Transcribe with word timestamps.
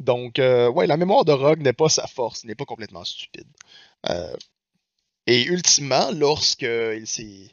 Donc, 0.00 0.38
euh, 0.38 0.70
ouais, 0.70 0.86
la 0.86 0.96
mémoire 0.96 1.26
de 1.26 1.32
Rogue 1.32 1.60
n'est 1.60 1.74
pas 1.74 1.90
sa 1.90 2.06
force, 2.06 2.44
n'est 2.44 2.54
pas 2.54 2.64
complètement 2.64 3.04
stupide. 3.04 3.46
Euh, 4.08 4.34
et 5.26 5.44
ultimement, 5.44 6.10
lorsque 6.12 6.62
il 6.62 7.06
s'est, 7.06 7.52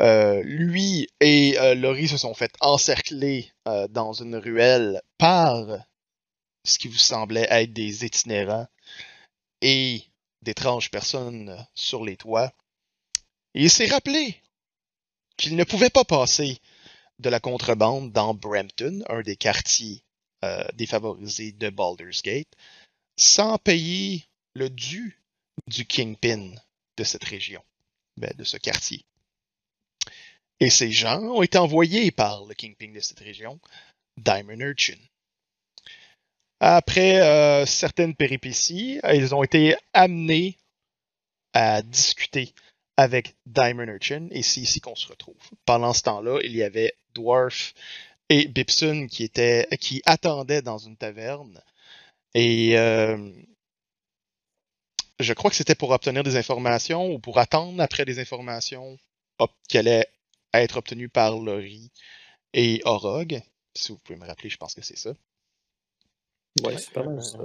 euh, 0.00 0.42
lui 0.42 1.08
et 1.20 1.56
Laurie 1.74 2.08
se 2.08 2.16
sont 2.16 2.34
fait 2.34 2.54
encercler 2.60 3.52
dans 3.90 4.14
une 4.14 4.36
ruelle 4.36 5.02
par 5.18 5.66
ce 6.64 6.78
qui 6.78 6.88
vous 6.88 6.96
semblait 6.96 7.46
être 7.50 7.74
des 7.74 8.04
itinérants 8.06 8.66
et 9.60 10.02
d'étranges 10.40 10.90
personnes 10.90 11.66
sur 11.74 12.04
les 12.04 12.16
toits, 12.16 12.52
il 13.54 13.70
s'est 13.70 13.86
rappelé 13.86 14.40
qu'il 15.36 15.56
ne 15.56 15.64
pouvait 15.64 15.90
pas 15.90 16.04
passer 16.04 16.58
de 17.18 17.28
la 17.28 17.40
contrebande 17.40 18.12
dans 18.12 18.32
Brampton, 18.32 19.04
un 19.08 19.20
des 19.20 19.36
quartiers 19.36 20.05
euh, 20.44 20.64
défavorisés 20.74 21.52
de 21.52 21.70
Baldur's 21.70 22.22
Gate, 22.22 22.52
sans 23.16 23.58
payer 23.58 24.24
le 24.54 24.68
dû 24.70 25.18
du 25.66 25.86
kingpin 25.86 26.52
de 26.96 27.04
cette 27.04 27.24
région, 27.24 27.62
ben, 28.16 28.32
de 28.36 28.44
ce 28.44 28.56
quartier. 28.56 29.04
Et 30.60 30.70
ces 30.70 30.90
gens 30.90 31.20
ont 31.20 31.42
été 31.42 31.58
envoyés 31.58 32.10
par 32.10 32.44
le 32.46 32.54
kingpin 32.54 32.92
de 32.92 33.00
cette 33.00 33.20
région, 33.20 33.60
Diamond 34.16 34.60
Urchin. 34.60 34.98
Après 36.60 37.20
euh, 37.20 37.66
certaines 37.66 38.14
péripéties, 38.14 38.98
ils 39.12 39.34
ont 39.34 39.42
été 39.42 39.76
amenés 39.92 40.56
à 41.52 41.82
discuter 41.82 42.54
avec 42.96 43.34
Diamond 43.44 43.88
Urchin, 43.88 44.28
et 44.30 44.42
c'est 44.42 44.60
ici 44.60 44.80
qu'on 44.80 44.94
se 44.94 45.06
retrouve. 45.06 45.36
Pendant 45.66 45.92
ce 45.92 46.02
temps-là, 46.02 46.40
il 46.44 46.56
y 46.56 46.62
avait 46.62 46.94
Dwarf 47.14 47.74
et 48.28 48.48
Bipson 48.48 49.06
qui 49.10 49.24
étaient, 49.24 49.68
qui 49.80 50.02
attendaient 50.06 50.62
dans 50.62 50.78
une 50.78 50.96
taverne, 50.96 51.60
et 52.34 52.78
euh, 52.78 53.32
je 55.20 55.32
crois 55.32 55.50
que 55.50 55.56
c'était 55.56 55.74
pour 55.74 55.90
obtenir 55.90 56.22
des 56.22 56.36
informations 56.36 57.12
ou 57.12 57.18
pour 57.18 57.38
attendre 57.38 57.80
après 57.82 58.04
des 58.04 58.18
informations 58.18 58.98
qui 59.68 59.78
allaient 59.78 60.06
être 60.52 60.76
obtenues 60.76 61.08
par 61.08 61.38
Laurie 61.38 61.90
et 62.52 62.82
Orog. 62.84 63.40
Si 63.74 63.92
vous 63.92 63.98
pouvez 63.98 64.18
me 64.18 64.26
rappeler, 64.26 64.50
je 64.50 64.56
pense 64.56 64.74
que 64.74 64.82
c'est 64.82 64.96
ça. 64.96 65.14
Ouais, 66.62 66.78
c'est 66.78 66.92
pas 66.92 67.02
mal 67.02 67.22
ça. 67.22 67.38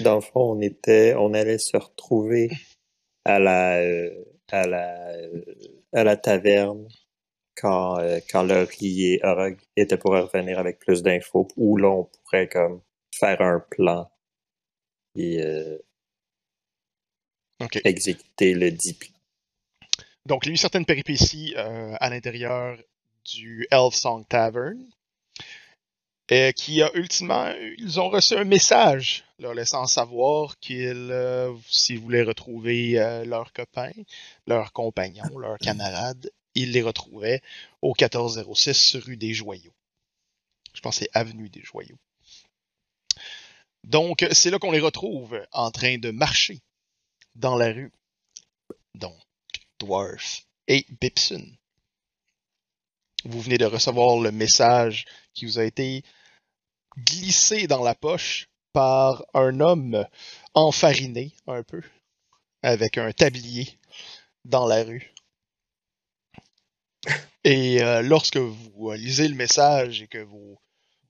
Dans 0.00 0.16
le 0.16 0.20
fond, 0.20 0.56
on 0.56 0.60
était, 0.60 1.14
on 1.16 1.34
allait 1.34 1.58
se 1.58 1.76
retrouver 1.76 2.50
à 3.24 3.38
la, 3.38 3.78
euh, 3.78 4.24
à 4.50 4.66
la, 4.66 5.08
euh, 5.10 5.44
à 5.92 6.04
la 6.04 6.16
taverne 6.16 6.88
quand, 7.60 7.98
euh, 7.98 8.20
quand 8.30 8.42
Laurie 8.42 9.14
et 9.14 9.20
Orog 9.24 9.58
étaient 9.76 9.96
pour 9.96 10.12
revenir 10.12 10.58
avec 10.58 10.78
plus 10.78 11.02
d'infos, 11.02 11.48
où 11.56 11.76
là, 11.76 11.88
on 11.88 12.04
pourrait 12.04 12.48
comme 12.48 12.80
faire 13.12 13.40
un 13.40 13.60
plan 13.60 14.10
et 15.16 15.42
euh, 15.42 15.78
exécuter 17.84 18.54
le 18.54 18.70
dit 18.70 18.94
plan. 18.94 19.08
Donc, 20.26 20.44
il 20.44 20.50
y 20.50 20.52
a 20.52 20.54
eu 20.54 20.58
certaines 20.58 20.84
péripéties 20.84 21.54
euh, 21.56 21.96
à 21.98 22.10
l'intérieur 22.10 22.76
du 23.24 23.66
Elf 23.70 23.94
Song 23.94 24.24
Tavern, 24.28 24.78
et 26.30 26.52
qui 26.52 26.82
a 26.82 26.90
ultimement, 26.94 27.52
ils 27.78 27.98
ont 27.98 28.10
reçu 28.10 28.34
un 28.34 28.44
message 28.44 29.24
leur 29.38 29.54
laissant 29.54 29.86
savoir 29.86 30.58
qu'ils, 30.58 31.08
euh, 31.10 31.54
s'ils 31.70 32.00
voulaient 32.00 32.22
retrouver 32.22 33.00
euh, 33.00 33.24
leurs 33.24 33.52
copains, 33.52 33.92
leurs 34.46 34.72
compagnons, 34.72 35.38
leurs 35.38 35.58
camarades, 35.58 36.30
ils 36.54 36.72
les 36.72 36.82
retrouveraient 36.82 37.42
au 37.82 37.94
1406 37.98 38.96
rue 38.96 39.16
des 39.16 39.34
Joyaux. 39.34 39.74
Je 40.74 40.80
pense 40.80 40.98
que 40.98 41.04
c'est 41.04 41.16
avenue 41.16 41.48
des 41.48 41.62
Joyaux. 41.62 41.98
Donc, 43.84 44.26
c'est 44.32 44.50
là 44.50 44.58
qu'on 44.58 44.72
les 44.72 44.80
retrouve 44.80 45.40
en 45.52 45.70
train 45.70 45.98
de 45.98 46.10
marcher 46.10 46.60
dans 47.34 47.56
la 47.56 47.72
rue. 47.72 47.92
Donc, 48.94 49.18
Dwarf 49.78 50.42
et 50.66 50.86
Bipson. 51.00 51.44
Vous 53.24 53.40
venez 53.40 53.58
de 53.58 53.64
recevoir 53.64 54.18
le 54.20 54.30
message 54.30 55.04
qui 55.34 55.46
vous 55.46 55.58
a 55.58 55.64
été 55.64 56.02
glissé 56.98 57.66
dans 57.66 57.82
la 57.82 57.94
poche 57.94 58.48
par 58.72 59.24
un 59.34 59.60
homme 59.60 60.06
enfariné 60.54 61.32
un 61.46 61.62
peu, 61.62 61.82
avec 62.62 62.98
un 62.98 63.12
tablier 63.12 63.78
dans 64.44 64.66
la 64.66 64.84
rue. 64.84 65.12
Et 67.44 67.82
euh, 67.82 68.02
lorsque 68.02 68.36
vous 68.36 68.90
euh, 68.90 68.96
lisez 68.96 69.28
le 69.28 69.34
message 69.34 70.02
et 70.02 70.06
que 70.08 70.18
vos 70.18 70.60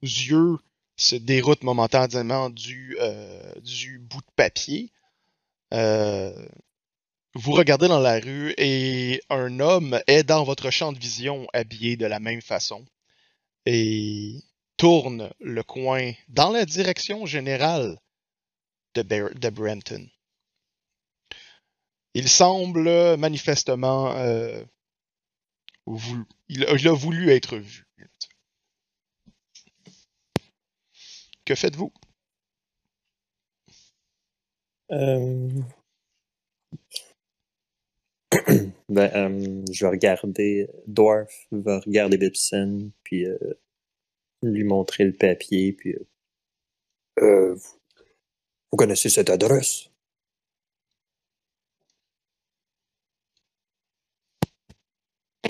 yeux 0.02 0.58
se 0.96 1.16
déroutent 1.16 1.62
momentanément 1.62 2.50
du, 2.50 2.96
euh, 3.00 3.54
du 3.60 3.98
bout 3.98 4.20
de 4.20 4.32
papier, 4.36 4.92
vous 7.34 7.52
regardez 7.52 7.88
dans 7.88 8.00
la 8.00 8.18
rue 8.18 8.54
et 8.56 9.20
un 9.30 9.60
homme 9.60 10.00
est 10.06 10.24
dans 10.24 10.44
votre 10.44 10.70
champ 10.70 10.92
de 10.92 10.98
vision 10.98 11.46
habillé 11.52 11.96
de 11.96 12.06
la 12.06 12.20
même 12.20 12.40
façon 12.40 12.86
et 13.66 14.42
tourne 14.76 15.30
le 15.40 15.62
coin 15.62 16.12
dans 16.28 16.50
la 16.50 16.64
direction 16.64 17.26
générale 17.26 17.98
de, 18.94 19.02
de 19.02 19.50
Brampton. 19.50 20.08
Il 22.14 22.28
semble 22.28 23.16
manifestement 23.16 24.14
il, 26.48 26.64
a- 26.88 26.92
voulu 26.92 27.30
être 27.30 27.56
vu. 27.58 27.86
Que 31.44 31.54
faites-vous? 31.54 31.92
Euh, 34.92 35.48
ben, 38.88 39.10
euh, 39.14 39.64
je 39.72 39.84
vais 39.84 39.90
regarder, 39.90 40.68
Dwarf 40.86 41.32
va 41.50 41.80
regarder 41.80 42.18
Bibson, 42.18 42.90
puis 43.02 43.26
euh, 43.26 43.38
lui 44.42 44.64
montrer 44.64 45.04
le 45.04 45.14
papier, 45.14 45.72
puis 45.72 45.94
vous 48.70 48.76
connaissez 48.76 49.08
cette 49.08 49.30
adresse? 49.30 49.90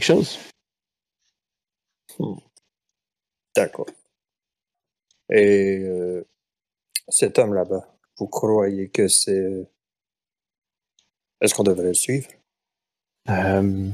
Chose? 0.09 0.39
Hmm. 2.19 2.39
D'accord. 3.55 3.87
Et 5.31 5.79
euh, 5.81 6.27
cet 7.09 7.39
homme 7.39 7.55
là-bas, 7.55 7.95
vous 8.17 8.27
croyez 8.29 8.89
que 8.89 9.09
c'est... 9.09 9.69
Est-ce 11.41 11.55
qu'on 11.55 11.63
devrait 11.63 11.89
le 11.89 11.95
suivre? 11.95 12.29
Euh, 13.29 13.91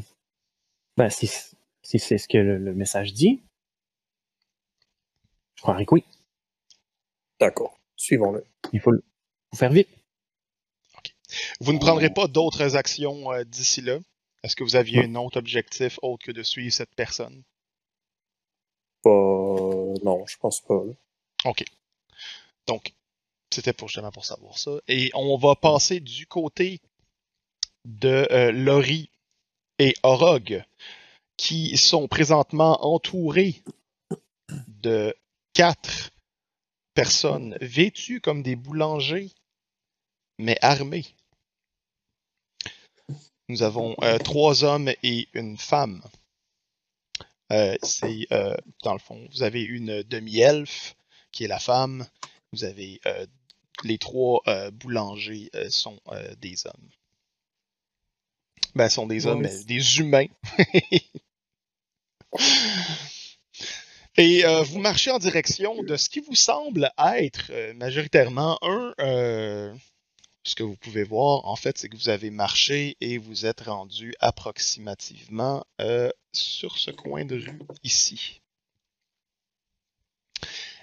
ben, 0.97 1.11
si, 1.11 1.27
si 1.83 1.99
c'est 1.99 2.19
ce 2.19 2.29
que 2.29 2.39
le, 2.39 2.59
le 2.59 2.75
message 2.75 3.13
dit, 3.13 3.43
je 5.57 5.63
croirais 5.63 5.85
que 5.85 5.95
oui. 5.95 6.05
D'accord. 7.41 7.79
Suivons-le. 7.97 8.45
Il 8.73 8.81
faut 8.81 8.93
le 8.93 9.03
faut 9.51 9.57
faire 9.57 9.73
vite. 9.73 9.89
Vous 11.61 11.73
ne 11.73 11.79
prendrez 11.79 12.11
pas 12.11 12.29
d'autres 12.29 12.77
actions 12.77 13.33
euh, 13.33 13.45
d'ici 13.45 13.81
là? 13.81 13.99
Est-ce 14.45 14.57
que 14.57 14.63
vous 14.63 14.77
aviez 14.77 15.05
un 15.05 15.15
autre 15.15 15.39
objectif 15.39 15.99
autre 16.03 16.27
que 16.27 16.31
de 16.31 16.43
suivre 16.43 16.71
cette 16.71 16.95
personne? 16.95 17.43
Pas... 19.03 19.11
Non, 19.11 20.27
je 20.27 20.37
pense 20.37 20.61
pas. 20.61 20.83
OK. 21.47 21.65
Donc, 22.67 22.93
c'était 23.51 23.73
pour 23.73 23.89
justement 23.89 24.13
pour 24.13 24.27
savoir 24.27 24.59
ça. 24.59 24.73
Et 24.87 25.11
on 25.15 25.39
va 25.39 25.57
passer 25.57 25.99
du 25.99 26.27
côté 26.27 26.83
de 27.87 28.29
euh, 28.31 28.53
Laurie 28.53 29.09
et 29.79 29.95
Orog, 30.03 30.63
qui 31.39 31.79
sont 31.79 32.07
présentement 32.07 32.85
entourés 32.85 33.63
de 34.69 35.17
quatre 35.55 36.11
personnes 36.93 37.57
vêtues 37.63 38.21
comme 38.21 38.43
des 38.43 38.57
boulangers, 38.57 39.31
mais 40.39 40.59
armés. 40.61 41.07
Nous 43.49 43.63
avons 43.63 43.95
euh, 44.03 44.19
trois 44.19 44.65
hommes 44.65 44.91
et 45.03 45.29
une 45.35 45.57
femme. 45.59 46.03
Euh, 47.53 47.77
c'est, 47.83 48.27
euh, 48.33 48.57
dans 48.83 48.95
le 48.95 48.99
fond, 48.99 49.27
vous 49.33 49.43
avez 49.43 49.63
une 49.63 50.03
demi-elfe, 50.03 50.97
qui 51.31 51.45
est 51.45 51.49
la 51.49 51.59
femme. 51.59 52.07
Vous 52.53 52.65
avez 52.65 53.01
les 53.83 53.99
trois 53.99 54.41
boulangers 54.73 55.51
sont 55.69 56.01
des 56.41 56.67
hommes. 56.67 56.91
Ben, 58.77 58.89
sont 58.89 59.07
des 59.07 59.27
hommes, 59.27 59.47
des 59.67 59.99
humains. 59.99 60.27
Et 64.17 64.45
euh, 64.45 64.63
vous 64.63 64.79
marchez 64.79 65.11
en 65.11 65.19
direction 65.19 65.83
de 65.83 65.97
ce 65.97 66.09
qui 66.09 66.21
vous 66.21 66.37
semble 66.37 66.91
être 67.17 67.51
euh, 67.51 67.75
majoritairement 67.75 68.59
un. 68.63 68.95
euh, 69.01 69.75
ce 70.45 70.55
que 70.55 70.63
vous 70.63 70.77
pouvez 70.77 71.05
voir, 71.05 71.47
en 71.47 71.57
fait, 71.57 71.79
c'est 71.79 71.89
que 71.89 71.97
vous 71.97 72.11
avez 72.11 72.31
marché 72.31 72.97
et 73.01 73.17
vous 73.17 73.47
êtes 73.47 73.63
rendu 73.63 74.15
approximativement 74.21 75.65
euh, 75.81 76.11
sur 76.33 76.77
ce 76.77 76.91
coin 76.91 77.25
de 77.25 77.37
rue 77.37 77.59
ici. 77.83 78.43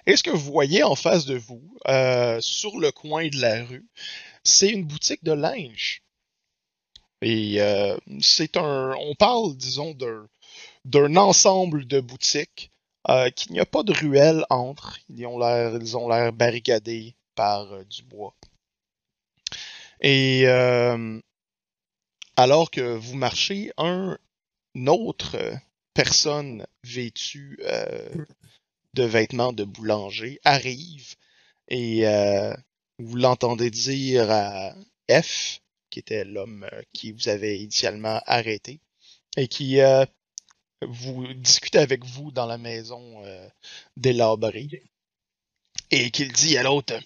Et 0.06 0.16
ce 0.16 0.24
que 0.24 0.30
vous 0.30 0.52
voyez 0.52 0.82
en 0.82 0.96
face 0.96 1.26
de 1.26 1.36
vous, 1.36 1.62
euh, 1.86 2.40
sur 2.40 2.76
le 2.80 2.90
coin 2.90 3.28
de 3.28 3.40
la 3.40 3.64
rue, 3.64 3.86
c'est 4.42 4.68
une 4.68 4.84
boutique 4.84 5.22
de 5.22 5.32
linge. 5.32 6.02
Et 7.20 7.62
euh, 7.62 7.96
c'est 8.20 8.56
un, 8.56 8.96
on 8.98 9.14
parle, 9.14 9.56
disons, 9.56 9.94
d'un, 10.84 11.16
ensemble 11.16 11.86
de 11.86 12.00
boutiques 12.00 12.72
qu'il 13.36 13.52
n'y 13.52 13.60
a 13.60 13.66
pas 13.66 13.84
de 13.84 13.92
ruelle 13.92 14.44
entre. 14.50 14.98
Ils 15.08 15.24
ont 15.26 15.38
l'air, 15.38 15.76
ils 15.76 15.96
ont 15.96 16.08
l'air 16.08 16.32
barricadés 16.32 17.14
par 17.36 17.84
du 17.84 18.02
bois. 18.02 18.34
Et 20.02 20.42
euh, 20.46 21.20
alors 22.36 22.70
que 22.70 22.80
vous 22.80 23.14
marchez, 23.14 23.72
un 23.78 24.18
autre 24.86 25.38
personne 25.94 26.66
vêtue 26.84 27.58
euh, 27.62 28.08
de 28.94 29.04
vêtements 29.04 29.52
de 29.52 29.64
boulanger 29.64 30.40
arrive 30.44 31.14
et 31.68 32.06
euh, 32.06 32.54
vous 32.98 33.16
l'entendez 33.16 33.70
dire 33.70 34.30
à 34.30 34.74
F, 35.10 35.60
qui 35.90 35.98
était 35.98 36.24
l'homme 36.24 36.66
euh, 36.72 36.82
qui 36.92 37.12
vous 37.12 37.28
avait 37.28 37.58
initialement 37.58 38.20
arrêté, 38.26 38.80
et 39.36 39.48
qui 39.48 39.80
euh, 39.80 40.04
vous 40.82 41.26
discute 41.34 41.76
avec 41.76 42.04
vous 42.04 42.30
dans 42.30 42.46
la 42.46 42.58
maison 42.58 43.24
euh, 43.24 43.48
délabrée, 43.96 44.82
et 45.90 46.10
qu'il 46.10 46.32
dit 46.32 46.58
à 46.58 46.62
l'autre. 46.62 46.98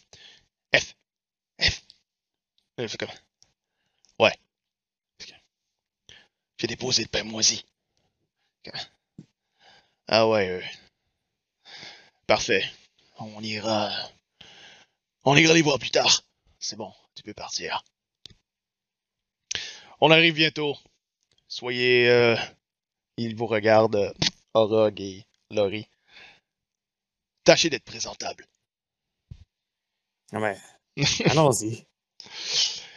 Il 2.78 2.96
comme 2.99 3.08
Ouais. 4.19 4.38
J'ai 6.58 6.67
déposé 6.67 7.02
le 7.02 7.08
pain 7.08 7.25
moisi. 7.25 7.64
Ah 10.08 10.28
ouais. 10.28 10.49
euh, 10.49 10.62
Parfait. 12.26 12.64
On 13.19 13.43
ira. 13.43 13.90
On 15.25 15.37
ira 15.37 15.55
les 15.55 15.62
voir 15.62 15.78
plus 15.78 15.90
tard. 15.90 16.23
C'est 16.58 16.76
bon, 16.76 16.93
tu 17.14 17.23
peux 17.23 17.34
partir. 17.34 17.84
On 20.00 20.11
arrive 20.11 20.34
bientôt. 20.34 20.76
Soyez. 21.49 22.08
Euh... 22.08 22.37
Il 23.19 23.34
vous 23.34 23.46
regarde, 23.46 23.96
euh, 23.96 24.12
Orog 24.52 25.00
et 25.00 25.25
Laurie. 25.50 25.88
Tâchez 27.44 27.70
d'être 27.70 27.84
présentable. 27.84 28.46
Ouais. 30.32 30.58
Allons-y. 31.25 31.85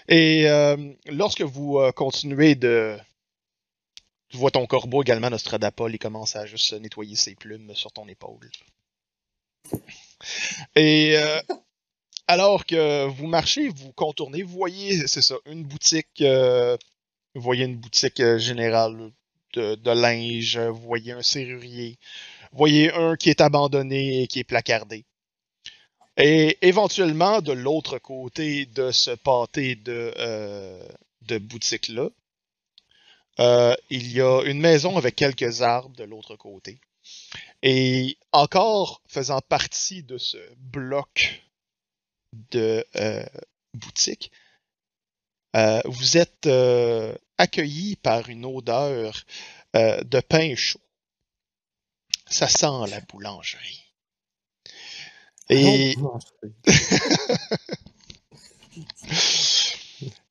Et 0.09 0.49
euh, 0.49 0.75
lorsque 1.05 1.41
vous 1.41 1.77
euh, 1.77 1.91
continuez 1.91 2.55
de... 2.55 2.97
Tu 4.29 4.37
vois 4.37 4.51
ton 4.51 4.65
corbeau 4.65 5.01
également, 5.01 5.29
Nostradapol, 5.29 5.93
il 5.93 5.99
commence 5.99 6.35
à 6.35 6.45
juste 6.45 6.73
nettoyer 6.73 7.15
ses 7.15 7.35
plumes 7.35 7.73
sur 7.75 7.91
ton 7.91 8.07
épaule. 8.07 8.49
Et 10.75 11.15
euh, 11.15 11.41
alors 12.27 12.65
que 12.65 13.07
vous 13.07 13.27
marchez, 13.27 13.69
vous 13.69 13.91
contournez, 13.93 14.43
vous 14.43 14.57
voyez, 14.57 15.07
c'est 15.07 15.21
ça, 15.21 15.35
une 15.45 15.63
boutique, 15.63 16.23
vous 16.23 17.41
voyez 17.41 17.65
une 17.65 17.77
boutique 17.77 18.23
générale 18.37 19.11
de, 19.53 19.75
de 19.75 19.91
linge, 19.91 20.57
vous 20.57 20.81
voyez 20.81 21.13
un 21.13 21.23
serrurier, 21.23 21.97
vous 22.51 22.57
voyez 22.57 22.93
un 22.93 23.15
qui 23.15 23.29
est 23.29 23.41
abandonné 23.41 24.21
et 24.21 24.27
qui 24.27 24.39
est 24.39 24.43
placardé. 24.43 25.05
Et 26.21 26.57
éventuellement, 26.67 27.41
de 27.41 27.53
l'autre 27.53 27.97
côté 27.97 28.65
de 28.65 28.91
ce 28.91 29.11
pâté 29.11 29.75
de, 29.75 30.13
euh, 30.17 30.87
boutique-là, 31.39 32.09
euh, 33.39 33.73
il 33.89 34.11
y 34.11 34.19
a 34.19 34.41
une 34.43 34.59
maison 34.59 34.97
avec 34.97 35.15
quelques 35.15 35.61
arbres 35.61 35.95
de 35.95 36.03
l'autre 36.03 36.35
côté. 36.35 36.81
Et 37.63 38.17
encore 38.33 39.01
faisant 39.07 39.39
partie 39.39 40.03
de 40.03 40.17
ce 40.17 40.37
bloc 40.57 41.41
de 42.51 42.85
euh, 42.97 43.25
boutique, 43.73 44.31
euh, 45.55 45.81
vous 45.85 46.17
êtes 46.17 46.47
euh, 46.47 47.15
accueilli 47.37 47.95
par 47.95 48.29
une 48.29 48.45
odeur 48.45 49.23
de 49.73 50.19
pain 50.19 50.55
chaud. 50.55 50.81
Ça 52.25 52.47
sent 52.47 52.89
la 52.89 52.99
boulangerie. 53.01 53.88
Et, 55.49 55.95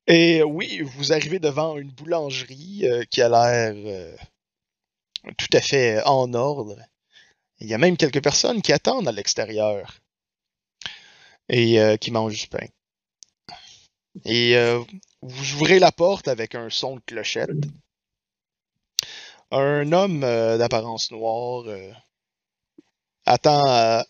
et 0.07 0.43
oui, 0.43 0.81
vous 0.81 1.13
arrivez 1.13 1.39
devant 1.39 1.77
une 1.77 1.91
boulangerie 1.91 2.87
euh, 2.87 3.03
qui 3.09 3.21
a 3.21 3.29
l'air 3.29 3.73
euh, 3.75 4.15
tout 5.37 5.47
à 5.53 5.61
fait 5.61 6.01
en 6.05 6.33
ordre. 6.33 6.77
Il 7.59 7.67
y 7.67 7.73
a 7.73 7.77
même 7.77 7.97
quelques 7.97 8.23
personnes 8.23 8.61
qui 8.61 8.71
attendent 8.71 9.07
à 9.07 9.11
l'extérieur 9.11 9.99
et 11.49 11.79
euh, 11.79 11.97
qui 11.97 12.11
mangent 12.11 12.39
du 12.39 12.47
pain. 12.47 12.65
Et 14.25 14.55
vous 15.21 15.53
ouvrez 15.53 15.79
la 15.79 15.91
porte 15.91 16.27
avec 16.27 16.55
un 16.55 16.69
son 16.69 16.95
de 16.95 17.01
clochette. 17.05 17.49
Un 19.51 19.91
homme 19.93 20.21
d'apparence 20.21 21.11
noire 21.11 21.65
attend, 23.25 23.63
à- 23.65 24.05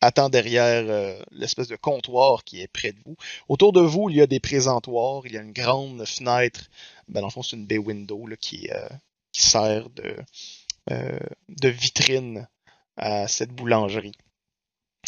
attend 0.00 0.28
derrière 0.28 0.84
euh, 0.88 1.20
l'espèce 1.32 1.68
de 1.68 1.76
comptoir 1.76 2.44
qui 2.44 2.60
est 2.60 2.68
près 2.68 2.92
de 2.92 2.98
vous. 3.04 3.16
Autour 3.48 3.72
de 3.72 3.80
vous, 3.80 4.10
il 4.10 4.16
y 4.16 4.20
a 4.20 4.26
des 4.26 4.40
présentoirs, 4.40 5.22
il 5.26 5.32
y 5.32 5.38
a 5.38 5.42
une 5.42 5.52
grande 5.52 6.04
fenêtre. 6.06 6.68
Ben, 7.08 7.20
dans 7.20 7.26
le 7.26 7.32
fond, 7.32 7.42
c'est 7.42 7.56
une 7.56 7.66
bay 7.66 7.78
window 7.78 8.26
là, 8.26 8.36
qui, 8.36 8.68
euh, 8.70 8.88
sert 9.32 9.90
de, 9.90 10.16
euh, 10.90 11.18
de 11.48 11.68
vitrine 11.68 12.48
à 12.96 13.28
cette 13.28 13.52
boulangerie. 13.52 14.12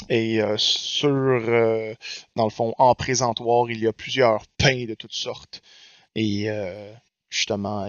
Et 0.08 0.40
sur, 0.56 1.10
dans 2.36 2.44
le 2.44 2.50
fond, 2.50 2.74
en 2.78 2.94
présentoir, 2.94 3.70
il 3.70 3.80
y 3.80 3.86
a 3.86 3.92
plusieurs 3.92 4.46
pains 4.56 4.86
de 4.86 4.94
toutes 4.94 5.12
sortes. 5.12 5.60
Et 6.14 6.48
justement, 7.28 7.86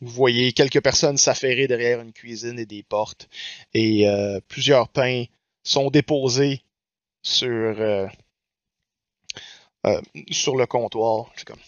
vous 0.00 0.08
voyez 0.08 0.52
quelques 0.52 0.80
personnes 0.80 1.18
s'affairer 1.18 1.66
derrière 1.66 2.00
une 2.00 2.14
cuisine 2.14 2.58
et 2.58 2.64
des 2.64 2.82
portes. 2.82 3.28
Et 3.74 4.06
plusieurs 4.48 4.88
pains 4.88 5.24
sont 5.64 5.90
déposés 5.90 6.62
sur, 7.22 7.48
euh, 7.48 8.06
euh, 9.86 10.02
sur 10.30 10.56
le 10.56 10.66
comptoir. 10.66 11.32
C'est 11.36 11.46
comme. 11.46 11.60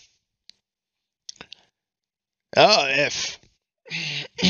Ah, 2.55 3.11
F. 3.11 3.41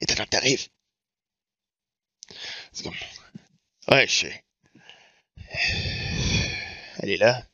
Et 0.00 0.06
temps 0.06 0.24
que 0.24 0.28
t'arrives. 0.28 0.68
C'est 2.72 2.84
comme. 2.84 2.94
Ouais, 3.88 4.06
je 4.06 4.12
sais. 4.12 4.44
Elle 6.98 7.10
est 7.10 7.16
là. 7.16 7.46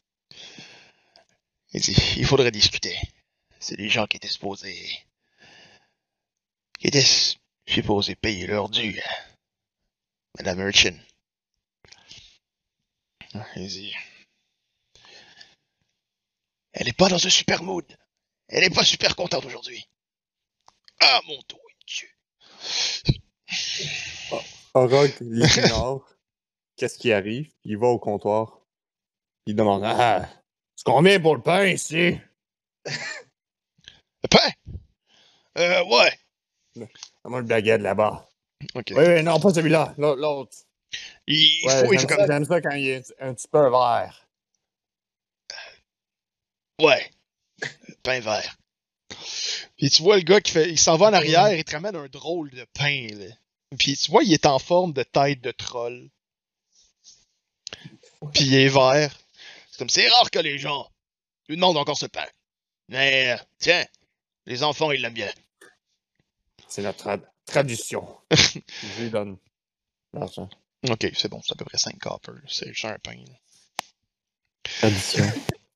Il 1.73 1.80
dit, 1.80 1.97
il 2.16 2.26
faudrait 2.26 2.50
discuter. 2.50 2.99
C'est 3.61 3.76
des 3.76 3.88
gens 3.88 4.06
qui 4.06 4.16
étaient 4.16 4.28
supposés. 4.28 5.04
qui 6.78 6.88
étaient 6.88 7.06
supposés 7.66 8.16
payer 8.16 8.47
leur 8.47 8.68
dû. 8.68 9.00
Madame 10.38 10.60
Urchin. 10.60 10.96
Ah, 13.34 13.46
Il 13.56 13.68
dit. 13.68 13.94
Elle 16.72 16.88
est 16.88 16.96
pas 16.96 17.08
dans 17.08 17.24
un 17.24 17.30
super 17.30 17.62
mood. 17.62 17.84
Elle 18.48 18.64
est 18.64 18.74
pas 18.74 18.84
super 18.84 19.14
contente 19.16 19.44
aujourd'hui. 19.44 19.86
Ah, 21.00 21.20
mon 21.26 21.38
dos, 21.48 21.60
tue. 21.86 22.16
Orog 24.74 25.12
l'ignore. 25.20 26.08
Qu'est-ce 26.76 26.98
qui 26.98 27.12
arrive? 27.12 27.52
Il 27.64 27.76
va 27.78 27.88
au 27.88 27.98
comptoir. 27.98 28.60
Il 29.46 29.54
demande 29.54 29.82
Ah, 29.84 30.28
c'est 30.76 30.84
combien 30.84 31.20
pour 31.20 31.36
le 31.36 31.42
pain 31.42 31.66
ici? 31.66 32.18
Le 32.86 34.28
pain? 34.30 34.50
Euh, 35.58 35.84
ouais. 35.84 36.18
Moi, 37.24 37.40
le 37.40 37.46
baguette 37.46 37.82
là-bas. 37.82 38.28
Oui, 38.75 38.83
oui, 38.90 39.23
non, 39.23 39.40
pas 39.40 39.52
celui-là. 39.54 39.95
l'au- 39.99 40.14
L'autre. 40.16 40.57
Il, 41.26 41.66
Ouais, 41.66 41.85
faut, 41.85 41.92
il 41.92 41.99
j'aime 41.99 42.09
fait 42.09 42.14
ça, 42.16 42.26
j'aime 42.26 42.45
ça 42.45 42.61
quand 42.61 42.71
il 42.73 42.88
est 42.88 43.14
un 43.21 43.35
petit 43.35 43.49
peu 43.49 43.69
vert. 43.71 44.26
Ouais. 46.81 47.11
Pain 48.02 48.21
vert. 48.21 48.57
Puis 49.76 49.90
tu 49.90 50.02
vois 50.02 50.16
le 50.16 50.23
gars 50.23 50.40
qui 50.40 50.52
fait. 50.52 50.71
Il 50.71 50.78
s'en 50.78 50.97
va 50.97 51.07
en 51.07 51.12
arrière, 51.12 51.52
il 51.54 51.64
te 51.64 51.73
ramène 51.73 51.97
un 51.97 52.09
drôle 52.09 52.50
de 52.50 52.64
pain, 52.75 53.07
là. 53.12 53.35
Puis 53.78 53.97
tu 53.97 54.11
vois, 54.11 54.23
il 54.23 54.33
est 54.33 54.47
en 54.47 54.59
forme 54.59 54.92
de 54.92 55.02
tête 55.02 55.40
de 55.40 55.50
troll. 55.50 56.09
Puis 58.35 58.45
il 58.45 58.54
est 58.54 58.69
vert. 58.69 59.16
C'est 59.71 59.78
comme 59.78 59.88
c'est 59.88 60.09
rare 60.09 60.31
que 60.31 60.38
les 60.38 60.59
gens 60.59 60.88
lui 61.49 61.57
demandent 61.57 61.78
encore 61.78 61.97
ce 61.99 62.07
pain. 62.07 62.26
Mais 62.88 63.33
euh, 63.33 63.37
tiens, 63.59 63.85
les 64.47 64.62
enfants, 64.62 64.90
ils 64.92 65.00
l'aiment 65.00 65.14
bien. 65.14 65.33
C'est 66.69 66.83
notre 66.83 67.04
tra- 67.04 67.21
tradition. 67.52 68.06
Je 68.30 69.02
lui 69.02 69.11
donne 69.11 69.37
l'argent. 70.12 70.49
Ok, 70.90 71.11
c'est 71.16 71.28
bon, 71.28 71.40
c'est 71.47 71.52
à 71.52 71.56
peu 71.56 71.64
près 71.64 71.78
5 71.78 71.99
copper. 71.99 72.32
C'est 72.49 72.68
juste 72.68 72.85
un 72.85 72.99
pain. 72.99 73.14
là. 73.14 73.35
Tradition. 74.78 75.25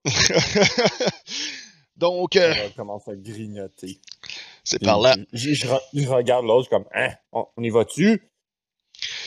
Donc, 1.97 2.37
euh, 2.37 2.55
commence 2.77 3.09
à 3.09 3.15
grignoter. 3.17 4.01
c'est 4.65 4.81
par 4.83 5.01
là. 5.01 5.17
Je, 5.33 5.51
je- 5.51 5.55
je 5.55 5.67
re- 5.67 5.81
je 5.95 6.07
regarde 6.09 6.45
l'autre, 6.45 6.69
je 6.71 6.77
suis 6.77 6.85
comme 6.85 6.89
Hein, 6.95 7.15
on, 7.33 7.47
on 7.57 7.63
y 7.63 7.71
va-tu? 7.71 8.23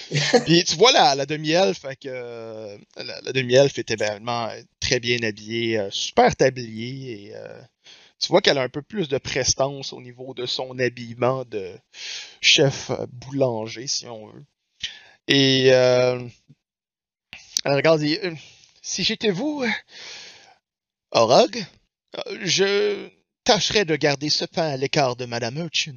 Puis 0.46 0.64
tu 0.64 0.76
vois 0.76 0.92
la, 0.92 1.16
la 1.16 1.26
demi-elfe, 1.26 1.86
euh, 2.06 2.78
la, 2.98 3.22
la 3.22 3.32
demi-elfe 3.32 3.78
était 3.80 3.96
vraiment 3.96 4.50
très 4.80 5.00
bien 5.00 5.22
habillée, 5.24 5.78
euh, 5.80 5.90
super 5.92 6.36
tablier 6.36 7.28
et 7.28 7.36
euh, 7.36 7.62
tu 8.20 8.28
vois 8.30 8.42
qu'elle 8.42 8.58
a 8.58 8.64
un 8.64 8.70
peu 8.70 8.82
plus 8.82 9.08
de 9.08 9.18
prestance 9.18 9.94
au 9.94 10.02
niveau 10.02 10.34
de 10.34 10.46
son 10.46 10.78
habillement 10.80 11.46
de 11.46 11.78
chef 12.42 12.90
euh, 12.92 13.06
boulanger, 13.12 13.88
si 13.88 14.08
on 14.08 14.28
veut. 14.28 14.46
Et 15.28 15.72
euh, 15.74 16.28
elle 17.64 17.74
regarde 17.76 18.00
dit 18.02 18.18
Euh, 18.24 18.36
Si 18.82 19.04
j'étais 19.04 19.32
vous, 19.32 19.64
euh, 19.64 19.70
Orog, 21.12 21.66
euh, 22.18 22.40
je 22.42 23.10
tâcherais 23.44 23.86
de 23.86 23.96
garder 23.96 24.30
ce 24.30 24.46
pain 24.46 24.68
à 24.70 24.78
l'écart 24.78 25.16
de 25.16 25.26
Madame 25.26 25.58
Urchin. 25.58 25.96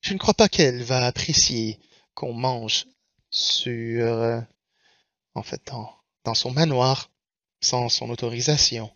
Je 0.00 0.14
ne 0.14 0.18
crois 0.18 0.34
pas 0.34 0.48
qu'elle 0.48 0.82
va 0.82 1.06
apprécier 1.06 1.78
qu'on 2.14 2.32
mange 2.32 2.86
sur. 3.30 3.70
euh, 4.04 4.40
en 5.34 5.42
fait, 5.42 5.62
dans 6.24 6.34
son 6.34 6.50
manoir, 6.50 7.10
sans 7.60 7.88
son 7.88 8.10
autorisation. 8.10 8.90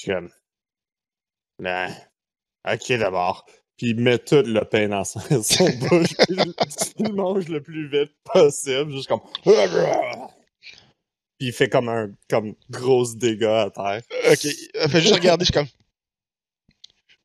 Je 0.00 0.04
suis 0.04 0.12
comme. 0.12 0.30
Ok 2.66 2.92
d'abord. 2.98 3.44
Puis 3.76 3.90
il 3.90 4.00
met 4.00 4.18
tout 4.18 4.42
le 4.42 4.64
pain 4.64 4.88
dans 4.88 5.04
son, 5.04 5.20
bouche. 5.28 6.14
il, 6.98 7.12
mange 7.12 7.48
le 7.48 7.62
plus 7.62 7.88
vite 7.88 8.12
possible. 8.24 8.92
Juste 8.92 9.08
comme. 9.08 9.20
Puis 9.42 9.54
il 11.40 11.52
fait 11.52 11.68
comme 11.68 11.88
un 11.90 12.10
comme 12.28 12.54
gros 12.70 13.06
dégât 13.14 13.62
à 13.62 13.70
terre. 13.70 14.02
Ok, 14.30 14.46
elle 14.74 14.90
fait 14.90 15.00
juste 15.00 15.14
regarder, 15.14 15.44
je 15.44 15.52
suis 15.52 15.54
comme. 15.54 15.68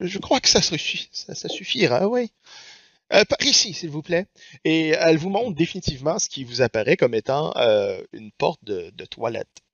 Je 0.01 0.19
crois 0.19 0.41
que 0.41 0.49
ça 0.49 0.61
suffira, 0.61 2.07
oui. 2.07 2.31
Euh, 3.13 3.23
par 3.23 3.41
ici, 3.41 3.73
s'il 3.73 3.89
vous 3.89 4.01
plaît. 4.01 4.25
Et 4.65 4.89
elle 4.89 5.17
vous 5.17 5.29
montre 5.29 5.55
définitivement 5.55 6.19
ce 6.19 6.27
qui 6.27 6.43
vous 6.43 6.61
apparaît 6.61 6.97
comme 6.97 7.13
étant 7.13 7.53
euh, 7.55 8.01
une 8.11 8.31
porte 8.31 8.63
de 8.65 9.05
toilette. 9.05 9.64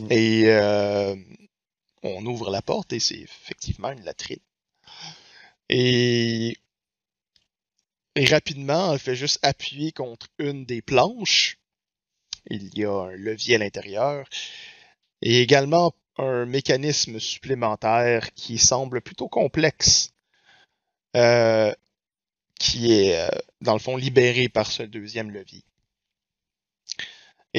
Mm. 0.00 0.06
Et 0.10 0.44
euh, 0.48 1.16
on 2.02 2.24
ouvre 2.26 2.50
la 2.50 2.62
porte 2.62 2.92
et 2.92 3.00
c'est 3.00 3.18
effectivement 3.18 3.90
une 3.90 4.04
latrine. 4.04 4.40
Et, 5.68 6.56
rapidement, 8.16 8.92
elle 8.92 8.98
fait 8.98 9.16
juste 9.16 9.38
appuyer 9.42 9.92
contre 9.92 10.28
une 10.38 10.64
des 10.64 10.82
planches. 10.82 11.58
Il 12.48 12.76
y 12.78 12.84
a 12.84 12.92
un 12.92 13.12
levier 13.12 13.56
à 13.56 13.58
l'intérieur. 13.58 14.28
Et 15.22 15.40
également 15.40 15.94
un 16.18 16.46
mécanisme 16.46 17.18
supplémentaire 17.18 18.32
qui 18.34 18.58
semble 18.58 19.00
plutôt 19.00 19.28
complexe, 19.28 20.12
euh, 21.16 21.72
qui 22.58 22.92
est 22.92 23.18
euh, 23.18 23.28
dans 23.60 23.74
le 23.74 23.78
fond 23.78 23.96
libéré 23.96 24.48
par 24.48 24.70
ce 24.70 24.82
deuxième 24.82 25.30
levier. 25.30 25.64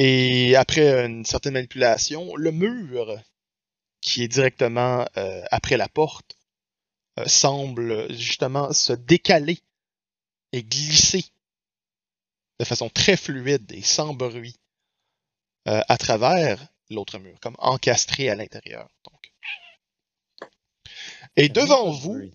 Et 0.00 0.54
après 0.54 1.06
une 1.06 1.24
certaine 1.24 1.54
manipulation, 1.54 2.36
le 2.36 2.52
mur 2.52 3.20
qui 4.00 4.22
est 4.22 4.28
directement 4.28 5.04
euh, 5.16 5.42
après 5.50 5.76
la 5.76 5.88
porte 5.88 6.38
euh, 7.18 7.26
semble 7.26 8.08
justement 8.14 8.72
se 8.72 8.92
décaler 8.92 9.58
et 10.52 10.62
glisser 10.62 11.24
de 12.60 12.64
façon 12.64 12.88
très 12.88 13.16
fluide 13.16 13.72
et 13.72 13.82
sans 13.82 14.14
bruit 14.14 14.54
euh, 15.66 15.82
à 15.88 15.98
travers 15.98 16.64
l'autre 16.90 17.18
mur, 17.18 17.36
comme 17.40 17.56
encastré 17.58 18.28
à 18.28 18.36
l'intérieur. 18.36 18.88
Donc. 19.02 19.32
Et 21.34 21.48
devant 21.48 21.90
vous, 21.90 22.30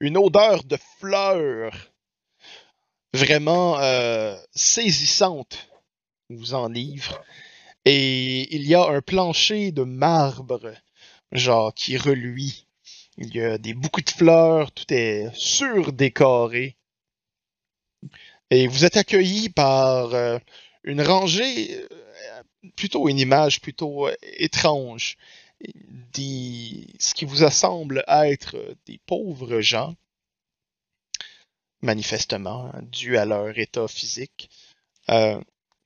une 0.00 0.16
odeur 0.16 0.64
de 0.64 0.78
fleurs 0.98 1.92
vraiment 3.12 3.78
euh, 3.78 4.36
saisissante 6.28 6.38
vous 6.38 6.54
enivre. 6.54 7.24
Et 7.84 8.54
il 8.54 8.66
y 8.66 8.74
a 8.74 8.84
un 8.84 9.00
plancher 9.00 9.72
de 9.72 9.84
marbre, 9.84 10.74
genre, 11.32 11.72
qui 11.74 11.96
reluit. 11.96 12.66
Il 13.16 13.34
y 13.34 13.40
a 13.40 13.58
des 13.58 13.74
beaucoup 13.74 14.00
de 14.00 14.10
fleurs, 14.10 14.72
tout 14.72 14.92
est 14.92 15.30
surdécoré. 15.34 16.76
Et 18.50 18.66
vous 18.66 18.84
êtes 18.84 18.96
accueilli 18.96 19.48
par 19.50 20.14
euh, 20.14 20.38
une 20.84 21.02
rangée, 21.02 21.74
euh, 21.90 22.42
plutôt 22.76 23.08
une 23.08 23.18
image 23.18 23.60
plutôt 23.60 24.08
euh, 24.08 24.14
étrange. 24.22 25.16
Des, 26.12 26.86
ce 27.00 27.14
qui 27.14 27.24
vous 27.24 27.48
semble 27.50 28.04
être 28.06 28.76
des 28.86 29.00
pauvres 29.06 29.60
gens, 29.60 29.96
manifestement, 31.82 32.72
dû 32.82 33.18
à 33.18 33.24
leur 33.24 33.58
état 33.58 33.88
physique, 33.88 34.50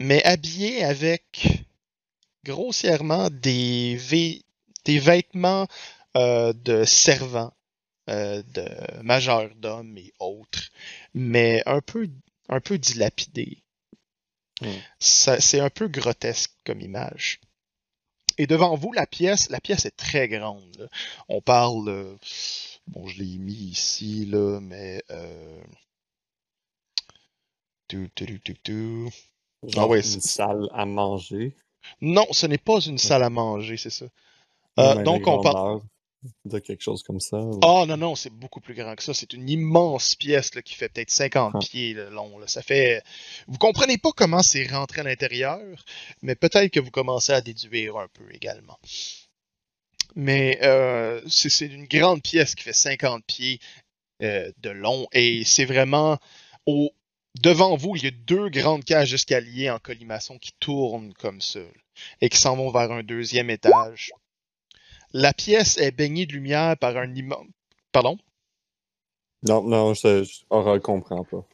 mais 0.02 0.22
habillés 0.24 0.84
avec 0.84 1.64
grossièrement 2.44 3.30
des, 3.30 3.98
des 4.84 4.98
vêtements 4.98 5.66
euh, 6.16 6.52
de 6.52 6.84
servants, 6.84 7.54
euh, 8.10 8.42
de 8.54 9.02
majordomes 9.02 9.96
et 9.96 10.12
autres, 10.18 10.70
mais 11.14 11.62
un 11.66 11.80
peu, 11.80 12.08
un 12.48 12.60
peu 12.60 12.78
dilapidés. 12.78 13.62
Hmm. 14.60 14.78
C'est 14.98 15.60
un 15.60 15.70
peu 15.70 15.88
grotesque 15.88 16.52
comme 16.64 16.80
image. 16.80 17.40
Et 18.38 18.46
devant 18.46 18.76
vous, 18.76 18.92
la 18.92 19.06
pièce, 19.06 19.50
la 19.50 19.60
pièce 19.60 19.84
est 19.84 19.96
très 19.96 20.28
grande. 20.28 20.76
là. 20.78 20.88
On 21.28 21.40
parle, 21.42 21.88
euh, 21.88 22.16
bon, 22.86 23.06
je 23.06 23.18
l'ai 23.18 23.38
mis 23.38 23.52
ici 23.52 24.26
là, 24.26 24.60
mais 24.60 25.02
tu, 27.88 28.10
tu, 28.14 28.40
tu, 28.40 28.54
tu. 28.62 29.08
Genre 29.66 29.84
Ah 29.84 29.88
ouais, 29.88 29.98
une 30.00 30.20
salle 30.20 30.68
à 30.72 30.84
manger. 30.86 31.54
Non, 32.00 32.26
ce 32.32 32.46
n'est 32.46 32.58
pas 32.58 32.80
une 32.80 32.98
salle 32.98 33.22
à 33.22 33.30
manger, 33.30 33.76
c'est 33.76 33.90
ça. 33.90 34.06
Euh, 34.78 34.94
Non, 34.94 35.02
donc 35.02 35.26
on 35.26 35.40
parle. 35.42 35.80
de 36.44 36.58
quelque 36.60 36.82
chose 36.82 37.02
comme 37.02 37.18
ça. 37.20 37.36
ou- 37.38 37.58
Ah 37.64 37.84
non, 37.86 37.96
non, 37.96 38.14
c'est 38.14 38.30
beaucoup 38.30 38.60
plus 38.60 38.74
grand 38.74 38.94
que 38.94 39.02
ça. 39.02 39.12
C'est 39.12 39.32
une 39.32 39.48
immense 39.50 40.14
pièce 40.14 40.54
là, 40.54 40.62
qui 40.62 40.74
fait 40.74 40.88
peut-être 40.88 41.10
50 41.10 41.54
Ah. 41.56 41.58
pieds 41.58 41.94
là, 41.94 42.10
long. 42.10 42.38
là. 42.38 42.46
Ça 42.46 42.62
fait. 42.62 43.02
Vous 43.48 43.58
comprenez 43.58 43.98
pas 43.98 44.12
comment 44.16 44.42
c'est 44.42 44.66
rentré 44.68 45.00
à 45.00 45.04
l'intérieur, 45.04 45.58
mais 46.22 46.36
peut-être 46.36 46.70
que 46.72 46.78
vous 46.80 46.92
commencez 46.92 47.32
à 47.32 47.40
déduire 47.40 47.96
un 47.96 48.06
peu 48.08 48.24
également. 48.32 48.78
Mais 50.14 50.58
euh, 50.62 51.20
c'est 51.28 51.48
c'est 51.48 51.66
une 51.66 51.86
grande 51.86 52.22
pièce 52.22 52.54
qui 52.54 52.64
fait 52.64 52.72
50 52.72 53.24
pieds 53.26 53.58
euh, 54.22 54.50
de 54.58 54.70
long 54.70 55.06
et 55.12 55.42
c'est 55.44 55.64
vraiment 55.64 56.18
au 56.66 56.90
devant 57.40 57.76
vous, 57.76 57.96
il 57.96 58.04
y 58.04 58.08
a 58.08 58.10
deux 58.10 58.48
grandes 58.48 58.84
cages 58.84 59.10
d'escalier 59.10 59.70
en 59.70 59.78
colimaçon 59.78 60.38
qui 60.38 60.52
tournent 60.60 61.12
comme 61.14 61.40
ça 61.40 61.60
et 62.20 62.28
qui 62.28 62.38
s'en 62.38 62.56
vont 62.56 62.70
vers 62.70 62.92
un 62.92 63.02
deuxième 63.02 63.50
étage. 63.50 64.12
La 65.12 65.32
pièce 65.32 65.76
est 65.78 65.92
baignée 65.92 66.26
de 66.26 66.32
lumière 66.32 66.76
par 66.78 66.96
un 66.96 67.14
immense. 67.14 67.46
Pardon? 67.92 68.18
Non, 69.42 69.62
non, 69.62 69.92
je, 69.94 70.24
je 70.24 70.40
Aura 70.50 70.78
comprend 70.78 71.24
pas. 71.24 71.44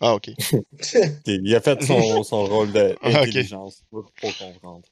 Ah, 0.00 0.14
ok. 0.14 0.30
Il 1.26 1.54
a 1.54 1.60
fait 1.60 1.82
son, 1.82 2.22
son 2.22 2.44
rôle 2.44 2.70
Ah, 3.02 3.10
d'intelligence 3.10 3.82
pour, 3.90 4.10
pour 4.12 4.36
comprendre. 4.36 4.86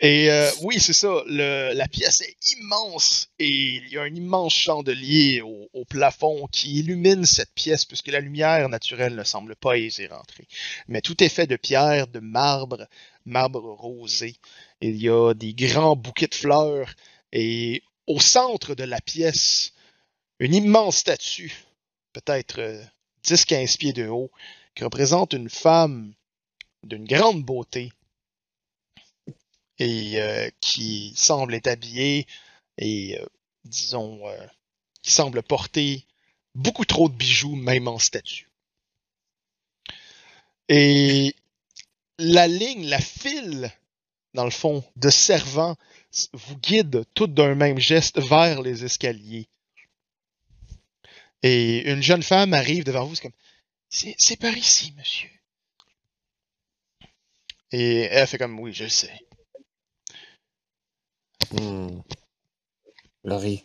Et 0.00 0.30
euh, 0.30 0.48
oui, 0.62 0.78
c'est 0.78 0.92
ça. 0.92 1.22
La 1.26 1.88
pièce 1.88 2.20
est 2.20 2.36
immense 2.52 3.30
et 3.38 3.48
il 3.48 3.88
y 3.88 3.98
a 3.98 4.02
un 4.02 4.14
immense 4.14 4.54
chandelier 4.54 5.40
au, 5.42 5.68
plafond 5.88 6.46
qui 6.52 6.80
illumine 6.80 7.24
cette 7.24 7.52
pièce 7.54 7.84
puisque 7.84 8.08
la 8.08 8.20
lumière 8.20 8.68
naturelle 8.68 9.14
ne 9.14 9.24
semble 9.24 9.56
pas 9.56 9.76
y 9.76 10.06
rentrer. 10.06 10.46
Mais 10.86 11.00
tout 11.00 11.22
est 11.24 11.28
fait 11.28 11.46
de 11.46 11.56
pierre, 11.56 12.06
de 12.06 12.20
marbre, 12.20 12.86
marbre 13.24 13.72
rosé. 13.72 14.36
Il 14.80 14.96
y 14.96 15.08
a 15.08 15.34
des 15.34 15.54
grands 15.54 15.96
bouquets 15.96 16.26
de 16.26 16.34
fleurs 16.34 16.94
et 17.32 17.82
au 18.06 18.20
centre 18.20 18.74
de 18.74 18.84
la 18.84 19.00
pièce, 19.00 19.72
une 20.38 20.54
immense 20.54 20.98
statue, 20.98 21.64
peut-être 22.12 22.60
euh, 22.60 22.82
10-15 23.24 23.78
pieds 23.78 23.92
de 23.92 24.06
haut, 24.06 24.30
qui 24.74 24.84
représente 24.84 25.32
une 25.32 25.50
femme 25.50 26.12
d'une 26.84 27.04
grande 27.04 27.42
beauté 27.42 27.92
et 29.78 30.20
euh, 30.20 30.50
qui 30.60 31.14
semble 31.16 31.54
être 31.54 31.68
habillé 31.68 32.26
et, 32.78 33.18
euh, 33.18 33.26
disons, 33.64 34.26
euh, 34.28 34.46
qui 35.02 35.12
semble 35.12 35.42
porter 35.42 36.06
beaucoup 36.54 36.84
trop 36.84 37.08
de 37.08 37.14
bijoux, 37.14 37.54
même 37.54 37.88
en 37.88 37.98
statue. 37.98 38.50
Et 40.68 41.34
la 42.18 42.46
ligne, 42.46 42.86
la 42.86 43.00
file, 43.00 43.72
dans 44.34 44.44
le 44.44 44.50
fond, 44.50 44.84
de 44.96 45.10
servants 45.10 45.76
vous 46.32 46.56
guide 46.56 47.04
tout 47.14 47.26
d'un 47.26 47.54
même 47.54 47.78
geste 47.78 48.18
vers 48.18 48.62
les 48.62 48.84
escaliers. 48.84 49.48
Et 51.42 51.90
une 51.90 52.02
jeune 52.02 52.22
femme 52.22 52.52
arrive 52.52 52.84
devant 52.84 53.04
vous, 53.04 53.14
c'est 53.14 53.22
comme, 53.22 53.32
c'est 53.88 54.36
par 54.36 54.56
ici, 54.56 54.92
monsieur. 54.96 55.30
Et 57.70 58.00
elle 58.00 58.26
fait 58.26 58.38
comme, 58.38 58.58
oui, 58.58 58.72
je 58.72 58.88
sais. 58.88 59.27
Hmm. 61.52 62.00
Laurie. 63.24 63.64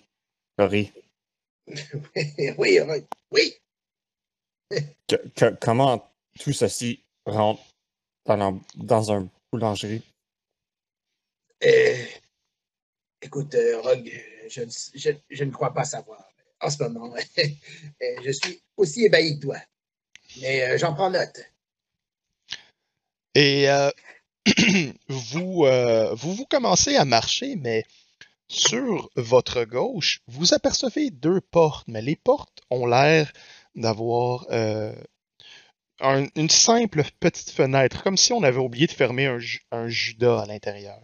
Laurie. 0.57 0.91
oui, 2.57 2.79
oui, 2.79 3.05
oui. 3.31 3.53
Que- 5.07 5.27
que- 5.35 5.57
comment 5.61 6.11
tout 6.39 6.53
ceci 6.53 7.03
rentre 7.25 7.61
dans, 8.25 8.37
la- 8.37 8.59
dans 8.75 9.11
un 9.11 9.29
boulangerie? 9.51 10.01
Euh, 11.63 12.05
écoute, 13.21 13.53
euh, 13.55 13.81
Rogue, 13.81 14.11
je, 14.49 14.61
ne- 14.61 14.99
je, 14.99 15.11
je 15.29 15.43
ne 15.43 15.51
crois 15.51 15.73
pas 15.73 15.83
savoir. 15.85 16.27
En 16.61 16.69
ce 16.69 16.83
moment, 16.83 17.13
Euh, 18.01 18.21
je 18.23 18.31
suis 18.31 18.61
aussi 18.77 19.05
ébahi 19.05 19.39
que 19.39 19.45
toi. 19.45 19.57
Mais 20.41 20.63
euh, 20.63 20.77
j'en 20.77 20.93
prends 20.93 21.09
note. 21.09 21.39
Et 23.35 23.69
euh, 23.69 23.89
vous, 25.09 25.65
euh, 25.65 26.13
vous 26.15 26.33
vous 26.33 26.45
commencez 26.45 26.95
à 26.95 27.05
marcher, 27.05 27.55
mais 27.55 27.85
sur 28.49 29.09
votre 29.15 29.63
gauche, 29.65 30.21
vous 30.27 30.53
apercevez 30.53 31.11
deux 31.11 31.41
portes, 31.41 31.87
mais 31.87 32.01
les 32.01 32.15
portes 32.17 32.61
ont 32.71 32.85
l'air 32.87 33.31
d'avoir 33.75 34.45
euh, 34.51 34.93
un- 36.01 36.27
une 36.35 36.51
simple 36.51 37.03
petite 37.19 37.49
fenêtre, 37.49 38.03
comme 38.03 38.15
si 38.17 38.31
on 38.31 38.43
avait 38.43 38.59
oublié 38.59 38.85
de 38.85 38.91
fermer 38.91 39.25
un, 39.25 39.39
un 39.71 39.87
judas 39.87 40.41
à 40.41 40.45
l'intérieur. 40.45 41.01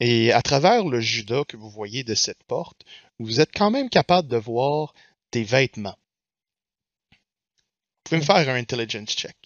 Et 0.00 0.32
à 0.32 0.42
travers 0.42 0.84
le 0.84 1.00
judas 1.00 1.44
que 1.44 1.56
vous 1.56 1.70
voyez 1.70 2.02
de 2.02 2.16
cette 2.16 2.42
porte, 2.48 2.82
vous 3.20 3.40
êtes 3.40 3.52
quand 3.52 3.70
même 3.70 3.88
capable 3.88 4.26
de 4.26 4.36
voir 4.36 4.92
des 5.30 5.44
vêtements. 5.44 5.96
Vous 7.12 7.18
pouvez 8.02 8.20
me 8.20 8.24
faire 8.24 8.36
un 8.48 8.56
intelligence 8.58 9.10
check. 9.10 9.36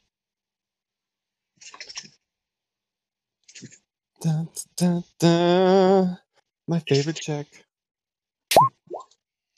Dun, 4.23 4.47
dun, 4.76 5.05
dun. 5.19 6.19
My 6.69 6.81
favorite 6.88 7.21
check. 7.21 7.47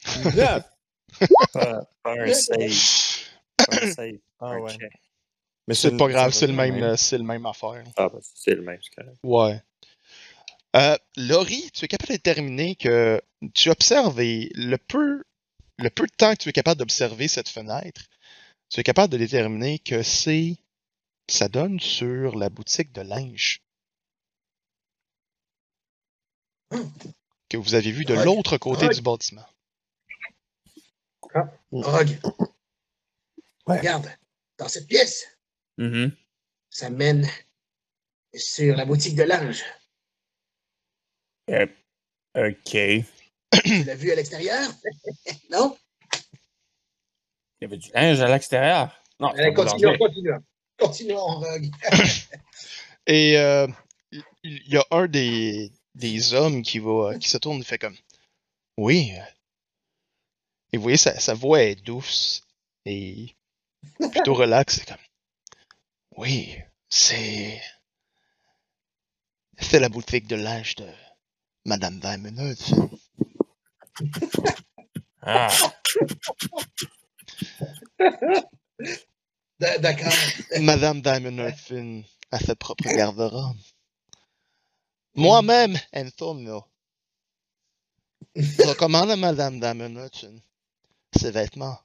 Yeah. 0.35 0.65
pas, 1.53 1.89
pas 2.03 2.13
un 2.13 2.33
save. 2.33 3.29
Pas 3.57 3.77
un 3.83 3.93
save. 3.93 4.19
Ah 4.41 4.59
ouais. 4.59 4.73
check. 4.73 4.93
Mais 5.69 5.75
C'est 5.75 5.97
pas 5.97 6.09
grave, 6.09 6.33
c'est 6.33 6.47
le 6.47 6.53
même, 6.53 6.97
c'est 6.97 7.19
le 7.19 7.25
même 7.25 7.45
affaire. 7.47 7.85
Ah, 7.97 8.09
bah, 8.09 8.19
c'est 8.23 8.55
le 8.55 8.63
même, 8.63 8.79
c'est 8.83 8.95
correct. 8.95 9.19
Ouais. 9.23 9.63
Euh, 10.77 10.97
Laurie, 11.17 11.71
tu 11.73 11.85
es 11.85 11.89
capable 11.89 12.09
de 12.09 12.15
déterminer 12.17 12.75
que 12.77 13.21
tu 13.55 13.71
observes 13.71 14.21
et 14.21 14.51
le 14.55 14.77
peu, 14.77 15.23
le 15.79 15.91
peu 15.91 16.07
de 16.07 16.13
temps 16.17 16.33
que 16.33 16.43
tu 16.43 16.49
es 16.49 16.53
capable 16.53 16.79
d'observer 16.79 17.29
cette 17.29 17.49
fenêtre, 17.49 18.03
tu 18.71 18.81
es 18.81 18.83
capable 18.83 19.13
de 19.13 19.19
déterminer 19.19 19.79
que 19.79 20.03
c'est, 20.03 20.57
ça 21.29 21.49
donne 21.49 21.81
sur 21.81 22.37
la 22.37 22.49
boutique 22.51 22.93
de 22.93 23.03
linge 23.03 23.64
que 27.49 27.57
vous 27.57 27.75
avez 27.75 27.91
vu 27.91 28.05
de 28.05 28.15
l'autre 28.15 28.57
côté 28.59 28.89
du 28.89 29.01
bâtiment. 29.03 29.47
Rogue, 31.73 32.19
Ouais. 33.67 33.79
regarde, 33.79 34.11
dans 34.59 34.69
cette 34.69 34.87
pièce, 34.87 35.27
Mm-hmm. 35.79 36.13
ça 36.71 36.89
mène 36.91 37.29
sur 38.35 38.77
la 38.77 38.85
boutique 38.85 39.17
de 39.17 39.25
linge. 39.25 39.65
Euh, 41.51 41.67
ok. 42.37 42.75
Il 42.75 43.05
Tu 43.65 43.83
l'as 43.85 43.95
vu 43.97 44.13
à 44.13 44.15
l'extérieur? 44.15 44.71
non? 45.51 45.77
y 47.61 47.65
avait 47.65 47.77
du 47.77 47.91
linge 47.93 48.21
à 48.21 48.29
l'extérieur. 48.29 49.03
Non, 49.19 49.29
Allez, 49.29 49.53
continuons, 49.55 49.97
continuons. 49.99 50.45
Continuons, 50.79 51.27
Rogue. 51.41 51.71
Et 53.07 53.37
euh, 53.39 53.67
il 54.13 54.23
il 54.45 54.69
y 54.73 54.77
a 54.77 54.85
un 54.91 55.07
des, 55.09 55.73
des 55.95 56.35
hommes 56.35 56.63
qui 56.63 56.79
va 56.79 57.17
qui 57.19 57.29
se 57.29 57.39
tourne 57.39 57.61
et 57.61 57.65
fait 57.65 57.79
comme 57.79 57.97
Oui. 58.77 59.13
euh, 59.17 59.23
Et 60.73 60.77
vous 60.77 60.83
voyez, 60.83 60.97
sa, 60.99 61.19
sa 61.21 61.35
voix 61.35 61.63
est 61.63 61.77
douce 61.77 62.43
et 62.85 63.35
plutôt 64.13 64.35
relax. 64.35 64.77
C'est 64.79 64.87
comme 64.89 64.97
Oui, 66.17 66.57
c'est. 66.89 67.61
C'est 69.59 69.79
la 69.81 69.89
boutique 69.89 70.27
de 70.27 70.35
linge 70.37 70.75
de 70.77 70.87
Madame 71.65 72.01
Diamondneuf. 72.01 72.59
Ah, 75.23 75.49
D'accord. 79.61 80.13
Madame 80.61 81.01
Diamondneuf 81.01 81.73
a 82.33 82.39
sa 82.41 82.57
propre 82.57 82.85
garde-robe. 82.89 83.57
Moi-même, 85.15 85.77
Antonio, 85.93 86.65
recommande 88.67 89.11
à 89.11 89.17
Madame 89.17 89.61
Diamondneuf 89.61 90.25
ses 91.17 91.31
vêtements. 91.31 91.79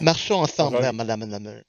Marchons 0.00 0.40
ensemble 0.40 0.78
vers 0.80 0.92
Madame 0.94 1.26
Diamondneuf. 1.28 1.64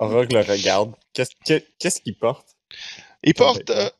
Rogue 0.00 0.32
le 0.32 0.40
regarde. 0.40 0.94
Qu'est-ce 1.12 1.34
que- 1.44 1.64
qu'est-ce 1.78 2.00
qu'il 2.00 2.18
porte? 2.18 2.56
Il 3.22 3.34
porte, 3.34 3.70
euh, 3.70 3.90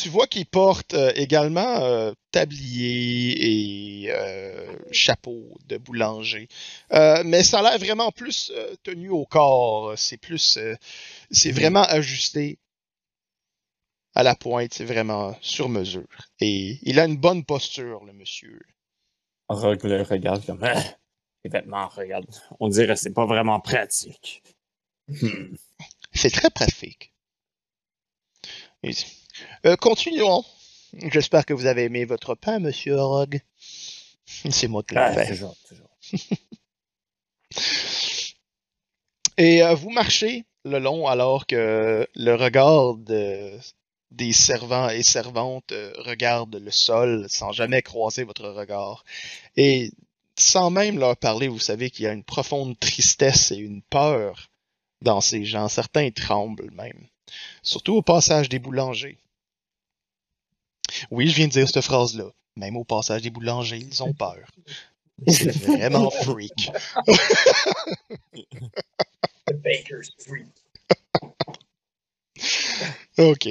tu 0.00 0.08
vois 0.08 0.26
qu'il 0.26 0.46
porte 0.46 0.94
euh, 0.94 1.12
également 1.14 1.82
euh, 1.82 2.12
tablier 2.30 4.04
et 4.04 4.10
euh, 4.10 4.76
chapeau 4.92 5.58
de 5.66 5.76
boulanger. 5.76 6.48
Mais 6.90 7.42
ça 7.42 7.60
a 7.60 7.62
l'air 7.62 7.78
vraiment 7.78 8.10
plus 8.10 8.52
tenu 8.82 9.10
au 9.10 9.26
corps. 9.26 9.92
C'est 9.98 10.16
plus, 10.16 10.58
c'est 11.30 11.52
vraiment 11.52 11.82
ajusté 11.82 12.58
à 14.14 14.22
la 14.22 14.34
pointe. 14.34 14.72
C'est 14.72 14.84
vraiment 14.84 15.36
sur 15.42 15.68
mesure. 15.68 16.08
Et 16.40 16.78
il 16.82 16.98
a 16.98 17.04
une 17.04 17.18
bonne 17.18 17.44
posture, 17.44 18.04
le 18.04 18.12
monsieur. 18.12 18.60
Rogue 19.48 19.84
le 19.84 20.02
regarde 20.02 20.46
comme 20.46 20.62
Ah, 20.62 20.82
les 21.44 21.50
vêtements, 21.50 21.88
regarde. 21.88 22.26
On 22.58 22.68
dirait 22.68 22.94
que 22.94 23.00
c'est 23.00 23.12
pas 23.12 23.26
vraiment 23.26 23.60
pratique. 23.60 24.42
Hmm. 25.08 25.56
C'est 26.12 26.30
très 26.30 26.50
pratique. 26.50 27.12
Euh, 29.66 29.76
continuons. 29.76 30.44
J'espère 31.12 31.44
que 31.46 31.54
vous 31.54 31.66
avez 31.66 31.84
aimé 31.84 32.04
votre 32.04 32.34
pain, 32.34 32.58
monsieur 32.58 33.00
Rogue. 33.00 33.40
C'est 34.50 34.68
moi 34.68 34.82
qui 34.82 34.94
l'ai 34.94 35.00
Ah, 35.00 35.12
fait. 35.12 35.28
toujours, 35.28 35.56
toujours. 35.68 35.88
Et 39.36 39.62
euh, 39.62 39.74
vous 39.74 39.90
marchez 39.90 40.44
le 40.64 40.78
long 40.78 41.06
alors 41.06 41.46
que 41.46 42.06
le 42.14 42.34
regard 42.34 42.94
de- 42.96 43.58
des 44.10 44.32
servants 44.32 44.88
et 44.90 45.02
servantes 45.02 45.72
euh, 45.72 45.92
regarde 45.98 46.56
le 46.56 46.70
sol 46.70 47.26
sans 47.28 47.52
jamais 47.52 47.80
croiser 47.82 48.24
votre 48.24 48.48
regard. 48.48 49.04
Et 49.56 49.90
sans 50.36 50.70
même 50.70 50.98
leur 50.98 51.16
parler, 51.16 51.48
vous 51.48 51.58
savez 51.60 51.90
qu'il 51.90 52.04
y 52.04 52.08
a 52.08 52.12
une 52.12 52.24
profonde 52.24 52.78
tristesse 52.78 53.52
et 53.52 53.56
une 53.56 53.82
peur 53.82 54.48
dans 55.02 55.20
ces 55.20 55.44
gens. 55.44 55.68
Certains 55.68 56.10
tremblent 56.10 56.70
même. 56.72 57.06
Surtout 57.62 57.94
au 57.94 58.02
passage 58.02 58.48
des 58.48 58.58
boulangers. 58.58 59.18
Oui, 61.10 61.28
je 61.28 61.36
viens 61.36 61.46
de 61.46 61.52
dire 61.52 61.68
cette 61.68 61.84
phrase-là. 61.84 62.30
Même 62.56 62.76
au 62.76 62.84
passage 62.84 63.22
des 63.22 63.30
boulangers, 63.30 63.78
ils 63.78 64.02
ont 64.02 64.12
peur. 64.12 64.50
C'est 65.28 65.50
vraiment 65.66 66.10
freak. 66.10 66.70
The 69.46 69.54
Baker's 69.62 70.10
Street. 70.18 70.46
Ok. 73.18 73.48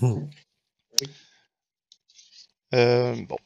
Hmm. 0.00 0.28
Euh, 2.74 3.16
bon. 3.26 3.36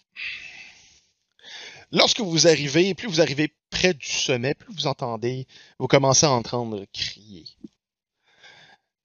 Lorsque 1.92 2.20
vous 2.20 2.46
arrivez, 2.46 2.94
plus 2.94 3.09
vous 3.09 3.20
arrivez 3.20 3.52
près 3.70 3.94
du 3.94 4.06
sommet, 4.06 4.54
plus 4.54 4.72
vous 4.74 4.87
entendez, 4.87 5.46
vous 5.78 5.87
commencez 5.87 6.26
à 6.26 6.30
entendre 6.30 6.85
crier. 6.92 7.44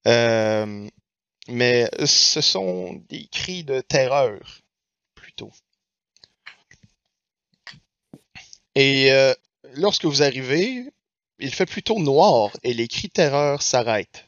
Euh, 0.08 0.90
mais 1.48 1.90
ce 2.06 2.42
sont 2.42 2.94
des 3.10 3.28
cris 3.28 3.64
de 3.64 3.82
terreur, 3.82 4.62
plutôt. 5.16 5.52
Et 8.76 9.12
euh, 9.12 9.34
lorsque 9.76 10.06
vous 10.06 10.24
arrivez, 10.24 10.86
il 11.40 11.54
fait 11.54 11.66
plutôt 11.66 12.00
noir 12.00 12.52
et 12.64 12.74
les 12.74 12.88
cris 12.88 13.08
de 13.08 13.14
terreur 13.14 13.62
s'arrêtent. 13.62 14.26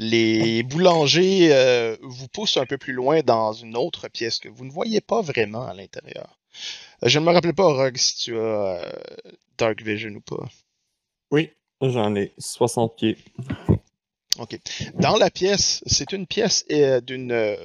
Les 0.00 0.62
boulangers 0.62 1.52
euh, 1.52 1.96
vous 2.02 2.28
poussent 2.28 2.56
un 2.56 2.66
peu 2.66 2.78
plus 2.78 2.92
loin 2.92 3.20
dans 3.22 3.52
une 3.52 3.76
autre 3.76 4.06
pièce 4.08 4.38
que 4.38 4.48
vous 4.48 4.64
ne 4.64 4.70
voyez 4.70 5.00
pas 5.00 5.22
vraiment 5.22 5.66
à 5.66 5.74
l'intérieur. 5.74 6.38
Euh, 7.02 7.08
je 7.08 7.18
ne 7.18 7.24
me 7.24 7.32
rappelle 7.32 7.54
pas, 7.54 7.64
Rogue, 7.64 7.96
si 7.96 8.16
tu 8.16 8.38
as 8.38 8.94
Dark 9.56 9.82
Vision 9.82 10.10
ou 10.10 10.20
pas. 10.20 10.48
Oui, 11.32 11.50
j'en 11.82 12.14
ai 12.14 12.32
60 12.38 12.96
pieds. 12.96 13.16
Ok. 14.38 14.58
Dans 14.94 15.16
la 15.16 15.30
pièce, 15.30 15.82
c'est 15.86 16.12
une 16.12 16.26
pièce 16.26 16.64
euh, 16.70 17.00
d'une 17.00 17.32
euh, 17.32 17.56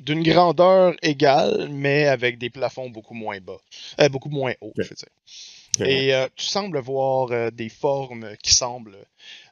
d'une 0.00 0.22
grandeur 0.22 0.94
égale, 1.02 1.68
mais 1.70 2.06
avec 2.06 2.38
des 2.38 2.50
plafonds 2.50 2.90
beaucoup 2.90 3.14
moins 3.14 3.40
bas, 3.40 3.58
Euh, 4.00 4.08
beaucoup 4.08 4.28
moins 4.28 4.52
hauts, 4.60 4.72
Ok. 4.76 4.82
je 4.84 4.88
veux 4.88 4.96
dire. 4.96 5.88
Et 5.88 6.12
tu 6.36 6.44
sembles 6.46 6.78
voir 6.78 7.50
des 7.50 7.68
formes 7.68 8.36
qui 8.42 8.54
semblent 8.54 8.96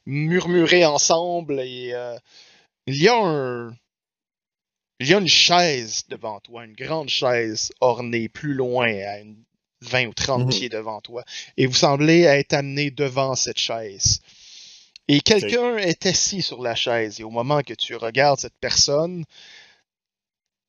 murmurer 0.07 0.85
ensemble 0.85 1.59
et 1.61 1.93
il 2.87 2.97
y 2.97 3.09
a 3.09 3.17
un 3.17 3.75
il 5.01 5.09
y 5.09 5.15
a 5.15 5.19
une 5.19 5.27
chaise 5.27 6.05
devant 6.09 6.39
toi, 6.41 6.65
une 6.65 6.75
grande 6.75 7.09
chaise 7.09 7.73
ornée 7.81 8.29
plus 8.29 8.55
loin, 8.55 8.87
à 8.87 9.19
une 9.19 9.43
20 9.83 10.07
ou 10.07 10.15
30 10.15 10.43
Mhm. 10.45 10.49
pieds 10.49 10.69
devant 10.69 11.01
toi. 11.01 11.25
Et 11.57 11.67
vous 11.67 11.75
semblez 11.75 12.23
être 12.23 12.53
amené 12.55 12.91
devant 12.91 13.35
cette 13.35 13.59
chaise. 13.59 14.21
Et 15.09 15.21
quelqu'un 15.21 15.77
est 15.79 16.07
assis 16.07 16.43
sur 16.43 16.63
la 16.63 16.75
chaise. 16.75 17.21
Et 17.21 17.25
au 17.25 17.31
moment 17.31 17.63
que 17.63 17.75
tu 17.75 17.97
regardes 17.97 18.39
cette 18.41 18.57
personne, 18.61 19.25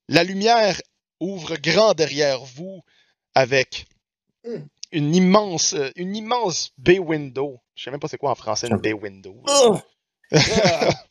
la 0.10 0.24
lumière 0.24 0.82
ouvre 1.20 1.56
grand 1.58 1.94
derrière 1.94 2.44
vous 2.44 2.82
avec 3.36 3.86
Mm. 4.46 4.58
une 4.92 5.16
immense, 5.16 5.76
une 5.96 6.16
immense 6.16 6.72
bay 6.78 7.00
window. 7.00 7.62
Je 7.76 7.84
sais 7.84 7.92
même 7.92 8.00
pas 8.00 8.08
c'est 8.10 8.18
quoi 8.18 8.32
en 8.32 8.36
français 8.36 8.68
une 8.68 8.78
bay 8.78 8.92
window. 8.94 9.42
Oh! 9.48 9.80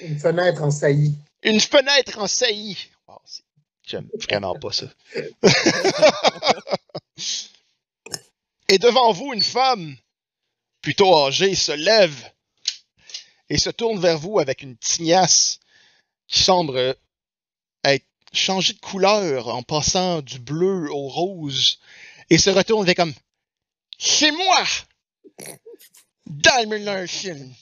Une 0.00 0.18
fenêtre 0.18 0.62
en 0.62 0.70
saillie. 0.70 1.16
Une 1.42 1.60
fenêtre 1.60 2.18
en 2.18 2.26
saillie. 2.26 2.90
J'aime 3.86 4.08
vraiment 4.28 4.58
pas 4.58 4.72
ça. 4.72 4.86
et 8.68 8.78
devant 8.78 9.12
vous, 9.12 9.32
une 9.32 9.42
femme, 9.42 9.96
plutôt 10.82 11.16
âgée, 11.16 11.54
se 11.54 11.70
lève 11.70 12.32
et 13.48 13.58
se 13.58 13.70
tourne 13.70 14.00
vers 14.00 14.18
vous 14.18 14.40
avec 14.40 14.62
une 14.62 14.76
tignasse 14.76 15.60
qui 16.26 16.42
semble 16.42 16.96
être 17.84 18.06
changée 18.32 18.72
de 18.72 18.80
couleur 18.80 19.46
en 19.48 19.62
passant 19.62 20.20
du 20.20 20.40
bleu 20.40 20.90
au 20.90 21.06
rose 21.06 21.78
et 22.28 22.38
se 22.38 22.50
retourne 22.50 22.84
vers 22.84 22.96
comme 22.96 23.14
C'est 23.98 24.32
moi! 24.32 24.64
Diamond 26.26 26.82
Larson! 26.82 27.52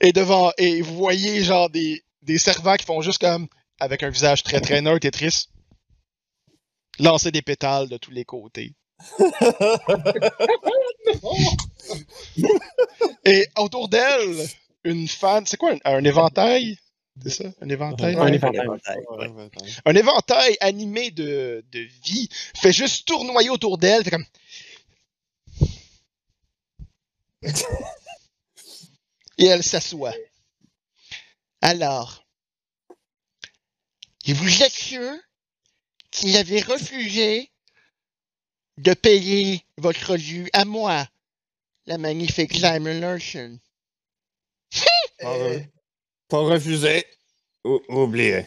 Et 0.00 0.12
devant, 0.12 0.52
et 0.58 0.82
vous 0.82 0.96
voyez 0.96 1.44
genre 1.44 1.70
des, 1.70 2.02
des 2.22 2.38
servants 2.38 2.74
qui 2.74 2.84
font 2.84 3.00
juste 3.00 3.20
comme, 3.20 3.46
avec 3.80 4.02
un 4.02 4.10
visage 4.10 4.42
très 4.42 4.60
très 4.60 4.80
neutre 4.80 5.06
et 5.06 5.10
triste, 5.10 5.50
lancer 6.98 7.30
des 7.30 7.42
pétales 7.42 7.88
de 7.88 7.96
tous 7.96 8.10
les 8.10 8.24
côtés. 8.24 8.74
Et 13.24 13.46
autour 13.56 13.88
d'elle, 13.88 14.46
une 14.84 15.08
fan, 15.08 15.46
c'est 15.46 15.56
quoi 15.56 15.72
un, 15.72 15.78
un 15.84 16.04
éventail? 16.04 16.78
C'est 17.22 17.30
ça? 17.30 17.44
Un 17.60 17.68
éventail? 17.68 18.16
Un 18.16 18.32
éventail. 18.32 18.64
éventail, 18.64 18.98
ouais. 19.10 19.50
Un 19.84 19.94
éventail 19.94 20.56
animé 20.60 21.10
de, 21.10 21.64
de 21.70 21.80
vie 22.04 22.28
fait 22.56 22.72
juste 22.72 23.06
tournoyer 23.06 23.50
autour 23.50 23.78
d'elle, 23.78 24.04
fait 24.04 24.10
comme. 24.10 24.24
Et 29.38 29.46
elle 29.46 29.62
s'assoit. 29.62 30.14
Alors, 31.60 32.21
et 34.26 34.32
vous 34.32 34.62
êtes 34.62 34.72
sûr 34.72 35.12
qu'il 36.10 36.36
avait 36.36 36.60
refusé 36.62 37.50
de 38.78 38.94
payer 38.94 39.64
votre 39.78 40.16
dû 40.16 40.48
à 40.52 40.64
moi, 40.64 41.06
la 41.86 41.98
magnifique 41.98 42.54
Simon 42.54 43.00
Larson? 43.00 43.58
Euh, 45.22 45.60
Pas 46.28 46.38
refusé. 46.38 47.04
Ou- 47.64 47.80
oublié. 47.88 48.44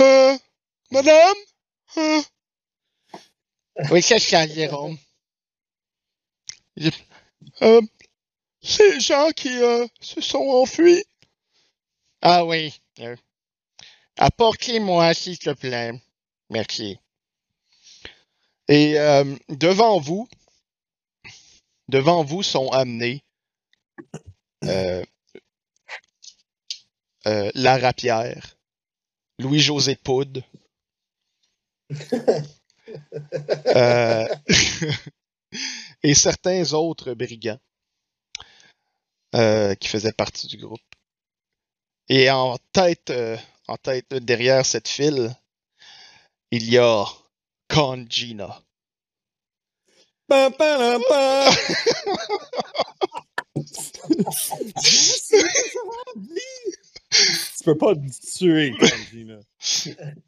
Euh, 0.00 0.36
madame? 0.90 1.36
Euh. 1.96 2.22
Oui, 3.90 4.02
c'est 4.02 4.18
ça, 4.18 4.46
Jérôme. 4.46 4.98
Je- 6.76 6.90
Euh, 7.62 7.80
ces 8.62 9.00
gens 9.00 9.30
qui 9.30 9.50
euh, 9.62 9.86
se 10.00 10.20
sont 10.20 10.38
enfuis. 10.38 11.04
Ah 12.22 12.44
oui. 12.44 12.72
Euh, 13.00 13.16
Apportez-moi, 14.16 15.12
s'il 15.14 15.38
te 15.38 15.50
plaît. 15.50 15.92
Merci. 16.50 16.98
Et 18.68 18.98
euh, 18.98 19.36
devant 19.48 19.98
vous, 19.98 20.28
devant 21.88 22.24
vous 22.24 22.42
sont 22.42 22.68
amenés 22.70 23.22
euh, 24.64 25.04
euh, 27.26 27.50
Lara 27.54 27.92
Pierre, 27.92 28.56
Louis-José 29.38 29.96
Poud, 29.96 30.42
euh, 33.76 34.26
et 36.02 36.14
certains 36.14 36.72
autres 36.72 37.12
brigands 37.14 37.60
qui 39.80 39.88
faisaient 39.88 40.12
partie 40.12 40.46
du 40.46 40.58
groupe. 40.58 40.93
Et 42.08 42.30
en 42.30 42.58
tête, 42.72 43.10
euh, 43.10 43.36
en 43.66 43.76
tête 43.76 44.12
derrière 44.14 44.66
cette 44.66 44.88
file, 44.88 45.34
il 46.50 46.68
y 46.70 46.78
a 46.78 47.06
pa. 50.28 51.50
tu 57.22 57.64
peux 57.64 57.78
pas 57.78 57.94
tuer. 58.36 58.74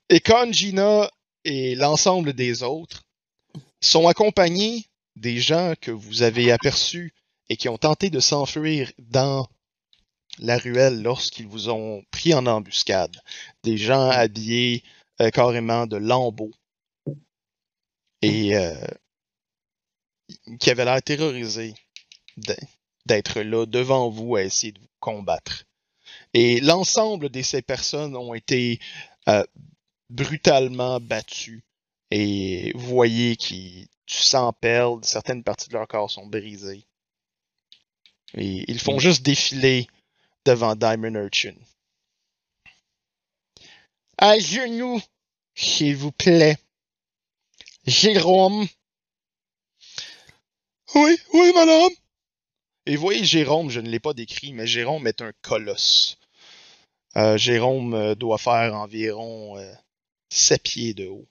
Et 0.09 0.21
et 1.45 1.75
l'ensemble 1.75 2.33
des 2.33 2.63
autres 2.63 3.05
sont 3.81 4.09
accompagnés 4.09 4.87
des 5.17 5.39
gens 5.39 5.75
que 5.81 5.91
vous 5.91 6.23
avez 6.23 6.53
aperçus 6.53 7.15
et 7.49 7.57
qui 7.57 7.69
ont 7.69 7.79
tenté 7.79 8.11
de 8.11 8.21
s'enfuir 8.21 8.93
dans 8.99 9.49
la 10.39 10.59
ruelle 10.59 11.03
lorsqu'ils 11.03 11.47
vous 11.47 11.69
ont 11.69 12.05
pris 12.11 12.35
en 12.35 12.47
embuscade. 12.47 13.17
Des 13.63 13.77
gens 13.77 14.09
habillés 14.11 14.83
euh, 15.21 15.31
carrément 15.31 15.87
de 15.87 15.97
lambeaux 15.97 16.53
et 18.23 18.57
euh, 18.57 18.75
qui 20.61 20.71
avaient 20.71 20.85
l'air 20.85 21.03
terrorisés 21.03 21.75
d'être 23.07 23.41
là 23.41 23.67
devant 23.67 24.11
vous 24.11 24.37
à 24.37 24.43
essayer 24.43 24.73
de 24.73 24.81
vous 24.81 24.89
combattre. 25.01 25.65
Et 26.35 26.61
l'ensemble 26.61 27.31
de 27.31 27.43
ces 27.43 27.63
personnes 27.63 28.17
ont 28.17 28.35
été 28.35 28.79
euh, 29.29 29.45
brutalement 30.11 31.01
battus. 31.01 31.63
Et 32.11 32.73
vous 32.75 32.87
voyez 32.87 33.37
qu'ils 33.37 33.89
tu 34.07 34.23
sens 34.23 34.53
perdre, 34.61 35.05
certaines 35.05 35.43
parties 35.43 35.69
de 35.69 35.75
leur 35.75 35.89
corps 35.89 36.11
sont 36.11 36.27
brisées. 36.27 36.87
Et 38.35 38.71
ils 38.71 38.79
font 38.81 38.99
juste 38.99 39.23
défiler 39.25 39.89
devant 40.47 40.77
Diamond 40.77 41.17
Urchin. 41.17 41.55
À 44.17 44.39
genoux, 44.39 45.01
s'il 45.55 45.97
vous 45.97 46.13
plaît. 46.13 46.57
Jérôme. 47.87 48.67
Oui, 50.95 51.19
oui, 51.35 51.53
madame. 51.53 51.91
Et 52.87 52.95
vous 52.95 53.03
voyez, 53.03 53.25
Jérôme, 53.25 53.71
je 53.71 53.81
ne 53.81 53.91
l'ai 53.91 54.01
pas 54.01 54.15
décrit, 54.15 54.53
mais 54.53 54.67
Jérôme 54.67 55.07
est 55.09 55.21
un 55.21 55.33
colosse. 55.43 56.19
Euh, 57.17 57.37
Jérôme 57.37 57.95
euh, 57.95 58.15
doit 58.15 58.39
faire 58.39 58.75
environ 58.75 59.59
euh, 59.59 59.75
7 60.31 60.63
pieds 60.63 60.95
de 60.95 61.09
haut. 61.09 61.27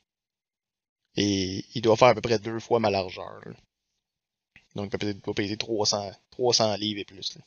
Et 1.16 1.64
il 1.74 1.82
doit 1.82 1.96
faire 1.96 2.10
à 2.10 2.16
peu 2.16 2.22
près 2.22 2.40
deux 2.40 2.60
fois 2.60 2.80
ma 2.80 2.90
largeur. 2.90 3.42
Donc, 4.76 4.92
doit 4.92 5.34
peser 5.34 5.56
300, 5.56 6.12
300 6.32 6.76
livres 6.76 7.00
et 7.00 7.06
plus. 7.06 7.36
là. 7.36 7.42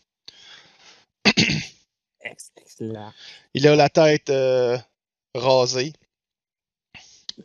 Il 3.55 3.67
a 3.67 3.77
la 3.77 3.89
tête 3.89 4.31
euh, 4.31 4.79
rasée. 5.35 5.93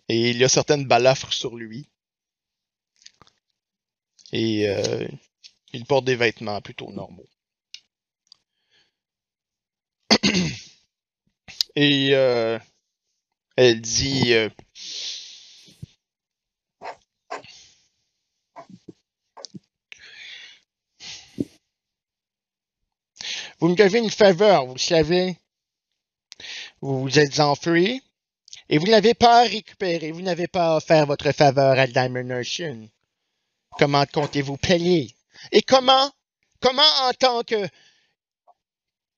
Et 0.09 0.31
il 0.31 0.43
a 0.43 0.49
certaines 0.49 0.85
balafres 0.85 1.33
sur 1.33 1.55
lui. 1.55 1.89
Et 4.31 4.67
euh, 4.67 5.07
il 5.73 5.85
porte 5.85 6.05
des 6.05 6.15
vêtements 6.15 6.61
plutôt 6.61 6.91
normaux. 6.91 7.27
Et 11.75 12.09
euh, 12.13 12.59
elle 13.55 13.81
dit 13.81 14.33
Vous 23.63 23.69
me 23.69 23.75
devez 23.75 23.99
une 23.99 24.11
faveur, 24.11 24.65
vous 24.65 24.77
savez. 24.77 25.37
Vous 26.81 27.03
vous 27.03 27.17
êtes 27.17 27.39
enfui 27.39 28.03
et 28.67 28.77
vous 28.77 28.87
n'avez 28.87 29.13
pas 29.13 29.43
récupéré, 29.43 30.11
vous 30.11 30.21
n'avez 30.21 30.49
pas 30.49 30.75
offert 30.75 31.05
votre 31.05 31.31
faveur 31.31 31.79
à 31.79 31.87
Diamond 31.87 32.29
Ocean. 32.41 32.89
Comment 33.79 34.05
comptez-vous 34.05 34.57
payer? 34.57 35.15
Et 35.53 35.61
comment, 35.61 36.11
comment 36.59 36.83
en 37.03 37.13
tant 37.13 37.41
que, 37.43 37.65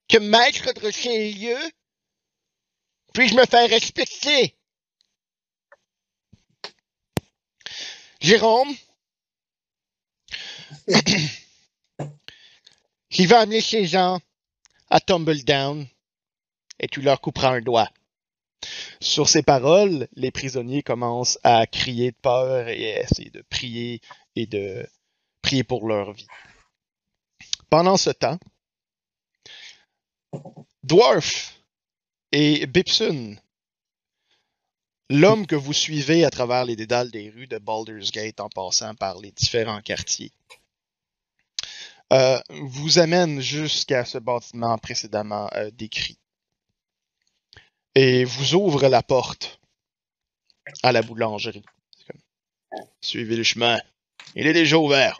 que 0.07 0.19
maître 0.19 0.73
de 0.79 0.91
ces 0.91 1.31
lieux, 1.31 1.71
puis-je 3.15 3.33
me 3.33 3.47
faire 3.47 3.67
respecter? 3.67 4.55
Jérôme? 8.21 8.75
qui 13.09 13.25
va 13.25 13.39
amener 13.39 13.61
ces 13.61 13.87
gens? 13.87 14.19
À 14.95 15.01
Tumbledown 15.01 15.85
et 16.79 16.87
tu 16.87 17.01
leur 17.01 17.19
couperas 17.19 17.57
un 17.57 17.59
doigt. 17.59 17.89
Sur 19.01 19.27
ces 19.27 19.43
paroles, 19.43 20.07
les 20.13 20.31
prisonniers 20.31 20.83
commencent 20.83 21.37
à 21.43 21.67
crier 21.67 22.11
de 22.11 22.15
peur 22.15 22.69
et 22.69 22.93
à 22.93 23.01
essayer 23.01 23.29
de 23.29 23.41
prier 23.49 23.99
et 24.37 24.45
de 24.45 24.87
prier 25.41 25.65
pour 25.65 25.85
leur 25.85 26.13
vie. 26.13 26.27
Pendant 27.69 27.97
ce 27.97 28.09
temps, 28.09 28.39
Dwarf 30.83 31.59
et 32.31 32.65
Bipsun, 32.65 33.35
l'homme 35.09 35.45
que 35.45 35.57
vous 35.57 35.73
suivez 35.73 36.23
à 36.23 36.29
travers 36.29 36.63
les 36.63 36.77
dédales 36.77 37.11
des 37.11 37.29
rues 37.31 37.47
de 37.47 37.57
Baldur's 37.57 38.13
Gate 38.13 38.39
en 38.39 38.47
passant 38.47 38.95
par 38.95 39.19
les 39.19 39.31
différents 39.31 39.81
quartiers, 39.81 40.31
euh, 42.13 42.39
vous 42.49 42.99
amène 42.99 43.41
jusqu'à 43.41 44.05
ce 44.05 44.19
bâtiment 44.19 44.77
précédemment 44.77 45.49
euh, 45.53 45.71
décrit 45.71 46.19
et 47.95 48.25
vous 48.25 48.53
ouvre 48.53 48.87
la 48.87 49.01
porte 49.01 49.59
à 50.83 50.91
la 50.91 51.01
boulangerie. 51.01 51.63
Comme, 52.05 52.85
Suivez 53.01 53.35
le 53.35 53.43
chemin. 53.43 53.79
Il 54.35 54.45
est 54.45 54.53
déjà 54.53 54.77
ouvert. 54.77 55.17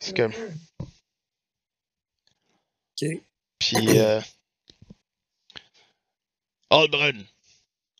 C'est 0.00 0.16
comme. 0.16 0.32
Ok. 3.00 3.08
Puis. 3.58 3.98
Euh... 3.98 4.20
Albrun. 6.70 7.24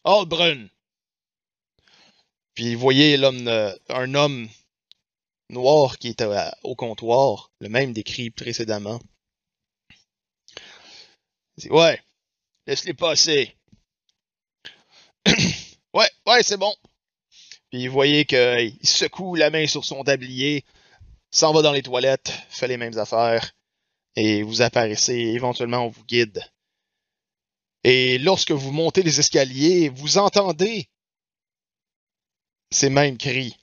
Albrun. 0.04 0.68
Puis 2.54 2.74
vous 2.74 2.80
voyez 2.80 3.16
l'homme, 3.16 3.48
un 3.88 4.14
homme 4.14 4.48
noir 5.50 5.98
qui 5.98 6.08
est 6.08 6.24
au 6.62 6.74
comptoir, 6.74 7.50
le 7.60 7.68
même 7.68 7.92
décrit 7.92 8.30
précédemment. 8.30 9.00
Il 11.56 11.62
dit, 11.62 11.70
ouais, 11.70 12.00
laisse-les 12.66 12.94
passer. 12.94 13.56
ouais, 15.94 16.10
ouais, 16.26 16.42
c'est 16.42 16.56
bon. 16.56 16.74
Puis 17.70 17.86
vous 17.86 17.92
voyez 17.92 18.24
qu'il 18.24 18.78
secoue 18.82 19.34
la 19.34 19.50
main 19.50 19.66
sur 19.66 19.84
son 19.84 20.04
tablier, 20.04 20.64
s'en 21.30 21.52
va 21.52 21.62
dans 21.62 21.72
les 21.72 21.82
toilettes, 21.82 22.32
fait 22.48 22.68
les 22.68 22.76
mêmes 22.76 22.98
affaires, 22.98 23.52
et 24.16 24.42
vous 24.42 24.62
apparaissez, 24.62 25.14
éventuellement 25.14 25.84
on 25.84 25.88
vous 25.88 26.04
guide. 26.04 26.42
Et 27.84 28.18
lorsque 28.18 28.52
vous 28.52 28.72
montez 28.72 29.02
les 29.02 29.20
escaliers, 29.20 29.88
vous 29.88 30.18
entendez 30.18 30.88
ces 32.70 32.90
mêmes 32.90 33.18
cris 33.18 33.57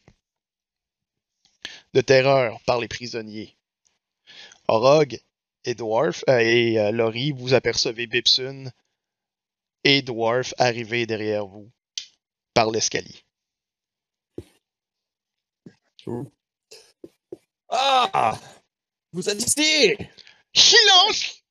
de 1.96 2.02
terreur 2.02 2.60
par 2.66 2.80
les 2.80 2.90
prisonniers. 2.90 3.58
Orog 4.68 5.18
et 5.64 5.76
Dwarf 5.76 6.26
euh, 6.30 6.40
et 6.40 6.78
euh, 6.78 6.92
Laurie, 6.92 7.32
vous 7.32 7.54
apercevez 7.54 8.06
Bipsun 8.06 8.70
et 9.86 10.02
Dwarf 10.02 10.54
arriver 10.58 11.06
derrière 11.06 11.48
vous 11.48 11.72
par 12.54 12.70
l'escalier. 12.70 13.24
Ah! 17.70 18.38
Vous 19.14 19.30
êtes 19.30 19.42
ici! 19.42 19.96
Silence! 20.54 21.44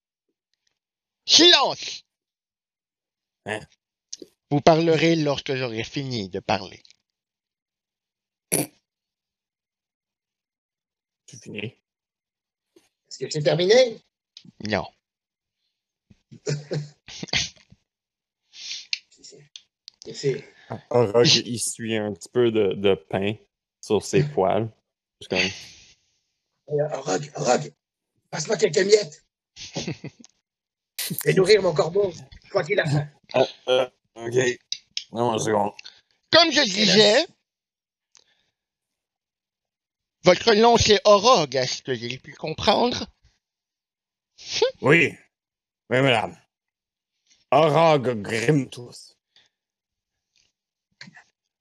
Silence! 1.27 2.05
Hein? 3.47 3.61
Vous 4.51 4.61
parlerez 4.61 5.17
lorsque 5.17 5.55
j'aurai 5.55 5.85
fini 5.85 6.29
de 6.29 6.41
parler. 6.41 6.83
C'est 11.27 11.43
fini. 11.43 11.59
Est-ce 13.09 13.19
que 13.19 13.31
c'est 13.31 13.43
terminé? 13.43 13.99
Non. 14.69 14.87
C'est- 19.11 20.15
c'est- 20.15 20.45
Orog, 20.91 21.27
il 21.47 21.59
suit 21.59 21.97
un 21.97 22.13
petit 22.13 22.29
peu 22.29 22.51
de, 22.51 22.75
de 22.75 22.95
pain 22.95 23.35
sur 23.81 24.05
ses 24.05 24.23
poils. 24.35 24.69
Comme, 25.31 25.39
Euh, 26.69 26.89
Rogue, 27.01 27.31
Rogue, 27.37 27.73
passe-moi 28.31 28.57
quelques 28.57 28.79
miettes. 28.79 29.25
Et 31.27 31.35
nourrir 31.35 31.63
mon 31.63 31.75
corbeau, 31.75 32.13
quoi 32.51 32.65
qu'il 32.65 32.79
a 32.81 32.85
faim. 32.87 33.09
Ah, 33.35 33.47
euh, 33.69 33.89
ok. 34.17 34.59
Non, 35.13 35.33
une 35.35 35.39
seconde. 35.39 35.73
Comme 36.33 36.51
je 36.51 36.63
disais, 36.65 37.27
votre 40.25 40.55
nom 40.55 40.77
c'est 40.77 41.01
Orog, 41.05 41.55
est-ce 41.55 41.83
que 41.83 41.95
j'ai 41.95 42.19
pu 42.19 42.35
comprendre? 42.35 43.07
Oui. 44.81 45.15
Oui, 45.91 46.01
madame. 46.01 46.37
Orog 47.51 48.21
Grimtus. 48.21 49.17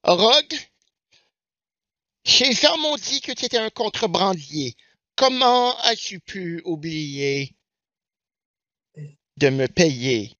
Orog? 0.04 0.48
Ces 2.26 2.54
gens 2.54 2.78
m'ont 2.78 2.96
dit 2.96 3.22
que 3.22 3.32
tu 3.34 3.46
étais 3.46 3.58
un 3.58 3.70
contrebandier. 3.70 4.76
Comment 5.16 5.78
as-tu 5.82 6.20
pu 6.20 6.62
oublier 6.66 7.56
de 9.38 9.50
me 9.50 9.68
payer? 9.68 10.36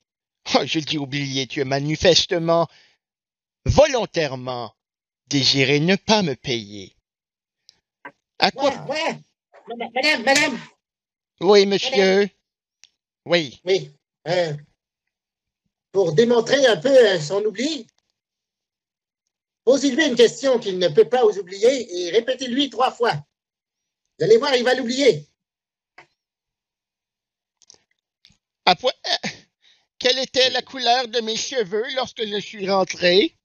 Oh, 0.56 0.66
je 0.66 0.80
dis 0.80 0.98
oublier, 0.98 1.46
tu 1.48 1.62
as 1.62 1.66
manifestement, 1.66 2.68
volontairement 3.66 4.76
désiré 5.28 5.80
ne 5.80 5.96
pas 5.96 6.24
me 6.24 6.36
payer. 6.36 6.96
À 8.44 8.52
quoi? 8.52 8.72
Ouais, 8.72 8.90
ouais. 8.90 9.20
Madame, 9.70 9.92
madame, 9.96 10.24
madame. 10.24 10.60
Oui, 11.40 11.66
monsieur. 11.66 12.30
Oui. 13.26 13.62
Oui. 13.64 13.92
euh, 14.28 14.54
pour 15.94 16.12
démontrer 16.12 16.66
un 16.66 16.76
peu 16.76 16.90
euh, 16.90 17.22
son 17.22 17.42
oubli, 17.46 17.88
posez-lui 19.64 20.08
une 20.08 20.16
question 20.18 20.60
qu'il 20.60 20.78
ne 20.78 20.90
peut 20.90 21.08
pas 21.08 21.24
vous 21.24 21.40
oublier 21.40 21.88
et 22.08 22.10
répétez-lui 22.12 22.70
trois 22.70 22.92
fois. 22.92 23.14
Vous 24.20 24.26
allez 24.26 24.38
voir, 24.38 24.54
il 24.56 24.66
va 24.66 24.74
l'oublier. 24.74 25.26
À 28.66 28.76
point- 28.76 28.92
euh, 29.08 29.30
Quelle 30.00 30.20
était 30.20 30.50
la 30.50 30.62
couleur 30.62 31.08
de 31.08 31.22
mes 31.22 31.38
cheveux 31.38 31.86
lorsque 31.96 32.26
je 32.26 32.40
suis 32.42 32.70
rentré? 32.70 33.38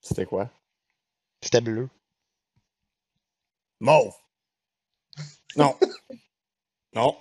C'était 0.00 0.26
quoi? 0.26 0.48
C'était 1.42 1.60
bleu. 1.60 1.88
Mauve. 3.80 4.14
Non. 5.56 5.78
non. 6.94 7.16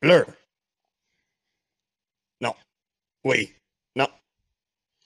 Bleu. 0.00 0.26
Non. 2.40 2.54
Oui. 3.24 3.52
Non. 3.96 4.08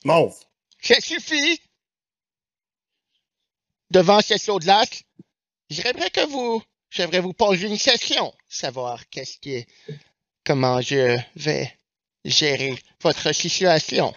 Mauve. 0.05 0.39
Ça 0.81 1.01
suffit. 1.01 1.61
Devant 3.91 4.21
cette 4.21 4.49
audace, 4.49 5.05
j'aimerais 5.71 6.11
que 6.11 6.27
vous, 6.27 6.63
j'aimerais 6.91 7.21
vous 7.21 7.33
poser 7.33 7.69
une 7.69 7.79
question, 7.79 8.35
savoir 8.49 9.09
qu'est-ce 9.09 9.39
qui 9.39 9.55
est, 9.55 9.69
comment 10.45 10.81
je 10.81 11.17
vais 11.37 11.79
gérer 12.25 12.77
votre 13.01 13.33
situation. 13.33 14.13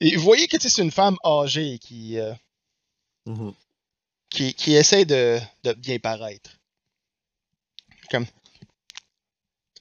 Et 0.00 0.16
vous 0.16 0.22
voyez 0.22 0.48
que 0.48 0.58
c'est 0.58 0.82
une 0.82 0.90
femme 0.90 1.16
âgée 1.24 1.78
qui, 1.78 2.18
euh, 2.18 2.32
qui, 4.30 4.54
qui 4.54 4.74
essaie 4.74 5.04
de, 5.04 5.38
de 5.64 5.72
bien 5.74 5.98
paraître. 5.98 6.58
Comme, 8.10 8.26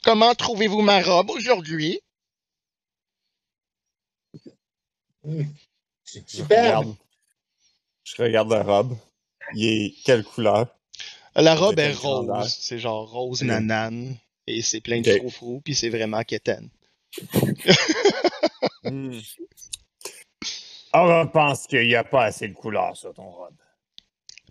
comment 0.03 0.33
trouvez-vous 0.35 0.81
ma 0.81 1.01
robe 1.01 1.31
aujourd'hui? 1.31 1.99
C'est 6.03 6.23
Je 6.29 6.43
regarde. 6.43 6.95
Je 8.03 8.21
regarde 8.21 8.49
la 8.51 8.63
robe. 8.63 8.97
Il 9.53 9.65
est 9.65 9.95
quelle 10.03 10.23
couleur? 10.23 10.67
La 11.35 11.55
robe 11.55 11.79
est 11.79 11.93
rose. 11.93 12.53
C'est 12.59 12.79
genre 12.79 13.09
rose 13.09 13.41
Mm. 13.43 13.47
nanane. 13.47 14.17
Et 14.47 14.61
c'est 14.61 14.81
plein 14.81 15.01
de 15.01 15.09
Ok. 15.09 15.17
froufrous, 15.19 15.61
puis 15.61 15.75
c'est 15.75 15.89
vraiment 15.89 16.23
quétaine. 16.23 16.69
Hmm. 18.91 19.17
On 20.93 21.27
pense 21.27 21.65
qu'il 21.67 21.87
n'y 21.87 21.95
a 21.95 22.03
pas 22.03 22.25
assez 22.25 22.49
de 22.49 22.53
couleurs 22.53 22.97
sur 22.97 23.13
ton 23.13 23.29
robe. 23.29 23.55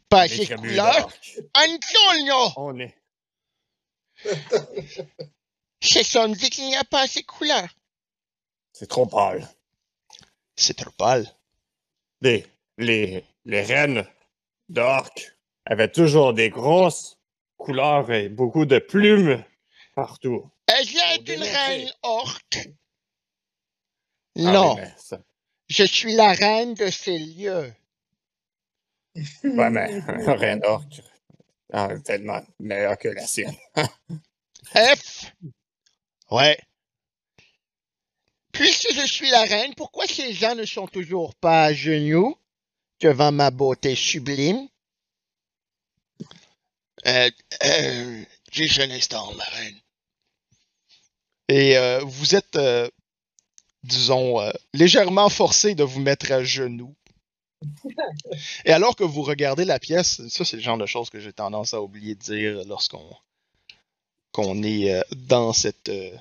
Pas 0.08 0.22
assez 0.22 0.46
de 0.46 0.54
couleurs? 0.56 1.10
Antonio! 1.54 2.52
On 2.56 2.78
est. 2.78 2.96
C'est 5.82 6.02
ça 6.02 6.26
me 6.26 6.34
dit 6.34 6.48
qu'il 6.48 6.64
n'y 6.66 6.76
a 6.76 6.84
pas 6.84 7.02
assez 7.02 7.20
de 7.20 7.26
couleurs. 7.26 7.68
C'est 8.72 8.88
trop 8.88 9.04
pâle. 9.06 9.46
C'est 10.56 10.74
trop 10.76 10.90
pâle. 10.92 11.26
Les, 12.22 12.46
les, 12.78 13.24
les 13.44 13.62
reines 13.62 14.06
d'orques 14.70 15.36
avaient 15.66 15.90
toujours 15.92 16.32
des 16.32 16.48
grosses 16.48 17.18
couleurs 17.58 18.10
et 18.10 18.28
beaucoup 18.30 18.64
de 18.64 18.78
plumes 18.78 19.44
partout. 19.94 20.50
Est-ce 20.68 20.92
Pour 20.92 21.16
une 21.18 21.24
démontrer. 21.24 21.50
reine 21.56 21.92
orque? 22.02 22.58
Ah, 24.46 24.52
Non, 24.52 24.76
ça- 24.96 25.20
je 25.68 25.84
suis 25.84 26.14
la 26.14 26.32
reine 26.32 26.74
de 26.74 26.90
ces 26.90 27.18
lieux. 27.18 27.72
Ouais, 29.44 29.70
mais 29.70 29.86
reine 30.26 30.60
orque, 30.64 31.02
ah, 31.72 31.88
tellement 32.04 32.40
meilleur 32.58 32.96
que 32.98 33.08
la 33.08 33.26
sienne. 33.26 33.56
F? 34.74 35.32
Ouais. 36.30 36.58
Puisque 38.52 38.92
je 38.94 39.06
suis 39.06 39.30
la 39.30 39.42
reine, 39.44 39.74
pourquoi 39.74 40.06
ces 40.06 40.32
gens 40.32 40.54
ne 40.54 40.64
sont 40.64 40.86
toujours 40.86 41.34
pas 41.34 41.64
à 41.64 41.72
genoux 41.72 42.36
devant 43.00 43.32
ma 43.32 43.50
beauté 43.50 43.94
sublime? 43.94 44.68
Euh, 47.06 47.30
euh, 47.64 48.24
juste 48.52 48.78
un 48.80 48.90
instant, 48.90 49.32
ma 49.34 49.44
reine. 49.44 49.78
Et 51.48 51.76
euh, 51.78 52.00
vous 52.04 52.34
êtes, 52.34 52.56
euh, 52.56 52.88
disons, 53.82 54.40
euh, 54.40 54.50
légèrement 54.74 55.28
forcé 55.28 55.74
de 55.74 55.84
vous 55.84 56.00
mettre 56.00 56.32
à 56.32 56.42
genoux. 56.42 56.94
Et 58.64 58.72
alors 58.72 58.96
que 58.96 59.04
vous 59.04 59.22
regardez 59.22 59.64
la 59.64 59.78
pièce, 59.78 60.26
ça 60.28 60.44
c'est 60.44 60.56
le 60.56 60.62
genre 60.62 60.78
de 60.78 60.86
choses 60.86 61.10
que 61.10 61.20
j'ai 61.20 61.32
tendance 61.32 61.74
à 61.74 61.82
oublier 61.82 62.14
de 62.14 62.20
dire 62.20 62.64
lorsqu'on 62.66 63.04
qu'on 64.32 64.62
est 64.62 64.94
euh, 64.94 65.02
dans 65.16 65.52
cette 65.52 65.88
euh, 65.88 66.16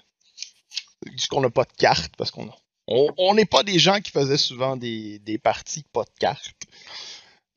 qu'on 1.29 1.41
n'a 1.41 1.49
pas 1.49 1.63
de 1.63 1.73
carte 1.77 2.15
parce 2.17 2.31
qu'on 2.31 2.51
on 2.87 3.13
on 3.17 3.35
n'est 3.35 3.45
pas 3.45 3.63
des 3.63 3.79
gens 3.79 4.01
qui 4.01 4.11
faisaient 4.11 4.37
souvent 4.37 4.75
des, 4.75 5.19
des 5.19 5.37
parties 5.37 5.83
pas 5.93 6.03
de 6.03 6.19
carte 6.19 6.55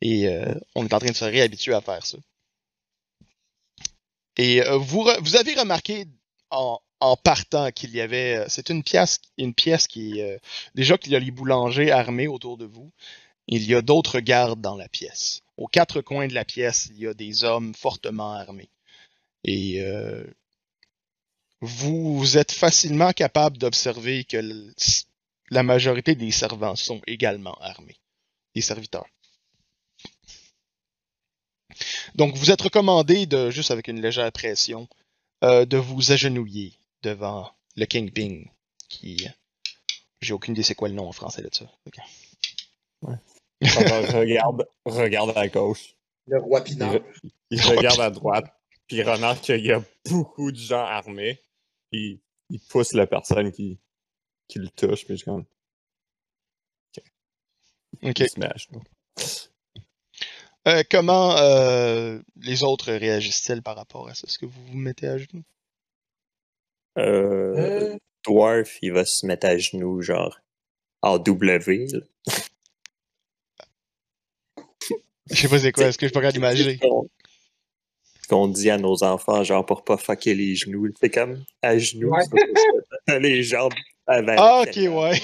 et 0.01 0.29
euh, 0.29 0.55
on 0.75 0.87
est 0.87 0.95
en 0.95 0.99
train 0.99 1.11
de 1.11 1.17
se 1.17 1.25
réhabituer 1.25 1.75
à 1.75 1.81
faire 1.81 2.05
ça. 2.05 2.19
Et 4.37 4.63
vous 4.79 5.07
vous 5.21 5.37
avez 5.37 5.55
remarqué 5.55 6.07
en, 6.51 6.81
en 7.03 7.17
partant 7.17 7.73
qu'il 7.73 7.91
y 7.91 8.01
avait 8.01 8.37
euh, 8.37 8.45
c'est 8.49 8.71
une 8.71 8.85
pièce 8.85 9.89
qui 9.89 10.23
euh, 10.23 10.39
déjà 10.77 10.97
qu'il 10.97 11.13
y 11.13 11.17
a 11.17 11.19
les 11.19 11.33
boulangers 11.33 11.91
armés 11.91 12.29
autour 12.29 12.57
de 12.57 12.65
vous. 12.65 12.93
Il 13.49 13.65
y 13.65 13.75
a 13.75 13.83
d'autres 13.83 14.21
gardes 14.21 14.61
dans 14.61 14.77
la 14.77 14.89
pièce. 14.89 15.43
Aux 15.57 15.67
quatre 15.67 16.01
coins 16.01 16.29
de 16.29 16.35
la 16.35 16.45
pièce, 16.45 16.89
il 16.93 17.01
y 17.01 17.09
a 17.09 17.13
des 17.13 17.43
hommes 17.43 17.75
fortement 17.75 18.35
armés. 18.35 18.71
Et 19.43 19.83
euh, 19.83 20.25
vous, 21.61 22.39
êtes 22.39 22.53
facilement 22.53 23.13
capable 23.13 23.59
d'observer 23.59 24.23
que 24.23 24.39
la 25.51 25.65
majorité 25.65 26.15
des 26.15 26.31
servants 26.31 26.77
sont 26.77 27.01
également 27.09 27.57
armés, 27.61 27.99
des 28.55 28.61
serviteurs. 28.61 29.09
Donc, 32.15 32.37
vous 32.37 32.53
êtes 32.53 32.63
recommandé 32.63 33.27
de, 33.27 33.51
juste 33.51 33.73
avec 33.73 33.89
une 33.89 34.01
légère 34.01 34.31
pression, 34.31 34.89
de 35.43 35.77
vous 35.77 36.13
agenouiller 36.13 36.79
devant 37.03 37.51
le 37.77 37.87
Kingpin, 37.87 38.45
qui, 38.89 39.27
j'ai 40.21 40.33
aucune 40.33 40.55
idée 40.55 40.63
c'est 40.63 40.75
quoi 40.75 40.89
le 40.89 40.95
nom 40.95 41.09
en 41.09 41.13
français 41.13 41.43
de 41.43 41.51
ça. 41.53 41.65
Ok. 41.87 41.99
Alors, 43.03 44.15
regarde, 44.15 44.67
regarde 44.85 45.37
à 45.37 45.49
gauche, 45.49 45.95
Le 46.27 46.39
roi 46.39 46.63
Pinard. 46.63 47.01
il 47.51 47.61
regarde 47.63 48.01
à 48.01 48.11
droite, 48.11 48.47
puis 48.87 48.97
il 48.99 49.03
remarque 49.03 49.43
qu'il 49.43 49.65
y 49.65 49.73
a 49.73 49.83
beaucoup 50.09 50.51
de 50.53 50.57
gens 50.57 50.85
armés, 50.85 51.41
puis 51.91 52.21
il 52.51 52.61
pousse 52.61 52.93
la 52.93 53.07
personne 53.07 53.53
qui, 53.53 53.79
qui 54.49 54.59
le 54.59 54.69
touche, 54.69 55.05
puis 55.05 55.17
je 55.17 55.25
comme, 55.25 55.45
Ok. 58.03 58.23
genoux. 58.37 58.83
Euh, 60.69 60.83
comment 60.89 61.37
euh, 61.39 62.21
les 62.37 62.63
autres 62.63 62.93
réagissent-ils 62.93 63.63
par 63.63 63.77
rapport 63.77 64.09
à 64.09 64.15
ça? 64.15 64.27
Est-ce 64.27 64.39
que 64.39 64.47
vous 64.47 64.65
vous 64.67 64.77
mettez 64.77 65.09
à 65.09 65.19
genoux? 65.19 65.45
Euh, 66.99 67.55
Euh, 67.57 67.97
Dwarf, 68.27 68.79
il 68.83 68.93
va 68.93 69.05
se 69.05 69.27
mettre 69.27 69.47
à 69.47 69.57
genoux, 69.59 70.01
genre, 70.03 70.39
en 71.03 71.19
W. 71.19 71.87
Je 75.31 75.35
sais 75.35 75.49
pas 75.49 75.59
c'est 75.59 75.73
quoi, 75.73 75.85
est-ce 75.87 75.99
que 75.99 76.07
je 76.09 76.13
peux 76.13 76.21
pas 76.21 76.33
d'imaginer? 76.33 76.79
Ce 78.23 78.29
qu'on- 78.29 78.49
dit 78.49 78.71
à 78.71 78.79
nos 78.79 79.03
enfants, 79.05 79.43
genre, 79.45 79.65
pour 79.67 79.85
pas 79.85 79.97
fucker 79.97 80.35
les 80.35 80.55
genoux. 80.55 80.89
C'est 81.01 81.11
comme 81.11 81.45
à 81.63 81.77
genoux, 81.79 82.11
Ouais. 82.11 82.25
ça, 83.09 83.19
les 83.19 83.43
jambes 83.43 83.73
avant 84.07 84.35
Ah, 84.39 84.63
ok, 84.63 84.77
ouais. 84.77 85.21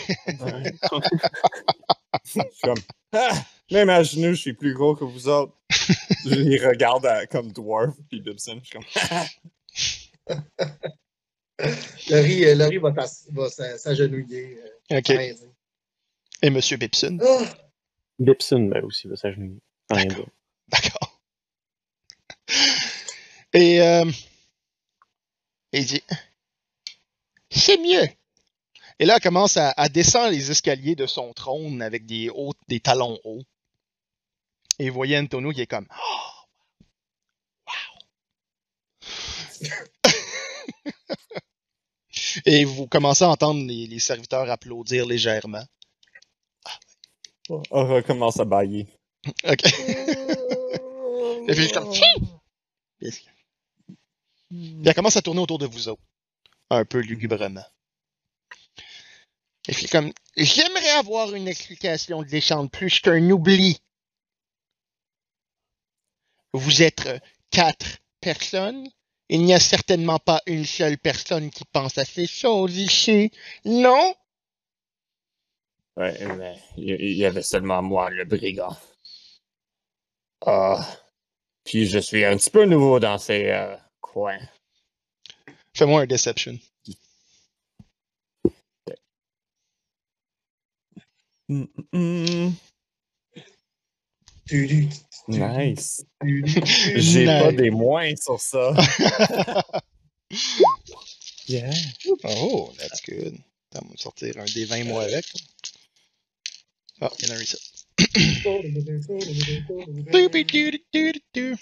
Je 2.25 2.31
suis 2.31 2.43
comme, 2.63 2.79
Ah! 3.13 3.31
même 3.71 3.89
à 3.91 4.03
genoux, 4.03 4.31
je 4.35 4.41
suis 4.41 4.53
plus 4.55 4.75
gros 4.75 4.95
que 4.97 5.05
vous 5.05 5.29
autres. 5.29 5.55
je 6.25 6.35
les 6.35 6.59
regarde 6.67 7.07
à- 7.07 7.27
comme 7.27 7.53
Dwarf, 7.53 7.95
puis 8.09 8.21
Bibson, 8.21 8.61
je 8.63 8.69
suis 8.69 8.79
comme, 8.79 10.37
Laurie, 12.11 12.45
euh, 12.47 12.55
Laurie 12.55 12.79
va, 12.79 13.07
s'agenouiller. 13.79 14.61
euh, 14.93 14.99
Ok. 14.99 15.05
dire. 15.05 15.35
Et 16.43 16.51
Monsieur 16.51 16.77
Bipson? 16.77 17.19
Ah! 17.21 17.45
Bipson, 18.19 18.61
ben 18.69 18.85
aussi, 18.85 19.09
va 19.09 19.17
s'agenouiller. 19.17 19.61
D'accord. 20.69 21.21
Et 23.55 23.81
euh, 23.81 24.05
il 25.73 25.87
dit 25.87 26.03
C'est 27.51 27.79
mieux. 27.79 28.07
Et 29.01 29.07
là, 29.07 29.15
elle 29.17 29.23
commence 29.23 29.57
à, 29.57 29.71
à 29.77 29.89
descendre 29.89 30.31
les 30.31 30.51
escaliers 30.51 30.97
de 30.97 31.07
son 31.07 31.33
trône 31.33 31.81
avec 31.83 32.05
des 32.07 32.31
hauts, 32.31 32.53
des 32.69 32.81
talons 32.81 33.19
hauts. 33.25 33.43
Et 34.79 34.91
vous 34.91 34.95
voyez 34.95 35.17
Antonio 35.19 35.51
qui 35.53 35.63
est 35.63 35.67
comme 35.67 35.87
Oh, 35.91 36.47
wow. 37.67 37.73
Et 42.47 42.65
vous 42.65 42.87
commencez 42.87 43.25
à 43.25 43.31
entendre 43.31 43.67
les, 43.67 43.87
les 43.87 43.99
serviteurs 43.99 44.51
applaudir 44.51 45.07
légèrement. 45.07 45.65
on 47.49 47.87
recommence 47.87 48.41
à 48.41 48.45
bailler. 48.45 48.87
Ok. 49.45 49.63
Et 51.49 51.55
puis, 51.55 51.71
comme, 51.71 51.91
Puis 53.01 54.83
elle 54.85 54.95
commence 54.95 55.17
à 55.17 55.23
tourner 55.23 55.41
autour 55.41 55.59
de 55.59 55.67
vous 55.67 55.89
autres. 55.89 56.03
Un 56.71 56.85
peu 56.85 56.99
lugubrement. 57.01 57.65
Et 59.69 59.73
puis 59.73 59.87
comme, 59.87 60.13
j'aimerais 60.37 60.91
avoir 60.91 61.35
une 61.35 61.49
explication 61.49 62.23
de 62.23 62.29
l'échange 62.29 62.69
plus 62.69 63.01
qu'un 63.01 63.31
oubli. 63.31 63.79
Vous 66.53 66.83
êtes 66.83 67.09
quatre 67.51 67.99
personnes. 68.21 68.89
Il 69.29 69.43
n'y 69.45 69.53
a 69.55 69.61
certainement 69.61 70.19
pas 70.19 70.41
une 70.47 70.65
seule 70.65 70.99
personne 70.99 71.51
qui 71.51 71.65
pense 71.65 71.99
à 71.99 72.05
ces 72.05 72.27
choses 72.27 72.77
ici. 72.77 73.31
Non? 73.65 74.15
Ouais, 75.97 76.17
mais 76.37 76.57
il 76.77 77.13
y 77.13 77.25
avait 77.25 77.43
seulement 77.43 77.83
moi, 77.83 78.09
le 78.11 78.25
brigand. 78.25 78.77
Ah. 80.47 80.87
Puis 81.65 81.87
je 81.87 81.99
suis 81.99 82.25
un 82.25 82.37
petit 82.37 82.51
peu 82.51 82.65
nouveau 82.65 83.01
dans 83.01 83.19
ces 83.19 83.51
euh, 83.51 83.77
coins. 84.01 84.39
Fais-moi 85.77 86.03
un 86.03 86.07
deception. 86.07 86.59
Tu- 86.85 86.95
tu- 88.87 88.95
Nice. 95.29 96.05
J'ai 96.25 97.27
pas 97.27 97.53
des 97.53 97.71
moins 97.71 98.15
sur 98.17 98.41
ça. 98.41 98.75
yeah. 101.49 101.71
Oh, 102.25 102.73
that's 102.79 103.03
good. 103.03 103.37
On 103.75 103.89
va 103.89 103.97
sortir 103.97 104.39
un 104.39 104.45
des 104.47 104.65
20 104.65 104.85
mois 104.85 105.05
avec. 105.05 105.27
Ah, 107.01 107.11
il 107.19 107.29
y 107.29 107.31
en 107.31 107.35
a 107.35 107.39
un 107.39 107.43
ici. 107.43 107.59
Doobie-doo-doo-doo-doo. 110.13 111.57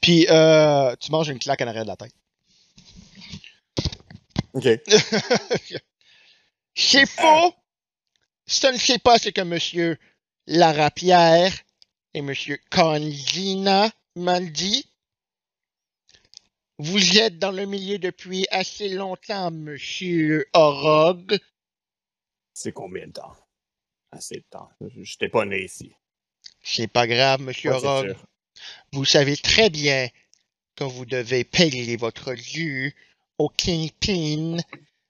Puis, 0.00 0.26
euh, 0.28 0.94
tu 0.96 1.10
manges 1.10 1.28
une 1.28 1.38
claque 1.38 1.60
en 1.62 1.66
arrière 1.66 1.84
de 1.84 1.88
la 1.88 1.96
tête. 1.96 2.12
Ok. 4.52 4.66
C'est 6.74 7.06
faux! 7.06 7.54
Ce 8.46 8.66
ne 8.66 8.78
sais 8.78 8.98
pas 8.98 9.18
ce 9.18 9.28
que 9.28 9.42
monsieur 9.42 9.98
Larapierre 10.50 11.52
et 12.14 12.22
monsieur 12.22 12.58
Conzina 12.70 13.90
m'ont 14.16 14.40
dit. 14.40 14.86
Vous 16.78 17.18
êtes 17.18 17.38
dans 17.38 17.50
le 17.50 17.66
milieu 17.66 17.98
depuis 17.98 18.46
assez 18.50 18.88
longtemps, 18.88 19.50
monsieur 19.50 20.48
Orog. 20.54 21.38
C'est 22.54 22.72
combien 22.72 23.08
de 23.08 23.12
temps? 23.12 23.36
Assez 24.10 24.36
de 24.36 24.44
temps. 24.48 24.70
J'étais 25.02 25.28
pas 25.28 25.44
né 25.44 25.64
ici. 25.64 25.92
C'est 26.62 26.88
pas 26.88 27.06
grave, 27.06 27.42
monsieur 27.42 27.72
Ouais, 27.72 27.84
Orog. 27.84 28.16
Vous 28.92 29.04
savez 29.04 29.36
très 29.36 29.68
bien 29.68 30.08
que 30.76 30.84
vous 30.84 31.04
devez 31.04 31.44
payer 31.44 31.98
votre 31.98 32.32
dû 32.32 32.96
au 33.36 33.50
Kingpin 33.50 34.56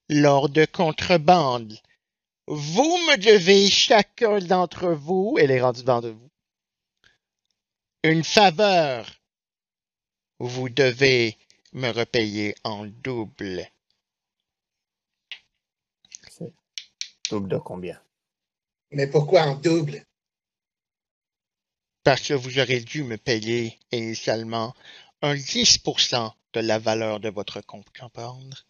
lors 0.08 0.48
de 0.48 0.64
contrebande. 0.64 1.78
Vous 2.50 2.96
me 3.06 3.18
devez 3.18 3.68
chacun 3.68 4.38
d'entre 4.38 4.88
vous, 4.88 5.36
elle 5.38 5.50
est 5.50 5.60
rendue 5.60 5.82
devant 5.82 6.00
de 6.00 6.08
vous, 6.08 6.30
une 8.04 8.24
faveur. 8.24 9.06
Vous 10.38 10.70
devez 10.70 11.36
me 11.74 11.90
repayer 11.90 12.54
en 12.64 12.86
double. 12.86 13.68
Double 17.28 17.50
de 17.50 17.58
combien? 17.58 18.00
Mais 18.92 19.06
pourquoi 19.06 19.42
en 19.42 19.54
double? 19.54 20.06
Parce 22.02 22.28
que 22.28 22.32
vous 22.32 22.58
aurez 22.58 22.80
dû 22.80 23.04
me 23.04 23.18
payer 23.18 23.78
initialement 23.92 24.74
un 25.20 25.34
10% 25.34 26.32
de 26.54 26.60
la 26.60 26.78
valeur 26.78 27.20
de 27.20 27.28
votre 27.28 27.60
compte 27.60 27.94
comprendre, 27.94 28.64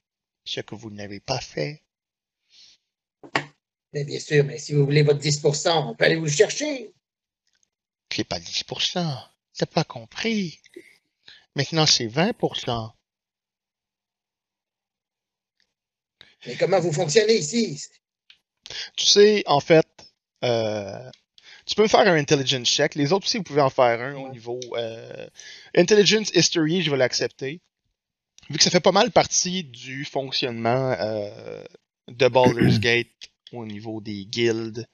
ce 0.45 0.59
que 0.63 0.75
vous 0.75 0.91
n'avez 0.91 1.21
pas 1.21 1.41
fait. 1.41 1.85
Mais 3.93 4.05
bien 4.05 4.21
sûr, 4.21 4.45
mais 4.45 4.59
si 4.59 4.75
vous 4.75 4.85
voulez 4.85 5.03
votre 5.03 5.21
10%, 5.21 5.89
on 5.89 5.95
peut 5.95 6.05
aller 6.05 6.17
vous 6.17 6.25
le 6.25 6.31
chercher. 6.31 6.93
C'est 8.13 8.25
pas 8.25 8.39
10%. 8.39 9.29
T'as 9.57 9.67
pas 9.67 9.85
compris. 9.85 10.61
Maintenant, 11.55 11.87
c'est 11.87 12.07
20%. 12.07 12.93
Mais 16.47 16.57
comment 16.57 16.81
vous 16.81 16.93
fonctionnez 16.93 17.37
ici? 17.37 17.83
Tu 18.97 19.07
sais, 19.07 19.43
en 19.47 19.61
fait, 19.61 19.87
euh, 20.45 21.11
tu 21.67 21.75
peux 21.75 21.83
me 21.83 21.89
faire 21.89 22.01
un 22.01 22.17
intelligence 22.17 22.69
check. 22.69 22.95
Les 22.95 23.13
autres 23.13 23.27
aussi, 23.27 23.39
vous 23.39 23.45
pouvez 23.45 23.61
en 23.61 23.71
faire 23.71 24.01
un 24.01 24.15
au 24.15 24.31
niveau 24.31 24.61
euh, 24.77 25.27
intelligence 25.75 26.31
history, 26.35 26.83
je 26.83 26.91
vais 26.91 26.97
l'accepter. 26.97 27.61
Vu 28.51 28.57
que 28.57 28.65
ça 28.65 28.71
fait 28.71 28.81
pas 28.81 28.93
mal 28.93 29.11
partie 29.11 29.65
du 29.65 30.05
fonctionnement 30.05 30.93
euh, 30.99 31.65
de 32.09 32.29
Baldur's 32.29 32.79
Gate 32.79 33.09
au 33.53 33.67
niveau 33.67 34.01
des 34.01 34.27
guildes. 34.27 34.87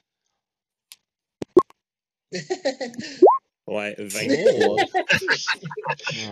Ouais, 3.67 3.95
23. 3.99 4.77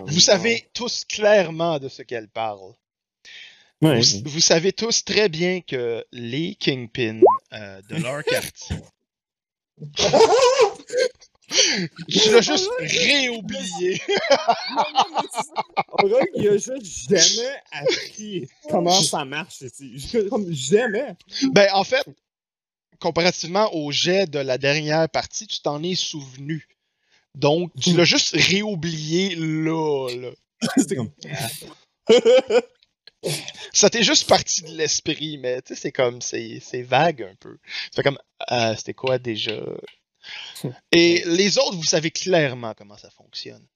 Vous 0.07 0.21
savez 0.21 0.69
tous 0.75 1.05
clairement 1.07 1.79
de 1.79 1.89
ce 1.89 2.03
qu'elle 2.03 2.29
parle. 2.29 2.75
Ouais. 3.81 4.01
Vous, 4.01 4.31
vous 4.31 4.41
savez 4.41 4.73
tous 4.73 5.03
très 5.05 5.29
bien 5.29 5.61
que 5.63 6.05
les 6.13 6.55
Kingpins 6.57 7.21
euh, 7.53 7.81
de 7.89 7.97
leur 7.97 8.23
quartier. 8.25 8.77
Tu 12.09 12.31
l'as 12.31 12.41
juste 12.41 12.71
réoublié. 12.79 14.01
Aurog, 15.93 16.27
il 16.35 16.49
a 16.49 16.57
juste 16.57 16.85
jamais 16.85 17.55
appris 17.71 18.49
comment 18.69 19.01
ça 19.03 19.25
marche 19.25 19.63
ici. 19.63 20.29
Comme 20.29 20.53
jamais. 20.53 21.15
Ben, 21.53 21.69
en 21.73 21.85
fait, 21.85 22.05
comparativement 23.01 23.75
au 23.75 23.91
jet 23.91 24.27
de 24.27 24.39
la 24.39 24.59
dernière 24.59 25.09
partie, 25.09 25.47
tu 25.47 25.61
t'en 25.61 25.83
es 25.83 25.95
souvenu. 25.95 26.69
Donc, 27.35 27.73
tu 27.81 27.97
l'as 27.97 28.05
juste 28.05 28.35
réoublié 28.35 29.35
là, 29.37 30.09
là. 30.11 30.31
C'était 30.77 30.97
comme. 30.97 31.11
Ça 33.73 33.89
t'est 33.89 34.03
juste 34.03 34.29
parti 34.29 34.63
de 34.63 34.73
l'esprit, 34.73 35.39
mais 35.39 35.63
tu 35.63 35.75
sais, 35.75 35.81
c'est 35.81 35.93
comme, 35.93 36.21
c'est 36.21 36.59
c'est 36.61 36.83
vague 36.83 37.23
un 37.23 37.35
peu. 37.37 37.59
C'est 37.95 38.03
comme, 38.03 38.19
euh, 38.51 38.75
c'était 38.77 38.95
quoi 38.95 39.19
déjà? 39.19 39.61
Et 40.93 41.23
les 41.27 41.59
autres, 41.59 41.77
vous 41.77 41.85
savez 41.85 42.11
clairement 42.11 42.75
comment 42.75 42.97
ça 42.97 43.11
fonctionne. 43.11 43.67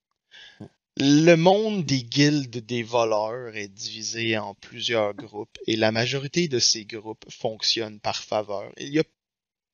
Le 0.98 1.34
monde 1.34 1.84
des 1.84 2.02
guildes 2.02 2.64
des 2.64 2.82
voleurs 2.82 3.54
est 3.54 3.68
divisé 3.68 4.38
en 4.38 4.54
plusieurs 4.54 5.12
groupes 5.12 5.58
et 5.66 5.76
la 5.76 5.92
majorité 5.92 6.48
de 6.48 6.58
ces 6.58 6.86
groupes 6.86 7.26
fonctionnent 7.28 8.00
par 8.00 8.22
faveur. 8.22 8.72
Il 8.78 8.90
n'y 8.90 8.98
a 8.98 9.04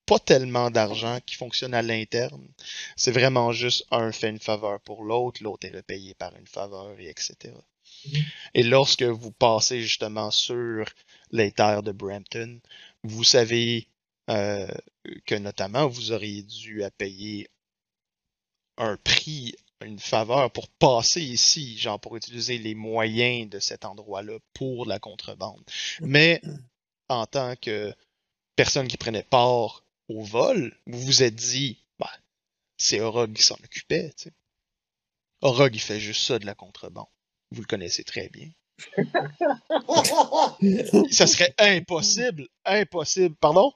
pas 0.05 0.19
tellement 0.19 0.71
d'argent 0.71 1.21
qui 1.25 1.37
fonctionne 1.37 1.75
à 1.75 1.83
l'interne. 1.83 2.49
C'est 2.97 3.13
vraiment 3.13 3.53
juste 3.53 3.87
un 3.93 4.11
fait 4.11 4.31
une 4.31 4.41
faveur 4.41 4.81
pour 4.81 5.05
l'autre, 5.05 5.43
l'autre 5.45 5.67
est 5.67 5.77
repayé 5.77 6.15
par 6.15 6.35
une 6.37 6.49
faveur, 6.49 6.99
et 6.99 7.09
etc. 7.09 7.55
Et 8.55 8.65
lorsque 8.65 9.05
vous 9.05 9.31
passez 9.31 9.81
justement 9.81 10.33
sur 10.33 10.85
les 11.31 11.53
terres 11.53 11.85
de 11.85 11.93
Brampton, 11.93 12.61
vous 13.05 13.25
savez 13.25 13.87
euh, 14.31 14.69
que 15.27 15.35
notamment 15.35 15.89
vous 15.89 16.13
auriez 16.13 16.43
dû 16.43 16.85
à 16.85 16.91
payer 16.91 17.49
un 18.77 18.97
prix, 18.97 19.55
une 19.81 19.99
faveur 19.99 20.51
pour 20.53 20.69
passer 20.69 21.23
ici, 21.23 21.77
genre 21.77 22.01
pour 22.01 22.17
utiliser 22.17 22.59
les 22.59 22.75
moyens 22.75 23.51
de 23.51 23.59
cet 23.59 23.85
endroit-là 23.85 24.39
pour 24.55 24.87
la 24.87 24.99
contrebande. 24.99 25.63
Mais 26.01 26.41
en 27.09 27.27
tant 27.27 27.57
que 27.57 27.95
personne 28.57 28.89
qui 28.89 28.97
prenait 28.97 29.23
part 29.23 29.85
au 30.09 30.23
vol, 30.23 30.77
vous 30.87 31.01
vous 31.01 31.23
êtes 31.23 31.35
dit, 31.35 31.85
bah, 31.99 32.11
c'est 32.77 33.01
Orog 33.01 33.33
qui 33.33 33.43
s'en 33.43 33.57
occupait. 33.57 34.13
Tu 34.17 34.25
sais. 34.25 34.33
Orog, 35.41 35.75
il 35.75 35.81
fait 35.81 36.01
juste 36.01 36.23
ça 36.23 36.39
de 36.39 36.47
la 36.47 36.55
contrebande. 36.55 37.09
Vous 37.51 37.61
le 37.61 37.67
connaissez 37.67 38.05
très 38.05 38.29
bien. 38.29 38.49
Ça 41.11 41.27
serait 41.27 41.55
impossible, 41.59 42.49
impossible. 42.65 43.37
Pardon? 43.37 43.73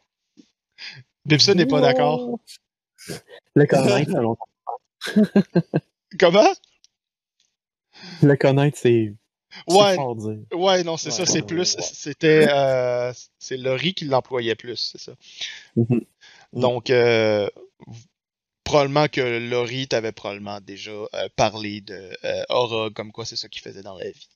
Bibson 1.24 1.54
n'est 1.54 1.66
pas 1.66 1.80
d'accord. 1.80 2.38
Le 3.54 3.66
connaître, 3.66 4.12
longtemps. 4.16 4.46
Comment? 6.18 6.54
Le 8.22 8.36
connaître, 8.36 8.78
c'est. 8.78 9.14
Ouais, 9.68 9.96
ouais, 10.52 10.84
non, 10.84 10.96
c'est 10.96 11.08
Ouais, 11.08 11.14
ça, 11.14 11.24
c'est 11.26 11.40
ouais, 11.40 11.46
plus, 11.46 11.76
ouais. 11.76 11.82
c'était, 11.82 12.46
euh, 12.50 13.12
c'est 13.38 13.56
Laurie 13.56 13.94
qui 13.94 14.04
l'employait 14.04 14.54
plus, 14.54 14.76
c'est 14.76 15.00
ça. 15.00 15.12
Mhm. 15.76 16.02
Donc, 16.52 16.90
euh, 16.90 17.48
probablement 18.64 19.08
que 19.08 19.38
Laurie 19.48 19.88
t'avait 19.88 20.12
probablement 20.12 20.60
déjà 20.60 20.90
euh, 20.90 21.28
parlé 21.36 21.80
de 21.80 22.10
Aura, 22.50 22.90
comme 22.90 23.12
quoi 23.12 23.24
c'est 23.24 23.36
ça 23.36 23.48
qu'il 23.48 23.62
faisait 23.62 23.82
dans 23.82 23.96
la 23.96 24.10
vie. 24.10 24.28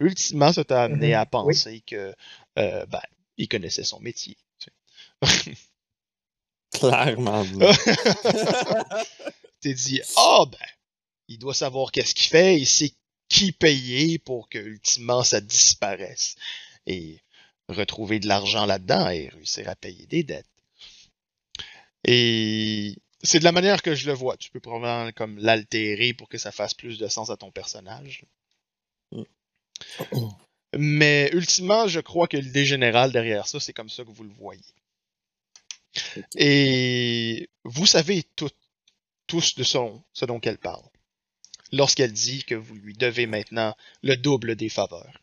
Ultimement, 0.00 0.52
ça 0.52 0.64
t'a 0.64 0.82
amené 0.84 1.08
Mhm, 1.10 1.14
à 1.14 1.22
oui. 1.22 1.28
penser 1.30 1.80
que, 1.86 2.12
euh, 2.58 2.86
ben, 2.86 3.00
il 3.36 3.48
connaissait 3.48 3.84
son 3.84 4.00
métier. 4.00 4.36
Clairement. 6.78 7.44
T'es 9.60 9.74
dit, 9.74 10.00
ah 10.16 10.44
ben, 10.50 10.58
il 11.28 11.38
doit 11.38 11.54
savoir 11.54 11.92
qu'est-ce 11.92 12.14
qu'il 12.14 12.28
fait, 12.28 12.58
il 12.58 12.66
sait 12.66 12.92
qui 13.28 13.52
payer 13.52 14.18
pour 14.18 14.48
que 14.48 14.58
ultimement 14.58 15.22
ça 15.22 15.40
disparaisse. 15.40 16.36
Et 16.86 17.20
retrouver 17.68 18.20
de 18.20 18.28
l'argent 18.28 18.66
là-dedans 18.66 19.08
et 19.08 19.28
réussir 19.28 19.68
à 19.68 19.74
payer 19.74 20.06
des 20.06 20.22
dettes. 20.22 20.46
Et 22.04 22.96
c'est 23.22 23.40
de 23.40 23.44
la 23.44 23.52
manière 23.52 23.82
que 23.82 23.94
je 23.94 24.06
le 24.06 24.12
vois. 24.12 24.36
Tu 24.36 24.50
peux 24.50 24.60
probablement 24.60 25.10
comme 25.12 25.38
l'altérer 25.38 26.14
pour 26.14 26.28
que 26.28 26.38
ça 26.38 26.52
fasse 26.52 26.74
plus 26.74 26.98
de 26.98 27.08
sens 27.08 27.30
à 27.30 27.36
ton 27.36 27.50
personnage. 27.50 28.24
Mais 30.76 31.30
ultimement, 31.32 31.88
je 31.88 32.00
crois 32.00 32.28
que 32.28 32.36
l'idée 32.36 32.64
générale 32.64 33.10
derrière 33.10 33.46
ça, 33.46 33.58
c'est 33.58 33.72
comme 33.72 33.88
ça 33.88 34.04
que 34.04 34.10
vous 34.10 34.24
le 34.24 34.34
voyez. 34.34 34.62
Et 36.36 37.48
vous 37.64 37.86
savez 37.86 38.22
tout, 38.36 38.50
tous 39.26 39.54
de 39.56 39.64
son, 39.64 40.02
ce 40.12 40.24
dont 40.24 40.40
elle 40.42 40.58
parle. 40.58 40.84
Lorsqu'elle 41.72 42.12
dit 42.12 42.44
que 42.44 42.54
vous 42.54 42.74
lui 42.74 42.94
devez 42.94 43.26
maintenant 43.26 43.74
le 44.02 44.16
double 44.16 44.56
des 44.56 44.68
faveurs. 44.68 45.20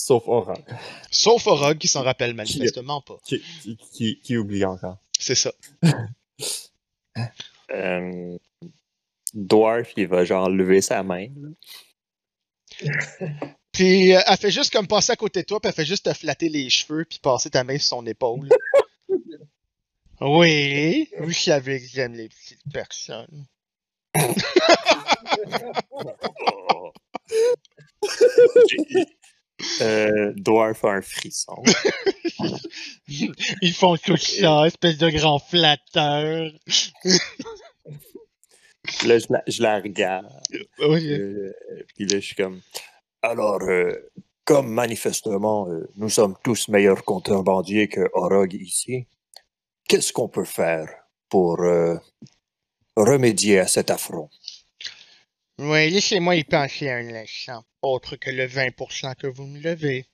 Sauf 0.00 0.26
Aurog, 0.28 0.64
Sauf 1.10 1.46
Orog 1.46 1.76
qui 1.78 1.88
s'en 1.88 2.02
rappelle 2.02 2.32
manifestement 2.34 3.02
pas. 3.02 3.18
qui, 3.26 3.42
qui, 3.62 3.76
qui, 3.92 4.20
qui 4.20 4.36
oublie 4.36 4.64
encore. 4.64 4.98
C'est 5.18 5.34
ça. 5.34 5.52
Euh, 7.70 8.38
Dwarf, 9.34 9.92
il 9.98 10.06
va 10.06 10.24
genre 10.24 10.48
lever 10.48 10.80
sa 10.80 11.02
main. 11.02 11.26
Puis 13.72 14.14
euh, 14.14 14.20
elle 14.26 14.36
fait 14.38 14.50
juste 14.50 14.72
comme 14.72 14.86
passer 14.86 15.12
à 15.12 15.16
côté 15.16 15.42
de 15.42 15.46
toi, 15.46 15.60
puis 15.60 15.68
elle 15.68 15.74
fait 15.74 15.84
juste 15.84 16.06
te 16.06 16.12
flatter 16.14 16.48
les 16.48 16.70
cheveux, 16.70 17.04
puis 17.04 17.18
passer 17.18 17.50
ta 17.50 17.62
main 17.62 17.78
sur 17.78 17.88
son 17.88 18.06
épaule. 18.06 18.48
oui, 20.20 21.08
vous 21.18 21.32
savez 21.32 21.80
que 21.80 21.86
j'aime 21.86 22.14
les 22.14 22.28
petites 22.28 22.62
personnes. 22.72 23.46
Euh, 29.80 30.32
Dwarf 30.36 30.84
a 30.84 30.92
un 30.92 31.02
frisson. 31.02 31.60
Ils 33.08 33.72
font 33.72 33.96
tout 33.96 34.16
ça, 34.16 34.66
espèce 34.66 34.98
de 34.98 35.10
grand 35.10 35.40
flatteur. 35.40 36.52
Là, 39.06 39.18
je 39.18 39.26
la, 39.30 39.42
je 39.46 39.62
la 39.62 39.80
regarde. 39.80 40.26
Oui. 40.78 41.12
Euh, 41.12 41.52
puis 41.94 42.06
là, 42.06 42.20
je 42.20 42.26
suis 42.26 42.36
comme. 42.36 42.60
Alors, 43.22 43.62
euh, 43.62 43.92
comme 44.44 44.68
manifestement, 44.68 45.68
euh, 45.68 45.88
nous 45.96 46.08
sommes 46.08 46.34
tous 46.42 46.68
meilleurs 46.68 47.04
contrebandiers 47.04 47.88
que 47.88 48.08
Orog 48.14 48.54
ici, 48.54 49.06
qu'est-ce 49.88 50.12
qu'on 50.12 50.28
peut 50.28 50.44
faire 50.44 50.88
pour 51.28 51.60
euh, 51.62 51.96
remédier 52.96 53.58
à 53.58 53.66
cet 53.66 53.90
affront? 53.90 54.30
Oui, 55.58 55.90
laissez-moi 55.90 56.36
y 56.36 56.44
penser 56.44 56.88
un 56.88 57.14
instant, 57.14 57.64
autre 57.82 58.14
que 58.14 58.30
le 58.30 58.46
20% 58.46 59.16
que 59.16 59.26
vous 59.26 59.46
me 59.46 59.58
levez. 59.58 60.06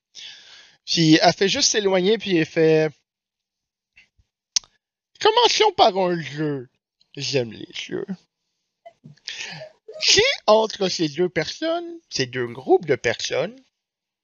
Puis 0.87 1.19
elle 1.21 1.33
fait 1.35 1.49
juste 1.49 1.71
s'éloigner, 1.71 2.17
puis 2.17 2.37
elle 2.37 2.47
fait... 2.47 2.91
Commençons 5.21 5.73
par 5.77 5.97
un 5.99 6.21
jeu. 6.21 6.69
J'aime 7.17 7.53
les 7.53 7.69
jeux. 7.75 8.07
Si 10.01 10.23
entre 10.47 10.89
ces 10.89 11.09
deux 11.09 11.29
personnes, 11.29 11.99
ces 12.11 12.27
deux 12.27 12.47
groupes 12.47 12.87
de 12.87 12.97
personnes, 12.97 13.55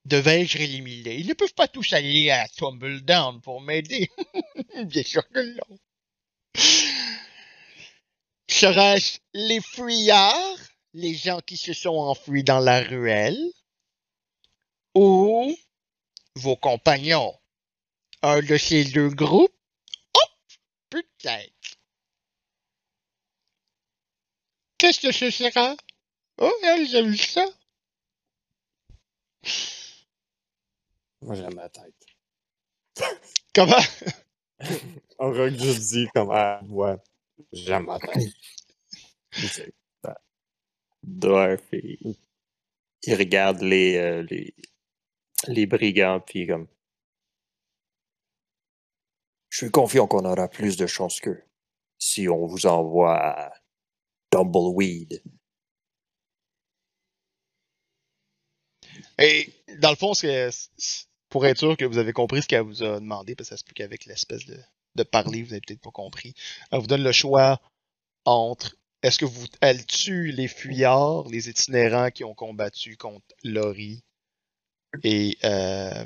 devais-je 0.05 0.59
éliminer, 0.59 1.17
ils 1.17 1.27
ne 1.27 1.35
peuvent 1.35 1.55
pas 1.55 1.69
tous 1.69 1.93
aller 1.93 2.31
à 2.31 2.49
Tumble 2.49 3.03
Down 3.03 3.41
pour 3.41 3.61
m'aider. 3.61 4.11
Bien 4.85 5.03
sûr 5.03 5.27
que 5.29 5.41
non. 5.41 5.79
Serait-ce 8.49 9.19
les 9.33 9.61
fuyards, 9.61 10.59
les 10.93 11.15
gens 11.15 11.41
qui 11.41 11.57
se 11.57 11.73
sont 11.73 11.97
enfuis 11.97 12.45
dans 12.45 12.59
la 12.59 12.83
ruelle, 12.83 13.39
ou 14.95 15.57
vos 16.35 16.57
compagnons? 16.57 17.39
Un 18.23 18.41
de 18.43 18.57
ces 18.57 18.85
deux 18.85 19.09
groupes? 19.09 19.55
Hop! 20.15 20.31
Peut-être. 20.91 21.79
Qu'est-ce 24.79 25.01
que 25.01 25.13
ce 25.13 25.31
sera? 25.31 25.77
Oh, 26.39 26.53
elle, 26.65 26.89
j'ai 26.89 27.03
vu 27.03 27.17
ça. 27.17 27.47
Moi, 31.23 31.35
j'aime 31.37 31.55
ma 31.55 31.69
tête. 31.69 31.95
Comment? 33.55 33.83
On 35.19 35.33
rock 35.33 35.53
juste 35.55 35.93
dit 35.93 36.09
comme 36.15 36.31
ah, 36.33 36.61
ouais, 36.69 36.97
j'aime 37.53 37.87
ma 37.87 38.01
tête. 38.01 38.29
Dwarf, 41.03 41.63
il, 41.73 42.17
il 43.05 43.15
regarde 43.17 43.63
les, 43.63 43.97
euh, 43.97 44.23
les, 44.31 44.55
les 45.49 45.67
brigands, 45.67 46.21
puis 46.21 46.47
comme. 46.47 46.69
Je 49.51 49.59
suis 49.59 49.71
confiant 49.71 50.07
qu'on 50.07 50.25
aura 50.25 50.49
plus 50.49 50.77
de 50.77 50.87
chance 50.87 51.21
qu'eux 51.21 51.43
si 51.99 52.29
on 52.29 52.47
vous 52.47 52.67
envoie 52.67 53.17
à 53.19 53.55
Tumbleweed. 54.31 55.23
Et 59.19 59.53
dans 59.81 59.91
le 59.91 59.97
fond, 59.97 60.15
c'est 60.15 60.51
c'est- 60.79 61.07
pour 61.31 61.47
être 61.47 61.59
sûr 61.59 61.77
que 61.77 61.85
vous 61.85 61.99
avez 61.99 62.13
compris 62.13 62.43
ce 62.43 62.47
qu'elle 62.49 62.63
vous 62.63 62.83
a 62.83 63.01
demandé, 63.01 63.35
parce 63.35 63.49
que 63.49 63.55
ça 63.55 63.59
se 63.59 63.65
peut 63.65 63.73
qu'avec 63.75 64.05
l'espèce 64.05 64.45
de, 64.47 64.59
de 64.97 65.03
parler, 65.03 65.43
vous 65.43 65.53
avez 65.53 65.61
peut-être 65.67 65.81
pas 65.81 65.91
compris. 65.91 66.35
Elle 66.71 66.81
vous 66.81 66.87
donne 66.87 67.03
le 67.05 67.13
choix 67.13 67.61
entre 68.27 68.77
est-ce 69.03 69.19
que 69.19 69.25
vous 69.25 69.47
elle 69.63 69.87
tue 69.87 70.31
les 70.33 70.49
fuyards, 70.49 71.27
les 71.31 71.49
itinérants 71.49 72.11
qui 72.11 72.23
ont 72.25 72.35
combattu 72.35 72.97
contre 72.99 73.25
Lori 73.45 74.03
et 75.05 75.39
euh, 75.45 76.05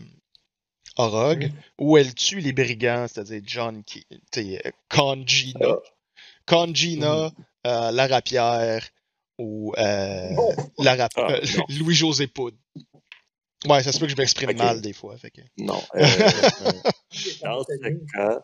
Orog, 0.96 1.50
ou 1.78 1.96
elle 1.98 2.14
tue 2.14 2.38
les 2.40 2.52
brigands, 2.52 3.08
c'est-à-dire 3.08 3.42
John 3.44 3.82
qui 3.82 4.06
euh, 4.36 4.70
Conjina, 4.88 5.76
Conjina, 6.46 7.32
euh, 7.66 7.90
la 7.90 8.06
rapière 8.06 8.86
ou 9.38 9.74
euh, 9.78 10.30
Non. 10.34 10.50
la 10.78 10.94
rap- 10.94 11.12
Ah, 11.16 11.32
euh. 11.32 11.40
Louis-José 11.70 12.28
Poud. 12.28 12.54
Ouais, 13.68 13.82
ça 13.82 13.92
se 13.92 13.98
peut 13.98 14.06
que 14.06 14.12
je 14.12 14.16
m'exprime 14.16 14.56
mal 14.56 14.80
des 14.80 14.92
fois. 14.92 15.16
Fait 15.16 15.30
que... 15.30 15.40
Non. 15.58 15.82
euh, 15.96 16.02
dans 17.42 17.64
ce 17.64 18.12
cas, 18.12 18.40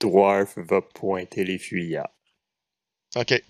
Dwarf 0.00 0.56
va 0.58 0.80
pointer 0.82 1.44
les 1.44 1.58
fuyards. 1.58 2.08
OK. 3.16 3.42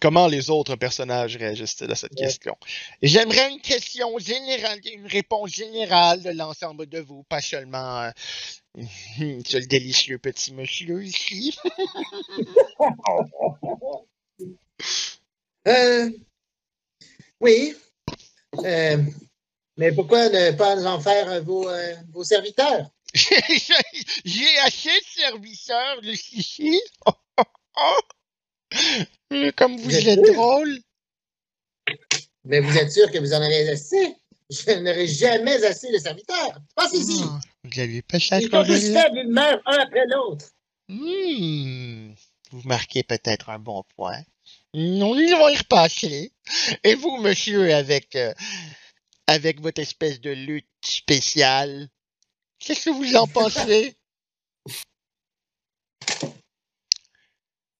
Comment 0.00 0.28
les 0.28 0.48
autres 0.48 0.76
personnages 0.76 1.36
réagissent 1.36 1.82
à 1.82 1.94
cette 1.96 2.12
Ouais. 2.12 2.26
question? 2.26 2.56
J'aimerais 3.02 3.50
une 3.50 3.60
question 3.60 4.16
générale, 4.18 4.78
une 4.92 5.06
réponse 5.06 5.50
générale 5.50 6.22
de 6.22 6.30
l'ensemble 6.30 6.86
de 6.86 7.00
vous, 7.00 7.24
pas 7.24 7.40
seulement 7.40 8.02
euh, 8.02 8.10
ce 9.44 9.58
délicieux 9.66 10.18
petit 10.18 10.54
monsieur 10.54 11.02
ici. 11.02 11.56
Euh, 15.66 16.08
oui. 17.40 17.74
Euh, 18.64 18.98
mais 19.76 19.92
pourquoi 19.92 20.28
ne 20.28 20.52
pas 20.52 20.76
nous 20.76 20.86
en 20.86 21.00
faire 21.00 21.42
vos, 21.44 21.68
euh, 21.68 21.94
vos 22.10 22.24
serviteurs? 22.24 22.90
J'ai 23.14 24.58
assez 24.64 24.90
de 24.90 25.04
serviteurs 25.20 26.02
jusqu'ici. 26.02 26.80
Euh, 29.32 29.50
Comme 29.56 29.76
vous 29.76 29.84
Vous 29.84 30.08
êtes 30.08 30.34
drôle. 30.34 30.78
Mais 32.44 32.60
vous 32.60 32.76
êtes 32.76 32.92
sûr 32.92 33.10
que 33.10 33.18
vous 33.18 33.32
en 33.32 33.42
avez 33.42 33.68
assez? 33.68 34.16
Je 34.50 34.72
n'aurai 34.78 35.06
jamais 35.06 35.62
assez 35.64 35.92
de 35.92 35.98
serviteurs. 35.98 36.58
Pensez-y. 36.74 37.22
Ah, 37.22 37.40
Vous 37.64 37.80
avez 37.80 38.02
pas 38.02 38.18
ça 38.18 38.40
Ils 38.40 38.50
sont 38.50 38.64
tous 38.64 38.92
faibles, 38.92 39.18
ils 39.18 39.28
meurent 39.28 39.60
un 39.66 39.78
après 39.78 40.06
l'autre. 40.06 40.46
Hmm, 40.88 42.14
vous 42.50 42.62
marquez 42.64 43.02
peut-être 43.02 43.50
un 43.50 43.58
bon 43.58 43.84
point. 43.94 44.22
Nous 44.74 45.04
allons 45.14 45.48
y 45.48 45.56
repasser. 45.56 46.32
Et 46.84 46.94
vous, 46.94 47.16
monsieur, 47.18 47.74
avec, 47.74 48.14
euh, 48.16 48.34
avec 49.26 49.60
votre 49.60 49.80
espèce 49.80 50.20
de 50.20 50.30
lutte 50.30 50.68
spéciale, 50.84 51.88
qu'est-ce 52.58 52.86
que 52.86 52.90
vous 52.90 53.16
en 53.16 53.26
pensez? 53.28 53.96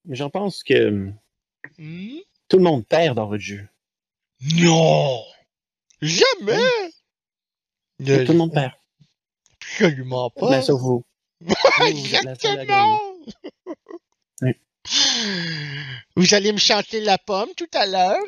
J'en 0.09 0.30
pense 0.30 0.62
que 0.62 1.11
Hmm? 1.76 2.18
tout 2.49 2.57
le 2.57 2.62
monde 2.62 2.86
perd 2.86 3.16
dans 3.16 3.26
votre 3.28 3.43
jeu. 3.43 3.68
Non! 4.55 5.22
Jamais! 6.01 6.57
Tout 7.99 8.32
le 8.32 8.32
monde 8.34 8.53
perd. 8.55 8.72
Absolument 9.61 10.30
pas. 10.30 10.49
Ben, 10.49 10.62
sauf 10.62 10.80
vous. 10.80 11.05
Exactement! 11.86 12.99
Vous 16.16 16.34
allez 16.34 16.53
me 16.53 16.59
chanter 16.59 17.01
la 17.01 17.18
pomme 17.18 17.51
tout 17.57 17.70
à 17.74 17.86
l'heure? 17.86 18.24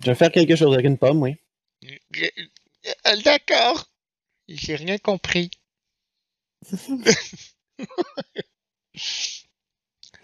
Je 0.00 0.10
vais 0.10 0.14
faire 0.14 0.32
quelque 0.32 0.56
chose 0.56 0.74
avec 0.74 0.86
une 0.86 0.98
pomme, 0.98 1.22
oui. 1.22 1.36
Euh, 3.06 3.16
D'accord. 3.24 3.88
J'ai 4.48 4.76
rien 4.76 4.98
compris. 4.98 5.50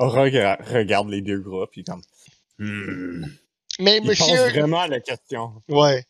Euh, 0.01 0.07
regarde 0.07 1.11
les 1.11 1.21
deux 1.21 1.41
groupes, 1.41 1.71
puis 1.73 1.85
comme. 1.85 2.01
Hmm. 2.59 3.27
Mais 3.81 3.99
Il 3.99 4.17
pense 4.17 4.31
vraiment 4.31 4.81
à 4.81 4.89
la 4.89 5.01
question. 5.01 5.63
Ouais. 5.69 6.07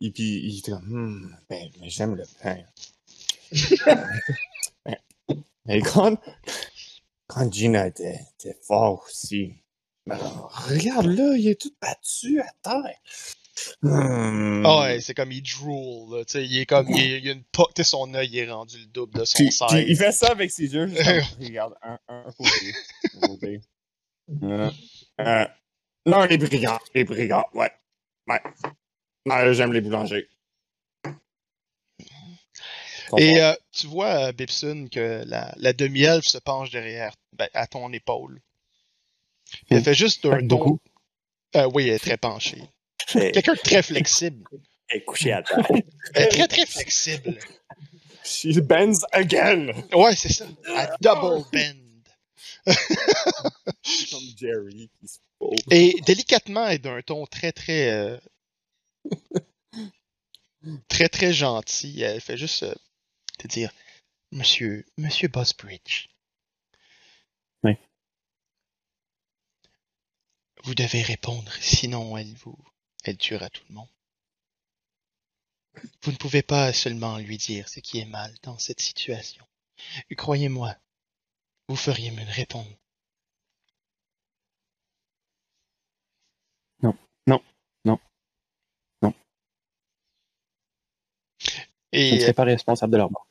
Et 0.00 0.10
puis 0.10 0.24
il 0.24 0.62
comme, 0.62 0.84
hmm, 0.86 1.36
ben, 1.48 1.70
mais 1.80 1.90
j'aime 1.90 2.14
le 2.14 2.24
pain. 2.42 2.58
mais, 4.86 5.00
mais 5.64 5.80
quand, 5.80 6.18
quand 7.36 7.52
Gina 7.52 7.86
était, 7.86 8.18
était 8.38 8.58
fort 8.66 9.04
aussi, 9.06 9.54
regarde 10.08 11.06
là, 11.06 11.36
il 11.36 11.48
est 11.48 11.60
tout 11.60 11.74
battu 11.80 12.40
à 12.40 12.46
terre. 12.62 12.98
Hmm. 13.82 14.64
Ah 14.66 14.80
ouais, 14.80 15.00
c'est 15.00 15.14
comme 15.14 15.32
il 15.32 15.42
drool, 15.42 16.18
là, 16.18 16.24
tu 16.24 16.32
sais, 16.32 16.44
il 16.44 16.58
est 16.58 16.66
comme, 16.66 16.88
il, 16.90 16.98
il 17.24 17.28
a 17.28 17.32
une 17.32 17.44
po- 17.44 17.68
tu 17.74 17.84
son 17.84 18.12
œil 18.14 18.28
il 18.30 18.38
est 18.38 18.50
rendu 18.50 18.78
le 18.78 18.86
double 18.86 19.18
de 19.20 19.24
son 19.24 19.36
Puis, 19.38 19.50
size. 19.52 19.66
puis 19.68 19.84
il 19.88 19.96
fait 19.96 20.12
ça 20.12 20.28
avec 20.30 20.50
ses 20.50 20.72
yeux. 20.74 20.86
comme, 20.86 21.22
regarde, 21.46 21.74
un, 21.82 21.98
un 22.08 22.24
côté. 22.32 22.74
un 23.14 23.26
côté. 23.26 23.60
Euh, 24.42 24.70
euh, 25.20 25.46
non, 26.06 26.24
les 26.24 26.36
brigands. 26.38 26.78
Les 26.94 27.04
brigands, 27.04 27.46
ouais. 27.54 27.70
Ouais. 28.28 28.40
Ouais, 29.26 29.54
j'aime 29.54 29.72
les 29.72 29.80
boulangers. 29.80 30.28
Et 33.18 33.40
euh, 33.40 33.54
tu 33.72 33.86
vois, 33.86 34.28
euh, 34.28 34.32
Bibson, 34.32 34.88
que 34.90 35.22
la, 35.26 35.52
la 35.56 35.72
demi-elfe 35.72 36.26
se 36.26 36.38
penche 36.38 36.70
derrière, 36.70 37.14
ben, 37.32 37.48
à 37.54 37.66
ton 37.66 37.92
épaule. 37.92 38.40
Elle 39.70 39.80
Hmm. 39.80 39.84
fait 39.84 39.94
juste 39.94 40.24
un. 40.26 40.42
Beaucoup. 40.42 40.80
Euh, 41.54 41.68
oui, 41.74 41.88
elle 41.88 41.94
est 41.94 41.98
très 42.00 42.16
penchée. 42.16 42.62
Elle 43.14 43.32
Quelqu'un 43.32 43.54
de 43.54 43.58
très 43.60 43.82
flexible. 43.82 44.44
est 44.90 45.04
couchée 45.04 45.32
à 45.32 45.42
terre. 45.42 45.64
Elle 46.14 46.22
est 46.24 46.28
très, 46.28 46.48
très 46.48 46.66
flexible. 46.66 47.38
She 48.24 48.58
bends 48.58 49.04
again! 49.12 49.68
Ouais, 49.92 50.16
c'est 50.16 50.32
ça. 50.32 50.46
À 50.74 50.88
double 51.00 51.44
bend. 51.52 52.74
Comme 54.10 54.24
Jerry 54.36 54.90
qui 55.00 55.06
se 55.08 55.18
pose. 55.38 55.58
Et 55.70 55.94
délicatement 56.04 56.66
et 56.68 56.78
d'un 56.78 57.00
ton 57.02 57.24
très, 57.26 57.52
très. 57.52 57.90
euh, 57.92 58.18
très, 60.88 61.08
très 61.08 61.32
gentil. 61.32 62.02
Elle 62.02 62.20
fait 62.20 62.36
juste 62.36 62.64
te 63.36 63.46
dire 63.46 63.72
Monsieur, 64.32 64.84
Monsieur 64.96 65.28
Busbridge. 65.28 66.08
Oui. 67.62 67.76
Vous 70.64 70.74
devez 70.74 71.02
répondre, 71.02 71.52
sinon 71.60 72.16
elle 72.16 72.34
vous. 72.34 72.58
Elle 73.04 73.18
tuera 73.18 73.48
tout 73.50 73.64
le 73.68 73.74
monde. 73.74 73.88
Vous 76.02 76.12
ne 76.12 76.16
pouvez 76.16 76.42
pas 76.42 76.72
seulement 76.72 77.18
lui 77.18 77.36
dire 77.36 77.68
ce 77.68 77.80
qui 77.80 77.98
est 77.98 78.06
mal 78.06 78.34
dans 78.42 78.58
cette 78.58 78.80
situation. 78.80 79.46
Et 80.10 80.16
Croyez-moi, 80.16 80.74
vous 81.68 81.76
feriez 81.76 82.10
mieux 82.10 82.24
de 82.24 82.30
répondre. 82.30 82.70
Non, 86.82 86.94
non, 87.26 87.42
non, 87.84 87.98
non. 89.02 89.14
Je 91.92 91.98
ne 91.98 92.28
Et 92.28 92.32
pas 92.32 92.44
responsable 92.44 92.92
de 92.92 92.98
leur 92.98 93.10
mort. 93.10 93.25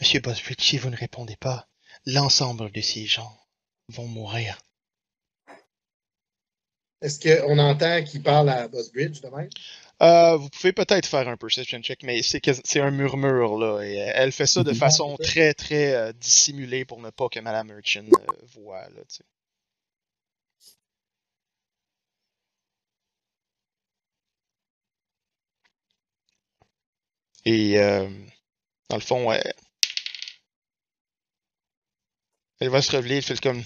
Monsieur 0.00 0.20
Busbridge, 0.20 0.62
si 0.62 0.78
vous 0.78 0.90
ne 0.90 0.96
répondez 0.96 1.36
pas, 1.36 1.68
l'ensemble 2.06 2.72
de 2.72 2.80
ces 2.80 3.06
gens 3.06 3.38
vont 3.88 4.06
mourir. 4.08 4.58
Est-ce 7.02 7.18
qu'on 7.20 7.58
entend 7.58 8.02
qu'il 8.04 8.22
parle 8.22 8.48
à 8.50 8.68
Bridge 8.68 9.20
de 9.20 9.28
même? 9.28 9.48
Euh, 10.02 10.36
vous 10.36 10.48
pouvez 10.48 10.72
peut-être 10.72 11.06
faire 11.06 11.28
un 11.28 11.36
perception 11.36 11.80
check, 11.80 12.02
mais 12.02 12.22
c'est 12.22 12.80
un 12.80 12.90
murmure, 12.90 13.58
là. 13.58 13.82
Et 13.82 14.00
euh, 14.00 14.12
elle 14.14 14.32
fait 14.32 14.46
ça 14.46 14.64
de 14.64 14.70
Mhm. 14.70 14.76
façon 14.76 15.16
très, 15.18 15.52
très 15.54 15.94
euh, 15.94 16.12
dissimulée 16.14 16.84
pour 16.86 17.00
ne 17.00 17.10
pas 17.10 17.28
que 17.28 17.40
Madame 17.40 17.68
Merchant 17.68 18.04
euh, 18.06 18.32
voit, 18.54 18.88
là, 18.88 19.00
tu 19.08 19.16
sais. 19.16 19.24
Et 27.44 27.78
euh, 27.78 28.08
dans 28.88 28.96
le 28.96 29.02
fond, 29.02 29.30
elle, 29.32 29.52
elle 32.60 32.68
va 32.68 32.82
se 32.82 32.92
relever, 32.92 33.16
elle 33.16 33.22
fait 33.22 33.40
comme. 33.40 33.64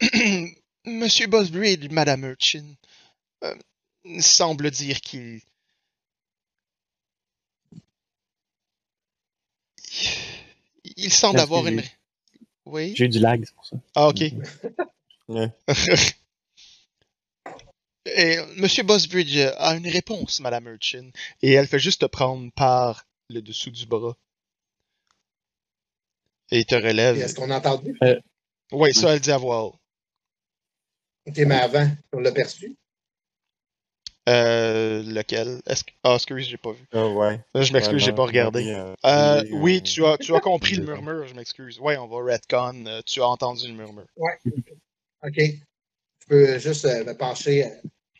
Monsieur 0.84 1.26
Bosbridge, 1.26 1.88
Madame 1.90 2.24
Urchin, 2.24 2.64
euh, 3.44 3.54
semble 4.20 4.70
dire 4.70 5.00
qu'il. 5.00 5.40
Il 10.96 11.12
semble 11.12 11.40
avoir 11.40 11.66
une. 11.66 11.82
Oui? 12.66 12.94
J'ai 12.96 13.06
eu 13.06 13.08
du 13.08 13.18
lag, 13.18 13.42
c'est 13.44 13.54
pour 13.54 13.66
ça. 13.66 13.76
Ah, 13.94 14.08
ok. 14.08 14.22
Ouais. 15.28 15.50
Et 18.16 18.38
Monsieur 18.56 18.82
Bosbridge 18.84 19.36
a 19.36 19.76
une 19.76 19.86
réponse, 19.86 20.40
Madame 20.40 20.68
Urchin, 20.68 21.10
et 21.42 21.52
elle 21.52 21.66
fait 21.66 21.78
juste 21.78 22.00
te 22.00 22.06
prendre 22.06 22.50
par 22.52 23.06
le 23.28 23.42
dessous 23.42 23.70
du 23.70 23.86
bras. 23.86 24.16
Et 26.50 26.64
te 26.64 26.74
Puis 26.74 26.84
relève. 26.86 27.18
Est-ce 27.18 27.34
qu'on 27.34 27.50
a 27.50 27.58
entendu? 27.58 27.98
Oui, 28.72 28.94
ça, 28.94 29.14
elle 29.14 29.20
dit 29.20 29.30
à 29.30 29.38
voix 29.38 29.64
haute. 29.64 29.74
OK, 31.26 31.36
mais 31.38 31.56
avant, 31.56 31.88
on 32.12 32.20
l'a 32.20 32.32
perçu? 32.32 32.74
Euh, 34.28 35.02
lequel? 35.02 35.60
Est-ce 35.66 35.84
que... 35.84 35.90
Ah, 36.02 36.14
excuse, 36.14 36.48
j'ai 36.48 36.56
pas 36.58 36.72
vu. 36.72 36.84
Ah 36.92 37.06
ouais. 37.06 37.40
Là, 37.54 37.62
je 37.62 37.72
m'excuse, 37.72 37.94
Ouais, 37.94 38.00
j'ai 38.00 38.12
pas 38.12 38.24
regardé. 38.24 38.60
oui, 38.60 38.74
euh, 38.74 38.94
Euh, 39.06 39.42
oui, 39.52 39.78
euh, 39.78 39.80
tu 39.80 40.04
as, 40.04 40.18
tu 40.18 40.34
as 40.34 40.40
compris 40.40 40.76
le 40.76 40.84
murmure, 40.84 41.26
je 41.26 41.34
m'excuse. 41.34 41.78
Ouais, 41.80 41.96
on 41.96 42.06
va 42.06 42.16
retcon, 42.32 42.84
euh, 42.86 43.00
tu 43.06 43.20
as 43.20 43.26
entendu 43.26 43.68
le 43.68 43.74
murmure. 43.74 44.06
OK. 45.22 45.36
Je 45.36 46.26
peux 46.28 46.58
juste 46.58 46.84
euh, 46.84 47.04
me 47.04 47.14
pencher, 47.14 47.64
euh, 47.66 47.70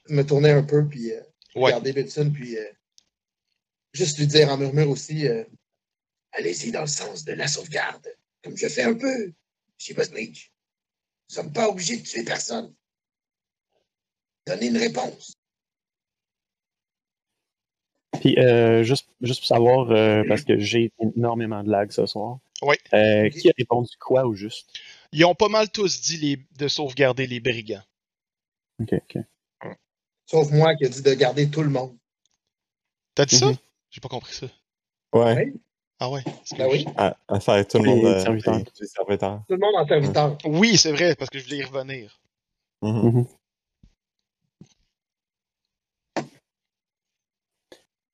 me 0.09 0.23
tourner 0.23 0.51
un 0.51 0.63
peu, 0.63 0.87
puis 0.87 1.13
euh, 1.13 1.21
Ouais. 1.55 1.67
regarder 1.67 1.93
Bitson, 1.93 2.31
puis 2.33 2.57
euh, 2.57 2.65
juste 3.93 4.19
lui 4.19 4.27
dire 4.27 4.49
en 4.51 4.57
murmure 4.57 4.91
aussi 4.91 5.27
euh, 5.27 5.45
Allez-y 6.33 6.71
dans 6.71 6.83
le 6.83 6.87
sens 6.87 7.25
de 7.25 7.33
la 7.33 7.49
sauvegarde, 7.49 8.07
comme 8.43 8.57
je 8.57 8.69
fais 8.69 8.83
un 8.83 8.95
peu 8.95 9.33
chez 9.79 9.95
Bosbridge. 9.95 10.51
Nous 11.31 11.37
ne 11.37 11.43
sommes 11.43 11.53
pas 11.53 11.69
obligés 11.69 11.97
de 11.99 12.03
tuer 12.03 12.25
personne. 12.25 12.75
Donnez 14.47 14.67
une 14.67 14.79
réponse. 14.79 15.35
Puis, 18.21 18.37
euh, 18.39 18.83
juste, 18.83 19.09
juste 19.21 19.41
pour 19.41 19.47
savoir, 19.47 19.91
euh, 19.91 20.25
parce 20.27 20.43
que 20.43 20.59
j'ai 20.59 20.91
énormément 20.99 21.63
de 21.63 21.71
lag 21.71 21.91
ce 21.93 22.07
soir. 22.07 22.39
Oui. 22.63 22.77
Euh. 22.93 23.29
Qui 23.31 23.49
a 23.49 23.53
répondu 23.57 23.91
quoi 24.01 24.27
au 24.27 24.35
juste? 24.35 24.71
Ils 25.13 25.25
ont 25.25 25.35
pas 25.35 25.49
mal 25.49 25.71
tous 25.71 26.01
dit 26.01 26.17
les... 26.17 26.47
de 26.59 26.69
sauvegarder 26.69 27.27
les 27.27 27.41
brigands. 27.41 27.85
Ok, 28.81 28.95
ok. 28.95 29.23
Sauf 30.27 30.51
moi 30.51 30.75
qui 30.77 30.85
ai 30.85 30.89
dit 30.89 31.03
de 31.03 31.15
garder 31.15 31.51
tout 31.51 31.63
le 31.63 31.71
monde. 31.71 31.97
T'as 33.15 33.25
dit 33.25 33.37
ça? 33.37 33.47
Mhm. 33.47 33.57
J'ai 33.91 34.01
pas 34.01 34.09
compris 34.09 34.35
ça. 34.35 34.47
Ouais. 35.13 35.55
Ah 36.01 36.11
ouais? 36.11 36.23
Ben 36.57 36.69
oui, 36.71 36.87
À, 36.97 37.17
à 37.27 37.41
faire 37.41 37.67
tout 37.67 37.79
le 37.79 37.85
monde. 37.85 38.05
euh, 38.05 38.21
serviteurs. 38.23 38.57
les- 38.59 38.65
les 38.81 38.87
serviteurs. 38.87 39.43
tout 39.49 39.55
le 39.55 39.59
monde 39.59 39.75
en 39.77 39.87
serviteur. 39.87 40.39
Oui, 40.45 40.77
c'est 40.77 40.93
vrai, 40.93 41.17
parce 41.17 41.29
que 41.31 41.39
je 41.39 41.45
voulais 41.45 41.59
y 41.59 41.65
revenir. 41.65 42.21
Mhm. 42.83 43.11
Mhm. 43.13 43.27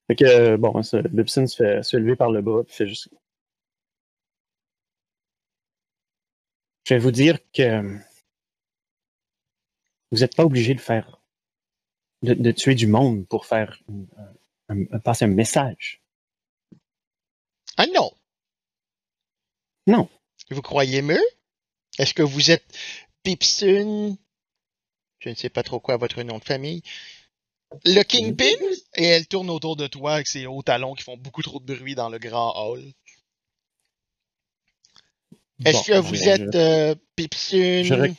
Fait 0.07 0.17
que, 0.17 0.25
euh, 0.25 0.57
bon, 0.57 0.83
ça, 0.83 1.01
Lipson 1.13 1.47
se 1.47 1.57
fait, 1.57 1.83
se 1.83 1.97
lever 1.97 2.17
par 2.17 2.31
le 2.31 2.43
bas, 2.43 2.63
puis 2.65 2.75
fait 2.75 2.87
juste. 2.87 3.09
Je 6.87 6.95
vais 6.95 7.01
vous 7.01 7.11
dire 7.11 7.39
que 7.53 7.81
vous 10.13 10.19
n'êtes 10.21 10.37
pas 10.37 10.45
obligé 10.45 10.75
de 10.75 10.81
faire. 10.81 11.21
De, 12.23 12.33
de 12.35 12.51
tuer 12.53 12.75
du 12.75 12.87
monde 12.87 13.27
pour 13.27 13.45
faire. 13.47 13.79
une- 13.89 14.07
un- 14.71 14.85
un- 14.93 14.99
passer 15.01 15.25
un 15.27 15.29
message. 15.29 16.01
Ah 17.77 17.87
non! 17.95 18.11
Non. 19.87 20.09
Vous 20.51 20.63
croyez 20.63 21.03
mieux? 21.03 21.23
Est-ce 21.99 22.15
que 22.15 22.23
vous 22.23 22.51
êtes 22.51 22.65
Pipsun? 23.23 24.17
Je 25.21 25.29
ne 25.31 25.35
sais 25.35 25.49
pas 25.49 25.63
trop 25.63 25.81
quoi 25.81 25.97
votre 25.97 26.23
nom 26.23 26.39
de 26.39 26.45
famille. 26.45 26.83
Le 27.85 28.03
Kingpin? 28.03 28.45
Et 28.97 29.05
elle 29.05 29.27
tourne 29.27 29.51
autour 29.51 29.77
de 29.77 29.87
toi 29.87 30.15
avec 30.15 30.27
ses 30.27 30.47
hauts 30.47 30.63
talons 30.63 30.95
qui 30.95 31.03
font 31.03 31.17
beaucoup 31.17 31.43
trop 31.43 31.61
de 31.61 31.75
bruit 31.75 31.95
dans 31.95 32.09
le 32.11 32.19
grand 32.19 32.53
hall. 32.57 32.83
Est-ce 35.65 35.91
Bon, 35.91 35.95
que 35.95 35.99
vous 36.01 36.15
je- 36.15 36.29
êtes 36.29 36.55
euh, 36.55 36.95
Pipsun? 37.17 37.83
Je, 37.85 37.95
rec- 37.95 38.15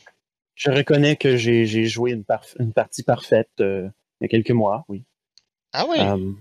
je 0.54 0.70
reconnais 0.70 1.16
que 1.16 1.36
j'ai 1.36 1.86
joué 1.86 2.12
une 2.12 2.24
partie 2.24 3.02
parfaite 3.04 3.50
euh, 3.60 3.88
il 4.20 4.24
y 4.24 4.26
a 4.26 4.28
quelques 4.28 4.50
mois, 4.50 4.84
oui. 4.88 5.04
Ah 5.72 5.86
oui, 5.88 5.98
Euh, 6.00 6.32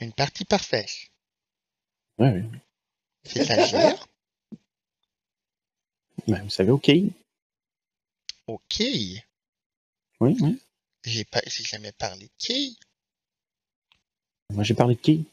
une 0.00 0.12
partie 0.12 0.44
parfaite. 0.44 1.11
Ouais, 2.18 2.30
ouais. 2.32 2.44
C'est-à-dire? 3.24 4.06
Ben, 6.26 6.42
vous 6.42 6.50
savez, 6.50 6.70
OK. 6.70 6.90
ok. 8.46 8.80
Oui, 10.20 10.36
oui. 10.40 10.60
J'ai 11.04 11.24
pas, 11.24 11.40
j'ai 11.46 11.64
jamais 11.64 11.92
parlé 11.92 12.26
de 12.26 12.32
qui. 12.38 12.78
Moi, 14.50 14.62
j'ai 14.62 14.74
parlé 14.74 14.94
de 14.94 15.00
qui? 15.00 15.26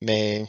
Mais. 0.00 0.46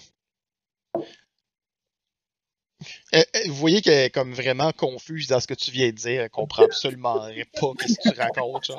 Euh, 3.13 3.23
euh, 3.36 3.39
vous 3.47 3.55
voyez 3.55 3.81
qu'elle 3.81 4.05
est 4.05 4.09
comme 4.09 4.34
vraiment 4.34 4.71
confuse 4.71 5.27
dans 5.27 5.39
ce 5.39 5.47
que 5.47 5.53
tu 5.53 5.71
viens 5.71 5.88
de 5.88 5.95
dire. 5.95 6.23
Elle 6.23 6.29
comprend 6.29 6.63
absolument 6.63 7.27
pas 7.59 7.73
ce 7.88 7.93
que 7.93 8.09
tu 8.09 8.19
racontes. 8.19 8.69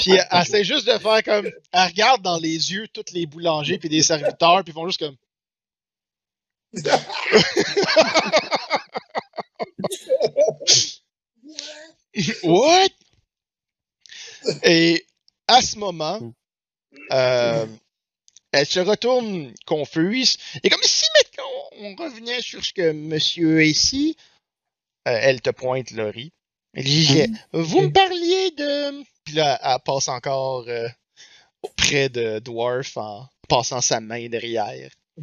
Puis 0.00 0.12
elle 0.12 0.26
elle 0.30 0.42
essaie 0.42 0.64
juste 0.64 0.86
de 0.86 0.98
faire 0.98 1.22
comme. 1.22 1.50
Elle 1.72 1.88
regarde 1.88 2.22
dans 2.22 2.38
les 2.38 2.72
yeux 2.72 2.88
tous 2.88 3.12
les 3.12 3.26
boulangers 3.26 3.78
puis 3.78 3.88
des 3.88 4.02
serviteurs, 4.02 4.64
puis 4.64 4.72
ils 4.72 4.74
font 4.74 4.86
juste 4.86 5.00
comme. 5.00 5.16
What? 12.44 12.90
Et 14.62 15.04
à 15.46 15.62
ce 15.62 15.78
moment, 15.78 16.20
euh, 17.12 17.66
elle 18.54 18.66
se 18.66 18.80
retourne 18.80 19.52
confuse. 19.66 20.36
Et 20.62 20.70
comme 20.70 20.82
si 20.82 21.04
maintenant 21.18 21.50
on 21.78 21.96
revenait 21.96 22.40
sur 22.40 22.64
ce 22.64 22.72
que 22.72 22.92
monsieur 22.92 23.62
est 23.62 23.68
ici, 23.68 24.16
euh, 25.08 25.18
elle 25.20 25.42
te 25.42 25.50
pointe 25.50 25.90
Laurie. 25.90 26.32
Elle 26.72 26.84
dit 26.84 27.26
Vous 27.52 27.80
me 27.82 27.92
parliez 27.92 28.52
de. 28.52 29.02
Puis 29.24 29.34
là, 29.34 29.58
elle 29.62 29.80
passe 29.84 30.08
encore 30.08 30.64
euh, 30.68 30.88
près 31.76 32.08
de 32.08 32.38
Dwarf 32.38 32.96
en 32.96 33.28
passant 33.48 33.80
sa 33.80 34.00
main 34.00 34.28
derrière. 34.28 34.90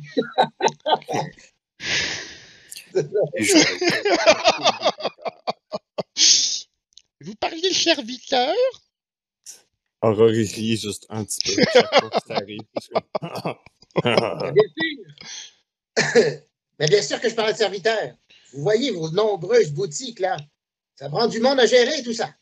Vous 7.21 7.35
parliez 7.35 7.69
de 7.69 7.75
serviteur? 7.75 8.55
Aurore 10.01 10.29
rit 10.29 10.77
juste 10.77 11.05
un 11.09 11.23
petit 11.23 11.55
peu 11.55 11.63
chaque 11.73 11.99
fois 11.99 12.09
que 12.09 12.27
ça 12.27 12.35
arrive. 12.35 12.61
Mais 14.03 14.51
bien 14.51 14.63
sûr. 14.77 16.41
Mais 16.79 16.87
bien 16.87 17.01
sûr 17.01 17.21
que 17.21 17.29
je 17.29 17.35
parle 17.35 17.51
de 17.51 17.57
serviteurs. 17.57 18.15
Vous 18.53 18.63
voyez 18.63 18.91
vos 18.91 19.09
nombreuses 19.11 19.71
boutiques, 19.71 20.19
là. 20.19 20.37
Ça 20.95 21.09
prend 21.09 21.27
du 21.27 21.39
monde 21.39 21.59
à 21.59 21.65
gérer, 21.65 22.01
tout 22.03 22.13
ça. 22.13 22.33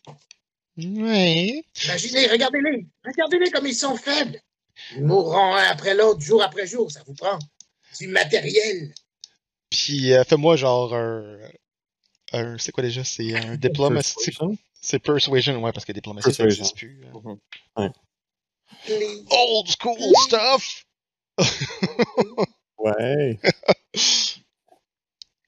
Oui. 0.78 1.64
Imaginez, 1.84 2.28
regardez-les. 2.28 2.86
Regardez-les 3.06 3.52
comme 3.52 3.68
ils 3.68 3.76
sont 3.76 3.98
faibles. 3.98 4.40
Ils 4.96 5.04
mourront 5.04 5.56
un 5.56 5.64
après 5.64 5.94
l'autre, 5.94 6.22
jour 6.22 6.42
après 6.42 6.68
jour. 6.68 6.90
Ça 6.90 7.02
vous 7.06 7.14
prend 7.14 7.38
du 8.00 8.08
matériel. 8.08 8.94
Puis 9.70 10.14
euh, 10.14 10.24
fais-moi 10.24 10.56
genre 10.56 10.94
un. 10.94 11.38
un 12.32 12.58
c'est 12.58 12.72
quoi 12.72 12.84
déjà? 12.84 13.04
C'est 13.04 13.36
un 13.36 13.58
diplomacy. 13.58 14.38
C'est 14.82 15.00
persuasion, 15.00 15.62
ouais, 15.62 15.72
parce 15.72 15.86
que 15.86 15.92
diplomatie, 15.92 16.32
ça 16.34 16.44
Persuasion. 16.44 16.64
existe 16.64 16.78
plus. 16.78 17.06
hein. 17.08 17.38
Mhm. 17.78 17.92
Les- 18.88 19.24
Old 19.32 19.68
school 19.80 20.16
stuff! 20.26 20.86
Ouais. 22.78 23.38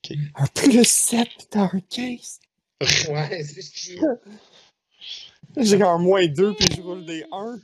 Ok. 0.03 0.17
Un 0.35 0.47
plus 0.47 0.83
7 0.85 1.29
dans 1.53 1.69
un 1.73 1.79
case. 1.89 2.39
Ouais, 3.07 3.43
c'est 3.43 3.61
ce 3.61 3.71
qui- 3.71 3.99
J'ai 5.57 5.81
un 5.81 5.97
moins 5.99 6.27
2 6.27 6.53
puis 6.55 6.67
je 6.75 6.81
roule 6.81 7.05
des 7.05 7.23
1. 7.31 7.59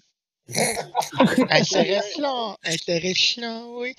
Intéressant, 1.49 2.57
intéressant, 2.63 3.77
oui. 3.79 3.93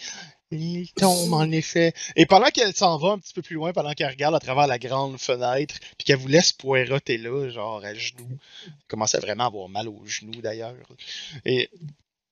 Il 0.50 0.90
tombe, 0.92 1.34
en 1.34 1.50
effet. 1.50 1.92
Et 2.16 2.24
pendant 2.24 2.46
qu'elle 2.46 2.74
s'en 2.74 2.96
va 2.96 3.10
un 3.10 3.18
petit 3.18 3.34
peu 3.34 3.42
plus 3.42 3.54
loin, 3.56 3.72
pendant 3.72 3.92
qu'elle 3.92 4.08
regarde 4.08 4.34
à 4.34 4.40
travers 4.40 4.66
la 4.66 4.78
grande 4.78 5.18
fenêtre, 5.18 5.74
puis 5.98 6.06
qu'elle 6.06 6.16
vous 6.16 6.28
laisse 6.28 6.52
poireauter 6.52 7.18
là, 7.18 7.50
genre 7.50 7.84
à 7.84 7.92
genoux, 7.92 8.38
elle 8.66 8.72
commence 8.88 9.14
à 9.14 9.20
vraiment 9.20 9.46
avoir 9.46 9.68
mal 9.68 9.88
aux 9.88 10.06
genoux 10.06 10.40
d'ailleurs. 10.40 10.74
Et. 11.44 11.68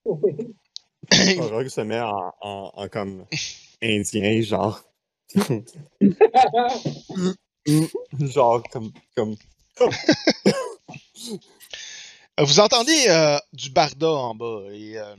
Rogue 0.07 1.69
se 1.69 1.83
met 1.83 2.01
en, 2.01 2.33
en, 2.41 2.73
en 2.75 2.89
comme 2.89 3.27
indien, 3.83 4.41
genre. 4.41 4.83
genre 8.21 8.63
comme. 8.71 8.93
comme... 9.15 9.37
Vous 12.39 12.61
entendez 12.61 13.07
euh, 13.09 13.39
du 13.55 13.71
barda 13.71 14.11
en 14.11 14.35
bas 14.35 14.65
et 14.71 14.99
euh, 14.99 15.17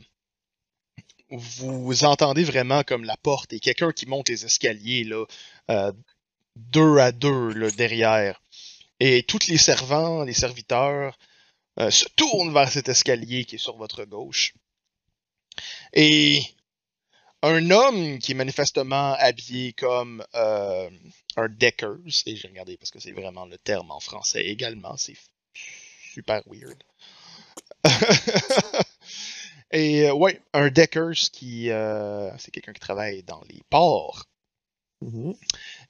vous 1.29 2.05
entendez 2.05 2.43
vraiment 2.43 2.83
comme 2.83 3.03
la 3.03 3.17
porte 3.17 3.53
et 3.53 3.59
quelqu'un 3.59 3.91
qui 3.91 4.05
monte 4.05 4.29
les 4.29 4.45
escaliers 4.45 5.03
là, 5.03 5.25
euh, 5.69 5.91
deux 6.55 6.97
à 6.97 7.11
deux 7.11 7.49
là, 7.53 7.69
derrière. 7.71 8.41
Et 8.99 9.23
tous 9.23 9.47
les 9.47 9.57
servants, 9.57 10.23
les 10.23 10.33
serviteurs 10.33 11.17
euh, 11.79 11.91
se 11.91 12.05
tournent 12.15 12.53
vers 12.53 12.71
cet 12.71 12.89
escalier 12.89 13.45
qui 13.45 13.55
est 13.55 13.59
sur 13.59 13.77
votre 13.77 14.05
gauche. 14.05 14.53
Et 15.93 16.41
un 17.43 17.69
homme 17.71 18.19
qui 18.19 18.31
est 18.31 18.35
manifestement 18.35 19.13
habillé 19.13 19.73
comme 19.73 20.25
euh, 20.33 20.89
un 21.35 21.49
deckers, 21.49 21.97
et 22.25 22.35
j'ai 22.35 22.47
regardé 22.47 22.77
parce 22.77 22.89
que 22.89 22.99
c'est 22.99 23.11
vraiment 23.11 23.45
le 23.45 23.57
terme 23.57 23.91
en 23.91 23.99
français 23.99 24.45
également, 24.45 24.97
c'est 24.97 25.17
super 26.13 26.41
weird. 26.47 26.83
Et 29.71 30.05
euh, 30.07 30.13
ouais, 30.13 30.41
un 30.53 30.69
deckers 30.69 31.13
qui 31.31 31.69
euh, 31.69 32.29
c'est 32.37 32.51
quelqu'un 32.51 32.73
qui 32.73 32.79
travaille 32.79 33.23
dans 33.23 33.41
les 33.49 33.61
ports 33.69 34.25
Mhm. 35.01 35.35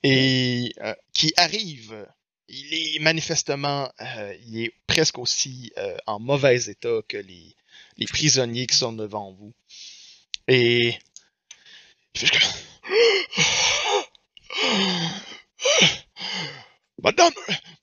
et 0.03 0.73
euh, 0.81 0.93
qui 1.13 1.31
arrive. 1.37 2.05
Il 2.49 2.73
est 2.73 2.99
manifestement, 2.99 3.89
euh, 4.01 4.35
il 4.45 4.63
est 4.63 4.73
presque 4.85 5.17
aussi 5.17 5.71
euh, 5.77 5.97
en 6.07 6.19
mauvais 6.19 6.57
état 6.69 6.99
que 7.07 7.15
les, 7.17 7.55
les 7.97 8.05
prisonniers 8.05 8.67
qui 8.67 8.75
sont 8.75 8.91
devant 8.93 9.31
vous. 9.33 9.53
Et 10.49 10.87
il 12.13 12.19
fait 12.19 12.27
juste 12.27 12.39
comme- 12.39 12.51
Madame, 17.03 17.33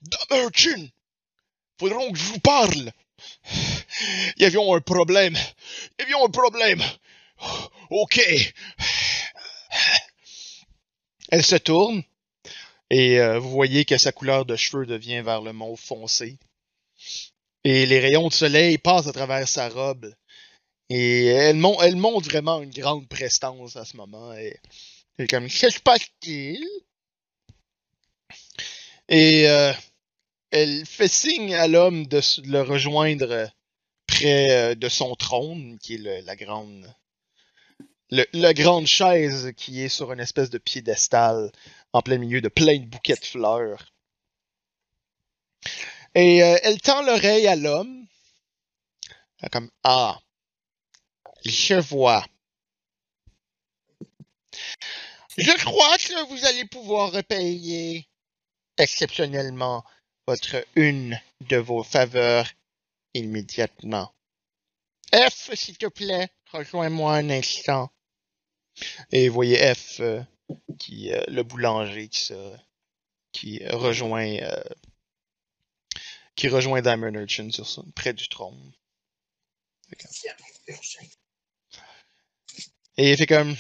Dame 0.02 0.42
Urchin, 0.44 0.88
faudrait 1.78 1.98
donc 2.06 2.12
que 2.14 2.18
je 2.18 2.24
vous 2.24 2.40
parle. 2.40 2.92
Il 4.36 4.42
y 4.42 4.44
avait 4.44 4.58
un 4.58 4.80
problème. 4.80 5.36
Il 5.98 6.02
y 6.02 6.12
avait 6.14 6.24
un 6.24 6.28
problème. 6.28 6.82
Ok. 7.90 8.20
Elle 11.30 11.44
se 11.44 11.56
tourne 11.56 12.02
et 12.90 13.18
euh, 13.18 13.38
vous 13.38 13.50
voyez 13.50 13.84
que 13.84 13.98
sa 13.98 14.12
couleur 14.12 14.44
de 14.44 14.56
cheveux 14.56 14.86
devient 14.86 15.22
vers 15.22 15.42
le 15.42 15.52
mauve 15.52 15.80
foncé. 15.80 16.38
Et 17.64 17.86
les 17.86 17.98
rayons 17.98 18.28
de 18.28 18.32
soleil 18.32 18.78
passent 18.78 19.06
à 19.06 19.12
travers 19.12 19.48
sa 19.48 19.68
robe. 19.68 20.14
Et 20.90 21.26
elle, 21.26 21.56
mon- 21.56 21.80
elle 21.80 21.96
montre 21.96 22.28
vraiment 22.28 22.60
une 22.60 22.70
grande 22.70 23.08
prestance 23.08 23.76
à 23.76 23.84
ce 23.84 23.96
moment. 23.96 24.34
Et, 24.34 24.60
comme, 25.28 25.48
que 25.48 25.70
se 25.70 25.80
passe-t-il? 25.80 26.62
Et 29.08 29.48
euh, 29.48 29.72
elle 30.50 30.84
fait 30.86 31.08
signe 31.08 31.54
à 31.54 31.66
l'homme 31.68 32.06
de 32.06 32.20
le 32.44 32.60
rejoindre 32.62 33.50
près 34.14 34.50
euh, 34.50 34.74
de 34.74 34.88
son 34.88 35.14
trône, 35.14 35.78
qui 35.78 35.94
est 35.94 36.22
la 36.22 36.36
grande 36.36 36.94
le- 38.10 38.26
la 38.32 38.54
grande 38.54 38.86
chaise 38.86 39.52
qui 39.56 39.82
est 39.82 39.88
sur 39.88 40.12
une 40.12 40.20
espèce 40.20 40.50
de 40.50 40.58
piédestal 40.58 41.50
en 41.92 42.02
plein 42.02 42.18
milieu 42.18 42.40
de 42.40 42.48
plein 42.48 42.78
de 42.78 42.86
bouquets 42.86 43.16
de 43.16 43.24
fleurs. 43.24 43.92
Et 46.14 46.42
euh, 46.42 46.56
elle 46.62 46.80
tend 46.80 47.02
l'oreille 47.02 47.48
à 47.48 47.56
l'homme. 47.56 48.06
Comme 49.50 49.70
Ah, 49.82 50.20
je 51.44 51.74
vois. 51.74 52.24
Je 55.36 55.50
crois 55.64 55.98
que 55.98 56.28
vous 56.28 56.44
allez 56.46 56.64
pouvoir 56.66 57.12
repayer 57.12 58.08
exceptionnellement 58.78 59.84
votre 60.26 60.64
une 60.76 61.20
de 61.40 61.56
vos 61.56 61.82
faveurs 61.82 62.48
immédiatement. 63.14 64.14
F, 65.12 65.54
s'il 65.54 65.78
te 65.78 65.86
plaît, 65.86 66.28
rejoins-moi 66.50 67.14
un 67.14 67.30
instant. 67.30 67.90
Et 69.12 69.28
vous 69.28 69.34
voyez 69.34 69.74
F, 69.74 70.00
euh, 70.00 70.20
qui, 70.78 71.12
euh, 71.12 71.22
le 71.28 71.42
boulanger 71.42 72.08
qui 72.08 72.20
se, 72.20 72.56
qui 73.32 73.62
euh, 73.62 73.76
rejoint, 73.76 74.36
qui 76.34 76.48
rejoint 76.48 76.82
Diamond 76.82 77.14
Urchin 77.14 77.50
sur 77.50 77.84
près 77.94 78.12
du 78.12 78.28
trône. 78.28 78.72
Et 82.96 83.12
il 83.12 83.16
fait 83.16 83.26
comme, 83.26 83.56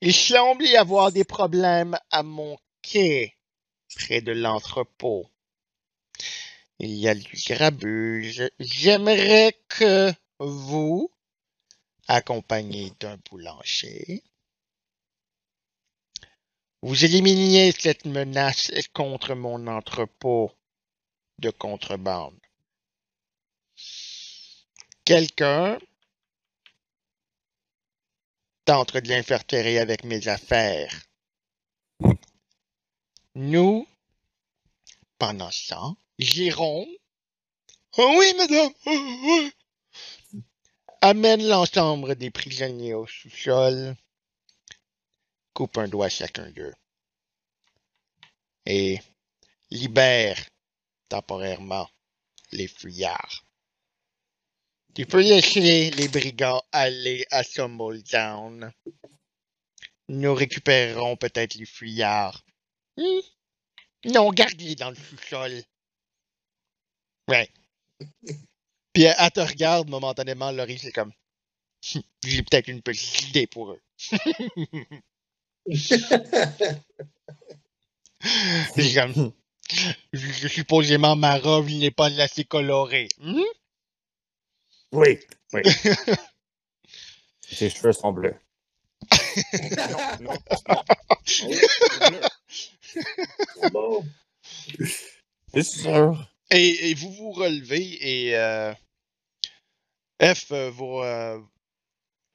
il 0.00 0.14
semble 0.14 0.64
y 0.64 0.76
avoir 0.76 1.12
des 1.12 1.24
problèmes 1.24 1.98
à 2.10 2.22
mon 2.22 2.58
quai, 2.82 3.36
près 3.96 4.20
de 4.20 4.32
l'entrepôt. 4.32 5.30
Il 6.78 6.94
y 6.94 7.08
a 7.08 7.14
du 7.14 7.36
grabuge. 7.46 8.50
J'aimerais 8.58 9.58
que 9.68 10.12
vous, 10.38 11.10
accompagné 12.06 12.92
d'un 13.00 13.18
boulanger, 13.30 14.22
vous 16.82 17.04
éliminiez 17.04 17.72
cette 17.72 18.04
menace 18.04 18.70
contre 18.92 19.34
mon 19.34 19.66
entrepôt 19.66 20.52
de 21.38 21.50
contrebande. 21.50 22.38
Quelqu'un 25.04 25.78
tente 28.64 28.96
de 28.96 29.08
l'interférer 29.08 29.78
avec 29.78 30.04
mes 30.04 30.28
affaires. 30.28 31.06
Nous, 33.34 33.86
pendant 35.18 35.50
ce 35.50 35.68
temps, 35.68 35.96
Jérôme, 36.18 36.88
oh 37.98 38.14
oui, 38.18 38.32
madame, 38.38 38.72
oh 38.86 39.18
oui, 39.24 39.52
amène 41.02 41.46
l'ensemble 41.46 42.14
des 42.14 42.30
prisonniers 42.30 42.94
au 42.94 43.06
sous-sol, 43.06 43.94
coupe 45.52 45.78
un 45.78 45.88
doigt 45.88 46.08
chacun 46.08 46.50
d'eux 46.50 46.74
et 48.66 48.98
libère 49.70 50.38
temporairement 51.08 51.88
les 52.52 52.68
fuyards. 52.68 53.44
Tu 54.94 55.06
peux 55.06 55.20
laisser 55.20 55.90
les 55.90 56.08
brigands 56.08 56.62
aller 56.72 57.26
à 57.30 57.42
Stumble 57.42 58.02
Down. 58.04 58.72
Nous 60.08 60.34
récupérerons 60.34 61.16
peut-être 61.16 61.54
les 61.54 61.66
fuyards. 61.66 62.42
Hmm? 62.96 63.20
Non, 64.06 64.30
gardez 64.30 64.74
dans 64.74 64.90
le 64.90 64.96
sous-sol. 64.96 65.62
Ouais. 67.28 67.50
Puis 68.92 69.02
elle, 69.02 69.16
elle 69.18 69.30
te 69.30 69.40
regarde 69.40 69.88
momentanément, 69.88 70.52
Laurie, 70.52 70.78
c'est 70.78 70.92
comme. 70.92 71.12
J'ai 72.24 72.42
peut-être 72.42 72.68
une 72.68 72.82
petite 72.82 73.28
idée 73.28 73.46
pour 73.46 73.72
eux. 73.72 73.80
C'est 78.74 78.94
comme. 78.94 79.32
Supposément 80.48 81.16
ma 81.16 81.38
robe 81.38 81.68
n'est 81.68 81.90
pas 81.90 82.20
assez 82.20 82.44
colorée. 82.44 83.08
Hmm? 83.18 83.40
Oui, 84.92 85.18
oui. 85.52 85.62
Ses 87.40 87.70
cheveux 87.70 87.92
sont 87.92 88.12
bleus. 88.12 88.36
non, 89.76 90.18
non, 90.20 90.34
non. 90.68 90.82
bon. 93.72 94.04
C'est 95.52 95.62
sûr. 95.62 96.35
Et, 96.50 96.90
et 96.90 96.94
vous 96.94 97.10
vous 97.12 97.32
relevez 97.32 97.98
et 98.00 98.36
euh, 98.36 98.72
F 100.22 100.52
euh, 100.52 100.70
vous 100.70 101.00
euh, 101.00 101.40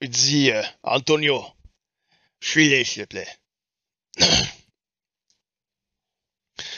dit 0.02 0.52
euh, 0.52 0.62
Antonio, 0.84 1.44
suis-les 2.42 2.84
s'il 2.84 3.04
te 3.04 3.08
plaît. 3.08 3.28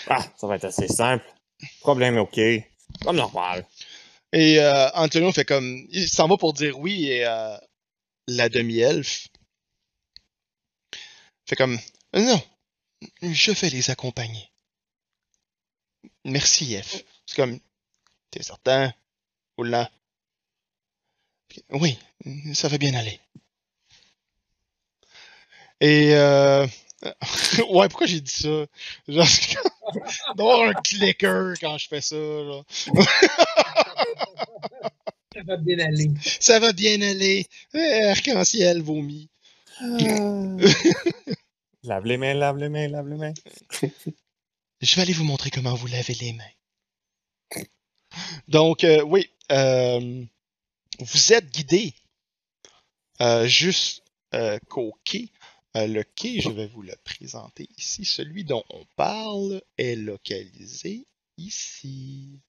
Ah, 0.08 0.22
ça 0.38 0.48
va 0.48 0.58
être 0.58 0.66
assez 0.66 0.90
simple. 0.90 1.26
Problème 1.80 2.18
OK. 2.18 2.38
Comme 3.04 3.16
normal. 3.16 3.66
Et 4.34 4.60
euh, 4.60 4.90
Antonio 4.96 5.32
fait 5.32 5.46
comme. 5.46 5.88
Il 5.92 6.10
s'en 6.10 6.28
va 6.28 6.36
pour 6.36 6.52
dire 6.52 6.78
oui 6.78 7.06
et 7.06 7.22
la 8.28 8.50
demi-elfe 8.50 9.30
fait 11.46 11.56
comme. 11.56 11.80
Non, 12.14 12.42
je 13.22 13.52
vais 13.52 13.70
les 13.70 13.92
accompagner. 13.92 14.52
Merci 16.26 16.82
F. 16.82 17.04
C'est 17.26 17.36
comme. 17.36 17.60
T'es 18.32 18.44
certain? 18.44 18.94
Oula. 19.58 19.90
Oui, 21.70 22.00
ça 22.54 22.68
va 22.68 22.78
bien 22.78 22.94
aller. 22.96 23.20
Et 25.80 26.16
euh... 26.16 26.66
ouais, 27.70 27.90
pourquoi 27.90 28.08
j'ai 28.08 28.22
dit 28.22 28.32
ça? 28.32 28.66
Genre, 29.08 29.28
d'avoir 30.38 30.70
un 30.70 30.74
clicker 30.74 31.54
quand 31.60 31.78
je 31.78 31.88
fais 31.88 32.02
ça. 32.02 32.16
Là. 32.16 32.64
Ça 35.34 35.42
va 35.48 35.58
bien 35.58 35.80
aller. 35.80 36.12
Ça 36.40 36.60
va 36.60 36.74
bien 36.74 37.02
aller. 37.02 37.48
Eh, 37.74 38.04
Arc-en-ciel 38.04 38.84
vomi. 38.84 39.30
Lave 41.84 42.06
les 42.06 42.18
mains, 42.18 42.36
lave 42.36 42.58
les 42.58 42.70
mains, 42.70 42.88
lave 42.88 43.10
les 43.10 43.18
mains. 43.18 43.34
Je 44.80 44.96
vais 44.96 45.02
aller 45.02 45.14
vous 45.14 45.24
montrer 45.24 45.50
comment 45.50 45.74
vous 45.74 45.88
lavez 45.88 46.14
les 46.14 46.34
mains. 46.34 46.44
Donc, 48.48 48.84
euh, 48.84 49.02
oui, 49.02 49.30
euh, 49.52 50.24
vous 51.00 51.34
êtes 51.34 51.52
guidé 51.52 51.94
euh, 53.22 53.48
juste 53.48 54.04
euh, 54.34 54.60
quai. 55.04 55.30
Le 55.76 56.04
quai, 56.04 56.40
je 56.40 56.50
vais 56.50 56.68
vous 56.68 56.84
le 56.84 56.96
présenter 57.04 57.68
ici. 57.78 58.06
Celui 58.06 58.44
dont 58.44 58.64
on 58.70 58.86
parle 58.96 59.62
est 59.80 59.96
localisé 59.96 61.08
ici. 61.38 62.40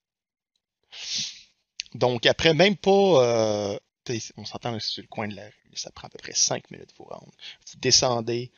Donc, 1.94 2.26
après 2.26 2.52
même 2.52 2.76
pas... 2.76 2.90
on 4.36 4.44
s'entend 4.44 4.78
sur 4.78 5.02
le 5.02 5.08
coin 5.08 5.26
de 5.26 5.36
la 5.36 5.46
rue. 5.46 5.76
Ça 5.76 5.90
prend 5.90 6.08
à 6.08 6.10
peu 6.10 6.18
près 6.18 6.34
5 6.34 6.70
minutes 6.70 6.90
de 6.90 6.94
vous 6.98 7.04
rendre. 7.04 7.32
Vous 7.66 7.78
descendez 7.78 8.52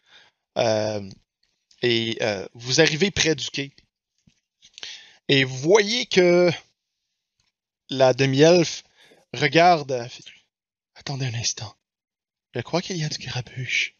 et 1.82 2.18
vous 2.55 2.80
arrivez 2.80 3.12
près 3.12 3.36
du 3.36 3.49
quai. 3.51 3.72
Et 5.29 5.45
voyez 5.45 6.07
que 6.07 6.51
la 7.91 8.14
demi-elfe 8.14 8.85
regarde. 9.33 10.09
Attendez 10.95 11.27
un 11.27 11.35
instant. 11.35 11.77
Je 12.55 12.61
crois 12.61 12.81
qu'il 12.83 12.97
y 12.97 13.05
a 13.05 13.09
du 13.09 13.18
grabuge. 13.18 13.97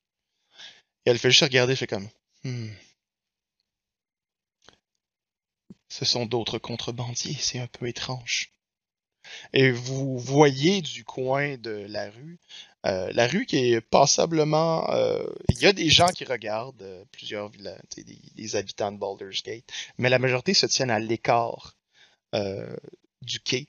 Et 1.05 1.11
elle 1.11 1.19
fait 1.19 1.31
juste 1.31 1.43
regarder, 1.43 1.77
fait 1.77 1.87
comme. 1.87 2.09
Hmm. 2.45 2.71
Ce 5.89 6.05
sont 6.05 6.27
d'autres 6.27 6.59
contrebandiers, 6.59 7.37
c'est 7.41 7.59
un 7.59 7.67
peu 7.67 7.87
étrange. 7.87 8.51
Et 9.53 9.71
vous 9.71 10.19
voyez 10.19 10.83
du 10.83 11.05
coin 11.05 11.57
de 11.57 11.87
la 11.89 12.11
rue, 12.11 12.39
euh, 12.87 13.11
la 13.15 13.27
rue 13.27 13.47
qui 13.47 13.73
est 13.73 13.81
passablement. 13.81 14.89
euh, 14.93 15.25
Il 15.51 15.61
y 15.61 15.67
a 15.67 15.73
des 15.73 15.89
gens 15.91 16.09
qui 16.09 16.25
regardent, 16.25 16.83
euh, 16.83 17.05
plusieurs 17.13 17.49
villages, 17.49 17.81
des, 17.97 18.05
des 18.35 18.57
habitants 18.57 18.93
de 18.93 18.99
Baldur's 18.99 19.43
Gate, 19.43 19.65
mais 19.99 20.09
la 20.09 20.19
majorité 20.19 20.55
se 20.55 20.67
tiennent 20.67 20.91
à 20.91 20.99
l'écart 20.99 21.77
du 23.23 23.41
quai. 23.41 23.69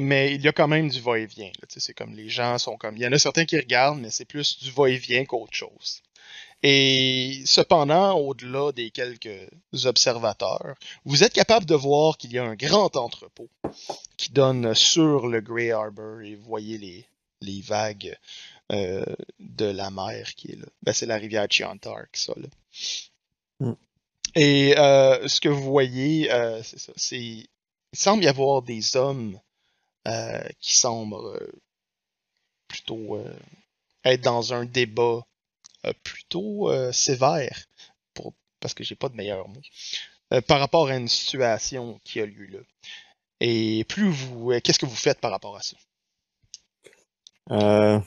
Mais 0.00 0.34
il 0.34 0.42
y 0.42 0.48
a 0.48 0.52
quand 0.52 0.68
même 0.68 0.88
du 0.90 1.00
va-et-vient. 1.00 1.52
C'est 1.68 1.94
comme 1.94 2.14
les 2.14 2.28
gens 2.28 2.58
sont 2.58 2.76
comme. 2.76 2.96
Il 2.96 3.02
y 3.02 3.06
en 3.06 3.12
a 3.12 3.18
certains 3.18 3.44
qui 3.44 3.56
regardent, 3.56 4.00
mais 4.00 4.10
c'est 4.10 4.24
plus 4.24 4.58
du 4.58 4.70
va-et-vient 4.72 5.24
qu'autre 5.24 5.54
chose. 5.54 6.02
Et 6.66 7.42
cependant, 7.44 8.14
au-delà 8.14 8.72
des 8.72 8.90
quelques 8.90 9.50
observateurs, 9.84 10.74
vous 11.04 11.22
êtes 11.22 11.34
capable 11.34 11.66
de 11.66 11.74
voir 11.74 12.16
qu'il 12.16 12.32
y 12.32 12.38
a 12.38 12.44
un 12.44 12.54
grand 12.54 12.96
entrepôt 12.96 13.50
qui 14.16 14.32
donne 14.32 14.74
sur 14.74 15.28
le 15.28 15.42
Grey 15.42 15.72
Harbor 15.72 16.22
et 16.22 16.36
vous 16.36 16.44
voyez 16.44 16.78
les, 16.78 17.06
les 17.42 17.60
vagues 17.60 18.16
euh, 18.72 19.04
de 19.40 19.66
la 19.66 19.90
mer 19.90 20.34
qui 20.36 20.52
est 20.52 20.56
là. 20.56 20.64
Ben, 20.82 20.94
c'est 20.94 21.04
la 21.04 21.16
rivière 21.16 21.46
Chiantark, 21.50 22.16
ça. 22.16 22.32
Là. 22.34 22.48
Mm. 23.60 23.74
Et 24.34 24.78
euh, 24.78 25.28
ce 25.28 25.42
que 25.42 25.50
vous 25.50 25.64
voyez, 25.64 26.32
euh, 26.32 26.62
c'est 26.62 26.78
ça. 26.78 26.94
C'est, 26.96 27.20
il 27.20 27.48
semble 27.92 28.24
y 28.24 28.28
avoir 28.28 28.62
des 28.62 28.96
hommes 28.96 29.38
qui 30.60 30.76
semblent 30.76 31.38
plutôt 32.68 33.22
être 34.04 34.22
dans 34.22 34.52
un 34.52 34.64
débat 34.64 35.26
plutôt 36.02 36.70
euh, 36.70 36.92
sévère, 36.92 37.66
pour, 38.14 38.32
parce 38.60 38.74
que 38.74 38.84
j'ai 38.84 38.94
pas 38.94 39.08
de 39.08 39.16
meilleur 39.16 39.48
mot, 39.48 39.60
euh, 40.32 40.40
par 40.40 40.60
rapport 40.60 40.88
à 40.88 40.96
une 40.96 41.08
situation 41.08 42.00
qui 42.04 42.20
a 42.20 42.26
lieu 42.26 42.46
là. 42.46 42.58
Et 43.40 43.84
plus 43.84 44.10
vous, 44.10 44.52
euh, 44.52 44.60
qu'est-ce 44.60 44.78
que 44.78 44.86
vous 44.86 44.96
faites 44.96 45.20
par 45.20 45.30
rapport 45.30 45.56
à 45.56 45.62
ça? 45.62 45.76
Euh, 47.50 48.00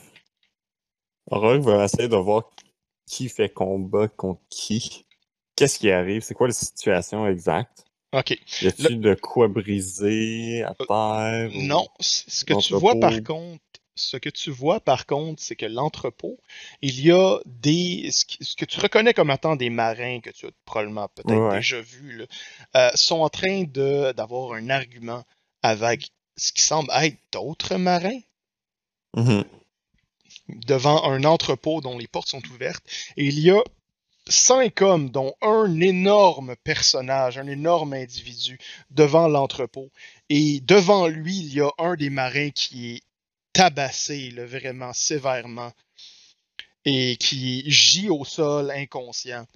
Rogue 1.30 1.62
va 1.62 1.84
essayer 1.84 2.08
de 2.08 2.16
voir 2.16 2.50
qui 3.06 3.28
fait 3.28 3.48
combat 3.48 4.08
contre 4.08 4.40
qui. 4.50 5.06
Qu'est-ce 5.54 5.78
qui 5.78 5.90
arrive? 5.90 6.22
C'est 6.22 6.34
quoi 6.34 6.48
la 6.48 6.52
situation 6.52 7.26
exacte? 7.26 7.84
Ok. 8.12 8.38
Y 8.62 8.68
a-t-il 8.68 9.00
de 9.00 9.14
quoi 9.14 9.48
briser 9.48 10.62
à 10.62 10.74
terre? 10.74 10.90
Euh, 10.90 11.48
Non, 11.52 11.86
ce 12.00 12.44
que 12.44 12.54
tu 12.54 12.74
vois 12.74 12.98
par 12.98 13.22
contre, 13.22 13.62
ce 13.98 14.16
que 14.16 14.30
tu 14.30 14.50
vois 14.50 14.80
par 14.80 15.06
contre, 15.06 15.42
c'est 15.42 15.56
que 15.56 15.66
l'entrepôt, 15.66 16.38
il 16.82 17.00
y 17.00 17.10
a 17.12 17.38
des, 17.46 18.10
ce 18.12 18.56
que 18.56 18.64
tu 18.64 18.80
reconnais 18.80 19.12
comme 19.14 19.30
étant 19.30 19.56
des 19.56 19.70
marins 19.70 20.20
que 20.20 20.30
tu 20.30 20.46
as 20.46 20.50
probablement 20.64 21.08
peut-être 21.08 21.50
Ouais. 21.50 21.56
déjà 21.56 21.80
vu, 21.80 22.18
là, 22.18 22.24
euh, 22.76 22.90
sont 22.94 23.20
en 23.20 23.28
train 23.28 23.64
de 23.64 24.12
d'avoir 24.12 24.52
un 24.54 24.70
argument 24.70 25.24
avec 25.62 26.10
ce 26.36 26.52
qui 26.52 26.62
semble 26.62 26.90
être 27.02 27.18
d'autres 27.32 27.76
marins 27.76 28.20
Mhm. 29.16 29.44
devant 30.48 31.02
un 31.10 31.24
entrepôt 31.24 31.80
dont 31.80 31.98
les 31.98 32.06
portes 32.06 32.28
sont 32.28 32.42
ouvertes. 32.54 32.84
Et 33.16 33.24
il 33.26 33.38
y 33.40 33.50
a 33.50 33.62
cinq 34.28 34.82
hommes, 34.82 35.10
dont 35.10 35.34
un 35.40 35.80
énorme 35.80 36.54
personnage, 36.56 37.38
un 37.38 37.46
énorme 37.46 37.94
individu, 37.94 38.58
devant 38.90 39.26
l'entrepôt. 39.28 39.90
Et 40.28 40.60
devant 40.60 41.06
lui, 41.06 41.38
il 41.38 41.54
y 41.54 41.60
a 41.60 41.70
un 41.78 41.94
des 41.96 42.10
marins 42.10 42.50
qui 42.50 42.96
est 42.96 43.02
tabassé, 43.58 44.30
là, 44.30 44.46
vraiment 44.46 44.92
sévèrement, 44.92 45.72
et 46.84 47.16
qui 47.16 47.68
gît 47.68 48.08
au 48.08 48.24
sol 48.24 48.70
inconscient. 48.70 49.46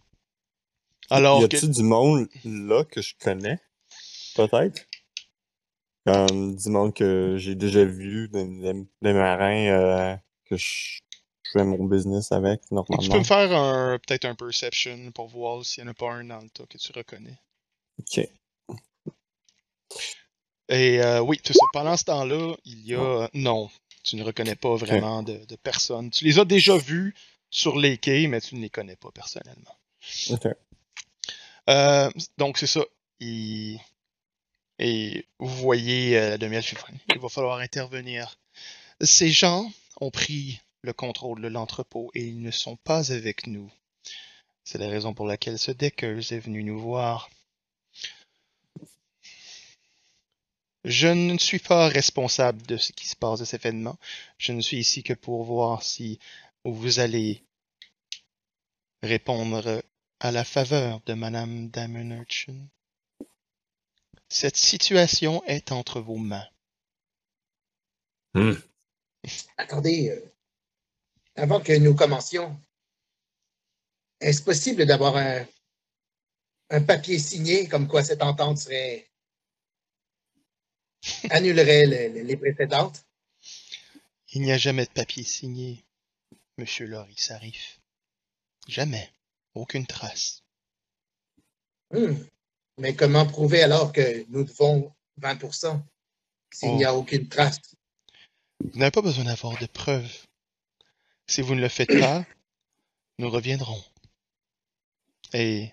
Alors 1.09 1.41
y 1.41 1.49
que 1.49 1.57
a-t-il 1.57 1.71
du 1.71 1.85
monde 1.85 2.29
là 2.45 2.85
que 2.85 3.01
je 3.01 3.15
connais? 3.21 3.61
Peut-être? 4.35 4.89
Comme 6.05 6.57
du 6.57 6.69
monde 6.69 6.93
que 6.93 7.37
j'ai 7.39 7.55
déjà 7.55 7.85
vu, 7.85 8.29
des, 8.29 8.45
des- 8.45 8.87
des 9.03 9.13
marins 9.13 9.69
euh, 9.69 10.17
que 10.47 10.57
je, 10.57 10.99
je 11.45 11.51
fais 11.53 11.65
mon 11.65 11.85
business 11.85 12.33
avec 12.33 12.63
tu 12.63 12.69
peux 12.71 12.75
normalement. 12.75 13.19
me 13.19 13.25
faire 13.25 13.53
un 13.53 13.99
peut-être 14.01 14.25
un 14.25 14.35
perception 14.35 15.13
pour 15.13 15.29
voir 15.29 15.65
s'il 15.65 15.85
n'y 15.85 15.91
en 15.91 15.93
a 15.93 15.95
pas 15.95 16.11
un 16.11 16.25
dans 16.25 16.41
le 16.41 16.51
tas 16.51 16.67
que 16.67 16.77
tu 16.77 16.91
reconnais. 16.93 17.39
Ok. 18.01 18.29
Et 20.69 21.03
euh, 21.03 21.21
oui, 21.21 21.39
tout 21.45 21.53
ça. 21.53 21.67
Pendant 21.73 21.97
ce 21.97 22.05
temps-là, 22.05 22.57
il 22.65 22.87
y 22.87 22.95
a. 22.95 23.29
Non, 23.35 23.71
tu 24.03 24.17
ne 24.17 24.23
reconnais 24.23 24.57
pas 24.57 24.77
vraiment 24.77 25.23
de, 25.23 25.45
de 25.45 25.57
personne. 25.57 26.11
Tu 26.11 26.25
les 26.25 26.39
as 26.39 26.45
déjà 26.45 26.77
vus 26.77 27.15
sur 27.51 27.79
les 27.79 27.99
quais, 27.99 28.27
mais 28.27 28.41
tu 28.41 28.57
ne 28.57 28.61
les 28.61 28.71
connais 28.71 28.97
pas 28.97 29.11
personnellement. 29.13 29.77
Euh, 31.69 32.11
donc, 32.39 32.59
c'est 32.59 32.67
ça. 32.67 32.85
Et 33.21 33.79
vous 35.39 35.47
voyez 35.49 36.19
euh, 36.19 36.31
la 36.31 36.39
demi-elfe, 36.39 36.75
il 37.15 37.21
va 37.21 37.29
falloir 37.29 37.59
intervenir. 37.59 38.39
Ces 39.01 39.31
gens 39.31 39.71
ont 40.01 40.11
pris 40.11 40.61
le 40.83 40.93
contrôle 40.93 41.41
de 41.41 41.49
l'entrepôt 41.49 42.11
et 42.15 42.25
ils 42.25 42.41
ne 42.41 42.51
sont 42.51 42.77
pas 42.77 43.13
avec 43.13 43.47
nous. 43.47 43.71
C'est 44.65 44.79
la 44.79 44.89
raison 44.89 45.15
pour 45.15 45.27
laquelle 45.27 45.59
ce 45.59 45.71
Deckers 45.71 46.33
est 46.33 46.41
venu 46.41 46.65
nous 46.65 46.81
voir. 46.81 47.31
Je 50.85 51.07
ne 51.07 51.39
suis 51.39 51.61
pas 51.61 51.89
responsable 51.89 52.63
de 52.63 52.77
ce 52.77 52.93
qui 52.93 53.07
se 53.07 53.15
passe 53.15 53.39
de 53.41 53.45
cet 53.45 53.65
événement. 53.65 53.99
Je 54.39 54.53
ne 54.53 54.61
suis 54.61 54.79
ici 54.79 55.03
que 55.03 55.13
pour 55.13 55.45
voir 55.45 55.83
si 55.83 56.19
vous 56.65 56.99
allez 56.99 57.45
répondre 59.03 59.83
à 60.19 60.33
la 60.33 60.45
faveur 60.45 61.01
de 61.07 61.15
Madame 61.15 61.69
Damenerchen. 61.69 62.69
Cette 64.29 64.57
situation 64.57 65.45
est 65.45 65.73
entre 65.73 66.01
vos 66.01 66.17
mains. 66.17 66.47
Attendez, 69.57 70.11
euh, 70.11 70.33
avant 71.37 71.61
que 71.61 71.77
nous 71.77 71.95
commencions, 71.95 72.59
est-ce 74.21 74.43
possible 74.43 74.87
d'avoir 74.87 75.17
un, 75.17 75.45
un 76.71 76.83
papier 76.83 77.19
signé 77.19 77.69
comme 77.69 77.87
quoi 77.87 78.03
cette 78.03 78.23
entente 78.23 78.59
serait 78.59 79.12
annulerait 81.31 81.83
le- 81.87 82.15
le- 82.15 82.23
les 82.27 82.37
précédentes? 82.37 83.05
Il 84.35 84.43
n'y 84.43 84.53
a 84.53 84.59
jamais 84.59 84.87
de 84.87 84.91
papier 84.91 85.25
signé, 85.25 85.85
Monsieur 86.59 86.87
Loris 86.87 87.31
Arif. 87.31 87.81
Jamais. 88.69 89.13
Aucune 89.55 89.87
trace. 89.87 90.43
Hmm. 91.91 92.15
Mais 92.79 92.95
comment 92.95 93.27
prouver 93.27 93.63
alors 93.63 93.93
que 93.93 94.25
nous 94.31 94.45
devons 94.45 94.95
20% 95.21 95.83
s'il 96.51 96.71
Oh. 96.71 96.77
n'y 96.77 96.85
a 96.85 96.95
aucune 96.95 97.29
trace? 97.29 97.61
Vous 98.61 98.79
n'avez 98.79 98.91
pas 98.91 99.03
besoin 99.03 99.25
d'avoir 99.25 99.59
de 99.59 99.67
preuves. 99.67 100.27
Si 101.27 101.43
vous 101.43 101.55
ne 101.55 101.61
le 101.61 101.69
faites 101.69 101.99
pas, 102.01 102.25
nous 103.19 103.29
reviendrons. 103.29 103.83
Et 105.35 105.73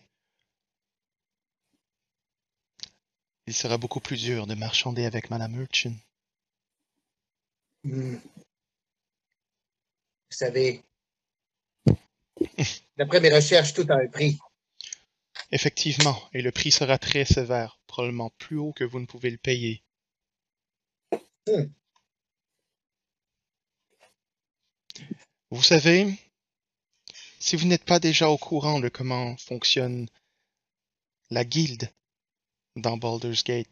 il 3.49 3.55
sera 3.55 3.79
beaucoup 3.79 3.99
plus 3.99 4.21
dur 4.21 4.45
de 4.45 4.53
marchander 4.53 5.05
avec 5.05 5.31
Madame 5.31 5.59
Urchin. 5.59 5.95
Hmm. 7.83 8.17
Vous 10.29 10.37
savez, 10.37 10.83
d'après 12.97 13.19
mes 13.19 13.33
recherches, 13.33 13.73
tout 13.73 13.87
a 13.89 13.95
un 13.95 14.07
prix. 14.07 14.37
Effectivement, 15.51 16.15
et 16.31 16.43
le 16.43 16.51
prix 16.51 16.69
sera 16.69 16.99
très 16.99 17.25
sévère, 17.25 17.79
probablement 17.87 18.29
plus 18.37 18.57
haut 18.57 18.71
que 18.71 18.83
vous 18.83 18.99
ne 18.99 19.07
pouvez 19.07 19.31
le 19.31 19.39
payer. 19.39 19.81
Hmm. 21.47 21.71
Vous 25.49 25.63
savez, 25.63 26.13
si 27.39 27.55
vous 27.55 27.65
n'êtes 27.65 27.85
pas 27.85 27.99
déjà 27.99 28.29
au 28.29 28.37
courant 28.37 28.79
de 28.79 28.89
comment 28.89 29.35
fonctionne 29.37 30.07
la 31.31 31.43
guilde 31.43 31.91
dans 32.75 32.97
Baldur's 32.97 33.43
Gate, 33.43 33.69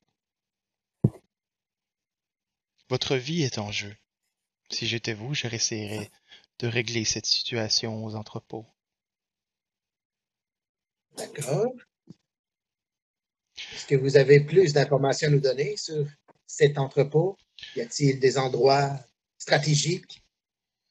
votre 2.89 3.15
vie 3.15 3.43
est 3.43 3.57
en 3.57 3.71
jeu. 3.71 3.95
Si 4.69 4.87
j'étais 4.87 5.13
vous, 5.13 5.33
j'essaierais 5.33 6.09
de 6.59 6.67
régler 6.67 7.05
cette 7.05 7.25
situation 7.25 8.03
aux 8.03 8.15
entrepôts. 8.15 8.65
D'accord. 11.17 11.73
Est-ce 13.73 13.85
que 13.85 13.95
vous 13.95 14.17
avez 14.17 14.39
plus 14.39 14.73
d'informations 14.73 15.27
à 15.27 15.31
nous 15.31 15.39
donner 15.39 15.77
sur 15.77 16.05
cet 16.45 16.77
entrepôt? 16.77 17.37
Y 17.75 17.81
a-t-il 17.81 18.19
des 18.19 18.37
endroits 18.37 18.99
stratégiques? 19.37 20.23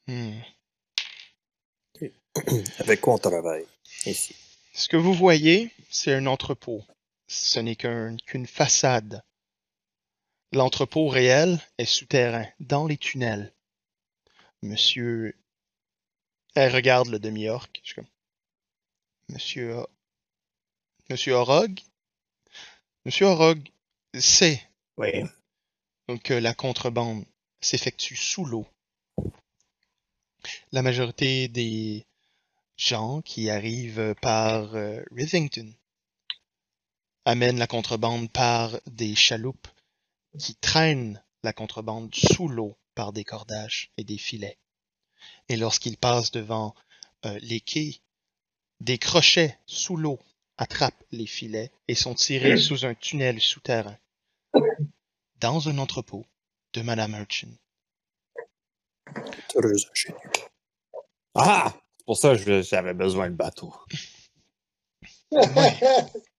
Hmm. 0.06 0.40
Avec 2.78 3.00
quoi 3.00 3.14
on 3.14 3.18
travaille 3.18 3.66
ici? 4.04 4.34
Ce 4.72 4.88
que 4.88 4.96
vous 4.96 5.14
voyez, 5.14 5.70
c'est 5.90 6.12
un 6.12 6.26
entrepôt. 6.26 6.84
Ce 7.28 7.58
n'est 7.60 7.76
qu'un- 7.76 8.16
qu'une 8.26 8.46
façade. 8.46 9.22
L'entrepôt 10.52 11.08
réel 11.08 11.60
est 11.78 11.84
souterrain, 11.84 12.46
dans 12.60 12.86
les 12.86 12.96
tunnels. 12.96 13.52
Monsieur... 14.62 15.36
Elle 16.54 16.74
regarde 16.74 17.08
le 17.08 17.18
demi-orc. 17.18 17.68
Comme... 17.94 18.06
Monsieur... 19.28 19.76
Monsieur 21.10 21.34
Orog? 21.34 21.80
Monsieur 23.04 23.26
Orog 23.26 23.68
sait 24.18 24.62
Oui. 24.96 25.22
que 26.24 26.34
la 26.34 26.54
contrebande 26.54 27.24
s'effectue 27.60 28.16
sous 28.16 28.44
l'eau. 28.44 28.66
La 30.72 30.82
majorité 30.82 31.48
des 31.48 32.06
gens 32.76 33.20
qui 33.22 33.50
arrivent 33.50 34.14
par 34.22 34.74
euh, 34.74 35.02
Rivington 35.10 35.72
amènent 37.26 37.58
la 37.58 37.66
contrebande 37.66 38.30
par 38.30 38.80
des 38.86 39.16
chaloupes 39.16 39.68
qui 40.38 40.54
traînent 40.54 41.22
la 41.42 41.52
contrebande 41.52 42.14
sous 42.14 42.48
l'eau 42.48 42.78
par 42.94 43.12
des 43.12 43.24
cordages 43.24 43.90
et 43.96 44.04
des 44.04 44.16
filets. 44.16 44.58
Et 45.48 45.56
lorsqu'ils 45.56 45.98
passent 45.98 46.30
devant 46.30 46.74
euh, 47.24 47.38
les 47.42 47.60
quais, 47.60 48.00
des 48.80 48.98
crochets 48.98 49.58
sous 49.66 49.96
l'eau 49.96 50.20
attrapent 50.56 51.04
les 51.10 51.26
filets 51.26 51.72
et 51.88 51.96
sont 51.96 52.14
tirés 52.14 52.56
sous 52.56 52.84
un 52.84 52.94
tunnel 52.94 53.40
souterrain 53.40 53.98
dans 55.40 55.68
un 55.68 55.78
entrepôt 55.78 56.24
de 56.74 56.82
Madame 56.82 57.14
Urchin. 57.14 57.50
Très 59.48 59.58
ingénieux. 59.58 60.18
Ah! 61.34 61.74
C'est 61.98 62.04
pour 62.06 62.16
ça 62.18 62.36
que 62.36 62.62
j'avais 62.62 62.94
besoin 62.94 63.30
de 63.30 63.34
bateau. 63.34 63.74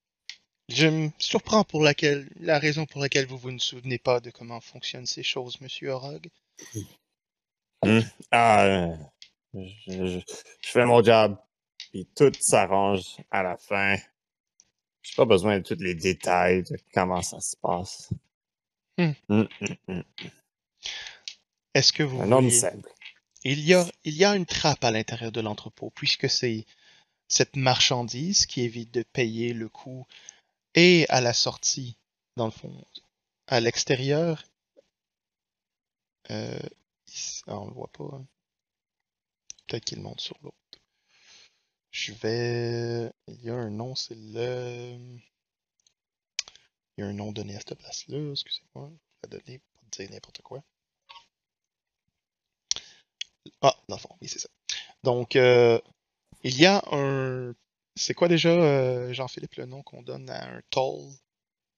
Je 0.69 0.87
me 0.87 1.09
surprends 1.17 1.63
pour 1.63 1.81
laquelle, 1.81 2.29
la 2.39 2.59
raison 2.59 2.85
pour 2.85 3.01
laquelle 3.01 3.25
vous 3.25 3.37
vous 3.37 3.51
ne 3.51 3.59
souvenez 3.59 3.97
pas 3.99 4.19
de 4.19 4.29
comment 4.31 4.59
fonctionnent 4.59 5.05
ces 5.05 5.23
choses, 5.23 5.61
Monsieur 5.61 5.89
Orog. 5.91 6.27
Ah, 8.31 8.65
euh, 8.65 8.95
je, 9.53 9.69
je- 9.87 10.19
je 10.61 10.69
fais 10.69 10.85
mon 10.85 11.01
job, 11.03 11.37
puis 11.91 12.07
tout 12.15 12.31
s'arrange 12.39 13.17
à 13.31 13.43
la 13.43 13.57
fin. 13.57 13.95
J'ai 15.03 15.15
pas 15.15 15.25
besoin 15.25 15.59
de 15.59 15.63
tous 15.63 15.81
les 15.81 15.95
détails 15.95 16.63
de 16.63 16.77
comment 16.93 17.21
ça 17.21 17.39
se 17.39 17.55
passe. 17.55 18.09
Hum, 18.97 19.13
hum, 19.29 19.47
hum. 19.87 20.03
Est-ce 21.73 21.93
que 21.93 22.03
vous 22.03 22.21
Un 22.21 22.31
homme 22.31 22.49
simple. 22.51 22.89
Il 23.43 23.61
y 23.61 23.73
a, 23.73 23.85
il 24.03 24.15
y 24.15 24.25
a 24.25 24.35
une 24.35 24.45
trappe 24.45 24.83
à 24.83 24.91
l'intérieur 24.91 25.31
de 25.31 25.39
l'entrepôt, 25.39 25.91
puisque 25.95 26.29
c'est 26.29 26.65
cette 27.29 27.55
marchandise 27.55 28.45
qui 28.45 28.61
évite 28.61 28.93
de 28.93 29.03
payer 29.03 29.53
le 29.53 29.69
coût 29.69 30.05
et 30.75 31.05
à 31.09 31.21
la 31.21 31.33
sortie, 31.33 31.97
dans 32.35 32.45
le 32.45 32.51
fond, 32.51 32.85
à 33.47 33.59
l'extérieur. 33.59 34.43
Euh, 36.31 36.59
ah, 37.47 37.59
on 37.59 37.67
le 37.67 37.73
voit 37.73 37.91
pas. 37.91 38.03
hein. 38.13 38.25
Peut-être 39.67 39.85
qu'il 39.85 40.01
monte 40.01 40.21
sur 40.21 40.37
l'autre. 40.41 40.57
Je 41.91 42.13
vais. 42.13 43.11
Il 43.27 43.41
y 43.43 43.49
a 43.49 43.55
un 43.55 43.69
nom, 43.69 43.95
c'est 43.95 44.15
le. 44.15 44.97
Il 46.97 47.01
y 47.01 47.03
a 47.03 47.07
un 47.07 47.13
nom 47.13 47.31
donné 47.31 47.55
à 47.55 47.59
cette 47.59 47.75
place-là, 47.75 48.31
excusez-moi. 48.31 48.91
Je 49.23 49.29
vais 49.29 49.37
donner 49.39 49.59
pour 49.59 49.83
dire 49.91 50.09
n'importe 50.11 50.41
quoi. 50.41 50.63
Ah, 53.61 53.75
dans 53.87 53.95
le 53.95 54.01
fond, 54.01 54.15
oui, 54.21 54.27
c'est 54.27 54.39
ça. 54.39 54.49
Donc, 55.03 55.35
euh, 55.35 55.79
il 56.43 56.59
y 56.59 56.65
a 56.65 56.83
un. 56.91 57.53
C'est 57.97 58.13
quoi 58.13 58.27
déjà, 58.27 58.49
euh, 58.49 59.11
Jean-Philippe, 59.13 59.55
le 59.55 59.65
nom 59.65 59.81
qu'on 59.83 60.01
donne 60.01 60.29
à 60.29 60.45
un 60.47 60.61
toll? 60.69 61.01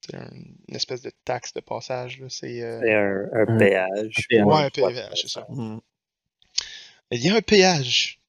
C'est 0.05 0.15
un- 0.15 0.29
une 0.67 0.75
espèce 0.75 1.01
de 1.01 1.11
taxe 1.25 1.53
de 1.53 1.59
passage, 1.61 2.19
là. 2.19 2.27
C'est. 2.29 2.61
euh, 2.61 2.79
C'est 2.81 2.93
un, 2.93 3.57
péage. 3.57 4.27
un 4.31 4.43
Ouais, 4.45 4.63
un 4.63 4.69
péage, 4.69 5.21
c'est 5.21 5.27
ça. 5.29 5.45
Hum. 5.49 5.81
Il 7.11 7.21
y 7.25 7.29
a 7.29 7.35
un 7.35 7.41
péage 7.41 8.21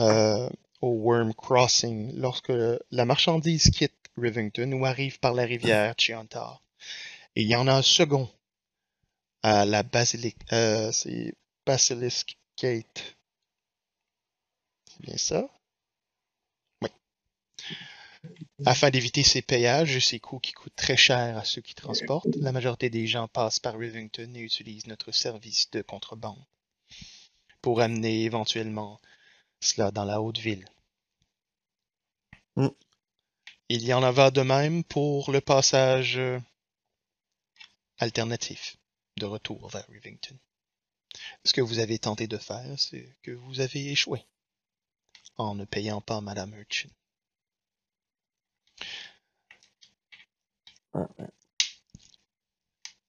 euh, 0.00 0.48
au 0.80 0.88
Worm 0.90 1.32
Crossing 1.34 2.12
lorsque 2.16 2.52
la 2.90 3.04
marchandise 3.04 3.70
quitte 3.70 3.94
Rivington 4.16 4.72
ou 4.72 4.84
arrive 4.84 5.18
par 5.20 5.34
la 5.34 5.44
rivière 5.44 5.94
Chiantar. 5.96 6.62
Et 7.36 7.42
il 7.42 7.48
y 7.48 7.56
en 7.56 7.66
a 7.68 7.74
un 7.74 7.82
second 7.82 8.28
à 9.42 9.64
la 9.64 9.82
basilique. 9.82 10.38
Euh, 10.52 10.90
c'est 10.92 11.34
Basilisk 11.66 12.36
Gate. 12.60 13.16
C'est 14.90 15.00
bien 15.02 15.16
ça? 15.16 15.48
Afin 18.64 18.90
d'éviter 18.90 19.22
ces 19.22 19.42
péages 19.42 19.96
et 19.96 20.00
ces 20.00 20.18
coûts 20.18 20.38
qui 20.38 20.52
coûtent 20.52 20.76
très 20.76 20.96
cher 20.96 21.36
à 21.36 21.44
ceux 21.44 21.60
qui 21.60 21.74
transportent, 21.74 22.36
la 22.36 22.52
majorité 22.52 22.88
des 22.88 23.06
gens 23.06 23.28
passent 23.28 23.60
par 23.60 23.78
Rivington 23.78 24.32
et 24.34 24.40
utilisent 24.40 24.86
notre 24.86 25.12
service 25.12 25.70
de 25.70 25.82
contrebande 25.82 26.42
pour 27.60 27.80
amener 27.80 28.22
éventuellement 28.24 29.00
cela 29.60 29.90
dans 29.90 30.04
la 30.04 30.20
haute 30.20 30.38
ville. 30.38 30.64
Mm. 32.56 32.68
Il 33.68 33.84
y 33.84 33.92
en 33.92 34.12
va 34.12 34.30
de 34.30 34.42
même 34.42 34.84
pour 34.84 35.32
le 35.32 35.40
passage 35.40 36.18
euh, 36.18 36.38
alternatif 37.98 38.76
de 39.16 39.26
retour 39.26 39.68
vers 39.68 39.86
Rivington. 39.88 40.36
Ce 41.44 41.52
que 41.52 41.60
vous 41.60 41.78
avez 41.78 41.98
tenté 41.98 42.26
de 42.26 42.38
faire, 42.38 42.78
c'est 42.78 43.16
que 43.22 43.30
vous 43.30 43.60
avez 43.60 43.90
échoué 43.90 44.24
en 45.36 45.54
ne 45.54 45.64
payant 45.64 46.00
pas 46.00 46.20
Madame 46.20 46.54
Urchin. 46.54 46.90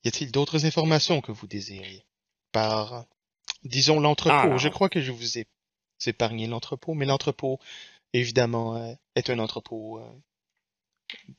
Y 0.04 0.08
a-t-il 0.08 0.32
d'autres 0.32 0.66
informations 0.66 1.22
que 1.22 1.32
vous 1.32 1.48
désiriez 1.48 2.06
Par, 2.52 3.06
disons, 3.64 4.00
l'entrepôt? 4.00 4.54
Ah. 4.54 4.58
Je 4.58 4.70
crois 4.70 4.90
que 4.90 5.02
je 5.02 5.12
vous 5.12 5.40
ai 5.40 5.48
épargné 6.06 6.48
l'entrepôt, 6.48 6.94
mais 6.94 7.06
l'entrepôt, 7.06 7.60
évidemment, 8.14 8.76
euh, 8.76 8.94
est 9.16 9.30
un 9.30 9.40
entrepôt 9.40 10.00
euh, 10.00 10.08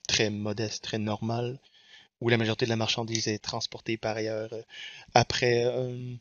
très 0.09 0.31
modeste, 0.31 0.83
très 0.83 0.99
normal, 0.99 1.61
où 2.21 2.29
la 2.29 2.39
majorité 2.39 2.65
de 2.65 2.71
la 2.71 2.77
marchandise 2.77 3.29
est 3.29 3.39
transportée 3.39 3.97
par 3.97 4.17
ailleurs 4.17 4.53
euh, 4.53 4.63
après 5.15 5.65
euh, 5.67 6.15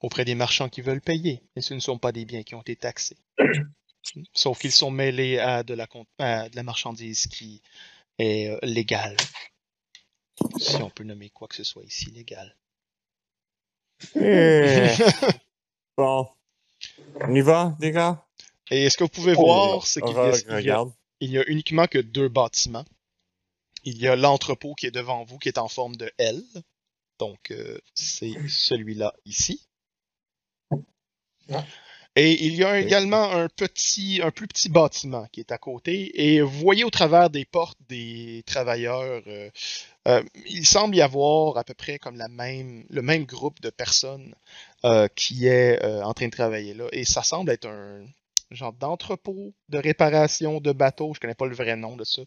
auprès 0.00 0.24
des 0.24 0.34
marchands 0.34 0.68
qui 0.68 0.80
veulent 0.80 1.00
payer. 1.00 1.42
Et 1.56 1.60
ce 1.60 1.74
ne 1.74 1.80
sont 1.80 1.98
pas 1.98 2.12
des 2.12 2.24
biens 2.24 2.42
qui 2.42 2.54
ont 2.54 2.62
été 2.62 2.76
taxés. 2.76 3.18
Sauf 4.34 4.58
qu'ils 4.58 4.72
sont 4.72 4.90
mêlés 4.90 5.38
à 5.38 5.62
de 5.62 5.74
la, 5.74 5.86
con- 5.86 6.06
à 6.18 6.48
de 6.48 6.56
la 6.56 6.62
marchandise 6.62 7.26
qui 7.28 7.62
est 8.18 8.48
euh, 8.50 8.58
légale. 8.62 9.16
Si 10.58 10.76
on 10.82 10.90
peut 10.90 11.04
nommer 11.04 11.30
quoi 11.30 11.48
que 11.48 11.54
ce 11.54 11.64
soit 11.64 11.84
ici 11.84 12.10
légal. 12.10 12.56
Eh, 14.16 14.88
bon. 15.96 16.28
On 17.20 17.34
y 17.34 17.40
va, 17.40 17.76
les 17.80 17.92
gars? 17.92 18.26
Et 18.70 18.90
ce 18.90 18.96
que 18.96 19.04
vous 19.04 19.08
pouvez 19.10 19.34
Oh, 19.36 19.44
voir, 19.44 19.86
c'est 19.86 20.00
qu'il 20.00 20.16
y, 20.64 20.70
a- 20.70 20.84
il 21.20 21.30
y 21.30 21.38
a 21.38 21.44
uniquement 21.48 21.86
que 21.86 21.98
deux 21.98 22.28
bâtiments. 22.28 22.84
Il 23.84 23.98
y 23.98 24.08
a 24.08 24.16
l'entrepôt 24.16 24.74
qui 24.74 24.86
est 24.86 24.90
devant 24.92 25.24
vous, 25.24 25.38
qui 25.38 25.48
est 25.48 25.58
en 25.58 25.68
forme 25.68 25.96
de 25.96 26.10
L. 26.18 26.42
Donc, 27.18 27.50
euh, 27.50 27.78
c'est 27.94 28.32
celui-là 28.48 29.12
ici. 29.24 29.68
Et 32.14 32.44
il 32.44 32.54
y 32.56 32.64
a 32.64 32.78
également 32.78 33.32
un 33.32 33.48
petit, 33.48 34.20
un 34.22 34.30
plus 34.30 34.46
petit 34.46 34.68
bâtiment 34.68 35.26
qui 35.32 35.40
est 35.40 35.50
à 35.50 35.56
côté. 35.56 36.10
Et 36.22 36.42
vous 36.42 36.58
voyez 36.58 36.84
au 36.84 36.90
travers 36.90 37.30
des 37.30 37.46
portes 37.46 37.78
des 37.88 38.42
travailleurs, 38.46 39.22
euh, 39.26 39.50
euh, 40.08 40.22
il 40.46 40.66
semble 40.66 40.94
y 40.94 41.00
avoir 41.00 41.56
à 41.56 41.64
peu 41.64 41.72
près 41.72 41.98
comme 41.98 42.16
la 42.16 42.28
même, 42.28 42.84
le 42.90 43.00
même 43.00 43.24
groupe 43.24 43.62
de 43.62 43.70
personnes 43.70 44.34
euh, 44.84 45.08
qui 45.16 45.46
est 45.46 45.82
en 46.02 46.12
train 46.12 46.26
de 46.26 46.32
travailler 46.32 46.74
là. 46.74 46.86
Et 46.92 47.04
ça 47.04 47.22
semble 47.22 47.50
être 47.50 47.66
un 47.66 48.04
genre 48.50 48.74
d'entrepôt 48.74 49.54
de 49.70 49.78
réparation 49.78 50.60
de 50.60 50.72
bateaux. 50.72 51.12
Je 51.14 51.20
connais 51.20 51.34
pas 51.34 51.46
le 51.46 51.54
vrai 51.54 51.76
nom 51.76 51.96
de 51.96 52.04
ça. 52.04 52.22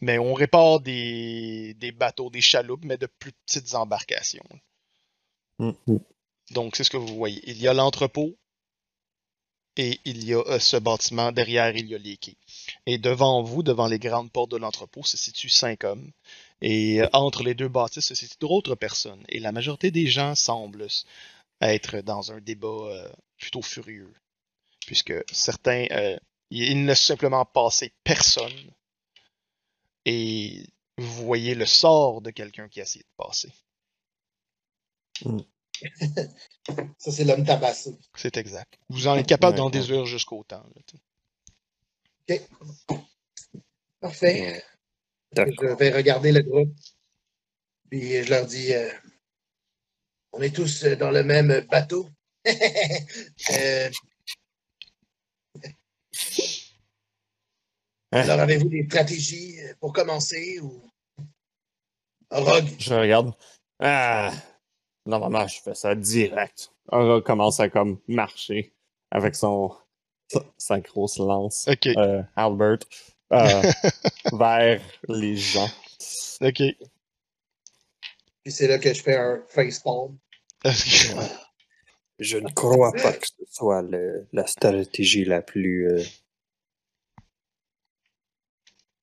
Mais 0.00 0.16
on 0.18 0.32
répare 0.32 0.78
des, 0.78 1.74
des 1.74 1.90
bateaux, 1.90 2.30
des 2.30 2.40
chaloupes, 2.40 2.84
mais 2.84 2.98
de 2.98 3.06
plus 3.06 3.32
petites 3.32 3.74
embarcations. 3.74 4.46
Mm. 5.58 5.72
Donc, 6.50 6.76
c'est 6.76 6.84
ce 6.84 6.90
que 6.90 6.96
vous 6.96 7.16
voyez. 7.16 7.42
Il 7.46 7.60
y 7.60 7.68
a 7.68 7.74
l'entrepôt 7.74 8.36
et 9.76 10.00
il 10.04 10.24
y 10.24 10.34
a 10.34 10.38
euh, 10.38 10.58
ce 10.58 10.76
bâtiment. 10.76 11.30
Derrière, 11.32 11.76
il 11.76 11.86
y 11.86 11.94
a 11.94 11.98
les. 11.98 12.18
Et 12.86 12.98
devant 12.98 13.42
vous, 13.42 13.62
devant 13.62 13.86
les 13.86 13.98
grandes 13.98 14.32
portes 14.32 14.50
de 14.50 14.56
l'entrepôt, 14.56 15.04
se 15.04 15.16
situent 15.16 15.48
cinq 15.48 15.84
hommes. 15.84 16.10
Et 16.60 17.00
euh, 17.00 17.08
entre 17.12 17.42
les 17.42 17.54
deux 17.54 17.68
bâtisses 17.68 18.06
se 18.06 18.14
situent 18.14 18.38
d'autres 18.40 18.74
personnes. 18.74 19.24
Et 19.28 19.38
la 19.38 19.52
majorité 19.52 19.90
des 19.90 20.06
gens 20.06 20.34
semblent 20.34 20.88
être 21.60 22.00
dans 22.00 22.32
un 22.32 22.40
débat 22.40 22.68
euh, 22.68 23.08
plutôt 23.38 23.62
furieux. 23.62 24.12
Puisque 24.86 25.14
certains, 25.32 25.86
euh, 25.90 26.18
il 26.50 26.86
laissent 26.86 27.02
simplement 27.02 27.44
passer 27.44 27.92
personne. 28.04 28.72
Et 30.04 30.64
vous 30.96 31.24
voyez 31.24 31.54
le 31.54 31.66
sort 31.66 32.20
de 32.20 32.30
quelqu'un 32.30 32.68
qui 32.68 32.80
a 32.80 32.84
essayé 32.84 33.04
de 33.04 33.24
passer. 33.24 33.52
Ça, 36.98 37.10
c'est 37.12 37.24
l'homme 37.24 37.44
tabassé. 37.44 37.96
C'est 38.14 38.36
exact. 38.36 38.78
Vous 38.88 39.06
en 39.08 39.16
êtes 39.16 39.26
capable 39.26 39.52
Ouais, 39.52 39.58
d'en 39.58 39.66
ouais. 39.66 39.72
déduire 39.72 40.04
jusqu'au 40.06 40.44
temps. 40.44 40.64
là, 40.74 40.82
sais. 42.28 42.46
Parfait. 44.00 44.64
D'accord. 45.32 45.54
Je 45.70 45.74
vais 45.76 45.90
regarder 45.92 46.32
le 46.32 46.42
groupe. 46.42 46.72
Puis 47.90 48.22
je 48.22 48.30
leur 48.30 48.46
dis 48.46 48.74
euh, 48.74 48.90
on 50.32 50.40
est 50.42 50.54
tous 50.54 50.84
euh, 50.84 50.94
dans 50.96 51.10
le 51.10 51.22
même 51.24 51.60
bateau. 51.70 52.08
Euh, 53.50 53.90
Hein? 58.10 58.20
alors, 58.22 58.40
avez-vous 58.40 58.68
des 58.70 58.84
stratégies 58.86 59.60
euh, 59.60 59.74
pour 59.80 59.92
commencer 59.92 60.60
ou? 60.60 60.82
Rogue, 62.30 62.68
Je 62.78 62.94
regarde. 62.94 63.32
Ah! 63.80 64.32
Normalement, 65.08 65.46
je 65.48 65.60
fais 65.62 65.74
ça 65.74 65.94
direct. 65.94 66.70
On 66.92 67.20
commence 67.22 67.60
à 67.60 67.68
comme 67.70 67.98
marcher 68.06 68.72
avec 69.10 69.34
son 69.34 69.74
sa 70.58 70.78
grosse 70.80 71.16
lance. 71.18 71.66
Ok. 71.66 71.86
euh, 71.86 72.22
Albert 72.36 72.80
euh, 73.32 73.62
vers 74.32 74.82
les 75.08 75.36
gens. 75.36 75.68
Ok. 76.42 76.62
puis 78.42 78.52
c'est 78.52 78.66
là 78.68 78.78
que 78.78 78.92
je 78.92 79.02
fais 79.02 79.16
un 79.16 79.42
facepalm. 79.48 80.18
Que- 80.62 80.70
Je 82.18 82.36
ne 82.36 82.50
crois 82.50 82.92
pas 82.92 83.12
que 83.14 83.26
ce 83.26 83.44
soit 83.50 83.80
le- 83.82 84.26
la 84.32 84.46
stratégie 84.46 85.24
la 85.24 85.40
plus. 85.40 85.88
euh, 85.90 86.02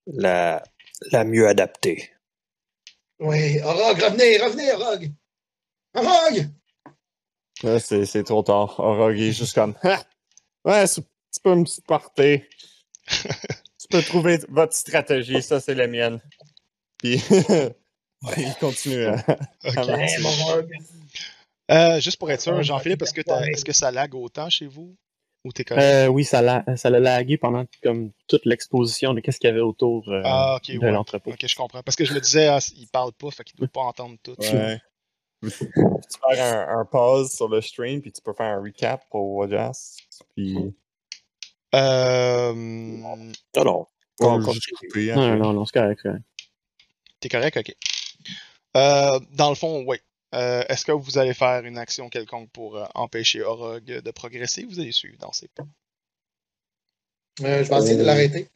la, 0.08 0.64
la 1.12 1.24
mieux 1.24 1.48
adaptée. 1.48 2.12
Oui, 3.20 3.60
Rogue, 3.62 4.00
revenez, 4.02 4.38
revenez, 4.38 4.72
Rogue! 4.74 5.12
Rogue! 5.96 6.50
Là, 7.64 7.80
c'est, 7.80 8.06
c'est 8.06 8.24
trop 8.24 8.44
tard. 8.44 8.80
Orog 8.80 9.18
est 9.18 9.32
juste 9.32 9.56
comme. 9.56 9.76
Ah! 9.84 10.04
Ouais, 10.64 10.88
c'est- 10.88 11.02
tu 11.02 11.40
peux 11.44 11.56
me 11.56 11.66
supporter. 11.66 12.48
tu 13.08 13.88
peux 13.90 14.02
trouver 14.02 14.40
votre 14.50 14.74
stratégie, 14.74 15.42
ça 15.42 15.60
c'est 15.60 15.76
la 15.76 15.88
mienne. 15.88 16.20
Puis 16.98 17.22
il 18.38 18.56
continue 18.60 19.06
à! 19.06 19.24
Euh, 21.72 22.00
juste 22.00 22.18
pour 22.18 22.32
être 22.32 22.42
sûr, 22.42 22.62
Jean-Philippe, 22.62 23.02
est-ce 23.02 23.14
que, 23.14 23.50
est-ce 23.50 23.66
que 23.66 23.74
ça 23.74 23.92
lag 23.92 24.14
autant 24.14 24.50
chez 24.50 24.68
vous? 24.68 24.96
Ou 25.44 25.52
t'es 25.52 25.64
correct? 25.64 25.84
Euh, 25.84 26.08
oui, 26.08 26.24
ça 26.24 26.42
l'a, 26.42 26.64
ça 26.76 26.90
l'a 26.90 27.00
lagué 27.00 27.38
pendant 27.38 27.66
comme 27.84 28.12
toute 28.28 28.46
l'exposition 28.46 29.14
de 29.14 29.20
qu'est-ce 29.20 29.40
qu'il 29.40 29.48
y 29.50 29.52
avait 29.52 29.62
autour 29.62 30.10
euh, 30.10 30.22
ah, 30.24 30.60
de 30.68 30.78
ouais. 30.78 30.92
l'entrepôt. 30.92 31.32
Ok, 31.32 31.46
je 31.46 31.56
comprends. 31.56 31.84
Parce 31.84 31.96
que 31.96 32.06
je 32.06 32.14
me 32.14 32.20
disais, 32.20 32.48
ah, 32.48 32.60
il 32.76 32.88
parle 32.88 33.14
pas, 33.14 33.30
fait 33.32 33.44
qu'il 33.44 33.56
doit 33.58 33.68
pas 33.68 33.82
entendre 33.82 34.16
tout. 34.24 34.36
Ouais. 34.40 34.80
Tu 35.42 35.50
peux 35.50 36.36
faire 36.36 36.70
un, 36.70 36.80
un 36.80 36.86
pause 36.86 37.32
sur 37.32 37.48
le 37.48 37.62
stream, 37.62 38.02
puis 38.02 38.12
tu 38.12 38.22
peux 38.22 38.34
faire 38.34 38.58
un 38.58 38.62
recap 38.62 39.08
pour 39.10 39.34
Wajas. 39.36 39.98
Puis. 40.36 40.74
Euh, 41.74 42.54
Non, 42.54 43.18
non. 43.56 43.88
Couper. 44.18 45.14
Non, 45.14 45.36
non, 45.36 45.54
non, 45.54 45.66
c'est 45.66 45.74
correct. 45.80 46.00
c'est 46.02 46.10
correct. 46.10 46.24
T'es 47.20 47.30
correct? 47.30 47.58
Ok. 47.58 47.76
Euh, 48.78 49.20
dans 49.32 49.50
le 49.50 49.56
fond, 49.56 49.84
oui. 49.88 49.98
Euh, 50.34 50.64
est-ce 50.68 50.86
que 50.86 50.92
vous 50.92 51.18
allez 51.18 51.34
faire 51.34 51.64
une 51.66 51.78
action 51.78 52.10
quelconque 52.10 52.50
pour 52.52 52.78
euh, 52.78 52.86
empêcher 52.94 53.42
Orog 53.42 53.84
de 53.86 54.12
progresser? 54.12 54.66
Vous 54.66 54.80
allez 54.80 54.92
suivre 54.92 55.18
dans 55.20 55.32
ses 55.32 55.48
pas. 55.50 55.64
Euh, 57.42 57.64
je 57.64 57.70
vais 57.70 57.78
essayer 57.78 57.98
de 57.98 58.04
l'arrêter. 58.04 58.50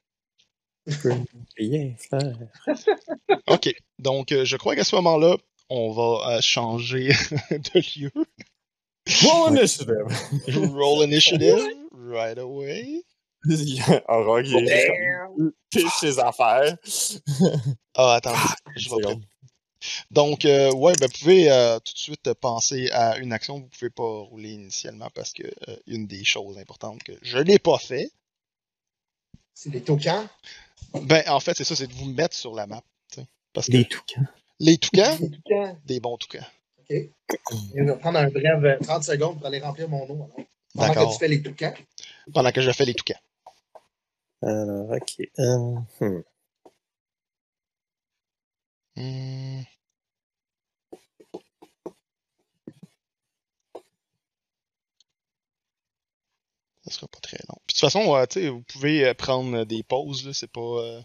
Rien 1.57 1.95
faire. 1.97 2.37
Ok. 3.47 3.73
Donc, 3.99 4.31
euh, 4.31 4.45
je 4.45 4.57
crois 4.57 4.75
qu'à 4.75 4.83
ce 4.83 4.95
moment-là, 4.97 5.37
on 5.69 5.91
va 5.91 6.37
euh, 6.37 6.41
changer 6.41 7.09
de 7.51 7.99
lieu. 7.99 8.11
Roll 9.23 9.57
initiative! 9.57 10.73
Roll 10.73 11.03
initiative 11.07 11.67
right 11.93 12.37
away. 12.37 13.03
Orog 14.09 14.47
il 14.47 14.69
est 14.69 14.89
piche 15.69 15.93
ses 15.99 16.19
affaires. 16.19 16.75
Ah, 17.95 18.15
attendez, 18.15 18.37
je 18.75 18.89
vais 18.89 19.01
prendre. 19.01 19.21
Donc, 20.11 20.43
euh, 20.43 20.73
ouais, 20.73 20.91
ben, 20.99 21.07
vous 21.07 21.19
pouvez 21.19 21.49
euh, 21.49 21.79
tout 21.79 21.93
de 21.93 21.97
suite 21.97 22.33
penser 22.33 22.89
à 22.91 23.17
une 23.17 23.31
action 23.31 23.59
que 23.59 23.63
vous 23.63 23.69
pouvez 23.69 23.89
pas 23.89 24.19
rouler 24.23 24.49
initialement 24.51 25.09
parce 25.13 25.31
que 25.31 25.43
euh, 25.69 25.77
une 25.87 26.05
des 26.05 26.25
choses 26.25 26.57
importantes 26.57 27.01
que 27.01 27.13
je 27.21 27.37
n'ai 27.37 27.59
pas 27.59 27.77
fait, 27.77 28.11
C'est 29.53 29.69
des 29.69 29.81
tokens. 29.81 30.27
ben, 31.03 31.23
en 31.29 31.39
fait, 31.39 31.55
c'est 31.55 31.63
ça, 31.63 31.77
c'est 31.77 31.87
de 31.87 31.93
vous 31.93 32.11
mettre 32.11 32.35
sur 32.35 32.53
la 32.53 32.67
map. 32.67 32.83
Parce 33.53 33.67
que 33.67 33.71
Des 33.71 33.85
toucans. 33.85 34.25
Les 34.59 34.77
toucans, 34.77 35.17
Des 35.17 35.29
toucans. 35.31 35.77
des 35.85 35.99
bons 35.99 36.17
toucans. 36.17 36.45
Et 36.89 37.11
je 37.75 37.83
vais 37.83 37.97
prendre 37.97 38.19
un 38.19 38.29
bref 38.29 38.63
euh, 38.63 38.77
30 38.81 39.03
secondes 39.03 39.37
pour 39.37 39.47
aller 39.47 39.59
remplir 39.59 39.87
mon 39.89 40.03
eau. 40.09 40.29
alors. 40.77 40.93
Pendant 40.93 40.93
que 41.07 41.13
tu 41.13 41.19
fais 41.19 41.27
les 41.27 41.41
toucans? 41.43 41.73
Pendant 42.33 42.51
que 42.51 42.61
je 42.61 42.71
fais 42.71 42.85
les 42.85 42.93
toucans. 42.95 43.19
Alors, 44.41 44.89
ok. 44.91 45.27
Euh, 45.39 45.75
hmm. 46.01 46.23
Hmm. 48.95 49.61
Ça 56.83 56.91
sera 56.91 57.07
pas 57.07 57.19
très 57.19 57.37
long. 57.47 57.55
Puis 57.67 57.75
de 57.75 57.79
toute 57.79 57.91
façon, 57.91 58.15
euh, 58.15 58.49
vous 58.51 58.63
pouvez 58.63 59.05
euh, 59.05 59.13
prendre 59.13 59.63
des 59.65 59.83
pauses, 59.83 60.25
là, 60.25 60.33
c'est 60.33 60.51
pas. 60.51 60.59
euh, 60.61 61.01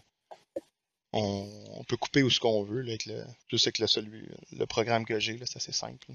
on, 1.15 1.49
on 1.79 1.83
peut 1.85 1.97
couper 1.97 2.21
où 2.23 2.29
ce 2.29 2.39
qu'on 2.39 2.63
veut, 2.63 2.81
là, 2.81 2.89
avec 2.91 3.05
le, 3.07 3.23
le, 3.51 3.57
celui, 3.57 4.27
le 4.51 4.65
programme 4.65 5.05
que 5.05 5.19
j'ai, 5.19 5.37
là, 5.37 5.45
c'est 5.47 5.57
assez 5.57 5.71
simple. 5.71 6.07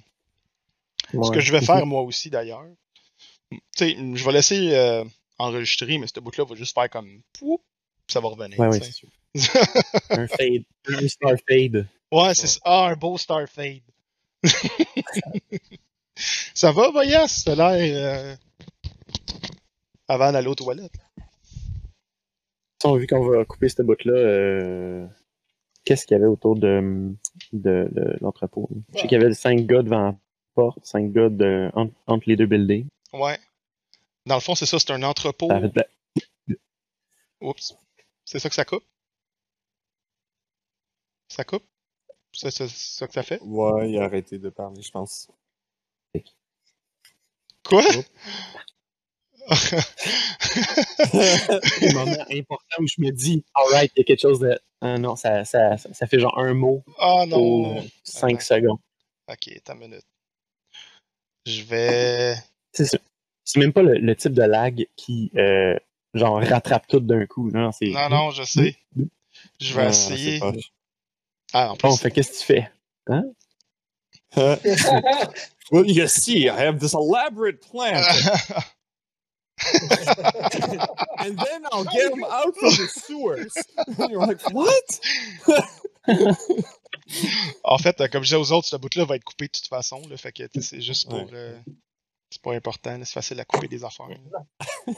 Ce 1.11 1.17
Ouais. 1.17 1.35
que 1.35 1.41
je 1.41 1.51
vais 1.51 1.61
faire 1.61 1.87
moi 1.87 2.03
aussi 2.03 2.31
d'ailleurs, 2.31 2.67
tu 3.51 3.59
sais, 3.77 3.97
je 4.15 4.25
vais 4.25 4.33
laisser 4.33 4.75
euh, 4.75 5.05
enregistrer, 5.39 5.99
mais 5.99 6.07
ce 6.07 6.21
bout-là 6.21 6.45
va 6.45 6.55
juste 6.55 6.75
faire 6.75 6.89
comme 6.89 7.21
poup, 7.33 7.61
ça 8.07 8.21
va 8.21 8.29
revenir. 8.29 8.59
Ouais, 8.61 8.69
ouais, 8.69 8.81
sûr. 8.93 9.09
un 10.11 10.27
fade. 10.29 10.65
Un 10.89 11.09
star 11.09 11.33
fade. 11.49 11.87
Ouais, 12.13 12.35
c'est 12.35 12.47
ça. 12.49 12.61
Ah, 12.65 12.87
un 12.91 12.97
beau 12.97 13.17
Star 13.19 13.49
Fade. 13.49 13.83
ça 16.55 16.73
va, 16.73 16.91
Voyas? 16.91 17.29
Ça 17.45 17.53
a 17.53 17.55
l'air. 17.77 17.97
euh, 17.97 18.37
Avant 20.09 20.33
d'aller 20.33 20.49
aux 20.49 20.55
toilettes. 20.55 20.93
On 22.83 22.97
vu 22.97 23.07
qu'on 23.07 23.27
va 23.27 23.45
couper 23.45 23.69
cette 23.69 23.85
bout-là, 23.85 24.13
euh, 24.13 25.07
qu'est-ce 25.85 26.07
qu'il 26.07 26.17
y 26.17 26.21
avait 26.21 26.29
autour 26.29 26.57
de, 26.57 27.13
de, 27.53 27.89
de 27.93 28.19
l'entrepôt? 28.23 28.71
Je 28.95 29.01
sais 29.01 29.09
qu'il 29.09 29.21
y 29.21 29.23
avait 29.23 29.35
cinq 29.35 29.67
gars 29.67 29.83
devant 29.83 30.03
la 30.03 30.17
porte, 30.55 30.85
cinq 30.85 31.13
gars 31.13 31.29
de, 31.29 31.71
entre, 31.75 31.95
entre 32.07 32.29
les 32.29 32.37
deux 32.37 32.47
buildings. 32.47 32.89
Ouais. 33.13 33.39
Dans 34.25 34.37
le 34.37 34.41
fond, 34.41 34.55
c'est 34.55 34.67
ça, 34.67 34.79
c'est 34.79 34.93
un 34.93 35.03
entrepôt. 35.03 35.51
Oups. 37.43 37.77
C'est 38.25 38.39
ça 38.39 38.49
que 38.49 38.55
ça 38.55 38.65
coupe? 38.65 38.85
Ça 41.29 41.45
coupe? 41.45 41.65
C'est 42.33 42.51
ça 42.51 43.07
que 43.07 43.13
ça 43.13 43.23
fait? 43.23 43.41
Ouais, 43.43 43.91
il 43.91 43.99
a 43.99 44.05
arrêté 44.05 44.39
de 44.39 44.49
parler, 44.51 44.81
je 44.81 44.91
pense. 44.91 45.31
Quoi? 47.65 47.83
un 51.13 51.93
moment 51.95 52.25
important 52.31 52.77
où 52.81 52.87
je 52.87 52.97
me 52.99 53.11
dis, 53.11 53.45
alright, 53.55 53.91
il 53.97 54.01
y 54.01 54.03
a 54.03 54.05
quelque 54.05 54.21
chose 54.21 54.41
de. 54.41 54.59
Ah 54.81 54.99
non, 54.99 55.17
ça, 55.17 55.45
ça, 55.45 55.77
ça, 55.77 56.07
fait 56.07 56.19
genre 56.19 56.39
un 56.39 56.55
mot 56.55 56.83
oh 56.99 57.25
pour 57.31 57.75
non! 57.75 57.85
cinq 58.05 58.37
Attends. 58.37 58.41
secondes. 58.45 58.79
Ok, 59.29 59.49
une 59.49 59.79
minute. 59.79 60.05
Je 61.47 61.63
vais. 61.65 62.35
C'est 62.73 62.87
ça. 62.87 62.99
C'est 63.45 63.59
même 63.61 63.73
pas 63.73 63.83
le, 63.83 63.95
le 63.95 64.17
type 64.17 64.33
de 64.33 64.43
lag 64.43 64.87
qui, 64.97 65.31
euh, 65.37 65.77
genre, 66.15 66.41
rattrape 66.43 66.87
tout 66.87 67.01
d'un 67.01 67.27
coup. 67.27 67.51
Non, 67.51 67.73
c'est. 67.73 67.89
Non, 67.91 68.09
non, 68.09 68.31
je 68.31 68.43
sais. 68.45 68.77
Je 69.61 69.75
vais 69.75 69.83
Ah, 69.83 69.89
essayer. 69.89 70.41
Ah, 71.53 71.73
en 71.73 71.77
plus. 71.77 71.89
Bon, 71.89 71.97
fait 71.97 72.11
qu'est-ce 72.11 72.33
que 72.33 72.39
tu 72.39 72.45
fais? 72.45 72.71
well, 75.73 75.85
you 75.87 76.07
see, 76.07 76.49
I 76.49 76.57
have 76.61 76.79
this 76.79 76.95
elaborate 76.95 77.61
plan, 77.61 78.01
and 81.19 81.39
then 81.39 81.67
I'll 81.73 81.85
get 81.85 82.13
him 82.13 82.25
out 82.25 82.57
from 82.57 82.71
the 82.71 82.89
sewers. 82.89 83.53
And 83.99 84.11
you're 84.11 84.27
like, 84.27 84.41
what? 84.53 85.01
en 87.65 87.79
fait, 87.79 88.01
euh, 88.01 88.09
comme 88.09 88.23
je 88.23 88.29
disais 88.29 88.37
aux 88.37 88.53
autres, 88.53 88.69
ce 88.69 88.77
bout-là 88.77 89.05
va 89.05 89.17
être 89.17 89.25
coupé 89.25 89.47
de 89.47 89.53
toute 89.53 89.67
façon. 89.67 90.01
Là, 90.09 90.17
fait 90.17 90.33
que 90.33 90.45
c'est 90.61 90.81
juste 90.81 91.09
pour. 91.09 91.19
Ouais. 91.19 91.29
euh, 91.33 91.59
c'est 92.31 92.43
pas 92.43 92.55
important, 92.55 92.99
c'est 93.05 93.13
facile 93.13 93.41
à 93.41 93.45
couper 93.45 93.69
des 93.69 93.85
affaires. 93.85 94.09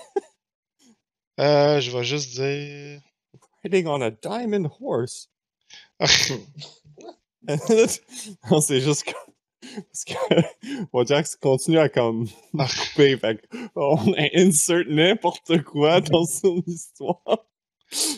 Euh, 1.40 1.80
je 1.80 1.90
vais 1.90 2.04
juste 2.04 2.34
dire. 2.34 3.00
Riding 3.64 3.86
on 3.86 4.02
a 4.02 4.10
diamond 4.10 4.70
horse. 4.78 5.30
non, 7.48 8.60
c'est 8.60 8.82
juste. 8.82 9.14
Parce 9.62 10.04
que 10.04 10.12
Wajax 10.92 11.36
continue 11.36 11.78
à 11.78 11.88
comme 11.88 12.28
couper, 12.52 13.16
fait 13.16 13.40
on 13.76 14.14
insert 14.34 14.84
n'importe 14.88 15.62
quoi 15.62 16.00
dans 16.00 16.24
son 16.24 16.62
histoire. 16.66 17.22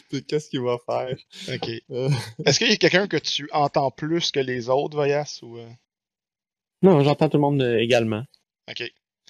Puis 0.08 0.24
qu'est-ce 0.24 0.48
qu'il 0.50 0.60
va 0.60 0.78
faire? 0.86 1.16
Ok. 1.52 1.68
Euh, 1.90 2.08
Est-ce 2.46 2.58
qu'il 2.58 2.70
y 2.70 2.72
a 2.72 2.76
quelqu'un 2.76 3.08
que 3.08 3.16
tu 3.16 3.48
entends 3.52 3.90
plus 3.90 4.30
que 4.30 4.40
les 4.40 4.68
autres, 4.68 4.94
Voyas 4.96 5.40
ou 5.42 5.58
euh, 5.58 5.68
Non, 6.82 7.02
j'entends 7.02 7.28
tout 7.28 7.38
le 7.38 7.42
monde 7.42 7.60
euh, 7.60 7.78
également. 7.78 8.22
Ok. 8.70 8.82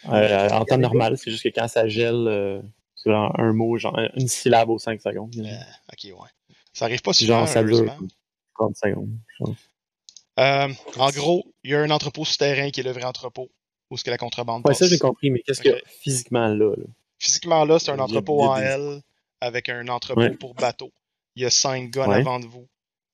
Euh, 0.08 0.48
en 0.50 0.64
temps 0.66 0.76
normal, 0.78 1.16
c'est 1.16 1.30
juste 1.30 1.44
que 1.44 1.48
quand 1.48 1.66
ça 1.68 1.88
gèle, 1.88 2.26
euh, 2.28 2.60
c'est 2.94 3.10
genre 3.10 3.34
un 3.40 3.52
mot, 3.54 3.78
genre 3.78 3.98
une 4.16 4.28
syllabe 4.28 4.68
aux 4.68 4.78
5 4.78 5.00
secondes. 5.00 5.34
Euh, 5.38 5.92
ok, 5.92 6.20
ouais. 6.20 6.28
Ça 6.74 6.84
arrive 6.86 7.00
pas 7.00 7.12
souvent, 7.14 7.38
genre, 7.38 7.48
ça 7.48 7.62
dure 7.64 7.76
heureusement. 7.78 8.06
30 8.56 8.76
secondes. 8.76 9.10
je 9.38 9.44
pense. 9.44 9.56
Euh, 10.40 10.68
en 10.96 11.10
gros, 11.10 11.44
il 11.62 11.70
y 11.70 11.74
a 11.74 11.80
un 11.80 11.90
entrepôt 11.90 12.24
souterrain 12.24 12.70
qui 12.70 12.80
est 12.80 12.84
le 12.84 12.90
vrai 12.92 13.04
entrepôt. 13.04 13.48
Où 13.90 13.94
est-ce 13.94 14.04
que 14.04 14.10
la 14.10 14.18
contrebande 14.18 14.62
Ouais, 14.64 14.72
passe. 14.72 14.78
ça 14.80 14.86
j'ai 14.88 14.98
compris, 14.98 15.30
mais 15.30 15.40
qu'est-ce 15.40 15.60
qu'il 15.60 15.70
y 15.70 15.74
a 15.74 15.76
Ok. 15.76 15.82
physiquement 16.00 16.48
là? 16.48 16.74
là? 16.76 16.84
Physiquement, 17.18 17.64
là, 17.64 17.78
c'est 17.78 17.90
un 17.90 17.98
entrepôt 17.98 18.42
en 18.42 18.56
des- 18.56 18.62
L 18.62 19.00
avec 19.40 19.68
un 19.68 19.86
entrepôt 19.88 20.20
Ouais. 20.20 20.30
pour 20.36 20.54
bateau. 20.54 20.90
Il 21.36 21.42
y 21.42 21.46
a 21.46 21.50
cinq 21.50 21.90
guns 21.90 22.08
Ouais. 22.08 22.16
avant 22.16 22.40
de 22.40 22.46
vous, 22.46 22.66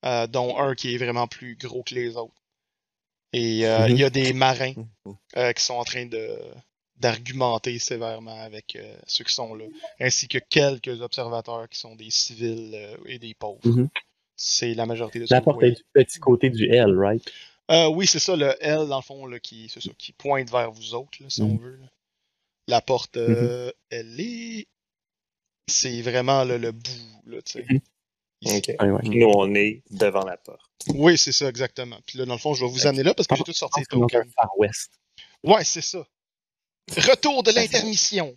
euh, 0.05 0.27
dont 0.27 0.57
un 0.59 0.75
qui 0.75 0.95
est 0.95 0.99
vraiment 0.99 1.27
plus 1.27 1.57
gros 1.57 1.83
que 1.83 1.95
les 1.95 2.17
autres. 2.17 2.35
Et 3.33 3.67
euh, 3.67 3.81
Mhm. 3.87 3.91
il 3.91 3.99
y 3.99 4.05
a 4.05 4.11
des 4.11 4.33
marins 4.33 4.73
euh, 5.37 5.53
qui 5.53 5.63
sont 5.63 5.75
en 5.75 5.85
train 5.85 6.07
de 6.07 6.39
d'argumenter 6.97 7.79
sévèrement 7.79 8.39
avec 8.43 8.77
euh, 8.77 8.97
ceux 9.07 9.25
qui 9.25 9.33
sont 9.33 9.55
là, 9.55 9.65
ainsi 10.01 10.29
que 10.29 10.37
quelques 10.37 11.01
observateurs 11.01 11.67
qui 11.71 11.79
sont 11.79 11.95
des 11.97 12.11
civils 12.11 12.73
euh, 12.75 12.97
et 13.07 13.19
des 13.19 13.33
pauvres. 13.33 13.61
Mhm. 13.67 13.89
C'est 14.43 14.73
la 14.73 14.87
majorité 14.87 15.19
de 15.21 15.27
ce 15.27 15.35
La 15.35 15.43
porte 15.43 15.63
est 15.65 15.73
du 15.73 15.83
petit 15.93 16.19
côté 16.19 16.49
du 16.49 16.65
L, 16.75 16.99
right? 16.99 17.23
Euh, 17.71 17.89
oui, 17.89 18.07
c'est 18.07 18.19
ça, 18.19 18.37
le 18.37 18.55
L, 18.61 18.89
dans 18.89 18.97
le 18.97 19.03
fond, 19.03 19.27
là, 19.27 19.39
qui, 19.39 19.69
c'est 19.69 19.83
ça, 19.83 19.91
qui 19.99 20.13
pointe 20.13 20.51
vers 20.51 20.73
vous 20.73 20.95
autres, 20.95 21.23
là, 21.23 21.29
si 21.29 21.43
on 21.43 21.49
Mhm. 21.49 21.59
veut. 21.59 21.77
là. 21.77 21.87
La 22.67 22.81
porte, 22.81 23.19
euh, 23.19 23.71
elle 23.91 24.19
est. 24.19 24.67
C'est 25.69 26.01
vraiment 26.01 26.43
là, 26.45 26.57
le 26.57 26.73
bout, 26.73 27.23
là, 27.27 27.43
tu 27.43 27.53
sais. 27.53 27.67
Mhm. 27.69 27.81
Ouais. 28.47 29.01
Nous, 29.05 29.27
on 29.37 29.55
est 29.55 29.83
devant 29.91 30.25
la 30.25 30.39
porte. 30.39 30.63
Oui, 30.95 31.19
c'est 31.19 31.33
ça, 31.33 31.47
exactement. 31.47 31.99
Puis 32.07 32.19
là, 32.19 32.25
dans 32.25 32.33
le 32.33 32.39
fond, 32.39 32.55
je 32.55 32.65
vais 32.65 32.71
vous 32.71 32.87
amener 32.87 33.03
là 33.03 33.13
parce 33.13 33.27
que 33.27 33.37
j'ai 33.37 33.45
tout 33.45 33.53
sorti 33.53 33.83
dans 33.91 34.01
le 34.01 34.31
Far 34.35 34.59
West. 34.59 34.93
Ouais, 35.45 35.63
c'est 35.65 35.83
ça. 35.83 36.07
Retour 36.97 37.43
de 37.43 37.51
l'intermission. 37.53 38.35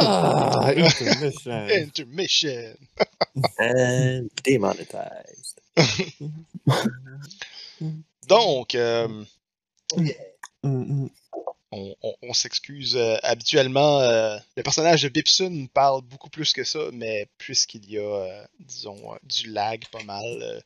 Ah, 0.00 0.70
intermission. 0.76 1.66
Intermission. 1.72 2.74
And 3.58 4.28
demonetized. 4.44 5.60
Donc, 8.28 8.74
euh, 8.74 9.24
on, 10.62 11.08
on- 12.02 12.14
on 12.22 12.32
s'excuse. 12.32 12.96
euh, 12.96 13.16
habituellement, 13.22 14.00
euh, 14.00 14.36
le 14.56 14.62
personnage 14.62 15.02
de 15.02 15.08
Bipsun 15.08 15.66
parle 15.72 16.02
beaucoup 16.02 16.30
plus 16.30 16.52
que 16.52 16.64
ça, 16.64 16.78
mais 16.92 17.28
puisqu'il 17.38 17.88
y 17.90 17.98
a, 17.98 18.02
euh, 18.02 18.44
disons, 18.60 19.12
euh, 19.12 19.16
du 19.24 19.50
lag 19.50 19.84
pas 19.92 20.02
mal, 20.04 20.24
euh, 20.42 20.60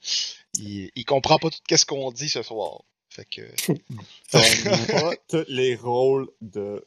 il, 0.54 0.90
il 0.94 1.04
comprend 1.04 1.38
pas 1.38 1.50
tout 1.50 1.76
ce 1.76 1.84
qu'on 1.84 2.10
dit 2.12 2.28
ce 2.28 2.42
soir. 2.42 2.82
Fait 3.08 3.24
que. 3.24 3.42
Pas 4.30 5.14
tous 5.28 5.44
les 5.48 5.74
rôles 5.74 6.28
de 6.40 6.86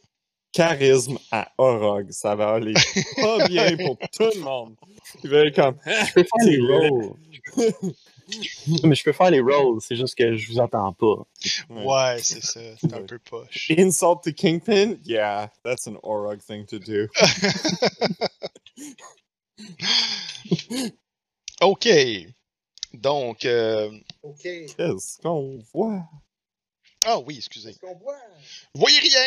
charisme 0.53 1.17
à 1.31 1.51
Orog. 1.57 2.09
Ça 2.11 2.35
va 2.35 2.51
aller 2.53 2.73
pas 3.17 3.47
bien 3.47 3.75
pour 3.75 3.97
tout 3.97 4.30
le 4.35 4.39
monde. 4.39 4.75
Il 5.23 5.30
va 5.30 5.39
être 5.45 5.55
comme. 5.55 5.77
Je 5.85 6.13
peux 6.13 6.23
faire 6.23 6.45
les 6.45 6.59
rolls. 6.61 7.13
mais 8.85 8.95
je 8.95 9.03
peux 9.03 9.11
faire 9.11 9.31
les 9.31 9.41
rolls, 9.41 9.80
c'est 9.81 9.97
juste 9.97 10.15
que 10.15 10.38
je 10.38 10.47
vous 10.47 10.59
entends 10.59 10.93
pas. 10.93 11.27
ouais, 11.69 12.19
c'est 12.21 12.41
ça. 12.41 12.61
C'est 12.80 12.93
un 12.93 13.01
peu 13.01 13.19
poche. 13.19 13.69
Insult 13.77 14.21
the 14.23 14.34
Kingpin? 14.34 14.95
Yeah, 15.03 15.49
that's 15.65 15.88
an 15.88 15.97
Orog 16.03 16.39
thing 16.41 16.65
to 16.67 16.80
do. 16.80 17.07
Ok. 21.61 21.88
Donc, 22.93 23.45
euh, 23.45 23.89
Ok. 24.21 24.41
Qu'est-ce 24.41 25.17
qu'on 25.21 25.59
voit? 25.73 26.03
ah 27.05 27.19
oui, 27.19 27.38
excusez. 27.38 27.69
Qu'est-ce 27.69 27.80
qu'on 27.80 27.97
voit? 27.97 28.17
Vous 28.73 28.81
voyez 28.81 28.99
rien. 28.99 29.21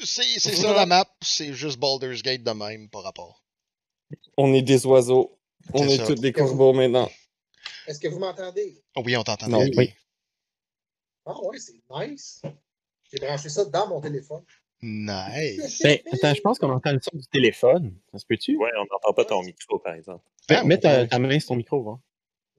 C'est 0.00 0.38
ça 0.38 0.72
la 0.74 0.86
map. 0.86 1.06
C'est 1.22 1.52
juste 1.52 1.78
Baldur's 1.78 2.22
Gate 2.22 2.42
de 2.42 2.50
même 2.52 2.88
par 2.88 3.02
rapport? 3.02 3.42
On 4.36 4.52
est 4.54 4.62
des 4.62 4.86
oiseaux. 4.86 5.38
On 5.74 5.86
est 5.88 6.04
tous 6.06 6.14
des 6.14 6.32
corbeaux 6.32 6.72
maintenant. 6.72 7.10
Est-ce 7.86 7.98
que 8.00 8.08
vous 8.08 8.18
m'entendez? 8.18 8.82
Oh 8.96 9.02
oui, 9.04 9.16
on 9.16 9.22
t'entend 9.22 9.48
bien. 9.48 9.68
oui. 9.76 9.92
Ah 11.26 11.34
ouais, 11.42 11.58
c'est 11.58 11.80
nice. 11.90 12.40
J'ai 13.10 13.18
branché 13.18 13.48
ça 13.48 13.64
dans 13.64 13.88
mon 13.88 14.00
téléphone. 14.00 14.42
Nice. 14.80 15.80
Ben, 15.82 15.98
attends, 16.12 16.34
je 16.34 16.40
pense 16.40 16.58
qu'on 16.58 16.70
entend 16.70 16.92
le 16.92 17.00
son 17.02 17.16
du 17.16 17.26
téléphone. 17.26 17.94
Ça 18.12 18.18
se 18.18 18.26
peut-tu? 18.26 18.56
Ouais, 18.56 18.70
on 18.76 18.84
n'entend 18.92 19.12
pas 19.12 19.24
ton 19.24 19.42
micro, 19.42 19.78
par 19.78 19.94
exemple. 19.94 20.24
Ben, 20.48 20.58
Ah, 20.60 20.64
mets 20.64 20.78
ta, 20.78 21.18
main 21.18 21.38
sur 21.40 21.48
ton 21.48 21.56
micro, 21.56 21.90
hein. 21.90 22.00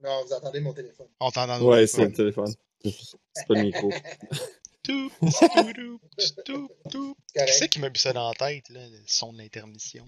Non, 0.02 0.22
vous 0.24 0.32
entendez 0.32 0.60
mon 0.60 0.72
téléphone. 0.72 1.08
On 1.18 1.30
t'entend. 1.30 1.60
Ouais, 1.62 1.86
c'est 1.86 2.04
le 2.04 2.12
téléphone. 2.12 2.52
C'est 2.84 3.46
pas 3.48 3.54
le 3.54 3.62
micro. 3.62 3.90
Toup, 4.82 5.12
toup, 5.20 6.00
toup, 6.44 6.72
toup. 6.90 7.18
Qui 7.34 7.52
c'est 7.52 7.68
qui 7.68 7.80
m'a 7.80 7.90
mis 7.90 7.98
ça 7.98 8.12
dans 8.12 8.28
la 8.28 8.34
tête, 8.34 8.68
là, 8.70 8.80
le 8.88 9.02
son 9.06 9.32
de 9.32 9.38
l'intermission? 9.38 10.06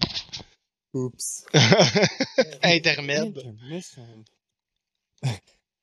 Oups. 0.95 1.45
Intermède. 2.63 3.39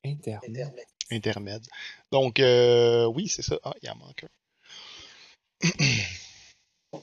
Internet. 0.04 0.88
Intermède. 1.12 1.66
Donc, 2.12 2.40
euh, 2.40 3.06
oui, 3.06 3.28
c'est 3.28 3.42
ça. 3.42 3.60
Ah, 3.64 3.74
il 3.82 3.90
en 3.90 3.96
manque 3.96 4.24
un. 4.24 4.30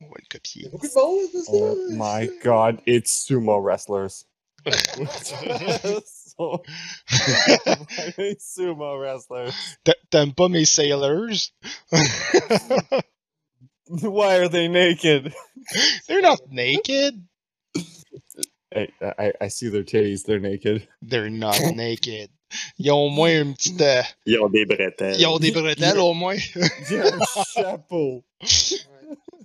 On 0.00 0.08
va 0.08 0.16
le 0.18 0.26
copier. 0.28 0.68
Oh 1.48 1.76
my 1.90 2.28
god, 2.42 2.80
it's 2.86 3.12
sumo 3.12 3.60
wrestlers. 3.60 4.24
so, 6.36 6.62
sumo 8.38 8.98
wrestlers. 9.00 9.54
T'a- 9.84 9.94
T'aimes 10.10 10.32
pas 10.34 10.48
mes 10.48 10.64
sailors? 10.68 11.52
Why 13.88 14.36
are 14.38 14.48
they 14.48 14.68
naked? 14.68 15.32
They're 16.08 16.22
not 16.22 16.40
naked. 16.50 17.14
Hey, 18.70 18.88
I, 19.02 19.32
I 19.40 19.48
see 19.48 19.68
their 19.68 19.82
titties, 19.84 20.24
they're 20.24 20.40
naked. 20.40 20.88
They're 21.02 21.28
not 21.28 21.58
naked. 21.76 22.30
Ils 22.78 22.90
ont 22.90 23.06
au 23.06 23.10
moins 23.10 23.30
une 23.42 23.54
petite. 23.54 23.80
euh, 23.80 24.02
Ils 24.26 24.38
ont 24.40 24.48
des 24.48 24.64
bretelles. 24.64 25.16
Ils 25.18 25.26
ont 25.26 25.38
des 25.38 25.50
bretelles 25.52 25.98
au 25.98 26.14
moins. 26.14 26.36
Il 26.36 26.96
y 26.96 26.98
a 26.98 27.06
un 27.14 27.44
chapeau. 27.54 28.24
Ouais. 28.40 28.48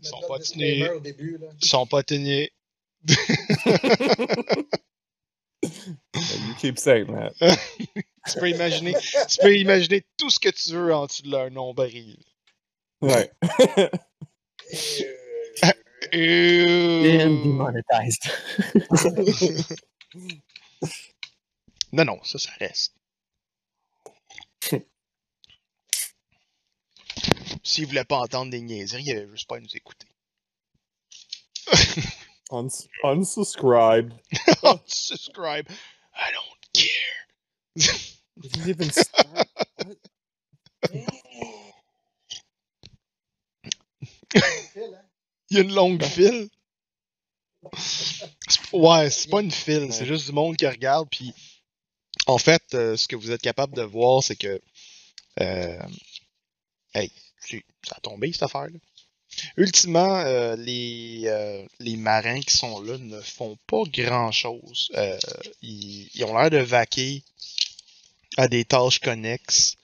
Ils 0.01 0.07
sont 0.07 0.21
pas 0.27 0.39
tenus. 0.39 0.89
Ils 1.61 1.67
sont 1.67 1.85
pas 1.87 2.03
tenus. 2.03 2.49
You 6.15 6.53
keep 6.59 6.79
saying 6.79 7.07
that. 7.13 7.33
Tu 8.27 8.39
peux 8.39 8.49
imaginer, 8.49 8.93
tu 9.29 9.37
peux 9.41 9.55
imaginer 9.57 10.05
tout 10.17 10.29
ce 10.29 10.37
que 10.37 10.49
tu 10.49 10.73
veux 10.73 10.93
en 10.93 11.05
dessous 11.05 11.23
de 11.23 11.31
leur 11.31 11.49
nombril. 11.49 12.17
Ouais. 13.01 13.31
Euh, 16.13 17.21
And 17.21 17.21
Euh... 17.21 17.43
demonetized. 17.43 18.31
Non, 21.91 22.05
non, 22.05 22.23
ça, 22.23 22.37
ça 22.39 22.51
reste. 22.59 22.93
S'ils 27.63 27.85
voulaient 27.85 28.03
pas 28.03 28.17
entendre 28.17 28.49
des 28.49 28.61
niaiseries, 28.61 29.03
ils 29.03 29.11
avaient 29.11 29.29
juste 29.29 29.47
pas 29.47 29.57
à 29.57 29.59
nous 29.59 29.75
écouter. 29.75 30.07
Uns- 32.51 32.87
unsubscribe. 33.03 34.13
Subscribe. 34.85 35.67
I 36.15 36.31
don't 36.31 36.73
care. 36.73 37.25
Did 38.39 38.55
you 38.57 38.65
even 38.67 38.89
start? 38.91 39.47
file? 40.89 41.03
Il 45.49 45.57
y 45.57 45.59
a 45.59 45.63
une 45.63 45.73
longue 45.73 46.03
file. 46.03 46.49
C'est- 47.77 48.25
Ouais, 48.73 49.09
c'est 49.09 49.29
pas 49.29 49.41
une 49.41 49.51
file, 49.51 49.91
c'est 49.91 50.05
juste 50.05 50.25
du 50.27 50.31
monde 50.33 50.55
qui 50.57 50.67
regarde. 50.67 51.07
Puis, 51.09 51.33
en 52.27 52.37
fait, 52.37 52.63
euh, 52.73 52.95
ce 52.97 53.07
que 53.07 53.15
vous 53.15 53.31
êtes 53.31 53.41
capable 53.41 53.73
de 53.75 53.81
voir, 53.81 54.21
c'est 54.23 54.35
que. 54.35 54.61
Euh, 55.39 55.79
hey, 56.93 57.11
ça 57.83 57.95
a 57.95 57.99
tombé 58.01 58.31
cette 58.33 58.43
affaire-là. 58.43 58.77
Ultimement, 59.55 60.17
euh, 60.19 60.55
les, 60.55 61.23
euh, 61.25 61.65
les 61.79 61.95
marins 61.95 62.41
qui 62.41 62.55
sont 62.55 62.81
là 62.81 62.97
ne 62.97 63.21
font 63.21 63.57
pas 63.67 63.83
grand-chose. 63.87 64.91
Euh, 64.95 65.17
ils, 65.61 66.23
ont 66.23 66.37
l'air 66.37 66.49
de 66.49 66.57
vaquer 66.57 67.23
à 68.37 68.47
des 68.47 68.65
tâches 68.65 68.99
connexes 68.99 69.75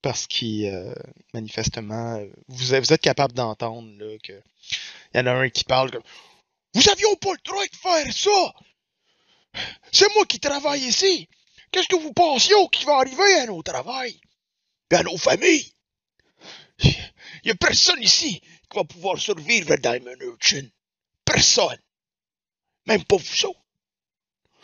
parce 0.00 0.28
qu'ils, 0.28 0.94
manifestement, 1.34 2.22
vous, 2.46 2.74
êtes- 2.74 3.00
capable 3.00 3.32
d'entendre 3.32 3.90
là, 3.98 4.16
que 4.22 4.40
il 5.12 5.18
y 5.18 5.20
en 5.20 5.26
a 5.26 5.32
un 5.32 5.48
qui 5.48 5.64
parle 5.64 5.90
comme 5.90 6.02
Vous 6.74 6.88
avions 6.88 7.16
pas 7.16 7.32
le 7.32 7.38
droit 7.44 7.66
de 7.66 7.74
faire 7.74 8.12
ça! 8.12 8.54
C'est 9.90 10.14
moi 10.14 10.24
qui 10.26 10.38
travaille 10.38 10.82
ici! 10.82 11.28
Qu'est-ce 11.72 11.88
que 11.88 11.96
vous 11.96 12.12
pensiez 12.12 12.54
qui 12.70 12.84
va 12.84 12.98
arriver 12.98 13.34
à 13.40 13.46
nos 13.46 13.62
travail? 13.62 14.20
Et 14.90 14.94
à 14.94 15.02
nos 15.02 15.16
familles? 15.16 15.75
Il 16.82 17.48
y 17.48 17.50
a 17.50 17.54
personne 17.54 18.02
ici 18.02 18.40
qui 18.40 18.76
va 18.76 18.84
pouvoir 18.84 19.18
survivre 19.18 19.72
à 19.72 19.76
Diamond 19.76 20.16
Urchin. 20.20 20.66
Personne! 21.24 21.78
Même 22.86 23.04
pas 23.04 23.16
vous 23.16 23.44
autres. 23.46 23.60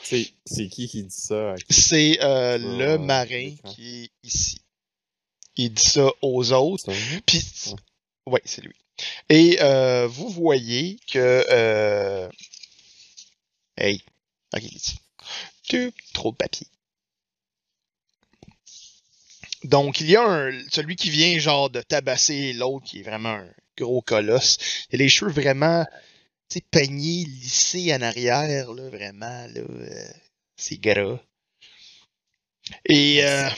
C'est 0.02 0.68
qui 0.68 0.89
qui 0.89 1.05
dit 1.05 1.10
ça? 1.10 1.55
C'est 1.70 2.20
euh, 2.22 2.59
Sur, 2.59 2.68
le 2.78 2.98
marin 2.98 3.55
qui 3.66 4.05
est 4.05 4.10
ici. 4.24 4.60
Il 5.56 5.72
dit 5.74 5.82
ça 5.82 6.10
aux 6.22 6.52
autres. 6.52 6.93
Puis, 7.26 7.44
Ouais. 8.26 8.43
c'est 8.44 8.62
lui. 8.62 8.74
Et 9.28 9.59
euh, 9.60 10.06
vous 10.09 10.28
voyez 10.28 10.98
que. 11.09 11.44
Euh... 11.51 12.28
Hey, 13.76 14.02
ok, 14.55 14.62
ici. 14.62 14.97
Tu- 15.68 15.93
Trop 16.14 16.32
de 16.32 16.36
papier. 16.36 16.66
Donc, 19.64 20.01
il 20.01 20.10
y 20.10 20.16
a 20.16 20.22
un, 20.22 20.52
celui 20.70 20.97
qui 20.97 21.10
vient 21.10 21.39
genre 21.39 21.70
de 21.70 21.80
tabasser 21.80 22.52
l'autre, 22.52 22.86
qui 22.86 23.01
est 23.01 23.02
vraiment 23.02 23.30
un 23.30 23.48
gros 23.78 24.02
colosse. 24.02 24.59
Il 24.90 24.97
a 24.97 24.98
les 24.98 25.09
cheveux 25.09 25.30
vraiment, 25.30 25.86
peignés, 26.60 27.24
lissés 27.24 27.94
en 27.94 28.02
arrière, 28.02 28.72
là, 28.72 28.89
vraiment, 28.90 29.47
là. 29.47 29.60
euh, 29.60 30.12
c'est 30.56 30.78
gras. 30.78 31.18
Et 32.86 33.24
euh, 33.24 33.48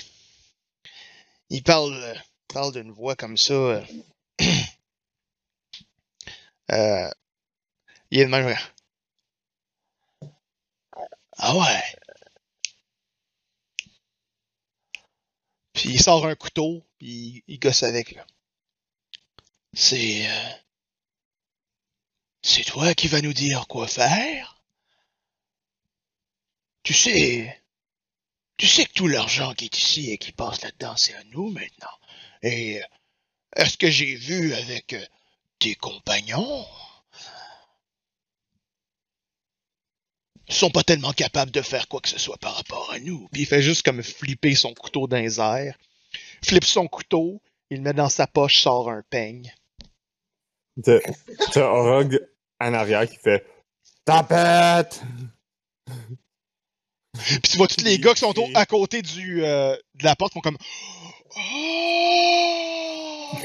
il 1.51 1.63
parle, 1.63 1.93
euh, 1.95 2.15
parle 2.49 2.73
d'une 2.73 2.93
voix 2.93 3.17
comme 3.17 3.37
ça. 3.37 3.83
il 8.11 8.21
est 8.21 8.25
de 8.25 8.31
même. 8.31 8.57
Ah 11.37 11.57
ouais. 11.57 12.04
Puis 15.75 15.91
il 15.91 16.03
sort 16.03 16.27
un 16.27 16.35
couteau, 16.37 16.83
puis 16.99 17.45
il 17.49 17.59
gosse 17.59 17.83
avec. 17.83 18.13
là. 18.13 18.27
C'est. 19.75 20.27
euh, 20.29 20.51
c'est 22.43 22.65
toi 22.65 22.95
qui 22.95 23.09
vas 23.09 23.21
nous 23.23 23.33
dire 23.33 23.67
quoi 23.67 23.89
faire? 23.89 24.63
Tu 26.83 26.95
sais. 26.95 27.61
Tu 28.57 28.67
sais 28.69 28.85
que 28.87 28.93
tout 28.93 29.09
l'argent 29.09 29.53
qui 29.55 29.65
est 29.65 29.77
ici 29.77 30.11
et 30.11 30.19
qui 30.19 30.31
passe 30.33 30.63
là-dedans, 30.63 30.97
c'est 30.97 31.15
à 31.15 31.25
nous 31.25 31.51
maintenant. 31.51 31.99
Et 32.43 32.81
euh, 32.81 32.87
est-ce 33.57 33.77
que 33.77 33.91
j'ai 33.91 34.15
vu 34.15 34.55
avec 34.55 34.93
euh, 34.93 35.07
tes 35.59 35.75
compagnons? 35.75 36.67
Sont 40.49 40.71
pas 40.71 40.83
tellement 40.83 41.13
capables 41.13 41.51
de 41.51 41.63
faire 41.63 41.89
quoi 41.89 42.01
que 42.01 42.09
ce 42.09 42.19
soit 42.19 42.37
par 42.39 42.55
rapport 42.57 42.91
à 42.93 42.99
nous. 42.99 43.29
Puis 43.33 43.43
il 43.43 43.47
fait 43.47 43.63
juste 43.63 43.83
comme 43.83 44.03
flipper 44.03 44.55
son 44.55 44.75
couteau 44.75 45.07
dans 45.07 45.17
les 45.17 45.41
airs. 45.41 45.77
Flippe 46.45 46.65
son 46.65 46.87
couteau, 46.87 47.41
il 47.71 47.79
le 47.79 47.83
met 47.85 47.93
dans 47.93 48.09
sa 48.09 48.27
poche, 48.27 48.59
sort 48.59 48.91
un 48.91 49.03
peigne. 49.11 49.53
T'as 50.83 51.01
Orog 51.63 52.19
en 52.61 52.75
arrière 52.75 53.09
qui 53.09 53.17
fait 53.17 53.47
Tapette! 54.05 55.01
Puis 57.15 57.41
tu 57.41 57.57
vois 57.57 57.69
tous 57.69 57.85
les 57.85 57.99
gars 57.99 58.13
qui 58.13 58.21
sont 58.21 58.39
au- 58.39 58.49
à 58.55 58.67
côté 58.67 59.01
du, 59.03 59.45
euh, 59.45 59.77
de 59.95 60.05
la 60.05 60.17
porte 60.17 60.33
qui 60.33 60.39
font 60.39 60.43
comme 60.43 60.59
Oh! 61.37 63.39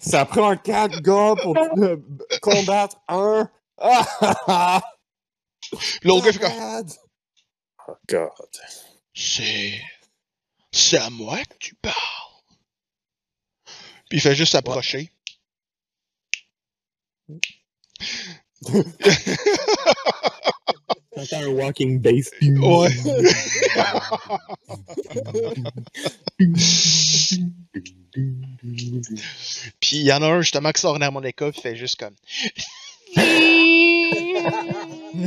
Ça 0.00 0.24
prend 0.24 0.56
quatre 0.56 1.00
gars 1.00 1.34
pour 1.42 1.56
euh, 1.58 1.96
combattre 2.40 2.96
un. 3.08 3.48
L'autre 6.02 6.26
gars 6.26 6.32
fait 6.32 6.38
comme 6.38 6.52
Tapette! 6.52 6.98
Oh 7.88 7.96
God. 8.08 8.30
C'est. 9.14 9.80
C'est 10.72 10.98
à 10.98 11.10
moi 11.10 11.38
que 11.44 11.56
tu 11.58 11.74
parles. 11.74 11.94
Puis 14.08 14.18
il 14.18 14.20
fait 14.20 14.34
juste 14.34 14.52
s'approcher. 14.52 15.10
T'entends 21.14 21.42
un 21.42 21.46
walking 21.46 22.00
bass. 22.00 22.30
Ouais. 22.40 22.90
Puis 29.80 29.96
il 29.98 30.06
y 30.06 30.12
en 30.12 30.22
a 30.22 30.26
un 30.26 30.40
justement 30.40 30.72
qui 30.72 30.80
sort 30.80 30.94
en 30.94 31.00
harmonica 31.00 31.50
puis 31.52 31.60
fait 31.60 31.76
juste 31.76 32.00
comme. 32.00 32.16
Vous 35.14 35.22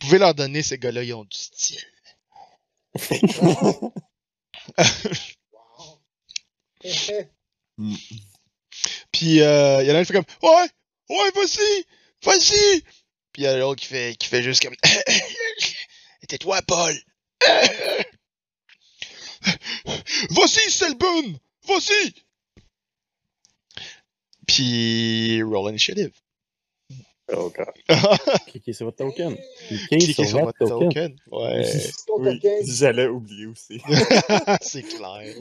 pouvez 0.00 0.18
leur 0.18 0.34
donner, 0.34 0.62
ces 0.62 0.78
gars-là, 0.78 1.04
ils 1.04 1.14
ont 1.14 1.24
du 1.24 1.36
style. 1.36 1.78
Puis 9.12 9.40
euh, 9.40 9.82
il 9.82 9.88
y 9.88 9.92
en 9.92 9.94
a 9.94 9.98
un 9.98 10.04
qui 10.04 10.12
fait 10.12 10.14
comme 10.14 10.24
Ouais, 10.42 10.68
ouais, 11.10 11.30
vas-y, 11.34 11.84
vas-y. 12.24 12.82
Puis 13.32 13.42
il 13.42 13.44
y 13.44 13.46
a 13.46 13.56
l'autre 13.56 13.80
qui 13.80 13.86
fait, 13.86 14.16
qui 14.16 14.26
fait 14.28 14.42
juste 14.42 14.62
comme 14.62 14.74
Tais-toi, 16.28 16.62
Paul. 16.62 16.94
vas-y, 20.30 20.70
Selbun, 20.70 21.38
vas-y. 21.66 22.14
Puis 24.46 25.42
roll 25.42 25.70
initiative. 25.70 26.12
Oh 27.32 27.50
God. 27.50 27.72
Cliquez 28.48 28.72
sur 28.72 28.86
votre 28.86 28.98
token. 28.98 29.36
Cliquez, 29.68 29.98
Cliquez 29.98 30.26
sur 30.26 30.40
votre 30.40 30.58
token. 30.58 30.88
token. 30.88 31.16
Ouais, 31.30 31.90
Oui, 32.18 32.40
j'allais 32.66 33.06
oublier 33.06 33.46
aussi. 33.46 33.80
c'est 34.60 34.82
clair. 34.82 35.34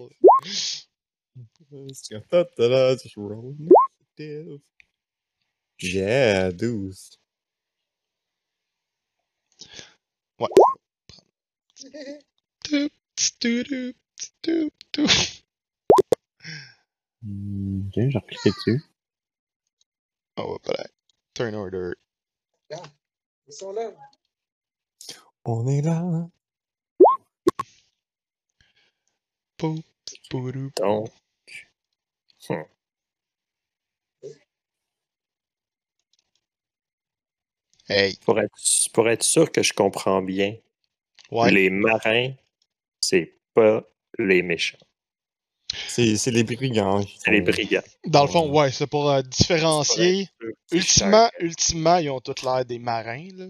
Yeah, 5.81 6.51
12. 6.51 7.17
Toup, 12.63 12.91
toup, 13.39 13.65
toup, 13.65 13.95
toup, 14.41 14.73
toup. 14.91 15.09
Hmm, 17.23 17.87
Ok, 17.87 17.93
j'ai 17.95 18.17
recliqué 18.17 18.49
dessus. 18.49 18.81
Oh, 20.37 20.57
voilà. 20.63 20.83
Turn 21.33 21.55
order. 21.55 21.93
Ils 23.47 23.53
sont 23.53 23.73
là. 23.73 23.91
On 25.45 25.67
est 25.67 25.81
là. 25.81 26.29
Pou. 29.57 29.81
Donc, 30.31 31.09
Hey, 37.89 38.15
pour 38.25 38.39
être, 38.39 38.55
pour 38.93 39.09
être 39.09 39.23
sûr 39.23 39.51
que 39.51 39.61
je 39.63 39.73
comprends 39.73 40.21
bien, 40.21 40.55
ouais. 41.31 41.51
les 41.51 41.69
marins, 41.69 42.31
c'est 43.01 43.37
pas 43.53 43.83
les 44.17 44.41
méchants, 44.41 44.77
C'est 45.87 46.31
les 46.31 46.43
brigands. 46.43 47.03
c'est 47.23 47.31
les 47.31 47.41
brigands. 47.41 47.81
Dans 48.05 48.23
le 48.23 48.29
fond, 48.29 48.49
ouais, 48.51 48.71
c'est 48.71 48.87
pour 48.87 49.09
euh, 49.09 49.21
différencier. 49.21 50.29
Ultimement, 50.71 51.29
ultimement, 51.39 51.97
ils 51.97 52.09
ont 52.09 52.19
tous 52.19 52.43
l'air 52.43 52.65
des 52.65 52.79
marins, 52.79 53.27
là. 53.35 53.45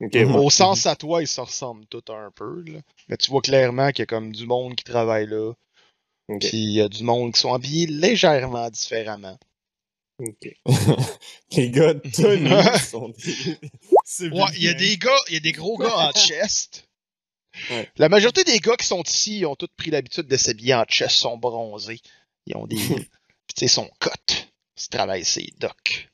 Mhm. 0.00 0.36
Au 0.36 0.50
sens 0.50 0.84
à 0.86 0.94
toi, 0.94 1.22
ils 1.22 1.28
se 1.28 1.40
ressemblent 1.40 1.86
tous 1.86 2.12
un 2.12 2.30
peu, 2.34 2.62
là. 2.66 2.80
Mais 3.08 3.16
tu 3.16 3.30
vois 3.30 3.40
clairement 3.40 3.90
qu'il 3.90 4.00
y 4.00 4.02
a 4.02 4.06
comme 4.06 4.32
du 4.32 4.46
monde 4.46 4.74
qui 4.74 4.84
travaille 4.84 5.26
là. 5.26 5.52
Puis 6.40 6.50
il 6.54 6.72
y 6.72 6.80
a 6.80 6.88
du 6.88 7.04
monde 7.04 7.32
qui 7.32 7.40
sont 7.40 7.54
habillés 7.54 7.86
légèrement 7.86 8.68
différemment. 8.68 9.38
ok. 10.18 10.56
Les 11.52 11.70
gars 11.70 11.94
de 11.94 12.00
tenue 12.10 12.78
sont 12.84 13.10
des. 13.10 14.28
Ouais, 14.28 14.44
il 14.56 14.64
y 14.64 14.68
a 14.68 14.74
bien. 14.74 14.86
des 14.86 14.96
gars, 14.98 15.20
il 15.28 15.34
y 15.34 15.36
a 15.36 15.40
des 15.40 15.52
gros 15.52 15.78
gars 15.78 15.96
en 15.96 16.12
chest. 16.12 16.85
Ouais. 17.70 17.90
La 17.96 18.08
majorité 18.08 18.44
des 18.44 18.58
gars 18.58 18.76
qui 18.76 18.86
sont 18.86 19.02
ici 19.02 19.44
ont 19.46 19.56
tous 19.56 19.68
pris 19.76 19.90
l'habitude 19.90 20.26
de 20.26 20.36
s'habiller 20.36 20.74
en 20.74 20.84
chest, 20.84 21.16
sont 21.16 21.36
bronzés. 21.38 22.00
Ils 22.46 22.56
ont 22.56 22.66
des. 22.66 22.76
Puis, 22.76 22.84
tu 23.56 23.60
sais, 23.60 23.68
sont 23.68 23.90
cotes. 23.98 24.48
Ils 24.78 24.88
travaillent 24.88 25.24
ces 25.24 25.52
docks. 25.58 26.08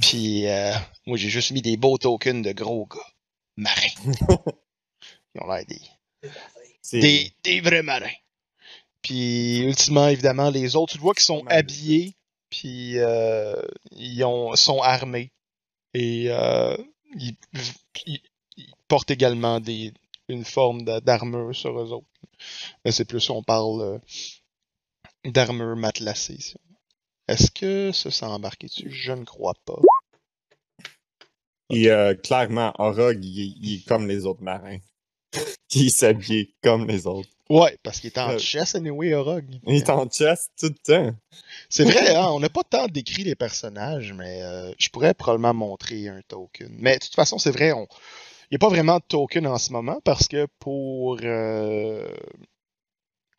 Puis, 0.00 0.46
euh, 0.46 0.72
moi, 1.06 1.16
j'ai 1.16 1.28
juste 1.28 1.50
mis 1.50 1.62
des 1.62 1.76
beaux 1.76 1.98
tokens 1.98 2.44
de 2.44 2.52
gros 2.52 2.86
gars. 2.86 3.12
Marins. 3.56 4.12
Ils 5.34 5.40
ont 5.42 5.48
l'air 5.52 5.64
des, 5.66 5.80
des, 7.00 7.32
des 7.44 7.60
vrais 7.60 7.82
marins. 7.82 8.06
Puis, 9.02 9.58
ultimement, 9.60 10.08
évidemment, 10.08 10.50
les 10.50 10.74
autres, 10.76 10.94
tu 10.94 10.98
vois 10.98 11.14
qu'ils 11.14 11.24
sont 11.24 11.46
habillés. 11.48 12.14
Puis, 12.50 12.98
euh, 12.98 13.60
ils 13.92 14.24
ont, 14.24 14.54
sont 14.56 14.80
armés. 14.80 15.30
Et 15.94 16.26
euh, 16.30 16.76
ils, 17.16 17.36
ils- 18.06 18.22
ils 18.58 18.72
portent 18.88 19.10
également 19.10 19.60
des, 19.60 19.92
une 20.28 20.44
forme 20.44 20.82
d'a- 20.82 21.00
d'armure 21.00 21.54
sur 21.54 21.78
eux 21.80 21.92
autres. 21.92 22.06
Mais 22.84 22.92
c'est 22.92 23.04
plus, 23.06 23.30
on 23.30 23.42
parle 23.42 23.80
euh, 23.80 23.98
d'armure 25.24 25.76
matelassée. 25.76 26.54
Est-ce 27.28 27.50
que 27.50 27.92
ça 27.92 28.10
s'est 28.10 28.24
embarqué 28.26 28.66
dessus? 28.68 28.90
Je 28.90 29.12
ne 29.12 29.24
crois 29.24 29.54
pas. 29.64 29.78
Et 31.70 31.90
euh, 31.90 32.14
clairement, 32.14 32.72
Orog, 32.78 33.22
il, 33.24 33.40
est- 33.40 33.54
il 33.60 33.74
est 33.80 33.86
comme 33.86 34.08
les 34.08 34.24
autres 34.24 34.42
marins. 34.42 34.78
Il 35.74 35.90
s'habille 35.90 36.54
comme 36.62 36.86
les 36.86 37.06
autres. 37.06 37.28
Ouais, 37.50 37.76
parce 37.82 38.00
qu'il 38.00 38.08
est 38.08 38.18
en 38.18 38.30
Euh, 38.30 38.38
chess 38.38 38.74
anyway, 38.74 39.12
Orog. 39.12 39.44
Il 39.66 39.74
est 39.74 39.90
en 39.90 40.06
chest 40.08 40.50
tout 40.58 40.66
le 40.68 40.74
temps. 40.74 41.14
C'est 41.68 41.84
vrai, 41.84 42.14
hein, 42.16 42.28
on 42.30 42.40
n'a 42.40 42.48
pas 42.48 42.62
tant 42.64 42.86
décrit 42.88 43.24
les 43.24 43.34
personnages, 43.34 44.14
mais 44.14 44.42
euh, 44.42 44.72
je 44.78 44.88
pourrais 44.88 45.12
probablement 45.12 45.52
montrer 45.52 46.08
un 46.08 46.22
token. 46.26 46.74
Mais 46.78 46.94
de 46.98 47.04
toute 47.04 47.14
façon, 47.14 47.38
c'est 47.38 47.50
vrai, 47.50 47.72
on... 47.72 47.86
il 48.50 48.54
n'y 48.54 48.56
a 48.56 48.58
pas 48.58 48.68
vraiment 48.68 48.96
de 48.96 49.04
token 49.06 49.46
en 49.46 49.58
ce 49.58 49.72
moment 49.72 50.00
parce 50.04 50.26
que 50.28 50.46
pour... 50.58 51.18
euh, 51.22 52.10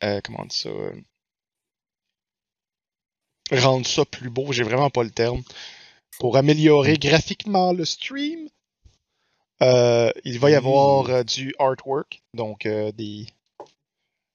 euh, 0.04 0.22
comment 0.24 0.42
on 0.42 0.46
dit 0.46 0.58
ça 0.58 0.70
euh, 0.70 0.94
Rendre 3.52 3.88
ça 3.88 4.06
plus 4.06 4.30
beau, 4.30 4.52
j'ai 4.52 4.64
vraiment 4.64 4.92
pas 4.92 5.04
le 5.04 5.10
terme. 5.10 5.42
Pour 6.20 6.38
améliorer 6.38 6.98
graphiquement 6.98 7.74
le 7.74 7.84
stream, 7.86 8.48
euh, 9.64 10.12
il 10.24 10.38
va 10.38 10.52
y 10.52 10.56
avoir 10.56 11.10
euh, 11.10 11.24
du 11.24 11.56
artwork, 11.58 12.22
donc 12.36 12.66
euh, 12.66 12.92
des... 12.92 13.26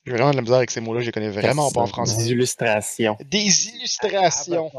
J'ai 0.05 0.13
vraiment 0.13 0.33
de 0.33 0.37
la 0.37 0.43
misère 0.43 0.57
avec 0.57 0.71
ces 0.71 0.81
mots-là, 0.81 1.01
je 1.01 1.07
les 1.07 1.13
connais 1.13 1.31
vraiment 1.31 1.71
pas 1.71 1.83
en 1.83 1.87
français. 1.87 2.17
Des 2.25 2.31
illustrations. 2.33 3.17
Des 3.25 3.69
illustrations. 3.69 4.71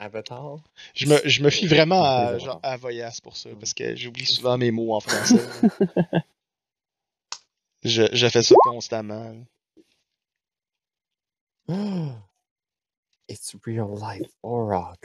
Avatar. 0.00 0.58
Je 0.94 1.06
me, 1.06 1.20
je 1.24 1.42
me 1.42 1.50
fie 1.50 1.66
vraiment 1.66 2.02
à, 2.02 2.32
Des 2.32 2.40
genre, 2.40 2.58
à 2.62 2.76
Voyas 2.76 3.20
pour 3.22 3.36
ça, 3.36 3.50
parce 3.60 3.74
que 3.74 3.94
j'oublie 3.94 4.26
souvent 4.26 4.56
mes 4.56 4.70
mots 4.70 4.94
en 4.94 5.00
français. 5.00 5.38
je, 7.84 8.08
je 8.12 8.28
fais 8.28 8.42
ça 8.42 8.54
constamment. 8.64 9.36
It's 13.28 13.54
real 13.64 13.94
life 13.94 14.30
Orog. 14.42 14.98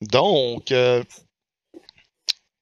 Donc, 0.00 0.72
euh, 0.72 1.04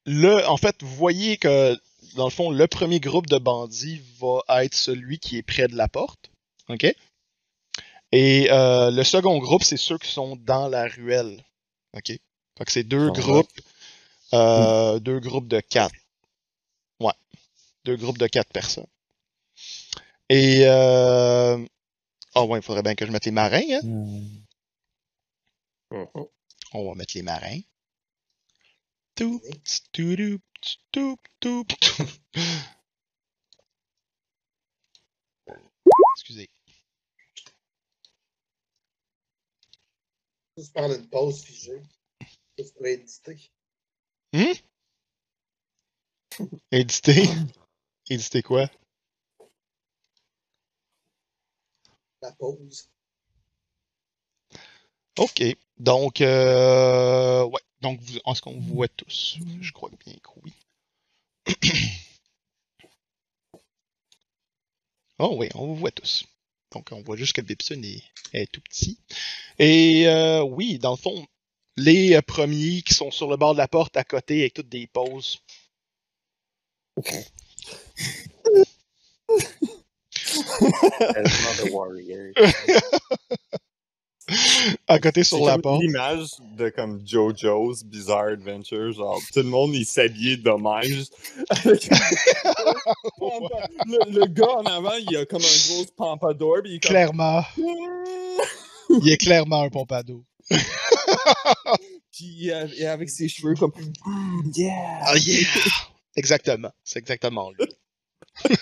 le, 0.05 0.45
en 0.47 0.57
fait, 0.57 0.81
vous 0.81 0.95
voyez 0.95 1.37
que, 1.37 1.77
dans 2.15 2.25
le 2.25 2.31
fond, 2.31 2.51
le 2.51 2.67
premier 2.67 2.99
groupe 2.99 3.27
de 3.27 3.37
bandits 3.37 4.01
va 4.19 4.63
être 4.63 4.75
celui 4.75 5.19
qui 5.19 5.37
est 5.37 5.43
près 5.43 5.67
de 5.67 5.75
la 5.75 5.87
porte. 5.87 6.31
OK? 6.69 6.93
Et 8.15 8.51
euh, 8.51 8.91
le 8.91 9.03
second 9.03 9.39
groupe, 9.39 9.63
c'est 9.63 9.75
ceux 9.75 9.97
qui 9.97 10.11
sont 10.11 10.35
dans 10.35 10.67
la 10.67 10.85
ruelle. 10.85 11.43
OK? 11.93 12.09
Fait 12.09 12.21
que 12.63 12.71
c'est 12.71 12.83
deux 12.83 13.07
ouais. 13.07 13.19
groupes, 13.19 13.49
euh, 14.35 14.99
deux 14.99 15.19
groupes 15.19 15.47
de 15.47 15.59
quatre. 15.59 15.95
Ouais. 16.99 17.15
Deux 17.85 17.95
groupes 17.95 18.19
de 18.19 18.27
quatre 18.27 18.53
personnes. 18.53 18.85
Et, 20.29 20.67
euh... 20.67 21.65
ah 22.35 22.43
ouais, 22.43 22.59
il 22.59 22.61
faudrait 22.61 22.83
bien 22.83 22.93
que 22.93 23.07
je 23.07 23.11
mette 23.11 23.25
les 23.25 23.31
marins, 23.31 23.63
hein? 23.67 23.81
Hmm. 23.81 24.43
Mhm. 25.89 26.27
On 26.73 26.87
va 26.87 26.93
mettre 26.93 27.13
les 27.15 27.23
marins. 27.23 27.61
Toup, 29.15 29.41
toup, 29.91 30.41
toup, 30.91 31.19
toup. 31.39 31.73
Excusez. 36.15 36.47
Tu 40.55 40.63
parles 40.71 40.97
d'une 40.97 41.09
pause 41.09 41.43
figée. 41.43 41.81
Ça, 42.21 42.63
tu 42.63 42.73
pourrais 42.73 42.93
éditer? 42.93 43.51
Éditer? 46.71 47.27
Éditer 48.09 48.41
quoi? 48.43 48.69
La 52.21 52.31
pause. 52.33 52.89
Ok. 55.17 55.43
Donc, 55.77 56.21
euh, 56.21 57.43
ouais. 57.45 57.61
Donc, 57.81 57.99
vous, 58.01 58.19
est-ce 58.25 58.41
qu'on 58.41 58.53
vous 58.53 58.75
voit 58.75 58.87
tous? 58.87 59.37
Je 59.61 59.71
crois 59.71 59.89
bien 60.05 60.15
que 60.15 60.29
oui. 60.43 60.53
oh 65.19 65.35
oui, 65.37 65.49
on 65.55 65.67
vous 65.67 65.75
voit 65.75 65.91
tous. 65.91 66.25
Donc, 66.73 66.89
on 66.91 67.01
voit 67.01 67.15
juste 67.15 67.33
que 67.33 67.41
Bibson 67.41 67.81
est, 67.83 68.03
est 68.33 68.51
tout 68.51 68.61
petit. 68.61 68.97
Et 69.59 70.07
euh, 70.07 70.41
oui, 70.41 70.79
dans 70.79 70.91
le 70.91 70.97
fond, 70.97 71.25
les 71.77 72.15
euh, 72.15 72.21
premiers 72.21 72.81
qui 72.81 72.93
sont 72.93 73.11
sur 73.11 73.29
le 73.29 73.37
bord 73.37 73.53
de 73.53 73.59
la 73.59 73.67
porte 73.67 73.95
à 73.97 74.03
côté 74.03 74.41
avec 74.41 74.53
toutes 74.53 74.69
des 74.69 74.87
pauses. 74.87 75.39
À 84.87 84.99
côté 84.99 85.23
sur 85.23 85.45
la 85.45 85.57
porte. 85.57 85.81
L'image 85.81 86.27
de 86.57 86.69
comme 86.69 87.01
JoJo's 87.05 87.83
Bizarre 87.83 88.27
Adventure, 88.33 88.91
genre 88.91 89.19
tout 89.33 89.39
le 89.39 89.49
monde 89.49 89.73
il 89.73 89.85
s'habillait. 89.85 90.37
Avec 90.43 91.89
le, 93.85 94.11
le 94.11 94.25
gars 94.27 94.57
en 94.57 94.65
avant, 94.65 94.93
il 94.95 95.17
a 95.17 95.25
comme 95.25 95.41
un 95.41 95.67
gros 95.67 95.85
pompadour, 95.95 96.57
il 96.65 96.75
est 96.75 96.79
comme... 96.79 96.89
Clairement. 96.89 97.43
Il 99.01 99.09
est 99.09 99.17
clairement 99.17 99.63
un 99.63 99.69
pompadour. 99.69 100.23
Puis 102.11 102.51
euh, 102.51 102.67
avec 102.91 103.09
ses 103.09 103.27
cheveux 103.27 103.55
comme 103.55 103.71
Mm, 104.05 104.51
yeah. 104.55 104.99
Ah 105.01 105.17
yeah! 105.17 105.47
Exactement. 106.15 106.71
C'est 106.83 106.99
exactement 106.99 107.51
lui. 107.51 107.65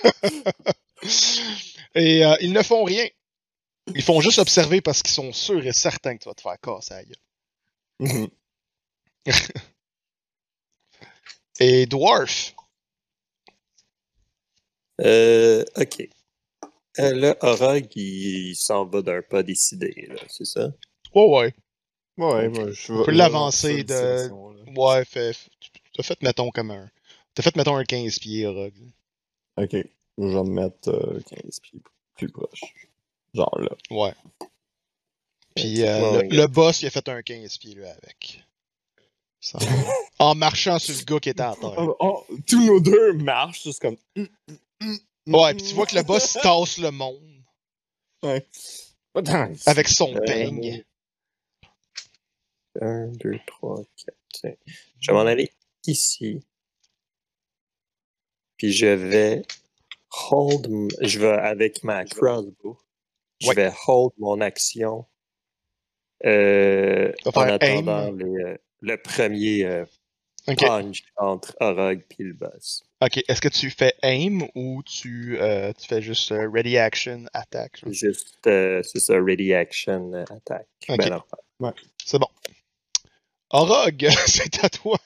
et 1.95 2.26
euh, 2.26 2.36
ils 2.41 2.53
ne 2.53 2.61
font 2.61 2.84
rien. 2.84 3.06
Ils 3.95 4.03
font 4.03 4.22
juste 4.22 4.39
observer 4.39 4.81
parce 4.81 5.01
qu'ils 5.01 5.13
sont 5.13 5.31
sûrs 5.34 5.65
et 5.65 5.73
certains 5.73 6.15
que 6.18 6.23
tu 6.23 6.30
vas 6.30 6.35
te 6.35 6.41
faire 6.41 6.59
casser 6.59 6.93
la 6.93 7.03
gueule. 7.03 7.18
Mhm. 7.99 8.30
Et 11.59 11.85
Dwarf? 11.85 12.55
Euh, 15.01 15.63
ok. 15.77 16.07
Euh, 16.99 17.13
là, 17.15 17.38
Orog, 17.41 17.88
il, 17.95 18.49
il 18.49 18.55
s'en 18.55 18.85
va 18.85 19.01
d'un 19.01 19.22
pas 19.22 19.43
décidé, 19.43 20.07
là, 20.09 20.15
c'est 20.27 20.45
ça? 20.45 20.72
Oh 21.13 21.38
ouais. 21.39 21.53
Ouais, 22.18 22.49
moi, 22.49 22.72
je 22.72 22.93
On 22.93 23.05
peut 23.05 23.11
l'avancer 23.11 23.84
de- 23.84 24.30
Ouais, 24.77 25.05
fait, 25.05 25.35
t'as 25.93 26.03
fait, 26.03 26.22
mettons, 26.22 26.49
comme 26.51 26.72
un. 26.72 26.89
T'as 27.34 27.43
fait, 27.43 27.55
mettons, 27.55 27.77
un 27.77 27.84
15 27.85 28.19
pieds, 28.19 28.45
Rogue. 28.47 28.91
Ok, 29.57 29.72
je 29.72 29.88
vais 30.18 30.43
me 30.43 30.49
mettre 30.49 30.89
euh, 30.89 31.19
15 31.30 31.59
pieds 31.61 31.80
plus 32.15 32.30
proche. 32.30 32.61
Genre 33.34 33.60
là. 33.60 33.70
Ouais. 33.90 34.14
Puis 35.56 35.84
euh, 35.84 36.22
le, 36.24 36.30
le 36.36 36.48
boss, 36.48 36.82
il 36.82 36.88
a 36.88 36.90
fait 36.90 37.08
un 37.10 37.22
15 37.22 37.58
pieds, 37.58 37.76
lui, 37.76 37.86
avec. 37.86 38.44
Ça- 39.40 39.58
en 40.20 40.36
marchant 40.36 40.80
sur 40.80 40.94
le 40.95 41.03
gars 41.03 41.20
qui 41.20 41.30
était 41.30 41.41
à 41.41 41.56
terre. 41.60 41.74
Oh, 41.78 41.95
oh, 41.99 42.26
tous 42.48 42.64
nos 42.66 42.80
deux 42.80 43.14
marchent, 43.14 43.64
juste 43.64 43.82
comme. 43.82 43.98
Ouais, 45.28 45.53
puis 45.53 45.66
tu 45.68 45.74
vois 45.76 45.86
que 45.86 45.95
le 45.95 46.03
boss 46.03 46.34
tasse 46.34 46.78
le 46.78 46.91
monde 46.91 47.22
Ouais. 48.24 48.45
Avec 49.66 49.88
son 49.88 50.16
Euh, 50.16 50.20
peigne. 50.26 50.84
1, 52.80 53.08
2, 53.08 53.40
3, 53.48 53.82
4, 54.06 54.16
5. 54.41 54.58
Je 54.99 55.12
vais 55.12 55.18
m'en 55.18 55.26
aller 55.26 55.52
ici. 55.86 56.41
Puis 58.58 58.72
je 58.72 58.86
vais 58.86 59.41
hold. 60.30 60.70
Je 61.02 61.20
vais 61.20 61.32
avec 61.32 61.84
ma 61.84 62.06
crossbow. 62.06 62.78
Je 63.41 63.47
Ouais. 63.47 63.55
vais 63.55 63.72
hold 63.88 64.13
mon 64.18 64.39
action. 64.41 65.05
Euh, 66.26 67.11
en 67.34 67.41
attendant 67.41 68.11
les, 68.11 68.26
euh, 68.26 68.57
le 68.81 68.97
premier 68.97 69.65
euh, 69.65 69.85
punch 70.57 71.01
entre 71.18 71.55
Orog 71.59 72.03
et 72.19 72.23
le 72.23 72.34
boss. 72.34 72.84
Ok. 73.01 73.23
Est-ce 73.27 73.41
que 73.41 73.47
tu 73.47 73.72
fais 73.72 73.95
aim 74.03 74.41
ou 74.53 74.84
tu, 74.84 75.39
euh, 75.41 75.73
tu 75.73 75.88
fais 75.88 76.01
juste 76.03 76.31
euh, 76.31 76.47
ready 76.47 76.77
action 76.77 77.26
attack? 77.34 77.80
genre? 77.80 77.91
Juste, 77.91 78.45
euh, 78.45 78.84
c'est 78.84 78.99
ça, 78.99 79.15
ready 79.19 79.53
action 79.55 80.13
attack. 80.30 80.68
Ben. 80.88 81.73
C'est 82.05 82.19
bon. 82.19 82.27
Orog, 83.49 84.07
c'est 84.27 84.63
à 84.63 84.69
toi. 84.69 84.97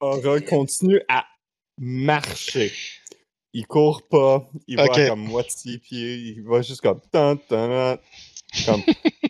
Aura 0.00 0.40
continue 0.42 1.00
à 1.08 1.26
marcher. 1.78 2.72
Il 3.52 3.66
court 3.66 4.06
pas, 4.08 4.48
il 4.68 4.76
va 4.76 4.86
comme 4.88 5.24
moitié 5.24 5.78
pied, 5.78 6.14
il 6.16 6.42
va 6.42 6.62
juste 6.62 6.80
comme 6.82 7.00
tan, 7.10 7.36
tan, 7.36 7.96
tan, 7.96 7.98
comme 8.64 8.82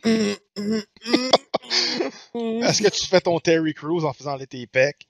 Est-ce 2.63 2.83
que 2.83 2.89
tu 2.91 3.07
fais 3.07 3.21
ton 3.21 3.39
Terry 3.41 3.75
Crews 3.75 4.05
en 4.05 4.13
faisant 4.13 4.37
les 4.37 4.47
tes 4.47 4.67
pecs? 4.67 5.09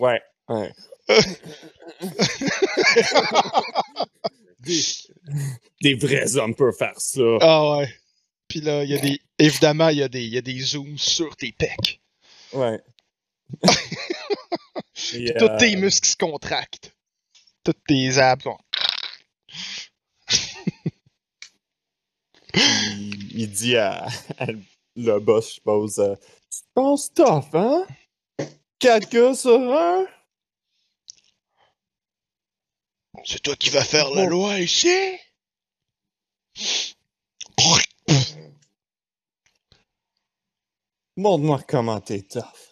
ouais, 0.00 0.20
ouais. 0.48 0.72
des, 4.60 4.80
des 5.82 5.94
vrais 5.94 6.36
hommes 6.36 6.54
peuvent 6.54 6.76
faire 6.76 6.98
ça. 7.00 7.22
Ah 7.40 7.78
ouais. 7.78 7.88
Puis 8.48 8.60
là, 8.60 8.84
il 8.84 8.90
y 8.90 8.94
a 8.94 8.98
des. 8.98 9.20
Évidemment, 9.38 9.88
il 9.88 9.98
y, 9.98 10.02
a 10.02 10.08
des- 10.08 10.22
il 10.24 10.32
y 10.32 10.38
a 10.38 10.42
des 10.42 10.58
zooms 10.60 10.98
sur 10.98 11.36
tes 11.36 11.52
pecs. 11.52 12.00
Ouais. 12.52 12.80
Puis 14.94 15.32
tous 15.38 15.48
tes 15.58 15.76
muscles 15.76 16.08
se 16.08 16.16
contractent. 16.16 16.92
Toutes 17.64 17.82
tes 17.86 18.18
abs 18.18 18.44
il, 22.54 23.40
il 23.40 23.50
dit 23.50 23.76
à, 23.76 24.06
à 24.38 24.46
le 24.96 25.18
boss, 25.18 25.48
je 25.48 25.54
suppose, 25.54 25.98
euh, 25.98 26.14
tu 26.50 26.60
te 26.60 26.66
penses 26.74 27.12
tough, 27.12 27.54
hein? 27.54 27.86
Gars 28.80 29.34
sur 29.34 29.58
un? 29.58 30.06
C'est 33.24 33.40
toi 33.42 33.56
qui 33.56 33.70
vas 33.70 33.82
faire 33.82 34.10
la 34.10 34.26
loi 34.26 34.58
ici? 34.60 35.18
Montre-moi 41.16 41.62
comment 41.66 42.00
t'es 42.00 42.22
tough. 42.22 42.70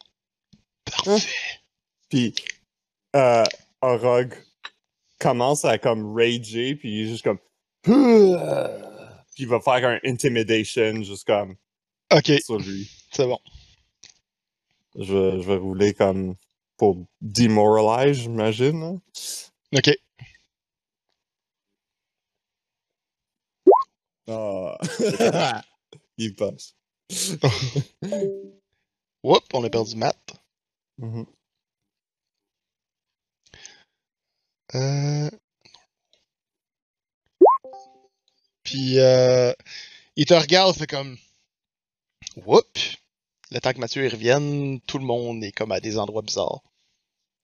Parfait. 0.85 1.29
Puis, 2.11 2.35
euh, 3.17 3.45
Orog 3.81 4.35
commence 5.23 5.65
à 5.65 5.79
comme 5.79 6.15
rager, 6.15 6.75
puis 6.75 6.93
il 6.93 7.05
est 7.05 7.09
juste 7.09 7.25
comme. 7.25 7.39
Puis 9.35 9.45
il 9.45 9.49
va 9.49 9.61
faire 9.61 9.89
un 9.89 9.99
intimidation, 10.05 11.03
juste 11.03 11.27
comme 11.27 11.57
Ok, 12.13 12.31
sur 12.45 12.59
lui. 12.59 12.91
c'est 13.11 13.25
bon. 13.27 13.39
Je 14.95 15.15
vais, 15.15 15.41
je 15.41 15.47
vais 15.47 15.57
rouler 15.57 15.95
comme 15.95 16.35
pour 16.77 17.07
demoralize, 17.23 18.19
j'imagine. 18.19 19.01
Ok. 19.75 19.91
Ah. 24.29 24.77
il 26.19 26.35
passe. 26.35 26.75
Oups, 29.23 29.47
on 29.55 29.65
a 29.65 29.71
perdu 29.71 29.97
Matt. 29.97 30.35
Mhm. 30.99 31.21
Euh... 31.21 31.42
Puis, 38.63 38.99
euh, 38.99 39.53
il 40.17 40.27
te 40.27 40.35
regarde, 40.35 40.77
fait 40.77 40.87
comme. 40.87 41.17
Oups! 42.47 42.97
Le 43.51 43.61
temps 43.61 43.73
que 43.73 43.79
Mathieu 43.79 44.05
y 44.05 44.09
revienne, 44.09 44.81
tout 44.87 44.99
le 44.99 45.05
monde 45.05 45.45
est 45.45 45.53
comme 45.53 45.73
à 45.73 45.81
des 45.81 45.99
endroits 45.99 46.23
bizarres. 46.23 46.63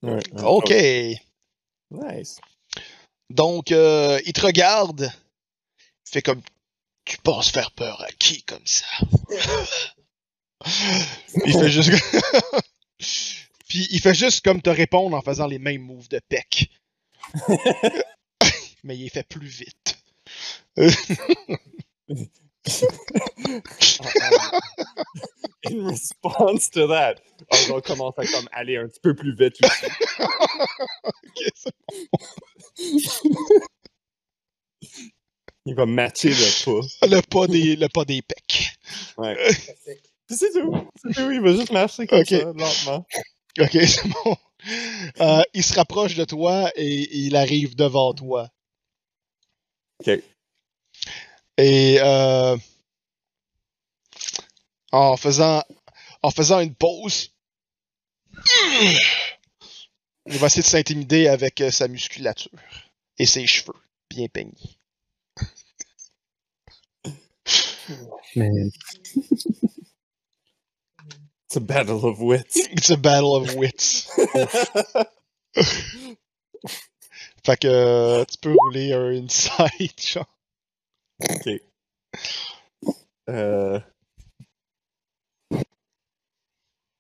Ouais, 0.03 0.13
ouais. 0.13 0.43
Ok! 0.43 0.73
Nice. 1.91 2.41
Donc, 3.29 3.73
euh, 3.73 4.21
il 4.25 4.33
te 4.33 4.41
regarde, 4.41 5.13
fait 6.05 6.23
comme. 6.23 6.41
Tu 7.05 7.19
penses 7.19 7.51
faire 7.51 7.73
peur 7.73 8.03
à 8.03 8.13
qui 8.13 8.43
comme 8.43 8.67
ça? 8.67 8.87
il 11.47 11.53
fait 11.53 11.71
juste. 11.71 11.91
Puis 13.69 13.87
il 13.91 14.01
fait 14.01 14.15
juste 14.15 14.45
comme 14.45 14.63
te 14.63 14.71
répondre 14.71 15.17
en 15.17 15.23
faisant 15.23 15.47
les 15.47 15.59
mêmes 15.59 15.83
moves 15.83 16.09
de 16.09 16.21
pec. 16.29 16.71
Mais 18.85 18.97
il 18.97 19.07
est 19.07 19.11
fait 19.11 19.27
plus 19.29 19.47
vite. 19.49 19.99
In 25.71 25.87
response 25.89 26.71
to 26.71 26.87
that, 26.89 27.17
Orog 27.51 27.85
commence 27.85 28.15
à 28.19 28.27
comme 28.27 28.49
aller 28.53 28.77
un 28.77 28.87
petit 28.89 29.01
peu 29.01 29.15
plus 29.15 29.35
vite 29.35 29.57
aussi. 29.63 29.87
Il 35.67 35.75
va 35.75 35.85
matcher 35.87 36.31
le 36.31 36.65
pas. 36.65 37.07
le 37.07 37.21
pas 37.23 37.47
des, 37.47 37.77
le 37.77 37.89
pas 37.89 38.05
des 38.05 38.23
pecs. 38.23 38.73
Ouais. 39.19 39.37
C'est 40.31 40.53
tout. 40.53 40.89
C'est 41.03 41.15
tout. 41.15 41.31
Il 41.31 41.41
va 41.41 41.53
juste 41.55 41.73
marcher 41.73 42.07
comme 42.07 42.21
Ok. 42.21 42.29
ça, 42.29 42.45
lentement. 42.45 43.07
Ok, 43.61 43.71
c'est 43.73 44.09
bon. 44.09 44.37
Euh, 45.21 45.43
il 45.55 45.63
se 45.63 45.75
rapproche 45.75 46.15
de 46.15 46.25
toi 46.25 46.71
et 46.75 47.17
il 47.17 47.37
arrive 47.37 47.77
devant 47.77 48.13
toi. 48.13 48.51
Ok. 50.01 50.21
Et 51.57 51.99
euh, 52.01 52.57
en 54.93 55.17
faisant 55.17 55.63
en 56.23 56.31
faisant 56.31 56.61
une 56.61 56.75
pause, 56.75 57.31
il 60.27 60.39
va 60.39 60.47
essayer 60.47 60.63
de 60.63 60.67
s'intimider 60.67 61.29
avec 61.29 61.61
euh, 61.61 61.71
sa 61.71 61.89
musculature 61.89 62.51
et 63.19 63.27
ses 63.27 63.47
cheveux 63.47 63.75
bien 64.11 64.29
peignés. 64.29 64.79
Mais 68.37 68.51
It's 71.49 71.57
a 71.57 71.61
battle 71.63 72.05
of 72.05 72.21
wits. 72.21 72.59
It's 72.73 72.91
a 72.91 72.99
battle 72.99 73.35
of 73.35 73.55
wits. 73.55 74.07
Fait 77.43 77.57
que 77.57 78.25
tu 78.25 78.39
peux 78.43 78.53
rouler 78.53 78.93
un 78.93 79.25
inside, 79.25 79.99
genre. 79.99 80.27
ok. 81.23 81.49
Euh... 83.31 83.81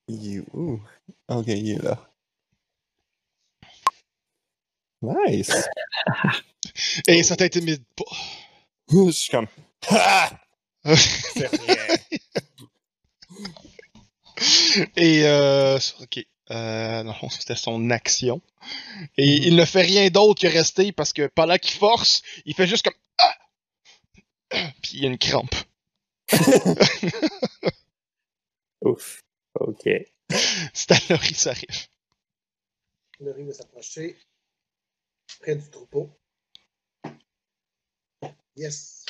You... 0.08 0.46
Ouh. 0.54 0.80
Ok, 1.28 1.48
il 1.48 1.72
est 1.72 1.82
là. 1.82 2.10
Nice. 5.02 5.52
Et 7.06 7.22
ça 7.22 7.36
t'intimide 7.36 7.84
pas. 7.94 8.16
Je 8.90 9.10
suis 9.10 9.30
comme... 9.30 9.48
Ha! 9.90 10.30
C'est 10.96 11.48
rien. 11.48 11.76
Et 14.96 15.24
euh, 15.24 15.78
ok. 16.00 16.24
Euh, 16.50 17.02
dans 17.02 17.12
le 17.12 17.18
fond, 17.18 17.28
c'était 17.28 17.54
son 17.54 17.90
action. 17.90 18.40
Et 19.18 19.26
il 19.26 19.56
ne 19.56 19.64
fait 19.64 19.82
rien 19.82 20.08
d'autre 20.08 20.40
que 20.40 20.46
rester 20.46 20.92
parce 20.92 21.12
que 21.12 21.26
pendant 21.26 21.58
qu'il 21.58 21.78
force, 21.78 22.22
il 22.46 22.54
fait 22.54 22.66
juste 22.66 22.84
comme 22.84 22.94
ah! 23.18 23.36
Puis 24.82 24.92
il 24.94 25.02
y 25.02 25.06
a 25.06 25.08
une 25.08 25.18
crampe. 25.18 25.54
Ouf. 28.82 29.22
OK. 29.60 29.88
C'est 30.72 30.92
à 30.92 30.98
Laurie, 31.10 31.34
ça 31.34 31.50
arrive. 31.50 31.88
Laurie 33.20 33.44
va 33.44 33.52
s'approcher 33.52 34.16
près 35.40 35.56
du 35.56 35.68
troupeau. 35.70 36.10
Yes. 38.56 39.04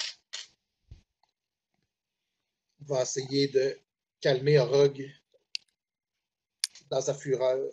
Il 2.81 2.87
va 2.87 3.03
essayer 3.03 3.49
de 3.49 3.79
calmer 4.20 4.59
Orog 4.59 5.11
dans 6.90 7.01
sa 7.01 7.15
fureur. 7.15 7.70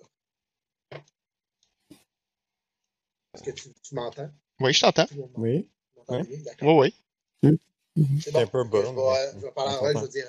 Est-ce 3.33 3.43
que 3.43 3.51
tu, 3.51 3.73
tu 3.73 3.95
m'entends? 3.95 4.31
Oui, 4.59 4.73
je 4.73 4.81
t'entends. 4.81 5.07
Oui. 5.35 5.69
bien? 6.09 6.25
Oui, 6.61 6.93
oui. 7.41 7.59
C'est 8.21 8.35
un 8.35 8.47
peu 8.47 8.63
bas, 8.65 8.83
Je 8.83 8.89
vais, 8.89 9.39
je 9.39 9.45
vais 9.45 9.51
parler 9.51 9.75
Orog, 9.75 9.97
je 9.97 10.01
vais 10.01 10.07
dire 10.09 10.27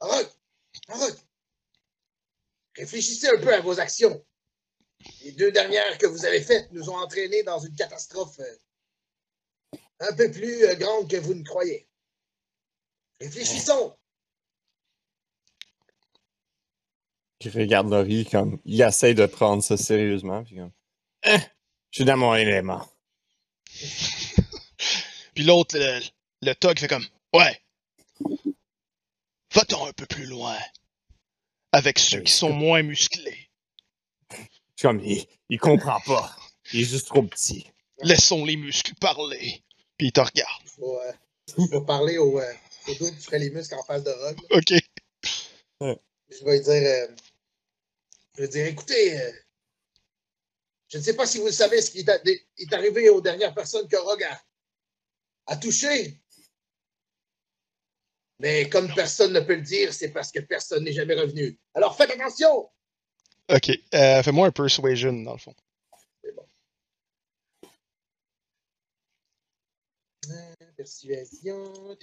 Orog! 0.00 0.26
Orog! 0.88 1.14
Réfléchissez 2.76 3.28
un 3.28 3.40
peu 3.40 3.52
à 3.52 3.60
vos 3.60 3.78
actions. 3.80 4.24
Les 5.22 5.32
deux 5.32 5.50
dernières 5.52 5.98
que 5.98 6.06
vous 6.06 6.24
avez 6.24 6.40
faites 6.40 6.70
nous 6.72 6.88
ont 6.88 6.96
entraînés 6.96 7.42
dans 7.42 7.58
une 7.58 7.74
catastrophe 7.74 8.38
euh, 8.38 9.78
un 10.00 10.14
peu 10.14 10.30
plus 10.30 10.64
euh, 10.64 10.74
grande 10.76 11.10
que 11.10 11.16
vous 11.16 11.34
ne 11.34 11.44
croyez. 11.44 11.88
Réfléchissons! 13.20 13.96
Je 17.42 17.50
regarde 17.50 17.90
Laurie 17.90 18.24
comme... 18.24 18.60
Il 18.64 18.80
essaie 18.80 19.14
de 19.14 19.26
prendre 19.26 19.62
ça 19.62 19.76
sérieusement, 19.76 20.44
puis 20.44 20.56
comme... 20.56 20.70
Hein? 21.24 21.38
Je 21.90 21.96
suis 21.96 22.04
dans 22.04 22.16
mon 22.16 22.34
élément. 22.34 22.86
Puis 25.34 25.44
l'autre, 25.44 25.76
le, 25.78 26.00
le 26.42 26.54
tog 26.54 26.78
fait 26.78 26.88
comme 26.88 27.06
Ouais. 27.34 27.60
Va-t'en 29.54 29.86
un 29.86 29.92
peu 29.92 30.06
plus 30.06 30.26
loin. 30.26 30.56
Avec 31.72 31.98
ceux 31.98 32.20
qui 32.20 32.32
sont 32.32 32.52
moins 32.52 32.82
musclés. 32.82 33.50
Comme... 34.80 35.00
Il, 35.00 35.26
il 35.48 35.58
comprend 35.58 36.00
pas. 36.00 36.36
Il 36.72 36.80
est 36.80 36.84
juste 36.84 37.08
trop 37.08 37.22
petit. 37.22 37.66
Laissons 38.02 38.44
les 38.44 38.56
muscles 38.56 38.94
parler. 38.94 39.62
Puis 39.96 40.08
il 40.08 40.12
te 40.12 40.20
regarde. 40.20 40.62
Vais, 40.78 40.84
euh, 40.84 41.12
je 41.58 41.78
vais 41.78 41.84
parler 41.84 42.18
au, 42.18 42.38
euh, 42.40 42.52
au 42.88 42.94
dos 42.94 43.10
qui 43.10 43.22
ferait 43.22 43.38
les 43.38 43.50
muscles 43.50 43.74
en 43.74 43.82
face 43.84 44.04
de 44.04 44.10
Rogue. 44.10 44.38
Ok. 44.50 44.72
Je 45.80 46.44
vais 46.44 46.56
lui 46.56 46.64
dire, 46.64 46.72
euh, 46.72 47.06
je 48.34 48.42
vais 48.42 48.48
dire, 48.48 48.66
écoutez, 48.66 49.20
euh, 49.20 49.32
Je 50.88 50.98
ne 50.98 51.02
sais 51.02 51.16
pas 51.16 51.26
si 51.26 51.38
vous 51.38 51.50
savez 51.50 51.80
ce 51.80 51.90
qui 51.90 52.00
est, 52.00 52.72
arrivé 52.72 53.08
aux 53.08 53.20
dernières 53.20 53.54
personnes 53.54 53.88
que 53.88 53.96
Rogue 53.96 54.24
a, 54.24 54.42
a 55.46 55.56
touchées. 55.56 56.20
Mais 58.38 58.68
comme 58.68 58.92
personne 58.94 59.32
ne 59.32 59.40
peut 59.40 59.54
le 59.54 59.62
dire, 59.62 59.94
c'est 59.94 60.10
parce 60.10 60.32
que 60.32 60.40
personne 60.40 60.84
n'est 60.84 60.92
jamais 60.92 61.14
revenu. 61.14 61.58
Alors 61.74 61.96
faites 61.96 62.10
attention! 62.10 62.68
Ok, 63.48 63.70
euh, 63.94 64.22
fais-moi 64.22 64.48
un 64.48 64.50
persuasion 64.50 65.12
dans 65.12 65.32
le 65.32 65.38
fond. 65.38 65.54
Euh, 70.30 70.54
Persuasion. 70.76 71.96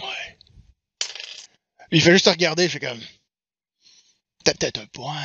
Ouais. 0.00 0.38
Il 1.90 2.02
fait 2.02 2.12
juste 2.12 2.24
te 2.24 2.30
regarder, 2.30 2.66
je 2.68 2.72
fais 2.72 2.80
comme. 2.80 3.00
T'as 4.44 4.54
peut-être 4.54 4.80
un 4.80 4.86
point. 4.86 5.22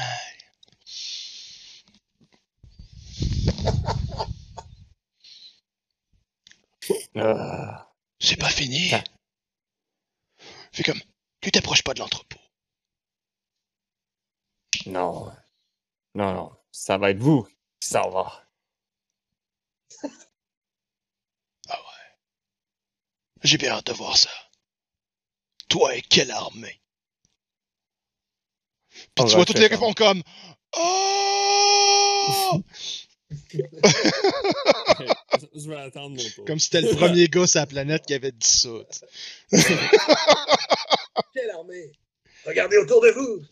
Ah. 7.16 7.86
C'est 8.20 8.36
pas 8.36 8.50
fini. 8.50 8.94
Ah. 8.94 9.04
Fais 10.72 10.84
comme. 10.84 11.02
Tu 11.42 11.52
t'approches 11.52 11.84
pas 11.84 11.94
de 11.94 12.00
l'entrepôt. 12.00 12.40
Non. 14.86 15.32
Non, 16.16 16.34
non. 16.34 16.52
Ça 16.72 16.98
va 16.98 17.12
être 17.12 17.20
vous 17.20 17.48
qui 17.80 17.90
s'en 17.90 18.10
va. 18.10 18.50
J'ai 23.44 23.58
bien 23.58 23.72
hâte 23.72 23.88
de 23.88 23.94
voir 23.94 24.18
ça. 24.18 24.30
Toi 25.70 25.96
et 25.96 26.02
quelle 26.02 26.32
armée? 26.32 26.82
Puis 29.16 29.26
tu 29.26 29.36
vois 29.36 29.46
toutes 29.46 29.60
les 29.60 29.70
font 29.70 29.94
comme. 29.94 30.22
Oh! 30.78 32.62
Je 35.56 35.70
vais 35.70 35.76
attendre 35.76 36.16
mon 36.16 36.30
tour. 36.30 36.46
comme 36.46 36.60
si 36.60 36.70
c'était 36.70 36.82
le 36.82 36.96
premier 36.96 37.28
gars 37.28 37.46
sur 37.48 37.60
la 37.60 37.68
planète 37.68 38.06
qui 38.06 38.14
avait 38.14 38.32
dit 38.32 38.48
ça. 38.48 38.70
Quelle 41.34 41.52
armée! 41.52 41.92
Regardez 42.46 42.78
autour 42.78 43.02
de 43.02 43.10
vous! 43.10 43.46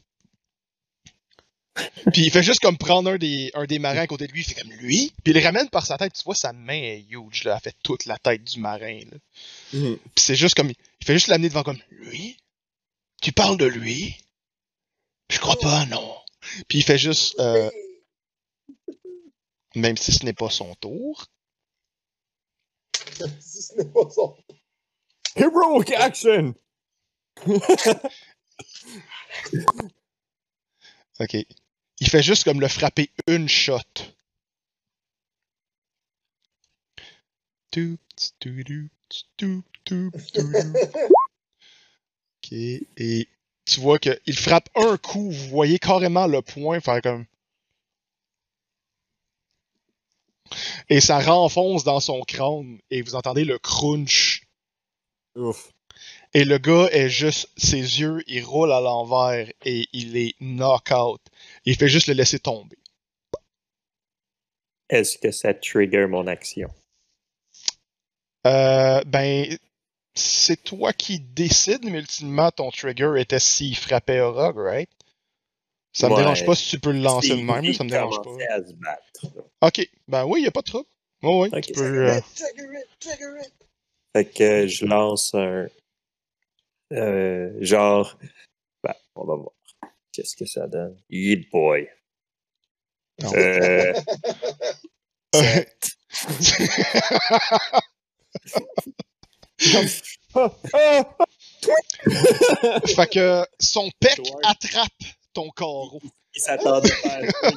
Puis 2.11 2.23
il 2.23 2.31
fait 2.31 2.43
juste 2.43 2.59
comme 2.59 2.77
prendre 2.77 3.11
un 3.11 3.17
des, 3.17 3.51
un 3.53 3.65
des 3.65 3.79
marins 3.79 4.01
à 4.01 4.07
côté 4.07 4.27
de 4.27 4.31
lui, 4.31 4.41
il 4.41 4.43
fait 4.43 4.59
comme 4.61 4.71
lui, 4.71 5.13
puis 5.23 5.33
il 5.33 5.37
le 5.37 5.43
ramène 5.43 5.69
par 5.69 5.85
sa 5.85 5.97
tête, 5.97 6.13
tu 6.13 6.23
vois 6.23 6.35
sa 6.35 6.53
main 6.53 6.73
est 6.73 7.05
huge, 7.09 7.43
là, 7.43 7.55
elle 7.55 7.61
fait 7.71 7.77
toute 7.83 8.05
la 8.05 8.17
tête 8.17 8.43
du 8.43 8.59
marin. 8.59 8.99
Là. 9.11 9.17
Mhm. 9.73 9.97
Puis 9.97 10.23
c'est 10.23 10.35
juste 10.35 10.55
comme, 10.55 10.69
il 10.69 11.05
fait 11.05 11.13
juste 11.13 11.27
l'amener 11.27 11.49
devant 11.49 11.63
comme, 11.63 11.79
lui? 11.89 12.37
Tu 13.21 13.31
parles 13.31 13.57
de 13.57 13.65
lui? 13.65 14.15
Je 15.29 15.39
crois 15.39 15.57
pas, 15.57 15.85
non. 15.87 16.15
Puis 16.67 16.79
il 16.79 16.83
fait 16.83 16.97
juste, 16.97 17.39
euh, 17.39 17.69
même 19.75 19.97
si 19.97 20.11
ce 20.13 20.25
n'est 20.25 20.33
pas 20.33 20.49
son 20.49 20.73
tour, 20.75 21.27
si 23.39 23.61
ce 23.61 23.75
n'est 23.75 23.85
pas 23.85 24.09
son. 24.09 24.35
Heroic 25.35 25.91
action! 25.95 26.55
ok. 31.19 31.45
Il 31.99 32.09
fait 32.09 32.23
juste 32.23 32.43
comme 32.43 32.61
le 32.61 32.67
frapper 32.67 33.09
une 33.27 33.49
shot. 33.49 33.79
Ok, 42.43 42.51
et 42.51 43.27
tu 43.65 43.79
vois 43.81 43.99
qu'il 43.99 44.37
frappe 44.37 44.69
un 44.75 44.97
coup, 44.97 45.31
vous 45.31 45.47
voyez 45.49 45.79
carrément 45.79 46.27
le 46.27 46.41
point 46.41 46.79
faire 46.79 47.01
comme. 47.01 47.25
Et 50.89 51.01
ça 51.01 51.19
renfonce 51.19 51.83
dans 51.83 51.99
son 51.99 52.21
crâne, 52.21 52.79
et 52.89 53.01
vous 53.01 53.15
entendez 53.15 53.43
le 53.43 53.59
crunch. 53.59 54.47
Ouf. 55.35 55.73
Et 56.33 56.43
le 56.43 56.57
gars 56.57 56.87
est 56.91 57.09
juste, 57.09 57.49
ses 57.57 57.77
yeux, 58.01 58.23
il 58.27 58.43
roule 58.43 58.71
à 58.71 58.79
l'envers, 58.81 59.51
et 59.65 59.87
il 59.93 60.17
est 60.17 60.35
knock-out. 60.39 61.21
Il 61.65 61.75
fait 61.75 61.87
juste 61.89 62.07
le 62.07 62.13
laisser 62.13 62.39
tomber. 62.39 62.77
Est-ce 64.89 65.17
que 65.17 65.31
ça 65.31 65.53
trigger 65.53 66.05
mon 66.07 66.27
action? 66.27 66.69
Euh, 68.45 69.01
ben, 69.05 69.57
c'est 70.15 70.63
toi 70.63 70.93
qui 70.93 71.19
décides, 71.19 71.83
mais 71.83 71.99
ultimement, 71.99 72.51
ton 72.51 72.71
trigger 72.71 73.13
était 73.17 73.39
s'il 73.39 73.75
frappait 73.75 74.19
un 74.19 74.29
rogue, 74.29 74.57
right? 74.57 74.89
Ça 75.91 76.07
me 76.07 76.13
Ouais. 76.13 76.21
dérange 76.21 76.45
pas 76.45 76.55
si 76.55 76.69
tu 76.69 76.79
peux 76.79 76.91
le 76.91 76.99
lancer 76.99 77.35
de 77.35 77.41
même, 77.41 77.73
ça 77.73 77.83
me 77.83 77.89
dérange 77.89 78.17
pas. 78.17 78.23
commençait 78.23 78.47
à 78.47 78.63
se 78.63 78.73
battre. 78.73 79.25
Ok, 79.61 79.89
ben 80.07 80.25
oui, 80.25 80.43
y 80.43 80.47
a 80.47 80.51
pas 80.51 80.61
de 80.61 80.67
trouble. 80.67 80.87
Oh, 81.23 81.43
oui, 81.43 81.49
Ok. 81.51 81.61
tu 81.63 81.73
peux. 81.73 82.09
euh! 82.11 82.21
Fait 84.15 84.25
que 84.25 84.67
je 84.67 84.85
lance 84.85 85.33
un. 85.33 85.67
Euh, 86.93 87.53
genre. 87.59 88.17
Ben, 88.83 88.93
on 89.15 89.25
va 89.25 89.35
voir. 89.35 89.53
Qu'est-ce 90.11 90.35
que 90.35 90.45
ça 90.45 90.67
donne? 90.67 90.99
Yeet 91.09 91.49
boy. 91.51 91.89
Non. 93.21 93.33
Euh, 93.33 93.93
fait 102.95 103.09
que 103.11 103.45
son 103.59 103.89
pec 103.99 104.21
attrape 104.43 104.91
ton 105.33 105.49
carreau. 105.49 106.01
il 106.35 106.41
s'attendait 106.41 106.89
pas 107.03 107.09
à 107.09 107.25
ça. 107.27 107.51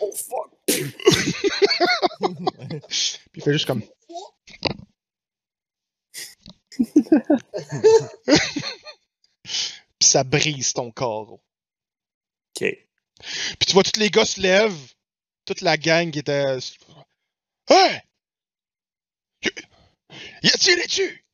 Oh 0.00 0.12
fuck! 0.12 0.50
Puis 0.68 0.82
il 3.36 3.42
fait 3.42 3.52
juste 3.52 3.66
comme. 3.66 3.82
Puis 9.98 10.08
ça 10.08 10.24
brise 10.24 10.72
ton 10.72 10.90
carreau. 10.90 11.40
Ok. 12.56 12.64
Puis 13.20 13.66
tu 13.66 13.72
vois, 13.72 13.82
tous 13.82 13.98
les 13.98 14.10
gars 14.10 14.24
se 14.24 14.40
lèvent. 14.40 14.94
Toute 15.44 15.60
la 15.62 15.76
gang 15.76 16.10
qui 16.10 16.18
était. 16.18 16.58
Hey! 17.68 18.02
Y 20.42 20.48
a 20.48 20.58
tiré 20.58 20.86
dessus! 20.86 21.24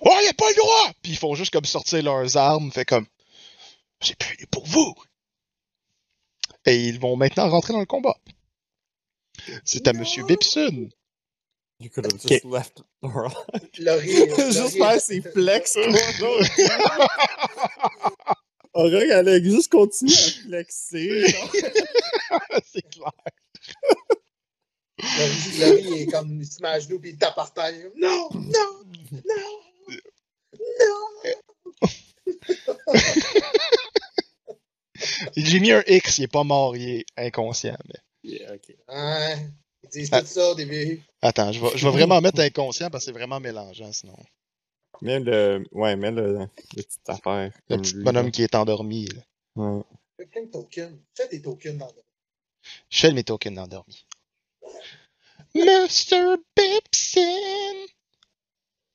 Oh, 0.00 0.18
y 0.22 0.28
a 0.28 0.34
pas 0.34 0.48
le 0.48 0.56
droit! 0.56 0.92
Puis 1.02 1.12
ils 1.12 1.18
font 1.18 1.34
juste 1.34 1.52
comme 1.52 1.64
sortir 1.64 2.02
leurs 2.02 2.36
armes, 2.36 2.72
fait 2.72 2.84
comme. 2.84 3.06
C'est 4.00 4.16
plus 4.16 4.46
pour 4.46 4.66
vous! 4.66 4.94
Et 6.66 6.86
ils 6.86 7.00
vont 7.00 7.16
maintenant 7.16 7.48
rentrer 7.48 7.72
dans 7.72 7.80
le 7.80 7.86
combat. 7.86 8.16
C'est 9.64 9.88
à 9.88 9.92
Monsieur 9.92 10.24
Bipson. 10.24 10.88
You 11.82 11.90
could 11.90 12.06
have 12.06 12.20
just 12.20 12.44
left 12.44 12.82
Laura. 13.02 13.30
Laurie, 13.78 14.28
Juste 14.36 14.58
Laurie- 14.58 14.78
faire 14.78 15.00
ses 15.00 15.20
flex. 15.20 15.76
Aurore, 18.74 19.02
elle 19.02 19.28
a 19.28 19.42
juste 19.42 19.70
continué 19.72 20.12
à 20.14 20.30
flexer. 20.46 21.24
C'est 22.72 22.88
clair. 22.90 23.12
Laurie, 25.18 25.58
Laurie 25.58 26.02
est 26.02 26.06
comme, 26.06 26.40
il 26.40 26.46
se 26.46 26.62
met 26.62 26.68
à 26.68 26.78
genoux 26.80 26.98
puis 27.00 27.10
il 27.10 27.18
tape 27.18 27.34
par 27.34 27.52
terre. 27.52 27.74
Non, 27.96 28.28
non, 28.32 28.84
non, 29.12 29.50
non. 30.70 31.32
J'ai 35.36 35.60
mis 35.60 35.72
un 35.72 35.82
X, 35.86 36.18
il 36.18 36.24
est 36.24 36.28
pas 36.28 36.44
mort, 36.44 36.76
il 36.76 36.88
est 37.00 37.04
inconscient. 37.16 37.76
Mais... 37.88 38.00
Yeah, 38.30 38.54
ok. 38.54 38.68
Ouais, 38.88 39.36
ils 39.36 39.52
disent 39.92 40.08
Ah. 40.12 40.20
tout 40.20 40.26
ça 40.26 40.50
au 40.50 40.54
début. 40.54 41.00
Attends, 41.22 41.52
je 41.52 41.60
vais, 41.60 41.76
je 41.76 41.84
vais 41.86 41.92
vraiment 41.92 42.20
mettre 42.20 42.40
inconscient 42.40 42.90
parce 42.90 43.04
que 43.04 43.12
c'est 43.12 43.18
vraiment 43.18 43.40
mélangeant 43.40 43.92
sinon. 43.92 44.16
Mets 45.00 45.20
le. 45.20 45.64
Ouais, 45.72 45.96
mets 45.96 46.10
le, 46.10 46.38
le 46.38 46.46
petite 46.82 47.08
affaire. 47.08 47.52
Le 47.68 47.76
petit 47.78 47.94
lui, 47.94 48.04
bonhomme 48.04 48.26
là. 48.26 48.30
qui 48.30 48.42
est 48.42 48.54
endormi. 48.54 49.06
Là. 49.08 49.22
Ouais. 49.56 49.82
Fais 50.16 50.26
plein 50.26 50.42
de 50.44 50.50
tokens. 50.50 50.96
Fais 51.16 51.28
des 51.28 51.42
tokens 51.42 51.78
le. 51.78 52.02
Je 52.90 53.00
fais 53.00 53.12
mes 53.12 53.24
tokens 53.24 53.58
endormis. 53.58 54.06
Mr. 55.54 56.36
Bipson! 56.56 57.86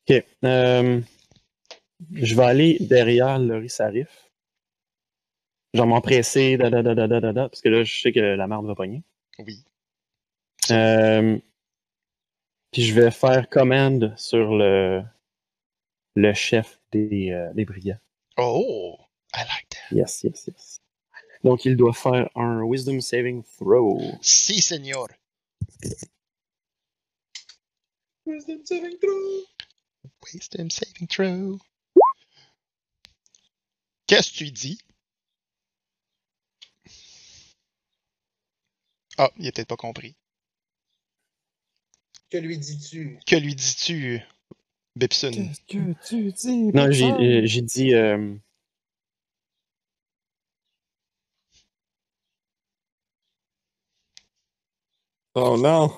Ok. 0.09 0.23
euh, 0.45 1.01
je 2.13 2.35
vais 2.35 2.43
aller 2.43 2.77
derrière 2.79 3.37
Laurie 3.39 3.69
Sarif. 3.69 4.07
Je 5.73 5.81
vais 5.81 5.85
m'empresser, 5.85 6.57
da, 6.57 6.69
da, 6.69 6.81
da, 6.81 6.95
da, 6.95 7.07
da, 7.07 7.19
da, 7.19 7.33
da, 7.33 7.49
parce 7.49 7.61
que 7.61 7.69
là, 7.69 7.83
je 7.83 8.01
sais 8.01 8.11
que 8.11 8.19
la 8.19 8.47
marde 8.47 8.65
va 8.65 8.73
pogner. 8.73 9.03
Oui. 9.39 9.63
Euh, 10.71 11.37
puis 12.71 12.83
je 12.83 12.93
vais 12.93 13.11
faire 13.11 13.49
commande 13.49 14.13
sur 14.17 14.55
le, 14.55 15.03
le 16.15 16.33
chef 16.33 16.79
des, 16.91 17.31
euh, 17.31 17.53
des 17.53 17.65
brigands. 17.65 17.99
Oh! 18.37 18.97
I 19.33 19.39
like 19.39 19.69
that. 19.69 19.95
Yes, 19.95 20.23
yes, 20.23 20.47
yes. 20.47 20.81
Donc, 21.43 21.65
il 21.65 21.75
doit 21.75 21.93
faire 21.93 22.29
un 22.35 22.63
Wisdom 22.63 22.99
Saving 23.01 23.43
Throw. 23.43 23.99
Si, 24.21 24.61
senor. 24.61 25.07
Wisdom 28.25 28.65
saving 28.65 28.97
throw. 28.99 29.45
Wisdom 30.33 30.69
saving 30.69 31.07
throw. 31.07 31.59
Qu'est-ce 34.05 34.31
que 34.31 34.37
tu 34.37 34.51
dis? 34.51 34.79
Ah, 39.17 39.31
il 39.37 39.47
a 39.47 39.51
peut-être 39.51 39.69
pas 39.69 39.77
compris. 39.77 40.15
Que 42.29 42.37
lui 42.37 42.57
dis-tu? 42.57 43.19
Que 43.25 43.35
lui 43.37 43.55
dis-tu, 43.55 44.21
Bipson? 44.95 45.31
Qu'est-ce 45.31 45.61
que 45.61 45.93
tu 46.07 46.31
dis? 46.33 46.71
Non, 46.73 46.91
j'ai 46.91 47.05
euh, 47.05 47.41
j'ai 47.45 47.61
dit. 47.61 47.93
euh, 47.93 48.35
Oh 55.35 55.55
non! 55.57 55.91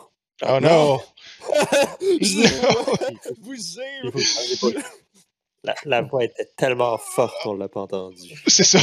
Oh 0.43 0.59
non! 0.59 0.99
Vous 3.41 3.55
La, 5.63 5.75
la 5.85 6.01
voix 6.01 6.23
était 6.25 6.49
tellement 6.57 6.97
forte 6.97 7.35
qu'on 7.41 7.53
l'a 7.55 7.67
pas 7.69 7.81
entendue. 7.81 8.41
C'est 8.47 8.63
ça. 8.63 8.79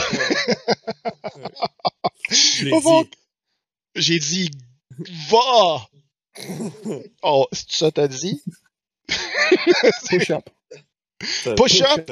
Fond, 2.81 3.03
dit. 3.03 3.11
J'ai 3.95 4.19
dit 4.19 4.51
va! 5.31 5.87
Oh, 7.23 7.47
c'est 7.53 7.71
ça 7.73 7.91
t'as 7.91 8.09
dit? 8.09 8.43
Push 10.09 10.31
up. 10.31 10.49
Push 11.57 11.83
up? 11.83 12.11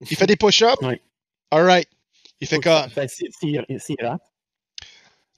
Il 0.00 0.16
fait 0.16 0.26
des 0.26 0.36
push-ups? 0.36 0.82
Oui. 0.82 1.00
Alright. 1.50 1.88
Il 2.40 2.46
fait 2.46 2.60
comme. 2.60 2.90
rate, 2.94 3.10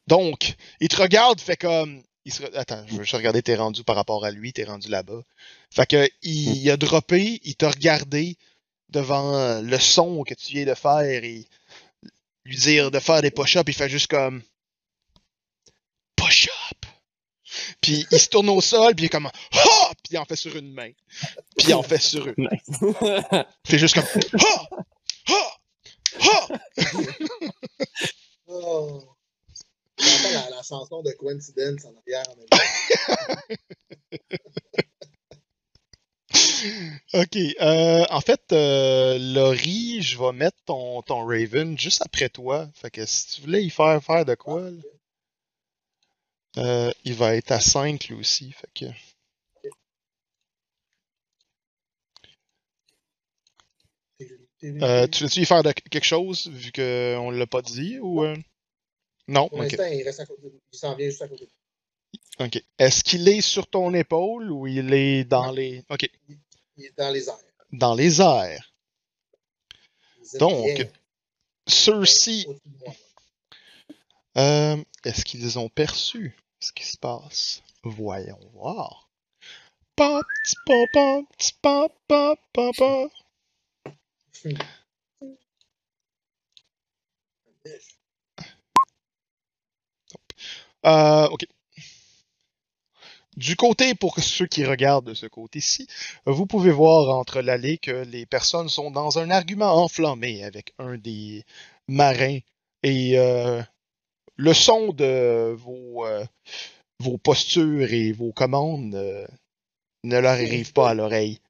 Donc, 0.06 0.54
il 0.80 0.88
te 0.88 1.00
regarde, 1.00 1.40
fait 1.40 1.56
comme. 1.56 2.02
Il 2.24 2.32
se... 2.32 2.42
Attends, 2.56 2.84
je 2.88 2.96
veux 2.96 3.04
juste 3.04 3.14
regarder, 3.14 3.42
t'es 3.42 3.54
rendu 3.54 3.84
par 3.84 3.96
rapport 3.96 4.24
à 4.24 4.30
lui, 4.30 4.52
t'es 4.52 4.64
rendu 4.64 4.88
là-bas. 4.88 5.22
Fait 5.70 5.86
que, 5.86 6.08
il, 6.22 6.56
il 6.56 6.70
a 6.70 6.76
droppé, 6.76 7.40
il 7.44 7.54
t'a 7.54 7.70
regardé 7.70 8.36
devant 8.88 9.60
le 9.60 9.78
son 9.78 10.24
que 10.24 10.34
tu 10.34 10.52
viens 10.54 10.66
de 10.66 10.74
faire 10.74 11.24
et 11.24 11.46
lui 12.44 12.56
dire 12.56 12.90
de 12.90 12.98
faire 12.98 13.22
des 13.22 13.30
push-ups, 13.30 13.68
il 13.68 13.74
fait 13.74 13.88
juste 13.88 14.08
comme. 14.08 14.42
Push-up! 16.16 16.86
Puis 17.80 18.06
il 18.10 18.18
se 18.18 18.28
tourne 18.28 18.48
au 18.48 18.60
sol, 18.60 18.94
puis 18.94 19.04
il 19.04 19.06
est 19.06 19.10
comme. 19.10 19.26
Ha! 19.26 19.30
Puis 20.02 20.12
il 20.12 20.18
en 20.18 20.24
fait 20.24 20.36
sur 20.36 20.56
une 20.56 20.72
main. 20.72 20.90
Puis 21.56 21.68
il 21.68 21.74
en 21.74 21.82
fait 21.82 21.98
sur 21.98 22.26
une. 22.26 22.48
nice. 22.50 22.78
Il 22.80 23.44
fait 23.70 23.78
juste 23.78 23.94
comme. 23.94 24.04
Ha! 24.40 24.68
Ha! 25.28 25.58
Ha! 26.20 26.48
Oh. 28.50 29.02
J'entends 29.98 30.30
la, 30.32 30.48
la 30.56 30.62
chanson 30.62 31.02
de 31.02 31.12
Coincidence 31.12 31.84
en 31.84 31.94
arrière 31.94 32.24
en 32.30 32.36
même. 32.36 32.46
Ok, 37.14 37.36
euh, 37.60 38.04
en 38.10 38.20
fait, 38.20 38.40
euh, 38.52 39.16
Laurie, 39.18 40.02
je 40.02 40.18
vais 40.18 40.32
mettre 40.32 40.56
ton, 40.66 41.02
ton 41.02 41.24
Raven 41.24 41.78
juste 41.78 42.02
après 42.04 42.28
toi. 42.28 42.68
Fait 42.74 42.90
que 42.90 43.06
si 43.06 43.26
tu 43.26 43.42
voulais 43.42 43.62
y 43.64 43.70
faire 43.70 44.02
faire 44.02 44.24
de 44.24 44.34
quoi, 44.34 44.62
là, 44.62 44.70
euh, 46.56 46.90
il 47.04 47.14
va 47.14 47.36
être 47.36 47.52
à 47.52 47.60
5 47.60 48.08
lui 48.08 48.14
aussi. 48.16 48.52
Fait 48.52 48.68
que. 48.74 48.86
Euh, 54.64 55.06
tu 55.06 55.22
veux-tu 55.24 55.40
y 55.40 55.44
faire 55.44 55.62
de- 55.62 55.70
quelque 55.72 56.04
chose 56.04 56.48
vu 56.48 56.72
qu'on 56.72 57.30
l'a 57.30 57.46
pas 57.46 57.62
dit 57.62 57.98
ou. 58.00 58.24
euh? 58.24 58.36
Non? 59.28 59.48
Pour 59.48 59.58
Ok. 59.60 59.64
l'instant, 59.72 59.86
il 59.86 60.02
reste 60.02 60.20
à 60.20 60.26
côté. 60.26 60.52
Il 60.72 60.78
s'en 60.78 60.96
vient 60.96 61.08
juste 61.08 61.22
à 61.22 61.28
côté 61.28 61.48
ok. 62.40 62.62
Est-ce 62.78 63.02
qu'il 63.04 63.28
est 63.28 63.40
sur 63.40 63.66
ton 63.68 63.92
épaule 63.94 64.50
ou 64.50 64.66
il 64.66 64.92
est 64.94 65.24
dans 65.24 65.50
les. 65.50 65.84
Ok. 65.90 66.08
Il 66.76 66.84
est 66.84 66.96
dans 66.96 67.10
les 67.10 67.28
airs. 67.28 67.38
Dans 67.72 67.94
les 67.94 68.20
airs. 68.20 68.72
Donc, 70.38 70.88
Ceux-ci. 71.66 72.46
Euh, 74.36 74.76
Est-ce 75.08 75.24
qu'ils 75.24 75.58
ont 75.58 75.70
perçu 75.70 76.36
ce 76.60 76.70
qui 76.70 76.84
se 76.84 76.98
passe? 76.98 77.62
Voyons 77.82 78.38
voir. 78.52 79.08
Euh, 90.84 91.26
ok. 91.28 91.46
Du 93.38 93.56
côté, 93.56 93.94
pour 93.94 94.18
ceux 94.18 94.46
qui 94.46 94.66
regardent 94.66 95.06
de 95.06 95.14
ce 95.14 95.24
côté-ci, 95.24 95.86
vous 96.26 96.44
pouvez 96.44 96.70
voir 96.70 97.16
entre 97.16 97.40
l'allée 97.40 97.78
que 97.78 98.04
les 98.04 98.26
personnes 98.26 98.68
sont 98.68 98.90
dans 98.90 99.18
un 99.18 99.30
argument 99.30 99.82
enflammé 99.82 100.44
avec 100.44 100.74
un 100.78 100.98
des 100.98 101.46
marins 101.86 102.40
et 102.82 103.18
euh, 103.18 103.62
le 104.38 104.54
son 104.54 104.92
de 104.92 105.52
vos, 105.58 106.06
euh, 106.06 106.24
vos 107.00 107.18
postures 107.18 107.92
et 107.92 108.12
vos 108.12 108.32
commandes 108.32 108.94
euh, 108.94 109.26
ne 110.04 110.18
leur 110.18 110.32
arrive 110.32 110.72
pas 110.72 110.90
à 110.90 110.94
l'oreille. 110.94 111.40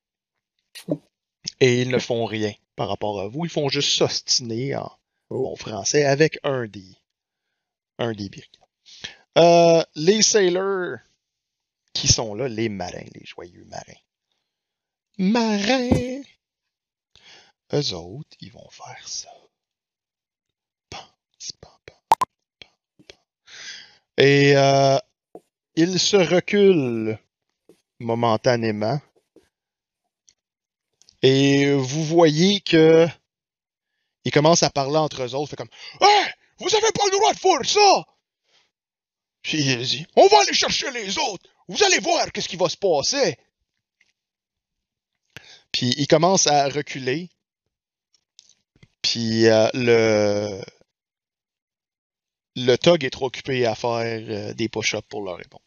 Et 1.60 1.82
ils 1.82 1.90
ne 1.90 1.98
font 1.98 2.24
rien 2.24 2.52
par 2.77 2.89
rapport 2.89 3.20
à 3.20 3.28
vous. 3.28 3.44
Ils 3.44 3.51
font 3.51 3.69
juste 3.69 3.90
s'ostiner 3.90 4.74
en 4.74 4.90
bon 5.28 5.55
français 5.55 6.05
avec 6.05 6.39
un 6.43 6.66
des, 6.66 6.97
un 7.98 8.12
des 8.12 8.31
briques. 8.31 8.59
Euh, 9.36 9.85
les 9.94 10.23
sailors 10.23 10.98
qui 11.93 12.09
sont 12.09 12.35
là, 12.35 12.48
les 12.48 12.70
marins, 12.70 13.05
les 13.15 13.27
joyeux 13.27 13.66
marins. 13.66 14.01
Marins! 15.19 16.23
Eux 17.74 17.93
autres, 17.93 18.36
ils 18.40 18.52
vont 18.52 18.69
faire 18.70 19.06
ça. 19.06 19.28
Et 24.19 24.57
euh, 24.57 24.99
ils 25.77 26.01
se 26.01 26.16
reculent 26.16 27.16
momentanément. 28.01 29.01
Et 31.23 31.73
vous 31.73 32.05
voyez 32.05 32.61
que 32.61 33.07
ils 34.24 34.32
commencent 34.32 34.65
à 34.65 34.70
parler 34.70 34.97
entre 34.97 35.23
eux 35.23 35.35
autres, 35.35 35.51
fait 35.51 35.57
comme 35.57 35.70
Hey! 36.01 36.27
Vous 36.59 36.74
avez 36.74 36.90
pas 36.93 37.05
le 37.05 37.11
droit 37.12 37.32
de 37.32 37.39
faire 37.39 37.65
ça! 37.65 38.05
Puis 39.43 39.59
il 39.59 39.86
dit 39.86 40.07
On 40.16 40.27
va 40.27 40.40
aller 40.40 40.53
chercher 40.53 40.90
les 40.90 41.16
autres! 41.16 41.49
Vous 41.69 41.85
allez 41.85 42.01
voir 42.01 42.32
qu'est-ce 42.32 42.49
qui 42.49 42.57
va 42.57 42.69
se 42.69 42.77
passer! 42.77 43.39
Puis 45.70 45.95
il 45.97 46.09
commence 46.09 46.49
à 46.49 46.69
reculer. 46.69 47.31
Puis 49.01 49.47
euh, 49.47 49.69
le 49.74 50.61
le 52.59 52.76
Tog 52.76 53.05
est 53.05 53.10
trop 53.10 53.26
occupé 53.26 53.66
à 53.66 53.74
faire 53.74 54.01
euh, 54.01 54.55
des 54.55 54.68
push-ups 54.68 55.06
pour 55.09 55.22
leur 55.22 55.36
répondre. 55.36 55.64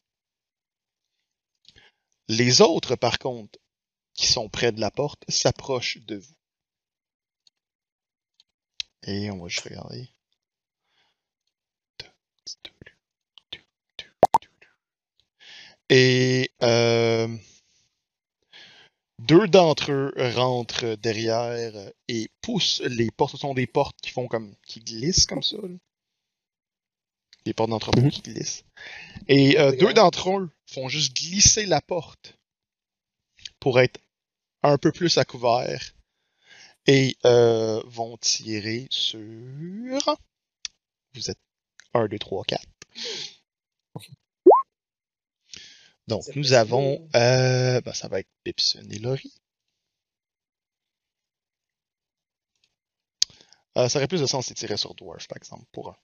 Les 2.27 2.61
autres, 2.61 2.95
par 2.95 3.18
contre, 3.19 3.59
qui 4.13 4.27
sont 4.27 4.49
près 4.49 4.72
de 4.72 4.81
la 4.81 4.91
porte, 4.91 5.23
s'approchent 5.30 5.99
de 5.99 6.18
vous. 6.18 6.35
Et 9.03 9.31
on 9.31 9.41
va 9.41 9.47
juste 9.47 9.63
regarder. 9.63 10.09
Et 15.89 16.51
euh, 16.63 17.27
deux 19.19 19.47
d'entre 19.47 19.91
eux 19.91 20.13
rentrent 20.35 20.95
derrière 20.95 21.73
et 22.07 22.30
poussent 22.41 22.81
les 22.85 23.11
portes. 23.11 23.31
Ce 23.31 23.38
sont 23.38 23.53
des 23.53 23.68
portes 23.68 23.99
qui 24.01 24.11
font 24.11 24.27
comme 24.27 24.55
qui 24.65 24.80
glissent 24.80 25.26
comme 25.26 25.43
ça. 25.43 25.57
Des 27.45 27.53
portes 27.53 27.69
d'entrepôt 27.72 28.01
Mhm. 28.01 28.11
qui 28.11 28.22
glissent. 28.22 28.63
Et 29.27 29.57
euh, 29.59 29.72
deux 29.76 29.93
d'entre 29.93 30.30
eux 30.31 30.49
font 30.68 30.88
juste 30.89 31.15
glisser 31.15 31.65
la 31.65 31.81
porte 31.81 32.38
pour 33.59 33.80
être 33.80 33.99
un 34.63 34.77
peu 34.77 34.91
plus 34.91 35.18
à 35.18 35.26
couvert 35.26 35.93
et 36.88 37.18
euh, 37.26 37.81
vont 37.85 38.18
tirer 38.18 38.88
sur. 38.91 39.19
Vous 41.13 41.30
êtes 41.31 41.39
1, 41.93 42.07
2, 42.07 42.19
3, 42.19 42.43
4. 42.45 42.63
Donc, 46.07 46.23
nous 46.35 46.53
avons. 46.53 47.07
Euh, 47.15 47.81
ben, 47.81 47.93
ça 47.93 48.07
va 48.07 48.19
être 48.19 48.30
Pipson 48.43 48.85
et 48.89 48.99
Laurie. 48.99 49.34
Euh, 53.77 53.88
ça 53.88 53.99
aurait 53.99 54.07
plus 54.07 54.22
de 54.22 54.26
sens 54.27 54.49
de 54.49 54.53
tirer 54.53 54.77
sur 54.77 54.93
Dwarf, 54.95 55.27
par 55.27 55.38
exemple, 55.38 55.65
pour 55.72 55.89
un. 55.89 55.95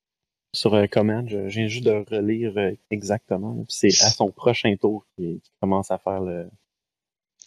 Sur 0.57 0.73
euh, 0.73 0.87
Command, 0.87 1.29
je, 1.29 1.49
je 1.49 1.59
viens 1.59 1.67
juste 1.67 1.83
de 1.83 2.03
relire 2.09 2.51
euh, 2.57 2.71
exactement. 2.89 3.63
C'est 3.69 3.89
à 4.01 4.09
son 4.09 4.31
prochain 4.31 4.75
tour 4.75 5.05
qu'il 5.15 5.39
commence 5.61 5.91
à 5.91 5.99
faire 5.99 6.19
le. 6.19 6.49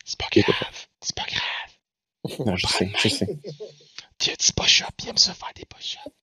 C'est 0.05 0.17
pas 0.17 0.29
grave. 0.31 0.87
C'est 1.01 1.17
pas 1.17 1.27
grave. 1.27 2.47
Non, 2.47 2.55
je 2.55 2.69
sais, 2.69 2.89
je 3.03 3.09
sais. 3.09 3.37
Tu 4.21 4.31
as 4.31 4.37
dit 4.37 4.53
push-up, 4.53 4.91
il 5.03 5.09
aime 5.09 5.17
ça 5.17 5.35
faire 5.35 5.51
des 5.57 5.65
push-ups. 5.65 6.15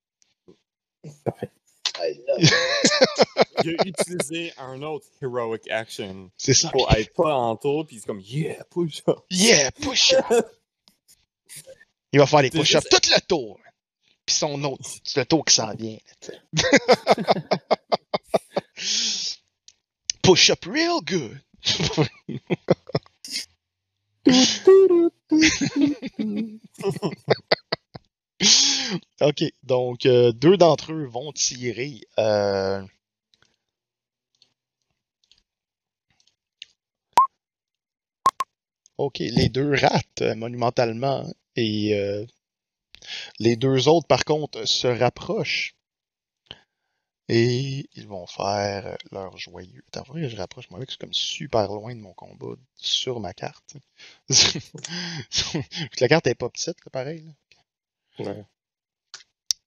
Parfait. 1.26 1.52
I 2.00 2.22
love 2.26 2.44
it. 2.44 2.54
Il 3.66 3.70
a 3.72 3.84
utilisé 3.86 4.54
un 4.58 4.82
autre 4.84 5.08
heroic 5.22 5.68
action 5.70 6.30
C'est 6.38 6.54
ça. 6.54 6.70
pour 6.70 6.90
être 6.96 7.12
pas 7.16 7.34
en 7.36 7.58
tour, 7.58 7.86
puis 7.86 8.00
c'est 8.00 8.06
comme 8.06 8.22
yeah, 8.22 8.64
push 8.66 9.02
up. 9.10 9.18
Yeah, 9.30 9.72
push-up! 9.72 10.24
Il 12.14 12.20
va 12.20 12.28
faire 12.28 12.42
C'est 12.44 12.52
push-ups 12.52 12.88
tout 12.88 13.10
le 13.14 13.20
tour. 13.28 13.60
Puis 14.28 14.36
son 14.36 14.64
autre, 14.66 14.84
le 15.16 15.26
tour 15.26 15.44
qui 15.46 15.56
s'en 15.56 15.74
vient. 15.74 15.98
sais. 16.22 16.40
push-up 20.22 20.66
real 20.66 21.00
good. 21.02 21.42
ok, 29.22 29.44
donc 29.64 30.06
euh, 30.06 30.32
deux 30.34 30.58
d'entre 30.58 30.92
eux 30.94 31.06
vont 31.06 31.32
tirer. 31.32 32.02
euh, 32.20 32.82
Ok, 38.98 39.20
les 39.20 39.50
deux 39.50 39.74
ratent 39.76 40.22
euh, 40.22 40.36
monumentalement 40.36 41.24
et 41.56 41.96
les 43.40 43.56
deux 43.56 43.88
autres, 43.88 44.08
par 44.08 44.26
contre, 44.26 44.66
se 44.66 44.88
rapprochent 44.88 45.76
et 47.30 47.90
ils 47.94 48.08
vont 48.08 48.26
faire 48.26 48.98
leur 49.12 49.38
joyeux. 49.38 49.84
Attends, 49.88 50.06
je 50.16 50.36
rapproche 50.38 50.70
moi, 50.70 50.80
c'est 50.88 50.98
comme 50.98 51.14
super 51.14 51.68
loin 51.68 51.94
de 51.94 52.00
mon 52.00 52.14
combat 52.14 52.56
sur 52.76 53.20
ma 53.20 53.34
carte. 53.34 53.76
La 56.00 56.08
carte 56.08 56.28
est 56.28 56.36
pas 56.36 56.50
petite, 56.50 56.78
là, 56.86 56.90
pareil. 56.92 57.26
là. 58.20 58.26
Ouais. 58.26 58.46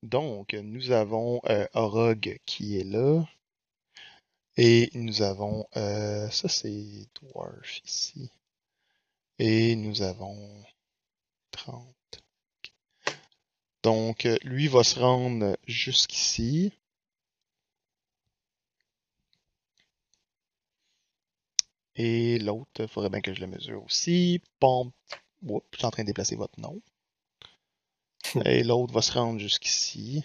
Donc, 0.03 0.53
nous 0.53 0.91
avons 0.91 1.39
euh, 1.45 1.67
Orog 1.73 2.39
qui 2.45 2.79
est 2.79 2.83
là. 2.83 3.23
Et 4.57 4.89
nous 4.95 5.21
avons. 5.21 5.65
euh, 5.77 6.29
ça, 6.29 6.49
c'est 6.49 7.07
Dwarf 7.21 7.79
ici. 7.85 8.31
Et 9.39 9.75
nous 9.75 10.01
avons 10.01 10.63
30. 11.51 11.95
Donc, 13.83 14.25
euh, 14.25 14.37
lui 14.43 14.67
va 14.67 14.83
se 14.83 14.99
rendre 14.99 15.57
jusqu'ici. 15.67 16.71
Et 21.95 22.39
l'autre, 22.39 22.81
il 22.81 22.87
faudrait 22.87 23.09
bien 23.09 23.21
que 23.21 23.33
je 23.33 23.41
le 23.41 23.47
mesure 23.47 23.83
aussi. 23.83 24.41
Pompe. 24.59 24.93
Oups, 25.43 25.65
je 25.71 25.77
suis 25.77 25.85
en 25.85 25.91
train 25.91 26.03
de 26.03 26.07
déplacer 26.07 26.35
votre 26.35 26.59
nom. 26.59 26.81
Et 28.45 28.63
l'autre 28.63 28.93
va 28.93 29.01
se 29.01 29.11
rendre 29.13 29.39
jusqu'ici. 29.39 30.23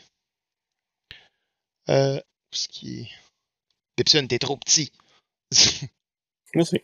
Euh, 1.89 2.21
ce 2.53 2.69
qui 2.69 3.01
est. 3.01 3.11
Dipson, 3.97 4.27
t'es 4.27 4.39
trop 4.39 4.57
petit. 4.57 4.93
Merci. 6.55 6.81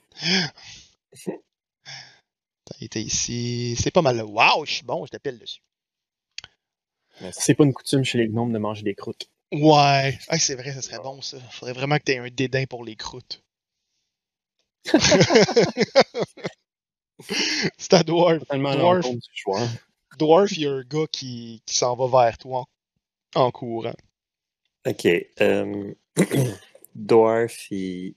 Il 2.80 2.84
était 2.84 3.02
ici. 3.02 3.76
C'est 3.78 3.90
pas 3.90 4.02
mal. 4.02 4.22
Waouh, 4.22 4.64
je 4.64 4.72
suis 4.72 4.84
bon, 4.84 5.04
je 5.06 5.10
t'appelle 5.10 5.38
dessus. 5.38 5.62
C'est 7.32 7.54
pas 7.54 7.64
une 7.64 7.72
coutume 7.72 8.04
chez 8.04 8.18
les 8.18 8.28
gnomes 8.28 8.52
de 8.52 8.58
manger 8.58 8.82
des 8.82 8.94
croûtes. 8.94 9.30
Ouais. 9.52 10.18
Ah, 10.28 10.38
c'est 10.38 10.54
vrai, 10.54 10.72
ça 10.72 10.80
serait 10.82 10.98
bon 10.98 11.20
ça. 11.20 11.38
Faudrait 11.50 11.74
vraiment 11.74 11.98
que 11.98 12.04
t'aies 12.04 12.18
un 12.18 12.28
dédain 12.30 12.64
pour 12.64 12.84
les 12.84 12.96
croûtes. 12.96 13.42
c'est 17.78 17.92
à 17.94 18.02
Dwarf. 18.02 18.42
Dwarf. 18.50 19.06
Dwarf, 20.18 20.52
il 20.52 20.62
y 20.62 20.66
a 20.66 20.72
un 20.72 20.82
gars 20.82 21.06
qui, 21.10 21.62
qui 21.66 21.74
s'en 21.74 21.94
va 21.96 22.24
vers 22.24 22.38
toi 22.38 22.64
en, 23.34 23.42
en 23.42 23.50
courant. 23.50 23.94
Ok. 24.86 25.06
euh, 25.40 25.94
Dwarf, 26.94 27.70
il, 27.70 28.14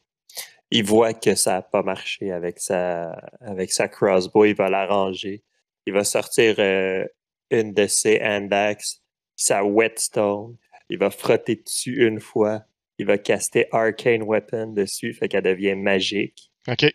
il 0.72 0.84
voit 0.84 1.14
que 1.14 1.36
ça 1.36 1.52
n'a 1.54 1.62
pas 1.62 1.84
marché 1.84 2.32
avec 2.32 2.60
sa, 2.60 3.12
avec 3.42 3.72
sa 3.72 3.88
crossbow. 3.88 4.46
Il 4.46 4.56
va 4.56 4.70
la 4.70 4.88
ranger. 4.88 5.44
Il 5.86 5.94
va 5.94 6.04
sortir 6.04 6.56
euh, 6.60 7.06
une 7.52 7.74
de 7.74 7.88
ses 7.88 8.20
hand 8.22 8.52
axes, 8.54 9.02
sa 9.36 9.64
whetstone. 9.64 10.58
Il 10.90 11.00
va 11.00 11.10
frotter 11.10 11.56
dessus 11.56 12.06
une 12.08 12.20
fois. 12.20 12.64
Il 12.98 13.06
va 13.08 13.18
caster 13.18 13.68
Arcane 13.72 14.24
Weapon 14.24 14.68
dessus, 14.68 15.14
fait 15.14 15.28
qu'elle 15.28 15.44
devient 15.44 15.76
magique. 15.76 16.52
Ok. 16.68 16.86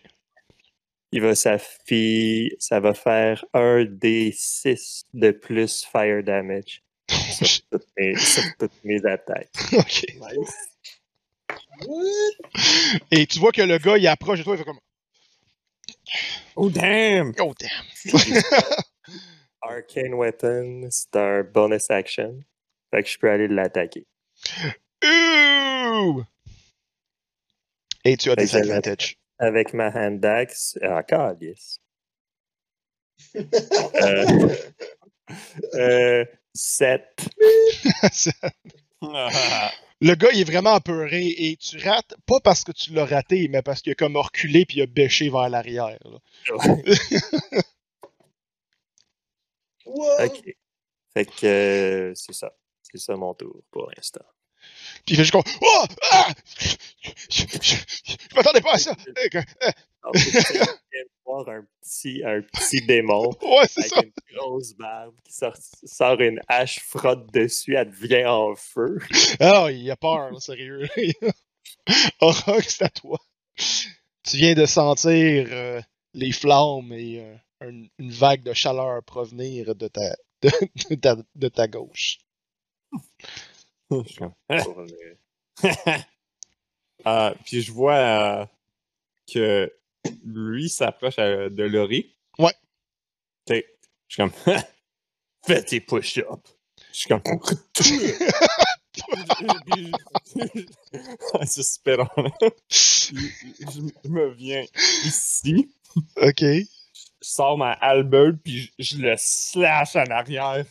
Il 1.11 1.21
va 1.21 1.33
s'affi- 1.33 2.55
ça 2.57 2.79
va 2.79 2.93
faire 2.93 3.43
un 3.53 3.83
des 3.85 4.31
6 4.33 5.05
de 5.13 5.31
plus 5.31 5.83
fire 5.83 6.23
damage 6.23 6.81
sur 7.09 7.47
toutes 7.69 7.87
mes, 7.97 8.15
sur 8.15 8.43
toutes 8.57 8.83
mes 8.83 9.05
attaques. 9.05 9.49
ok. 9.73 10.05
Et 13.11 13.27
tu 13.27 13.39
vois 13.39 13.51
que 13.51 13.61
le 13.61 13.77
gars, 13.77 13.97
il 13.97 14.07
approche 14.07 14.39
de 14.39 14.43
toi, 14.43 14.55
il 14.55 14.59
fait 14.59 14.63
comme 14.63 14.79
Oh 16.55 16.69
damn! 16.69 17.33
Oh 17.39 17.53
damn. 17.59 17.69
Arcane 19.61 20.13
Weapon, 20.13 20.87
c'est 20.89 21.15
un 21.15 21.43
bonus 21.43 21.89
action. 21.91 22.39
Fait 22.93 23.03
que 23.03 23.09
je 23.09 23.17
peux 23.19 23.29
aller 23.29 23.47
l'attaquer. 23.47 24.05
Ouh! 25.03 26.23
Et 28.03 28.17
tu 28.17 28.31
as 28.31 28.35
Fait 28.35 28.47
j'avais- 28.47 28.63
disadvantage. 28.63 29.17
Avec 29.39 29.73
ma 29.73 29.87
hand 29.89 30.23
axe. 30.25 30.77
Ah, 30.81 31.03
calice. 31.03 31.79
Euh, 34.03 34.55
euh, 35.75 36.25
7. 36.53 37.29
le 39.01 40.15
gars, 40.15 40.29
il 40.33 40.41
est 40.41 40.43
vraiment 40.43 40.73
apeuré 40.73 41.27
et 41.27 41.55
tu 41.57 41.77
rates, 41.77 42.15
pas 42.25 42.39
parce 42.43 42.63
que 42.65 42.71
tu 42.73 42.91
l'as 42.93 43.05
raté, 43.05 43.47
mais 43.47 43.61
parce 43.61 43.81
qu'il 43.81 43.91
a 43.93 43.95
comme 43.95 44.17
reculé 44.17 44.65
puis 44.65 44.79
il 44.79 44.81
a 44.81 44.87
bêché 44.87 45.29
vers 45.29 45.47
l'arrière. 45.49 45.97
Wow. 49.95 50.25
ok. 50.25 50.55
Fait 51.13 51.25
que 51.25 51.45
euh, 51.45 52.11
c'est 52.15 52.33
ça. 52.33 52.51
C'est 52.83 52.97
ça 52.99 53.15
mon 53.15 53.33
tour 53.33 53.61
pour 53.71 53.89
l'instant. 53.95 54.25
Puis 55.05 55.15
il 55.15 55.17
fait 55.17 55.23
juste 55.23 55.31
comme 55.31 55.43
Oh! 55.61 55.85
Ah! 56.11 56.27
Je, 56.59 56.75
je- 57.29 57.45
je- 57.61 57.75
je 58.31 58.35
m'attendais 58.35 58.61
pas 58.61 58.73
à 58.73 58.77
ça! 58.77 58.95
Je 60.15 60.23
viens 60.23 61.03
de 61.03 61.09
voir 61.25 61.47
un 61.49 61.63
petit, 61.81 62.23
un 62.25 62.41
petit 62.41 62.81
démon 62.85 63.29
Ouais, 63.41 63.67
c'est 63.67 63.81
avec 63.81 63.91
ça! 63.93 64.01
une 64.03 64.37
grosse 64.37 64.73
barbe 64.73 65.15
qui 65.23 65.33
sort, 65.33 65.55
sort 65.83 66.19
une 66.21 66.39
hache, 66.47 66.79
frotte 66.79 67.31
dessus, 67.33 67.75
elle 67.75 67.91
devient 67.91 68.25
en 68.25 68.55
feu. 68.55 68.97
Ah, 69.39 69.67
il 69.71 69.89
a 69.91 69.95
peur, 69.95 70.31
là, 70.31 70.39
sérieux. 70.39 70.87
Aurore, 72.21 72.61
c'est 72.67 72.83
à 72.83 72.89
toi. 72.89 73.17
Tu 73.55 74.37
viens 74.37 74.53
de 74.53 74.65
sentir 74.65 75.47
euh, 75.51 75.81
les 76.13 76.31
flammes 76.31 76.91
et 76.93 77.19
euh, 77.19 77.35
un- 77.61 77.85
une 77.99 78.11
vague 78.11 78.43
de 78.43 78.53
chaleur 78.53 79.01
provenir 79.03 79.73
de 79.75 79.87
ta, 79.87 80.15
de, 80.41 80.49
de 80.89 80.95
ta, 80.95 81.15
de 81.35 81.47
ta 81.47 81.67
gauche. 81.67 82.17
Je 83.91 84.03
suis 84.05 84.15
comme? 84.15 84.33
Pour 84.63 84.81
le- 84.81 85.17
Euh, 87.07 87.33
puis 87.45 87.63
je 87.63 87.71
vois 87.71 87.95
euh, 87.95 88.45
que 89.33 89.73
lui 90.23 90.69
s'approche 90.69 91.15
euh, 91.17 91.49
de 91.49 91.63
Laurie. 91.63 92.15
Ouais. 92.37 92.53
Je 93.49 93.55
suis 94.07 94.17
comme, 94.17 94.31
fais 95.45 95.63
tes 95.63 95.81
push-ups. 95.81 96.27
Je 96.91 96.97
suis 96.97 97.07
comme, 97.07 97.21
je 101.41 101.61
spit 101.61 101.91
on 101.97 102.07
him. 102.25 102.31
je, 102.69 103.15
je 104.03 104.09
me 104.09 104.29
viens 104.33 104.63
ici, 105.05 105.73
Ok. 106.17 106.43
Je 107.21 107.29
sors 107.29 107.57
ma 107.57 107.71
halberd, 107.73 108.37
puis 108.43 108.71
je, 108.79 108.95
je 108.95 108.97
le 108.97 109.15
slash 109.17 109.95
en 109.95 110.05
arrière 110.05 110.65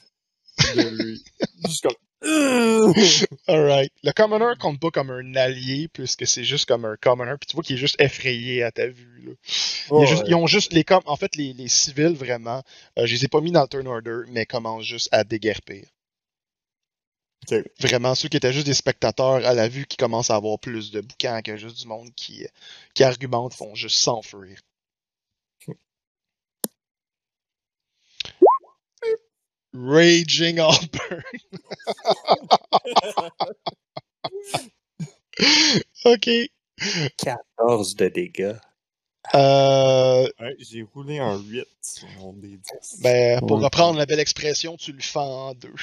de 0.76 1.02
lui. 1.02 1.24
Suis 1.68 1.80
comme, 1.80 1.94
Alright. 3.48 3.92
Le 4.02 4.12
commoner 4.12 4.52
compte 4.60 4.78
pas 4.78 4.90
comme 4.90 5.10
un 5.10 5.34
allié, 5.36 5.88
puisque 5.88 6.26
c'est 6.26 6.44
juste 6.44 6.66
comme 6.68 6.84
un 6.84 6.96
commoner, 6.96 7.34
puis 7.40 7.46
tu 7.46 7.54
vois 7.54 7.62
qu'il 7.62 7.76
est 7.76 7.78
juste 7.78 8.00
effrayé 8.00 8.62
à 8.62 8.70
ta 8.70 8.86
vue. 8.88 9.22
Là. 9.26 9.32
Juste- 10.06 10.24
ils 10.26 10.34
ont 10.34 10.46
juste 10.46 10.72
les 10.74 10.84
com- 10.84 11.02
En 11.06 11.16
fait, 11.16 11.34
les, 11.36 11.52
les 11.54 11.68
civils, 11.68 12.14
vraiment, 12.14 12.62
euh, 12.98 13.06
je 13.06 13.14
les 13.14 13.24
ai 13.24 13.28
pas 13.28 13.40
mis 13.40 13.52
dans 13.52 13.62
le 13.62 13.68
turn 13.68 13.86
order, 13.86 14.22
mais 14.28 14.44
commencent 14.46 14.84
juste 14.84 15.08
à 15.12 15.24
déguerpir. 15.24 15.86
Vraiment, 17.80 18.14
ceux 18.14 18.28
qui 18.28 18.36
étaient 18.36 18.52
juste 18.52 18.66
des 18.66 18.74
spectateurs 18.74 19.44
à 19.46 19.54
la 19.54 19.68
vue 19.68 19.86
qui 19.86 19.96
commencent 19.96 20.30
à 20.30 20.36
avoir 20.36 20.58
plus 20.58 20.90
de 20.90 21.00
boucans 21.00 21.40
que 21.42 21.56
juste 21.56 21.78
du 21.80 21.86
monde 21.88 22.10
qui, 22.14 22.46
qui 22.94 23.02
argumente 23.02 23.54
font 23.54 23.74
juste 23.74 23.96
s'enfuir. 23.96 24.58
Raging 29.74 30.58
Alper. 30.58 31.22
ok. 36.04 36.28
14 37.18 37.94
de 37.96 38.08
dégâts. 38.08 38.56
Euh, 39.34 40.26
Ouais, 40.40 40.56
j'ai 40.58 40.82
roulé 40.82 41.18
un 41.18 41.38
8 41.38 41.66
sur 41.82 42.08
mon 42.18 42.32
D10. 42.32 43.02
ben, 43.02 43.38
pour 43.40 43.58
Ouais. 43.58 43.64
reprendre 43.64 43.98
la 43.98 44.06
belle 44.06 44.20
expression, 44.20 44.76
tu 44.76 44.92
le 44.92 45.02
fends 45.02 45.48
en 45.50 45.54
deux. 45.54 45.74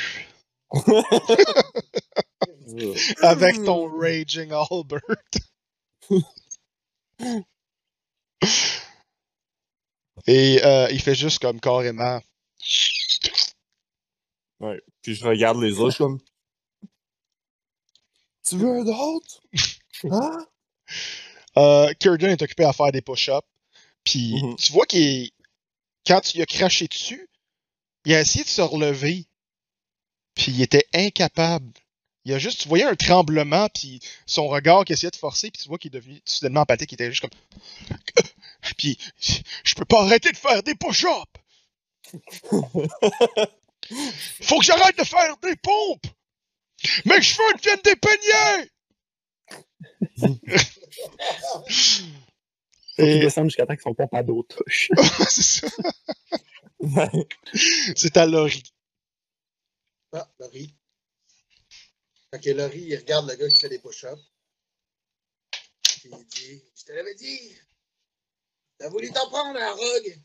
avec 3.22 3.64
ton 3.64 3.88
Raging 3.99 4.51
Albert. 4.51 5.01
Et 10.27 10.59
euh, 10.65 10.88
il 10.91 11.01
fait 11.01 11.15
juste 11.15 11.39
comme 11.39 11.59
carrément. 11.59 12.19
Ouais. 14.59 14.81
Puis 15.01 15.15
je 15.15 15.25
regarde 15.25 15.61
les 15.61 15.79
autres, 15.79 15.91
je 15.91 15.95
suis 15.95 16.03
comme. 16.03 16.19
Tu 18.47 18.57
veux 18.57 18.69
un 18.69 18.85
autre? 18.88 19.41
Hein? 20.03 20.45
Euh, 21.57 21.91
est 21.99 22.41
occupé 22.43 22.63
à 22.63 22.71
faire 22.71 22.91
des 22.91 23.01
push-ups. 23.01 23.47
Puis 24.03 24.35
Mhm. 24.43 24.55
tu 24.57 24.71
vois 24.73 24.85
qu'il 24.85 25.31
quand 26.05 26.21
tu 26.21 26.38
lui 26.38 26.43
as 26.43 26.45
craché 26.45 26.88
dessus, 26.88 27.27
il 28.05 28.13
a 28.13 28.21
essayé 28.21 28.43
de 28.43 28.49
se 28.49 28.61
relever. 28.61 29.25
Puis 30.35 30.51
il 30.51 30.61
était 30.61 30.88
incapable. 30.93 31.71
Il 32.25 32.34
a 32.34 32.39
juste, 32.39 32.61
tu 32.61 32.67
voyais 32.67 32.84
un 32.84 32.95
tremblement, 32.95 33.69
puis 33.69 34.01
son 34.25 34.47
regard 34.49 34.85
qui 34.85 34.93
essayait 34.93 35.09
de 35.11 35.15
forcer, 35.15 35.49
puis 35.49 35.61
tu 35.63 35.67
vois 35.69 35.77
qu'il 35.77 35.89
est 35.95 35.99
devenu 35.99 36.21
soudainement 36.25 36.61
apathique, 36.61 36.91
il 36.91 36.95
était 36.95 37.09
juste 37.09 37.21
comme. 37.21 37.31
Puis, 38.77 38.97
je 39.63 39.75
peux 39.75 39.85
pas 39.85 40.03
arrêter 40.03 40.31
de 40.31 40.38
faire 40.38 40.61
des 40.61 40.75
push-ups! 40.75 41.25
Faut 44.43 44.59
que 44.59 44.65
j'arrête 44.65 44.97
de 44.97 45.03
faire 45.03 45.37
des 45.37 45.55
pompes! 45.55 46.07
Mes 47.05 47.21
cheveux 47.21 47.53
deviennent 47.57 47.81
des 47.83 47.95
peignets! 47.95 48.69
Qu'ils 52.95 53.05
Et 53.05 53.19
descendent 53.19 53.49
jusqu'à 53.49 53.65
temps 53.65 53.75
que 53.75 53.81
son 53.81 53.93
pompe 53.93 54.13
à 54.13 54.23
dos 54.23 54.43
touche. 54.43 54.89
c'est 55.29 55.41
ça. 55.41 55.67
C'est 57.95 58.17
à 58.17 58.25
Laurie. 58.25 58.63
Ah, 60.13 60.27
Laurie. 60.39 60.75
Que 62.31 62.49
Laurie, 62.51 62.83
il 62.83 62.95
regarde 62.97 63.29
le 63.29 63.35
gars 63.35 63.49
qui 63.49 63.59
fait 63.59 63.69
des 63.69 63.79
push-ups. 63.79 64.21
Puis 65.83 66.11
il 66.11 66.27
dit 66.27 66.63
Je 66.75 66.83
te 66.83 66.91
l'avais 66.91 67.15
dit. 67.15 67.55
T'as 68.77 68.89
voulu 68.89 69.11
t'en 69.11 69.27
prendre 69.29 69.59
un 69.59 69.73
rogue. 69.73 70.21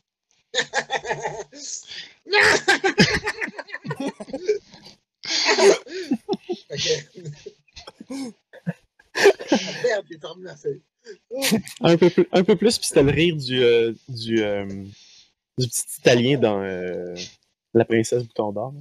Un, 11.81 11.97
peu 11.97 12.09
plus, 12.09 12.27
un 12.31 12.43
peu 12.43 12.55
plus, 12.55 12.77
puis 12.77 12.87
c'était 12.87 13.03
le 13.03 13.11
rire 13.11 13.35
du, 13.35 13.61
euh, 13.61 13.93
du, 14.07 14.41
euh, 14.43 14.65
du 15.57 15.67
petit 15.67 15.83
Italien 15.99 16.39
dans 16.39 16.61
euh, 16.61 17.15
La 17.73 17.85
princesse 17.85 18.23
bouton 18.23 18.51
d'or. 18.51 18.73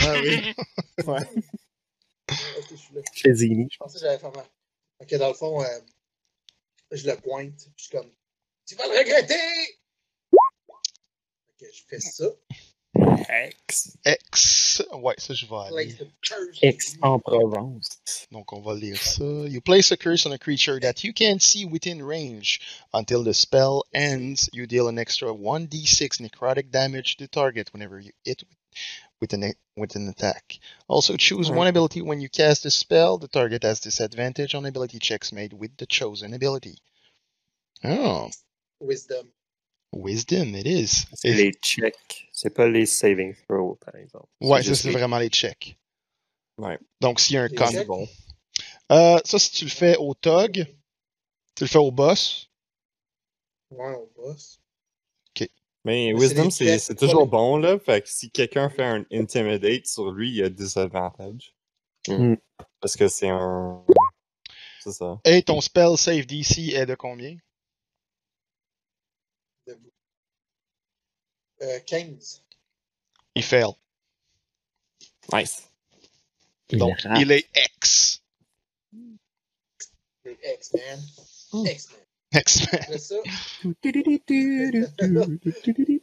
Ah 0.00 0.14
oui. 0.22 0.54
Ouais. 1.06 1.20
Ok, 2.58 2.66
je 2.70 2.76
suis 2.76 2.94
là. 2.94 3.00
Chez 3.12 3.34
Zini. 3.34 3.68
Je 3.70 3.76
pensais 3.78 3.98
que 3.98 4.04
j'avais 4.04 4.18
fait 4.18 4.30
mal. 4.36 4.46
Ok, 5.00 5.14
dans 5.16 5.28
le 5.28 5.34
fond, 5.34 5.62
euh, 5.62 5.66
je 6.92 7.06
le 7.08 7.16
pointe. 7.16 7.68
Je 7.76 7.84
suis 7.84 7.90
comme 7.96 8.10
Tu 8.66 8.74
vas 8.76 8.86
le 8.86 8.98
regretter! 8.98 9.34
Ok, 11.60 11.68
je 11.72 11.82
fais 11.88 12.00
ça. 12.00 12.24
X. 12.96 13.96
X. 14.04 14.82
Ouais, 14.92 15.14
ça, 15.18 15.34
je 15.34 15.46
vais 15.46 15.56
aller. 15.56 15.94
Place 15.94 15.98
the 15.98 16.10
curse. 16.22 16.58
Ex 16.62 16.96
en 17.02 17.18
Provence. 17.18 18.00
Donc, 18.32 18.52
on 18.52 18.60
va 18.60 18.74
lire 18.74 19.00
ça. 19.00 19.24
You 19.24 19.60
place 19.60 19.92
a 19.92 19.96
curse 19.96 20.26
on 20.26 20.32
a 20.32 20.38
creature 20.38 20.80
that 20.80 21.04
you 21.04 21.12
can't 21.12 21.42
see 21.42 21.64
within 21.64 22.02
range. 22.02 22.60
Until 22.92 23.22
the 23.22 23.34
spell 23.34 23.84
ends, 23.92 24.48
you 24.52 24.66
deal 24.66 24.88
an 24.88 24.98
extra 24.98 25.28
1d6 25.28 26.20
necrotic 26.20 26.70
damage 26.70 27.16
to 27.16 27.24
the 27.24 27.28
target 27.28 27.72
whenever 27.72 28.00
you 28.00 28.12
hit 28.24 28.42
with 29.20 29.32
an, 29.34 29.52
with 29.76 29.96
an 29.96 30.08
attack. 30.08 30.58
Also, 30.88 31.16
choose 31.16 31.48
hmm. 31.48 31.56
one 31.56 31.66
ability 31.68 32.02
when 32.02 32.20
you 32.20 32.28
cast 32.28 32.64
a 32.64 32.70
spell. 32.70 33.18
The 33.18 33.28
target 33.28 33.62
has 33.62 33.80
disadvantage 33.80 34.54
on 34.54 34.66
ability 34.66 34.98
checks 34.98 35.30
made 35.32 35.52
with 35.52 35.76
the 35.76 35.86
chosen 35.86 36.34
ability. 36.34 36.78
Oh, 37.84 38.30
Wisdom. 38.80 39.30
Wisdom, 39.92 40.54
it 40.54 40.66
is. 40.66 41.04
C'est 41.14 41.32
les 41.34 41.52
checks. 41.52 42.28
C'est 42.32 42.50
pas 42.54 42.68
les 42.68 42.86
saving 42.86 43.34
throws, 43.48 43.76
par 43.84 43.94
exemple. 43.96 44.26
Ouais, 44.40 44.62
ça, 44.62 44.74
c'est 44.74 44.88
les- 44.88 44.94
vraiment 44.94 45.18
les 45.18 45.28
checks. 45.28 45.76
Ouais. 46.58 46.78
Donc, 47.00 47.20
s'il 47.20 47.34
y 47.34 47.38
a 47.38 47.42
un 47.42 47.48
Les 47.48 47.54
con. 47.56 47.84
Bon. 47.86 48.08
Euh, 48.92 49.18
ça, 49.24 49.38
si 49.38 49.50
tu 49.52 49.64
le 49.64 49.70
fais 49.70 49.96
au 49.96 50.14
Tog, 50.14 50.66
tu 51.54 51.64
le 51.64 51.68
fais 51.68 51.78
au 51.78 51.90
boss. 51.90 52.50
Ouais, 53.70 53.94
on 53.96 54.10
bosse. 54.22 54.60
Mais 55.82 56.12
Mais 56.12 56.14
Wisdom, 56.14 56.50
c'est 56.50 56.94
toujours 56.94 57.22
les- 57.22 57.28
bon, 57.30 57.56
là. 57.56 57.78
Fait 57.78 58.02
que 58.02 58.08
si 58.08 58.30
quelqu'un 58.30 58.68
fait 58.68 58.84
un 58.84 59.06
Intimidate 59.10 59.86
sur 59.86 60.10
lui, 60.12 60.28
il 60.28 60.36
y 60.36 60.42
a 60.42 60.50
disadvantage. 60.50 61.54
Mm. 62.06 62.34
Parce 62.80 62.96
que 62.96 63.08
c'est 63.08 63.30
un. 63.30 63.82
C'est 64.82 64.92
ça. 64.92 65.18
Et 65.24 65.42
ton 65.42 65.60
spell 65.62 65.96
save 65.96 66.26
DC 66.26 66.74
est 66.74 66.84
de 66.84 66.94
combien? 66.94 67.36
Debout. 69.66 69.88
Euh, 69.88 69.92
15. 71.86 72.42
Il 73.34 73.42
fail. 73.42 73.72
Nice. 75.32 75.62
Donc, 76.72 76.98
Il 77.02 77.08
rate. 77.08 77.20
il 77.22 77.32
est 77.32 77.46
X. 77.76 78.22
Les 80.24 80.38
X-Men. 80.54 81.00
X-Men. 81.66 82.00
X-Men. 82.32 82.80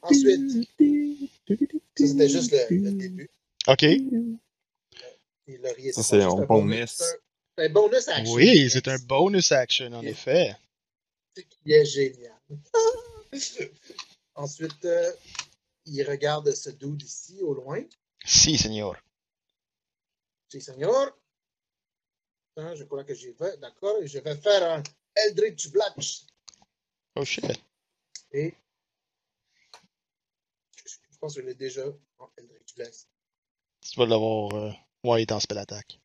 Ensuite. 0.01 0.55
ça 0.75 1.53
c'était 1.95 2.29
juste 2.29 2.51
le, 2.51 2.75
le 2.77 2.91
début. 2.91 3.29
OK. 3.67 3.83
Et 3.83 5.57
Laurie, 5.59 5.93
Ça, 5.93 6.03
c'est 6.03 6.21
un 6.21 6.29
juste 6.35 6.47
bonus. 6.47 6.91
C'est 6.91 7.03
un- 7.03 7.17
c'est 7.57 7.65
un 7.65 7.69
bonus 7.69 8.07
action. 8.09 8.33
Oui, 8.33 8.69
c'est 8.69 8.87
un 8.87 8.99
bonus 8.99 9.51
action, 9.51 9.91
en 9.93 10.01
Yeah. 10.01 10.11
effet. 10.11 10.55
Ce 11.35 11.41
qui 11.41 11.71
est 11.73 11.85
génial. 11.85 12.33
Ensuite, 14.35 14.85
euh, 14.85 15.11
il 15.87 16.03
regarde 16.03 16.51
ce 16.53 16.69
dude 16.69 17.01
ici, 17.03 17.41
au 17.41 17.53
loin. 17.53 17.81
Si, 18.25 18.57
senor. 18.57 18.95
Si, 20.49 20.61
Seigneur. 20.61 21.17
Hein, 22.57 22.73
je 22.75 22.83
crois 22.85 23.03
que 23.03 23.13
j'y 23.13 23.31
vais. 23.31 23.57
D'accord. 23.57 23.95
Je 24.03 24.19
vais 24.19 24.35
faire 24.35 24.71
un 24.71 24.83
Eldritch 25.15 25.69
Blast. 25.71 26.27
Oh 27.15 27.23
shit. 27.25 27.45
Et. 28.31 28.53
Je 30.85 31.17
pense 31.19 31.35
que 31.35 31.41
je 31.41 31.47
l'ai 31.47 31.55
déjà 31.55 31.83
en 32.19 32.29
Eldritch 32.37 32.75
Blast. 32.75 33.07
Tu 33.81 33.99
vas 33.99 34.05
l'avoir. 34.05 34.53
euh, 34.55 34.71
Ouais, 35.03 35.21
il 35.21 35.23
est 35.23 35.31
en 35.31 35.39
spell 35.39 35.57
attack. 35.59 35.99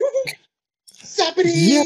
Sapri! 0.87 1.81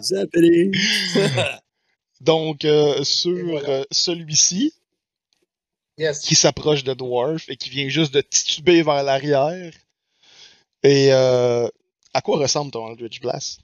Zappelé! 0.00 0.70
Donc, 2.20 2.64
euh, 2.64 3.02
sur 3.04 3.44
voilà. 3.46 3.68
euh, 3.68 3.84
celui-ci, 3.90 4.72
Yes. 6.02 6.20
qui 6.20 6.34
s'approche 6.34 6.82
de 6.82 6.94
Dwarf 6.94 7.48
et 7.48 7.56
qui 7.56 7.70
vient 7.70 7.88
juste 7.88 8.12
de 8.12 8.20
tituber 8.20 8.82
vers 8.82 9.04
l'arrière. 9.04 9.72
Et 10.82 11.12
euh, 11.12 11.68
à 12.12 12.20
quoi 12.22 12.38
ressemble 12.38 12.72
ton 12.72 12.90
Eldritch 12.90 13.20
Blast? 13.20 13.60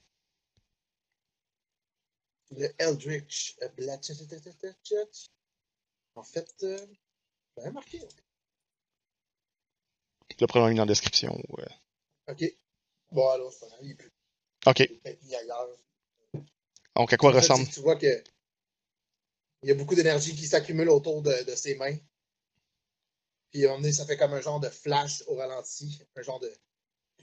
Le 2.56 2.68
Eldritch 2.78 3.56
Blast. 3.76 4.12
En 6.14 6.22
fait, 6.22 6.48
euh, 6.62 6.78
j'avais 7.56 7.72
marqué. 7.72 8.00
Le 10.40 10.46
premier 10.46 10.74
dans 10.74 10.82
la 10.82 10.86
description. 10.86 11.34
ouais. 11.48 11.64
OK. 12.28 12.44
Bon, 13.10 13.28
alors, 13.30 13.52
c'est 13.52 13.60
pas 13.60 13.66
grave, 13.68 13.80
il 13.82 13.96
peut 13.96 14.10
OK. 14.66 14.88
mis 15.24 15.34
ailleurs. 15.34 15.68
Donc, 16.94 17.12
à 17.12 17.16
quoi 17.16 17.30
En 17.30 17.32
fait, 17.32 17.38
ressemble? 17.40 17.68
tu 17.68 17.80
vois 17.80 17.96
que 17.96 18.22
il 19.64 19.68
y 19.68 19.72
a 19.72 19.74
beaucoup 19.74 19.96
d'énergie 19.96 20.36
qui 20.36 20.46
s'accumule 20.46 20.88
autour 20.88 21.20
de, 21.22 21.42
de 21.44 21.54
ses 21.56 21.74
mains. 21.74 21.96
Puis 23.50 23.64
à 23.64 23.68
un 23.68 23.70
moment 23.70 23.82
donné, 23.82 23.92
ça 23.92 24.06
fait 24.06 24.16
comme 24.16 24.34
un 24.34 24.40
genre 24.40 24.60
de 24.60 24.68
flash 24.68 25.22
au 25.26 25.36
ralenti, 25.36 26.00
un 26.16 26.22
genre 26.22 26.40
de 26.40 26.52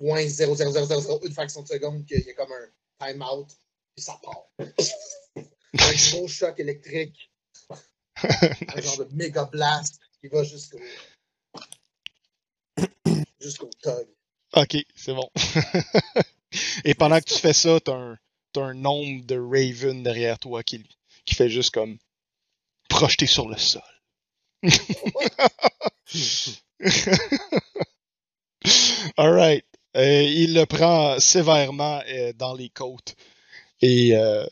0.00001 0.01 1.33
fraction 1.33 1.61
de 1.61 1.67
seconde 1.67 2.05
qu'il 2.05 2.21
y 2.25 2.29
a 2.29 2.33
comme 2.33 2.51
un 2.51 3.05
time-out, 3.05 3.49
puis 3.95 4.03
ça 4.03 4.19
part. 4.23 4.49
un 5.37 6.11
gros 6.11 6.27
choc 6.27 6.59
électrique, 6.59 7.31
un 8.23 8.81
genre 8.81 8.97
de 8.97 9.07
méga 9.13 9.45
blast 9.45 9.99
qui 10.19 10.27
va 10.27 10.43
jusqu'au 10.43 10.79
jusqu'au 13.39 13.69
tug. 13.81 14.07
Ok, 14.53 14.77
c'est 14.95 15.13
bon. 15.13 15.29
Et 16.85 16.95
pendant 16.95 17.19
que 17.19 17.25
tu 17.25 17.37
fais 17.37 17.53
ça, 17.53 17.79
t'as 17.79 17.93
un, 17.93 18.17
un 18.55 18.73
nombre 18.73 19.25
de 19.25 19.37
Raven 19.37 20.03
derrière 20.03 20.39
toi 20.39 20.63
qui, 20.63 20.83
qui 21.25 21.35
fait 21.35 21.49
juste 21.49 21.73
comme 21.73 21.97
projeter 22.89 23.27
sur 23.27 23.49
le 23.49 23.57
sol. 23.57 23.81
Alright. 29.17 29.65
Euh, 29.95 30.23
il 30.23 30.53
le 30.53 30.65
prend 30.65 31.19
sévèrement 31.19 32.01
euh, 32.09 32.33
dans 32.33 32.53
les 32.53 32.69
côtes. 32.69 33.15
Et 33.81 34.15
euh, 34.15 34.45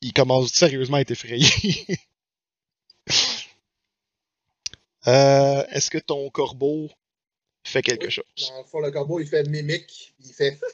il 0.00 0.12
commence 0.12 0.52
sérieusement 0.52 0.96
à 0.96 1.02
être 1.02 1.10
effrayé. 1.10 1.46
Est-ce 5.06 5.90
que 5.90 5.98
ton 5.98 6.30
corbeau 6.30 6.88
fait 7.66 7.82
quelque 7.82 8.08
chose? 8.08 8.24
Dans 8.48 8.58
le 8.58 8.64
fond, 8.64 8.80
le 8.80 8.90
corbeau, 8.90 9.20
il 9.20 9.26
fait 9.26 9.46
mimique. 9.48 10.14
Il 10.20 10.32
fait. 10.32 10.58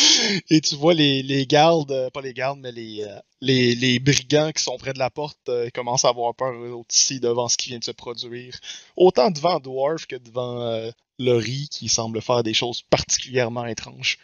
Et 0.50 0.60
tu 0.60 0.76
vois 0.76 0.94
les, 0.94 1.22
les 1.22 1.46
gardes, 1.46 1.92
euh, 1.92 2.10
pas 2.10 2.20
les 2.20 2.34
gardes, 2.34 2.58
mais 2.60 2.72
les, 2.72 3.04
euh, 3.04 3.18
les, 3.40 3.74
les 3.74 3.98
brigands 3.98 4.52
qui 4.52 4.62
sont 4.62 4.76
près 4.76 4.92
de 4.92 4.98
la 4.98 5.10
porte 5.10 5.48
euh, 5.48 5.70
commencent 5.70 6.04
à 6.04 6.10
avoir 6.10 6.34
peur 6.34 6.52
eux 6.52 6.72
autres 6.72 6.94
ici 6.94 7.20
devant 7.20 7.48
ce 7.48 7.56
qui 7.56 7.70
vient 7.70 7.78
de 7.78 7.84
se 7.84 7.90
produire. 7.90 8.58
Autant 8.96 9.30
devant 9.30 9.60
Dwarf 9.60 10.06
que 10.06 10.16
devant 10.16 10.60
euh, 10.62 10.90
Laurie 11.18 11.68
qui 11.70 11.88
semble 11.88 12.20
faire 12.20 12.42
des 12.42 12.54
choses 12.54 12.82
particulièrement 12.82 13.66
étranges. 13.66 14.18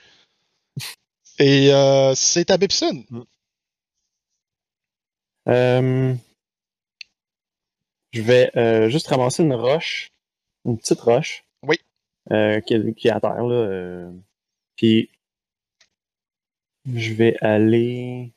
Et 1.38 1.72
euh, 1.72 2.14
c'est 2.14 2.50
à 2.50 2.56
Bibson. 2.56 3.04
Euh, 5.48 6.14
je 8.12 8.22
vais 8.22 8.50
juste 8.90 9.08
ramasser 9.08 9.42
une 9.42 9.54
roche, 9.54 10.10
une 10.64 10.78
petite 10.78 11.00
roche. 11.00 11.44
Oui. 11.62 11.76
Qui, 12.28 12.74
est, 12.74 13.10
à 13.10 13.20
terre, 13.20 13.44
là. 13.44 14.10
puis, 14.76 15.10
je 16.94 17.12
vais 17.14 17.36
aller. 17.40 18.32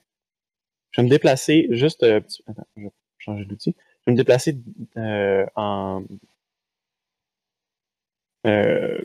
Je 0.92 1.02
vais 1.02 1.06
me 1.06 1.10
déplacer 1.12 1.68
juste. 1.72 2.04
euh, 2.04 2.20
petit- 2.22 2.44
Attends, 2.48 2.68
je 2.78 2.84
vais 2.84 2.92
changer 3.20 3.46
d'outil. 3.46 3.76
Je 3.78 4.06
vais 4.08 4.12
me 4.14 4.18
déplacer 4.18 4.58
euh, 4.98 5.46
en. 5.56 6.04
euh, 8.48 9.02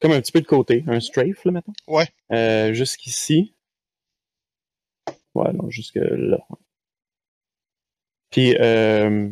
comme 0.00 0.12
un 0.12 0.20
petit 0.20 0.32
peu 0.32 0.40
de 0.40 0.46
côté, 0.46 0.84
un 0.88 1.00
strafe, 1.00 1.44
là, 1.44 1.52
maintenant. 1.52 1.74
Ouais. 1.86 2.74
Jusqu'ici. 2.74 3.54
Ouais, 5.34 5.52
non, 5.52 5.70
jusque 5.70 5.96
là. 5.96 6.38
Puis, 8.30 8.52
je 8.52 9.30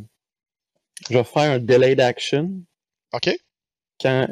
vais 1.11 1.25
faire 1.25 1.53
un 1.53 1.59
delayed 1.59 2.01
action 2.01 2.53
OK? 3.13 3.31
quand, 4.01 4.27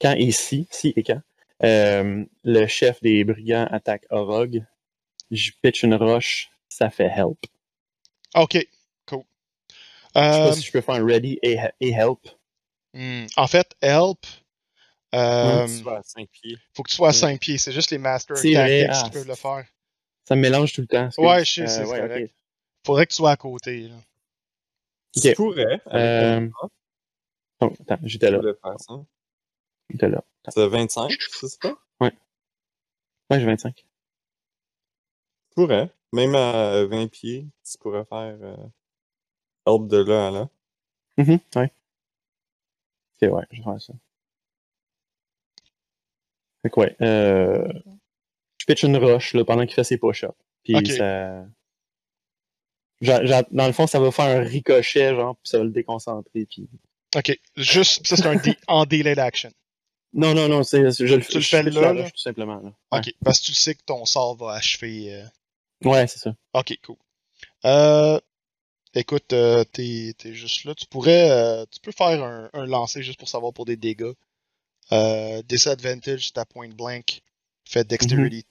quand 0.00 0.12
et 0.16 0.30
si, 0.32 0.66
si 0.70 0.92
et 0.96 1.02
quand, 1.02 1.20
le 1.60 2.66
chef 2.66 3.00
des 3.02 3.24
brigands 3.24 3.66
attaque 3.70 4.06
Orog, 4.10 4.64
je 5.30 5.50
pitch 5.62 5.82
une 5.82 5.94
roche, 5.94 6.50
ça 6.68 6.90
fait 6.90 7.06
help. 7.14 7.38
OK. 8.34 8.66
Cool. 9.06 9.22
Je 10.14 10.20
sais 10.20 10.40
Euh, 10.40 10.44
pas 10.48 10.52
si 10.52 10.62
je 10.66 10.72
peux 10.72 10.80
faire 10.80 10.94
un 10.96 11.06
ready 11.06 11.38
et, 11.42 11.58
et 11.80 11.90
help. 11.90 12.26
hmm, 12.94 13.26
en 13.36 13.46
fait, 13.46 13.74
help. 13.80 14.26
Euh, 15.14 15.66
Tu 15.66 15.82
vas 15.84 15.98
à 15.98 16.02
5 16.02 16.28
pieds. 16.28 16.58
faut 16.74 16.82
que 16.82 16.90
tu 16.90 16.96
sois 16.96 17.08
à 17.08 17.10
Ouais. 17.12 17.16
5 17.16 17.40
pieds. 17.40 17.58
C'est 17.58 17.72
juste 17.72 17.90
les 17.90 17.98
Master 17.98 18.36
C'est 18.36 18.52
vrai, 18.54 18.86
Tactics 18.86 18.88
ah, 18.90 19.04
qui 19.04 19.10
peuvent 19.12 19.28
le 19.28 19.34
faire. 19.34 19.64
Ça 20.28 20.34
me 20.36 20.40
mélange 20.42 20.72
tout 20.72 20.80
le 20.82 20.86
temps. 20.88 21.08
Ouais, 21.18 21.44
je 21.44 21.52
sais, 21.52 21.62
Euh, 21.62 21.66
c'est 21.68 21.84
ouais, 21.84 22.00
correct. 22.00 22.34
Faudrait 22.84 23.06
que 23.06 23.10
tu 23.12 23.16
sois 23.16 23.30
à 23.30 23.36
côté. 23.36 23.88
là. 23.88 23.94
Tu 25.14 25.28
Ok. 25.30 25.34
pourrais. 25.36 25.80
Euh, 25.94 26.48
oh, 27.60 27.72
attends, 27.80 27.98
j'étais 28.04 28.26
tu 28.26 28.32
là. 28.32 28.40
faire 28.62 28.76
là. 29.90 30.22
Tu 30.52 30.60
as 30.60 30.66
25, 30.68 31.10
c'est 31.30 31.48
ça? 31.48 31.76
Ouais, 33.30 33.40
j'ai 33.40 33.46
25. 33.46 33.74
Tu 33.74 33.84
pourrais. 35.54 35.90
Même 36.12 36.34
à 36.36 36.84
20 36.84 37.08
pieds, 37.08 37.46
tu 37.68 37.78
pourrais 37.78 38.04
faire 38.04 38.38
euh, 38.40 38.56
help 39.66 39.88
de 39.88 39.96
là 39.96 40.28
à 40.28 40.30
là. 40.30 40.48
Mhm, 41.18 41.40
ouais. 41.56 41.72
Ok, 43.20 43.32
ouais, 43.34 43.44
je 43.50 43.58
vais 43.58 43.64
faire 43.64 43.80
ça. 43.80 43.92
Fait 46.62 46.70
que 46.70 46.80
ouais, 46.80 46.96
euh, 47.00 47.72
je 48.58 48.66
pitch 48.66 48.84
une 48.84 48.96
roche 48.96 49.34
là, 49.34 49.44
pendant 49.44 49.64
qu'il 49.66 49.74
fait 49.74 49.84
ses 49.84 49.98
push-ups. 49.98 50.32
Puis 50.62 50.74
ça. 50.86 51.46
dans 53.50 53.66
le 53.66 53.72
fond, 53.72 53.86
ça 53.86 53.98
va 53.98 54.10
faire 54.12 54.40
un 54.40 54.44
ricochet, 54.44 55.14
genre, 55.14 55.36
puis 55.36 55.48
ça 55.48 55.58
va 55.58 55.64
le 55.64 55.70
déconcentrer. 55.70 56.46
Puis... 56.46 56.68
OK. 57.16 57.38
Juste, 57.56 58.06
ça, 58.06 58.16
c'est 58.16 58.26
un 58.26 58.40
en 58.68 58.84
delayed 58.84 59.18
action. 59.18 59.50
Non, 60.16 60.34
non, 60.34 60.48
non, 60.48 60.62
c'est, 60.62 60.90
je 60.90 61.04
le 61.14 61.22
Tu 61.24 61.34
le 61.34 61.40
je 61.40 61.48
fais 61.48 61.62
là, 61.62 62.10
tout 62.10 62.16
simplement. 62.16 62.56
Là. 62.56 62.72
Ouais. 62.90 62.98
OK. 63.00 63.14
Parce 63.22 63.38
que 63.40 63.46
tu 63.46 63.54
sais 63.54 63.74
que 63.74 63.82
ton 63.84 64.04
sort 64.06 64.34
va 64.36 64.52
achever. 64.52 65.14
euh, 65.14 65.24
Ouais, 65.84 66.06
c'est 66.06 66.18
ça. 66.18 66.34
Ok, 66.54 66.76
cool. 66.84 66.96
Euh, 67.66 68.18
écoute, 68.94 69.32
euh, 69.34 69.62
t'es, 69.64 70.14
t'es 70.16 70.32
juste 70.32 70.64
là. 70.64 70.74
Tu 70.74 70.86
pourrais, 70.86 71.30
euh, 71.30 71.66
tu 71.70 71.80
peux 71.80 71.92
faire 71.92 72.24
un, 72.24 72.48
un 72.54 72.64
lancer 72.66 73.02
juste 73.02 73.18
pour 73.18 73.28
savoir 73.28 73.52
pour 73.52 73.66
des 73.66 73.76
dégâts. 73.76 74.12
Euh, 74.92 75.42
disadvantage, 75.42 76.28
c'est 76.28 76.38
à 76.38 76.46
point 76.46 76.68
blank. 76.70 77.20
Fais 77.68 77.84
dexterity. 77.84 78.46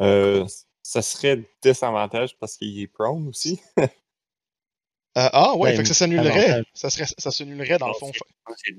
Euh, 0.00 0.46
ça 0.82 1.02
serait 1.02 1.42
désavantage 1.62 2.36
parce 2.38 2.56
qu'il 2.56 2.78
est 2.80 2.86
prone 2.86 3.26
aussi. 3.28 3.60
Euh, 5.18 5.28
ah 5.32 5.56
ouais, 5.56 5.70
Ben, 5.70 5.76
fait 5.78 5.82
que 5.82 5.88
ça 5.88 5.94
s'annulerait. 5.94 6.62
Ça 6.74 6.90
serait, 6.90 7.06
ça 7.18 7.30
s'annulerait 7.30 7.76
dans 7.78 7.88
le 7.88 7.94
fond. 7.94 8.12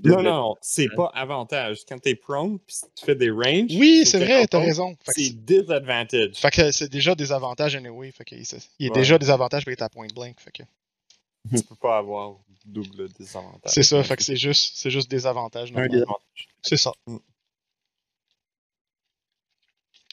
Non, 0.03 0.21
non, 0.23 0.55
c'est 0.61 0.87
pas 0.95 1.11
avantage. 1.13 1.79
Quand 1.87 1.99
t'es 1.99 2.15
prone, 2.15 2.59
pis 2.59 2.75
tu 2.95 3.05
fais 3.05 3.15
des 3.15 3.29
ranges. 3.29 3.71
Oui, 3.75 4.05
c'est 4.05 4.19
vrai, 4.19 4.47
t'as 4.47 4.59
raison. 4.59 4.95
C'est 5.07 5.31
disadvantage. 5.45 6.31
fait 6.35 6.51
que 6.51 6.71
c'est 6.71 6.87
déjà 6.89 7.13
des 7.13 7.31
avantages 7.31 7.75
anyway. 7.75 8.11
Fait 8.11 8.23
que 8.23 8.41
c'est- 8.43 8.69
il 8.79 8.85
y 8.85 8.89
a 8.89 8.91
Ouais. 8.93 8.99
déjà 8.99 9.17
des 9.17 9.29
avantages 9.29 9.63
pour 9.65 9.73
être 9.73 9.81
à 9.81 9.89
point 9.89 10.07
blank. 10.15 10.39
Fait 10.39 10.51
que 10.51 10.63
Tu 11.57 11.63
peux 11.63 11.75
pas 11.75 11.97
avoir 11.97 12.35
double 12.65 13.09
désavantage. 13.17 13.71
c'est 13.73 13.83
ça. 13.83 14.01
Fait 14.03 14.15
que 14.15 14.23
c'est 14.23 14.37
juste, 14.37 14.73
c'est 14.75 14.91
juste 14.91 15.09
des 15.11 15.25
avantages. 15.27 15.71
Un 15.75 15.87
désavantage. 15.87 16.47
C'est 16.61 16.77
ça. 16.77 16.91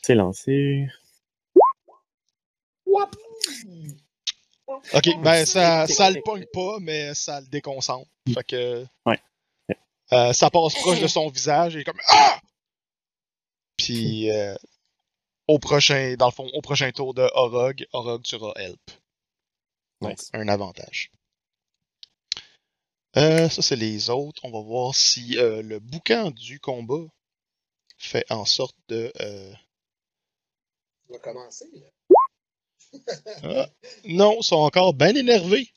C'est 0.03 0.15
lancé. 0.15 0.86
Ok, 4.68 5.09
ben 5.22 5.47
ça, 5.47 5.86
ça 5.86 6.10
le 6.10 6.20
pogne 6.22 6.47
pas, 6.52 6.78
mais 6.80 7.14
ça 7.14 7.40
le 7.40 7.47
déconcentre. 7.47 8.10
Fait 8.34 8.44
que. 8.44 8.86
Ouais. 9.06 9.20
Euh, 10.12 10.32
ça 10.32 10.51
passe 10.51 10.74
proche 10.74 11.01
de 11.01 11.06
son 11.09 11.28
visage 11.28 11.74
et 11.74 11.78
il 11.78 11.80
est 11.82 11.84
comme 11.84 12.01
Ah! 12.09 12.40
Puis 13.76 14.30
euh, 14.30 14.55
au 15.48 15.59
prochain, 15.59 16.14
dans 16.18 16.26
le 16.26 16.32
fond, 16.32 16.48
au 16.55 16.60
prochain 16.62 16.90
tour 16.93 17.12
de 17.14 17.28
Orog, 17.34 17.86
Orog 17.93 18.22
tu 18.22 18.36
auras 18.36 18.52
help. 18.56 18.80
Donc 20.01 20.18
Nice. 20.18 20.30
un 20.32 20.47
avantage. 20.48 21.10
Euh, 23.16 23.48
ça 23.48 23.62
c'est 23.62 23.76
les 23.76 24.10
autres. 24.10 24.44
On 24.44 24.51
va 24.51 24.60
voir 24.60 24.94
si 24.94 25.38
euh, 25.38 25.62
le 25.62 25.78
boucan 25.80 26.30
du 26.30 26.60
combat 26.60 27.05
fait 27.98 28.24
en 28.30 28.44
sorte 28.44 28.76
de. 28.88 29.12
euh, 29.20 29.52
On 31.09 31.14
va 31.14 31.18
commencer. 31.20 31.66
Là. 31.72 32.15
Ah, 33.43 33.68
non, 34.05 34.36
ils 34.40 34.44
sont 34.44 34.56
encore 34.56 34.94
bien 34.94 35.14
énervés. 35.14 35.68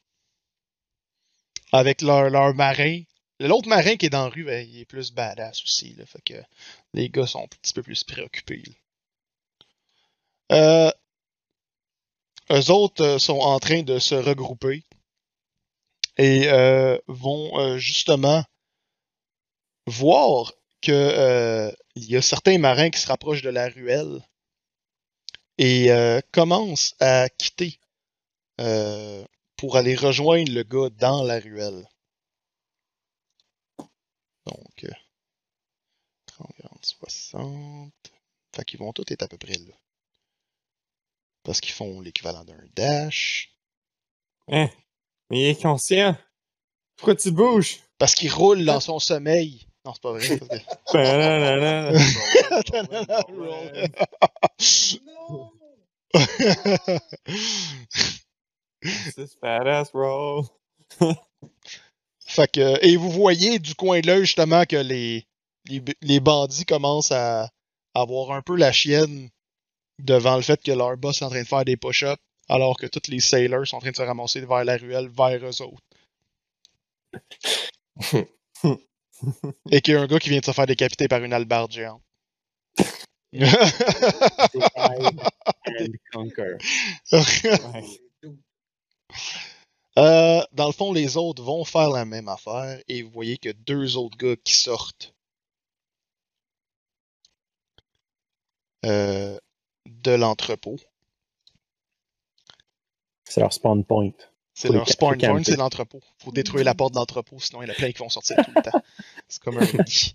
Avec 1.72 2.02
leur, 2.02 2.30
leur 2.30 2.54
marin. 2.56 3.04
L'autre 3.40 3.70
marin 3.70 3.96
qui 3.96 4.08
est 4.08 4.10
dans 4.10 4.26
la 4.26 4.30
rue, 4.30 4.44
ben, 4.44 4.68
il 4.68 4.80
est 4.80 4.86
plus 4.86 5.12
badass 5.12 5.64
aussi. 5.64 5.96
Les 6.94 7.10
gars 7.10 7.28
sont 7.28 7.44
un 7.44 7.48
petit 7.48 7.74
peu 7.74 7.84
plus 7.84 8.04
préoccupés. 8.04 8.64
Euh, 10.52 10.92
eux 12.52 12.72
autres 12.72 13.04
euh, 13.04 13.20
sont 13.20 13.40
en 13.40 13.60
train 13.60 13.84
de 13.84 14.00
se 14.00 14.16
regrouper 14.16 14.84
et 16.18 16.48
euh, 16.48 16.98
vont 17.08 17.60
euh, 17.60 17.78
justement 17.78 18.44
voir 19.86 20.52
que 20.82 21.72
il 21.96 22.06
y 22.06 22.16
a 22.16 22.22
certains 22.22 22.58
marins 22.58 22.90
qui 22.90 23.00
se 23.00 23.08
rapprochent 23.08 23.42
de 23.42 23.50
la 23.50 23.68
ruelle 23.68 24.22
et 25.60 25.92
euh, 25.92 26.22
commencent 26.32 26.96
à 27.02 27.28
quitter 27.28 27.80
euh, 28.62 29.26
pour 29.58 29.76
aller 29.76 29.94
rejoindre 29.94 30.52
le 30.54 30.64
gars 30.64 30.90
dans 30.90 31.22
la 31.22 31.38
ruelle. 31.38 31.86
Donc, 33.78 34.86
euh, 34.86 34.92
30, 36.28 36.48
40, 36.62 36.86
60. 36.86 37.94
Fait 38.56 38.64
qu'ils 38.64 38.80
vont 38.80 38.94
tous 38.94 39.04
être 39.12 39.24
à 39.24 39.28
peu 39.28 39.38
près 39.38 39.58
là. 39.58 39.74
Parce 41.44 41.60
qu'ils 41.60 41.74
font 41.74 42.00
l'équivalent 42.00 42.46
d'un 42.46 42.66
dash. 42.74 43.54
Hein? 44.48 44.70
Mais 45.30 45.42
il 45.42 45.46
est 45.48 45.62
conscient. 45.62 46.18
Pourquoi 46.96 47.16
tu 47.16 47.32
bouges? 47.32 47.82
Parce 47.98 48.16
qu'il 48.16 48.32
roule 48.32 48.64
dans 48.64 48.80
son 48.80 49.00
sommeil. 49.00 49.69
Non, 49.86 49.94
c'est 49.94 50.02
pas 50.02 50.12
vrai. 50.12 50.40
Roll. 53.30 53.90
Non! 55.06 55.52
This 58.82 59.36
badass 59.42 59.92
roll. 59.94 60.46
Fait 62.26 62.52
que, 62.52 62.86
et 62.86 62.96
vous 62.96 63.12
voyez 63.12 63.60
du 63.60 63.76
coin 63.76 64.00
de 64.02 64.08
l'œil 64.08 64.22
justement 64.22 64.66
que 64.66 64.76
les, 64.76 65.26
les, 65.66 65.84
les 66.02 66.20
bandits 66.20 66.66
commencent 66.66 67.12
à 67.12 67.50
avoir 67.94 68.32
un 68.32 68.42
peu 68.42 68.56
la 68.56 68.72
chienne 68.72 69.30
devant 70.00 70.36
le 70.36 70.42
fait 70.42 70.62
que 70.64 70.72
leur 70.72 70.96
boss 70.98 71.22
est 71.22 71.26
en 71.26 71.30
train 71.30 71.42
de 71.42 71.48
faire 71.48 71.66
des 71.66 71.78
push-ups, 71.78 72.22
alors 72.48 72.78
que 72.78 72.88
tous 72.88 73.10
les 73.12 73.20
sailors 73.20 73.68
sont 73.68 73.78
en 73.78 73.80
train 73.80 73.92
de 73.92 73.96
se 73.96 74.02
ramasser 74.02 74.42
vers 74.42 74.64
la 74.64 74.78
ruelle, 74.78 75.10
vers 75.10 75.44
eux 75.46 75.62
autres. 75.62 75.84
Et 79.72 79.82
qu'il 79.82 79.94
y 79.94 79.98
a 79.98 80.02
un 80.02 80.08
gars 80.08 80.20
qui 80.20 80.30
vient 80.30 80.40
de 80.40 80.46
se 80.46 80.52
faire 80.52 80.68
décapiter 80.68 81.08
par 81.08 81.24
une 81.24 81.34
albarde 81.34 81.72
géante. 81.72 82.02
Euh, 89.98 90.42
dans 90.54 90.68
le 90.68 90.72
fond, 90.72 90.94
les 90.94 91.18
autres 91.18 91.44
vont 91.44 91.66
faire 91.66 91.90
la 91.90 92.06
même 92.06 92.30
affaire 92.30 92.82
et 92.88 93.02
vous 93.02 93.10
voyez 93.10 93.38
que 93.38 93.50
deux 93.50 93.98
autres 93.98 94.18
gars 94.18 94.38
qui 94.38 94.54
sortent 94.54 95.14
euh, 98.86 99.38
de 99.86 100.12
l'entrepôt. 100.12 100.78
C'est 103.26 103.42
leur 103.42 103.52
spawn 103.52 103.84
point. 103.84 104.14
C'est 104.60 104.74
leur 104.74 104.90
spawn 104.90 105.18
point, 105.18 105.42
c'est 105.42 105.56
l'entrepôt. 105.56 106.02
Faut 106.18 106.34
détruire 106.34 106.66
la 106.66 106.76
porte 106.76 106.94
d'entrepôt, 106.94 107.40
sinon 107.40 107.62
il 107.62 107.68
y 107.68 107.70
en 107.70 107.72
a 107.72 107.76
plein 107.76 107.94
qui 107.94 108.00
vont 108.00 108.10
sortir 108.10 108.36
tout 108.44 108.52
le 108.54 108.62
temps. 108.62 108.84
C'est 109.30 109.42
comme 109.42 109.58
un 109.58 109.62
nid. 109.62 110.14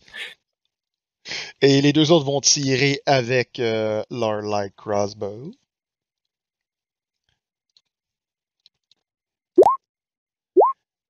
Et 1.63 1.81
les 1.81 1.95
deux 1.95 2.13
autres 2.13 2.27
vont 2.27 2.43
tirer 2.43 3.01
avec 3.07 3.59
euh, 3.59 4.03
leur 4.11 4.43
light 4.43 4.75
crossbow. 4.77 5.51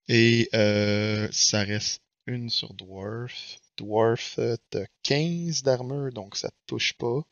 Et 0.06 0.48
euh, 0.54 1.26
ça 1.32 1.64
reste 1.64 2.02
une 2.26 2.50
sur 2.50 2.72
Dwarf. 2.74 3.58
Dwarf, 3.76 4.38
euh, 4.38 4.54
t'as 4.70 4.86
15 5.02 5.64
d'armure, 5.64 6.12
donc 6.12 6.36
ça 6.36 6.50
te 6.50 6.56
touche 6.68 6.92
pas. 6.92 7.22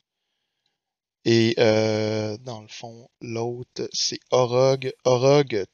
Et 1.25 1.55
euh, 1.59 2.37
dans 2.39 2.61
le 2.63 2.69
fond, 2.69 3.09
l'autre, 3.21 3.89
c'est 3.93 4.19
Orog. 4.31 4.93
Orog, 5.05 5.65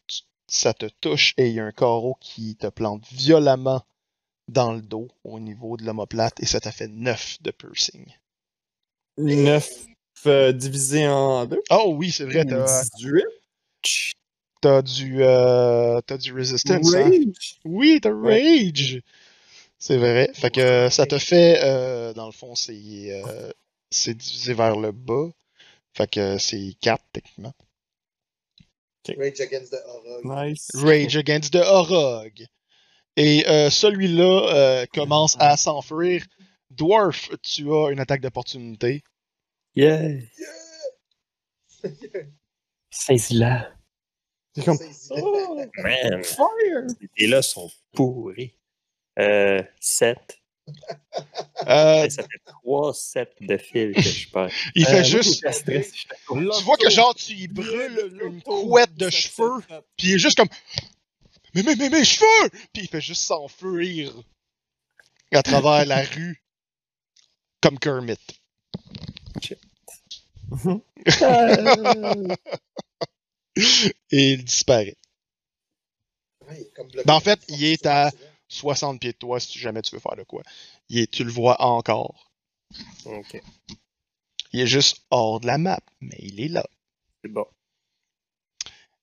ça 0.47 0.75
te 0.75 0.87
touche 1.01 1.35
et 1.39 1.49
il 1.49 1.55
y 1.55 1.61
a 1.61 1.65
un 1.65 1.73
carreau 1.73 2.16
qui 2.20 2.57
te 2.57 2.66
plante 2.66 3.05
violemment 3.11 3.83
dans 4.49 4.73
le 4.73 4.83
dos 4.83 5.09
au 5.25 5.41
niveau 5.41 5.77
de 5.77 5.85
l'omoplate 5.85 6.41
et 6.41 6.47
ça 6.47 6.61
t'a 6.61 6.73
fait 6.73 6.89
9 6.89 7.39
de 7.43 7.51
piercing. 7.51 8.05
9 9.19 9.70
euh, 10.27 10.53
divisé 10.53 11.07
en 11.07 11.47
2. 11.47 11.61
Oh 11.70 11.95
oui, 11.97 12.11
c'est 12.11 12.25
vrai, 12.25 12.45
t'as 12.45 12.83
18. 12.83 13.25
t'as 14.61 14.83
du, 14.83 15.23
euh, 15.23 16.01
t'as 16.07 16.19
du 16.19 16.33
resistance. 16.33 16.95
hein? 16.95 17.11
Oui, 17.65 18.01
t'as 18.03 18.11
Ouais. 18.11 18.43
rage. 18.43 19.01
C'est 19.79 19.97
vrai. 19.97 20.31
Fait 20.35 20.51
que 20.51 20.89
ça 20.91 21.07
te 21.07 21.19
fait, 21.19 21.61
euh, 21.62 22.12
dans 22.12 22.27
le 22.27 22.33
fond, 22.33 22.55
c'est 22.55 22.75
euh, 23.11 23.51
c'est 23.90 24.15
divisé 24.15 24.55
vers 24.55 24.77
le 24.77 24.93
bas. 24.93 25.28
Fait 25.94 26.09
que 26.10 26.39
c'est 26.39 26.74
4 26.81 27.02
techniquement. 27.12 27.55
Rage 29.16 29.40
Against 29.40 29.73
the 29.73 29.78
Horror. 29.86 30.20
Nice. 30.47 30.69
Rage 30.74 31.16
Against 31.16 31.52
the 31.55 31.62
Orog. 31.65 32.44
Et 33.16 33.44
euh, 33.48 33.70
celui-là 33.70 34.55
euh, 34.55 34.86
commence 34.93 35.35
à 35.40 35.56
s'enfuir. 35.56 36.24
Dwarf, 36.70 37.31
tu 37.43 37.73
as 37.73 37.90
une 37.90 38.01
attaque 38.01 38.20
d'opportunité. 38.20 39.02
Yeah! 39.74 40.19
Saisis-la. 42.90 43.73
C'est 44.55 44.65
comme. 44.65 44.77
C'est- 44.77 45.15
Oh, 45.20 45.56
Man, 45.78 46.23
fire! 46.23 46.86
et 47.16 47.27
là 47.27 47.43
sont 47.43 47.70
pourris. 47.93 48.55
Euh, 49.19 49.62
7. 49.81 50.39
Euh, 51.66 52.09
Ça 52.09 52.23
fait 52.23 52.40
3 52.47 52.95
sets 52.95 53.35
de 53.40 53.57
fil 53.57 53.93
que 53.95 54.01
je 54.03 54.28
perds. 54.31 54.51
il 54.74 54.86
fait 54.86 55.01
Euh, 55.01 55.05
juste. 55.05 55.45
Tu 56.28 56.62
vois 56.65 56.77
que 56.77 56.90
genre 56.90 57.15
tu 57.15 57.32
y 57.32 57.49
brûles 57.49 58.19
une 58.23 58.43
couette 58.43 58.95
de 58.95 59.11
cheveux, 59.11 59.61
puis 59.97 60.09
il 60.09 60.15
est 60.15 60.19
juste 60.19 60.36
comme 60.36 60.49
mais 61.55 61.62
mais 61.62 61.74
mais 61.77 61.89
mes 61.90 62.05
cheveux, 62.05 62.51
puis 62.73 62.82
il 62.85 62.89
fait 62.89 63.01
juste 63.01 63.23
s'enfuir 63.23 64.12
à 65.32 65.43
travers 65.43 65.85
la 65.86 66.03
rue 66.15 66.43
comme 67.61 67.78
Kermit. 67.78 68.16
Et 74.11 74.32
il 74.32 74.45
disparaît. 74.45 74.97
Ouais, 76.49 76.57
il 76.57 76.62
est 76.62 76.73
comme 76.74 76.89
bloqué. 76.89 77.05
Ben, 77.07 77.15
en 77.15 77.20
fait, 77.20 77.40
il 77.49 77.65
est 77.65 77.85
à 77.86 78.11
60 78.49 79.01
pieds 79.01 79.12
de 79.12 79.19
toi 79.19 79.39
si 79.41 79.59
jamais 79.59 79.83
tu 79.83 79.95
veux 79.95 80.01
faire 80.01 80.16
de 80.16 80.23
quoi. 80.25 80.43
Il 80.89 80.99
est, 80.99 81.11
tu 81.11 81.25
le 81.25 81.31
vois 81.31 81.61
encore. 81.62 82.33
Ok, 83.07 83.41
Il 84.53 84.61
est 84.61 84.66
juste 84.66 85.03
hors 85.11 85.41
de 85.41 85.47
la 85.47 85.59
map, 85.59 85.81
mais 86.01 86.16
il 86.20 86.41
est 86.41 86.49
là. 86.49 86.66
c'est 87.23 87.31
bon. 87.31 87.47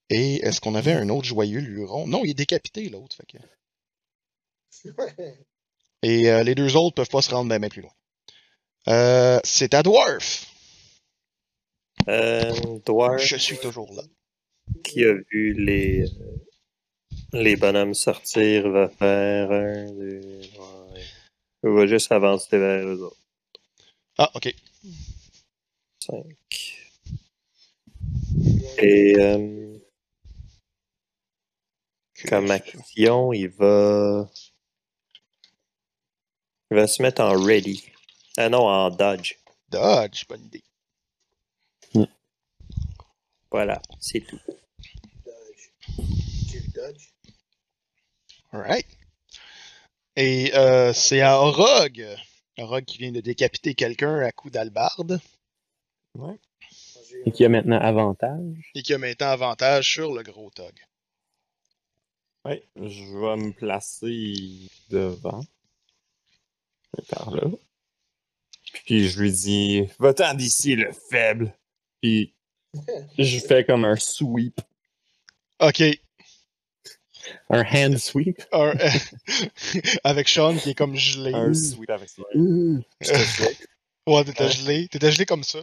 Et 0.09 0.35
est-ce 0.45 0.61
qu'on 0.61 0.75
avait 0.75 0.93
un 0.93 1.09
autre 1.09 1.25
joyeux 1.27 1.59
luron? 1.61 2.05
Non, 2.07 2.23
il 2.23 2.31
est 2.31 2.33
décapité 2.35 2.89
l'autre. 2.89 3.15
fait 3.15 3.25
que- 3.25 4.91
Ouais. 5.01 5.39
Et 6.03 6.29
euh, 6.29 6.43
les 6.43 6.53
deux 6.53 6.75
autres 6.75 6.95
peuvent 6.95 7.09
pas 7.09 7.21
se 7.23 7.31
rendre 7.33 7.57
bien 7.57 7.69
plus 7.69 7.81
loin. 7.81 7.93
Euh, 8.87 9.39
c'est 9.43 9.73
à 9.73 9.81
Dwarf. 9.81 10.45
Euh, 12.07 12.79
Dwarf 12.85 13.17
Je 13.23 13.37
suis 13.37 13.57
toujours 13.57 13.91
là. 13.93 14.03
qui 14.83 15.03
a 15.03 15.13
vu 15.31 15.53
les, 15.53 16.03
euh, 16.03 16.37
les 17.33 17.55
bonhommes 17.55 17.93
sortir 17.93 18.69
va 18.69 18.89
faire 18.89 19.51
un, 19.51 19.91
deux, 19.91 20.41
trois. 20.53 20.87
Il 21.63 21.69
va 21.71 21.87
juste 21.87 22.11
avancer 22.11 22.57
vers 22.57 22.85
eux 22.87 23.01
autres. 23.01 23.17
Ah, 24.17 24.31
ok. 24.35 24.53
5. 25.99 26.25
Et 28.77 29.15
euh, 29.19 29.77
comme 32.27 32.51
action, 32.51 33.33
il 33.33 33.49
va. 33.49 34.29
Il 36.71 36.77
va 36.77 36.87
se 36.87 37.01
mettre 37.01 37.21
en 37.21 37.41
ready. 37.41 37.83
Ah 38.37 38.49
non, 38.49 38.67
en 38.67 38.89
dodge. 38.89 39.35
Dodge, 39.69 40.25
bonne 40.27 40.45
idée. 40.45 40.63
Voilà, 43.51 43.81
c'est 43.99 44.19
tout. 44.19 44.39
Dodge. 45.25 46.24
Alright. 48.51 48.87
Et 50.15 50.53
euh, 50.55 50.93
c'est 50.93 51.21
à 51.21 51.39
Orog. 51.41 52.05
Orog 52.57 52.85
qui 52.85 52.97
vient 52.99 53.11
de 53.11 53.19
décapiter 53.21 53.75
quelqu'un 53.75 54.19
à 54.19 54.31
coup 54.31 54.49
d'albarde 54.49 55.19
Ouais. 56.15 56.39
Et 57.25 57.31
qui 57.31 57.43
a 57.43 57.49
maintenant 57.49 57.79
avantage. 57.79 58.71
et 58.73 58.81
qui 58.81 58.93
a 58.93 58.97
maintenant 58.97 59.27
avantage 59.27 59.91
sur 59.91 60.13
le 60.13 60.23
gros 60.23 60.49
Tog. 60.51 60.73
Ouais, 62.45 62.63
je 62.75 63.03
vais 63.19 63.35
me 63.43 63.51
placer 63.51 64.69
devant. 64.89 65.43
Par 67.09 67.31
là. 67.31 67.43
Puis 68.85 69.09
je 69.09 69.19
lui 69.19 69.31
dis 69.31 69.83
Va-t'en 69.99 70.33
d'ici, 70.33 70.75
le 70.75 70.91
faible. 70.93 71.53
Puis 72.01 72.33
je 73.17 73.39
fais 73.39 73.65
comme 73.65 73.83
un 73.83 73.97
sweep. 73.97 74.61
Ok. 75.59 75.83
Un 77.49 77.63
hand 77.63 77.97
sweep. 77.97 78.41
Un- 78.51 78.73
avec 80.03 80.27
Sean 80.27 80.55
qui 80.57 80.71
est 80.71 80.75
comme 80.75 80.95
gelé. 80.95 81.33
Un 81.33 81.53
sweep 81.53 81.89
avec 81.89 82.09
ses 82.09 82.21
Ouais, 84.07 84.23
t'étais 84.23 84.49
gelé. 84.51 84.87
T'étais 84.87 85.11
gelé 85.11 85.25
comme 85.25 85.43
ça. 85.43 85.59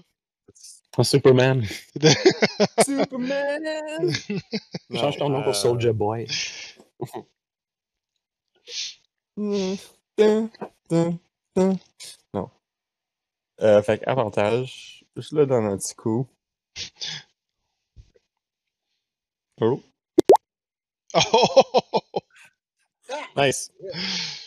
En 0.97 1.05
Superman. 1.05 1.65
Superman! 2.85 4.13
Change 4.93 5.17
ton 5.17 5.29
nom 5.31 5.43
pour 5.43 5.55
Soldier 5.55 5.93
Boy. 5.93 6.27
Dun, 9.37 10.51
dun. 10.91 11.19
Non. 12.35 12.51
Euh, 13.61 13.83
fait 13.83 13.99
que 13.99 14.11
avantage, 14.11 15.05
je 15.17 15.35
le 15.35 15.47
donne 15.47 15.65
un 15.65 15.79
petit 15.79 15.95
coup. 15.95 16.27
Oh! 19.61 19.81
nice. 23.37 23.73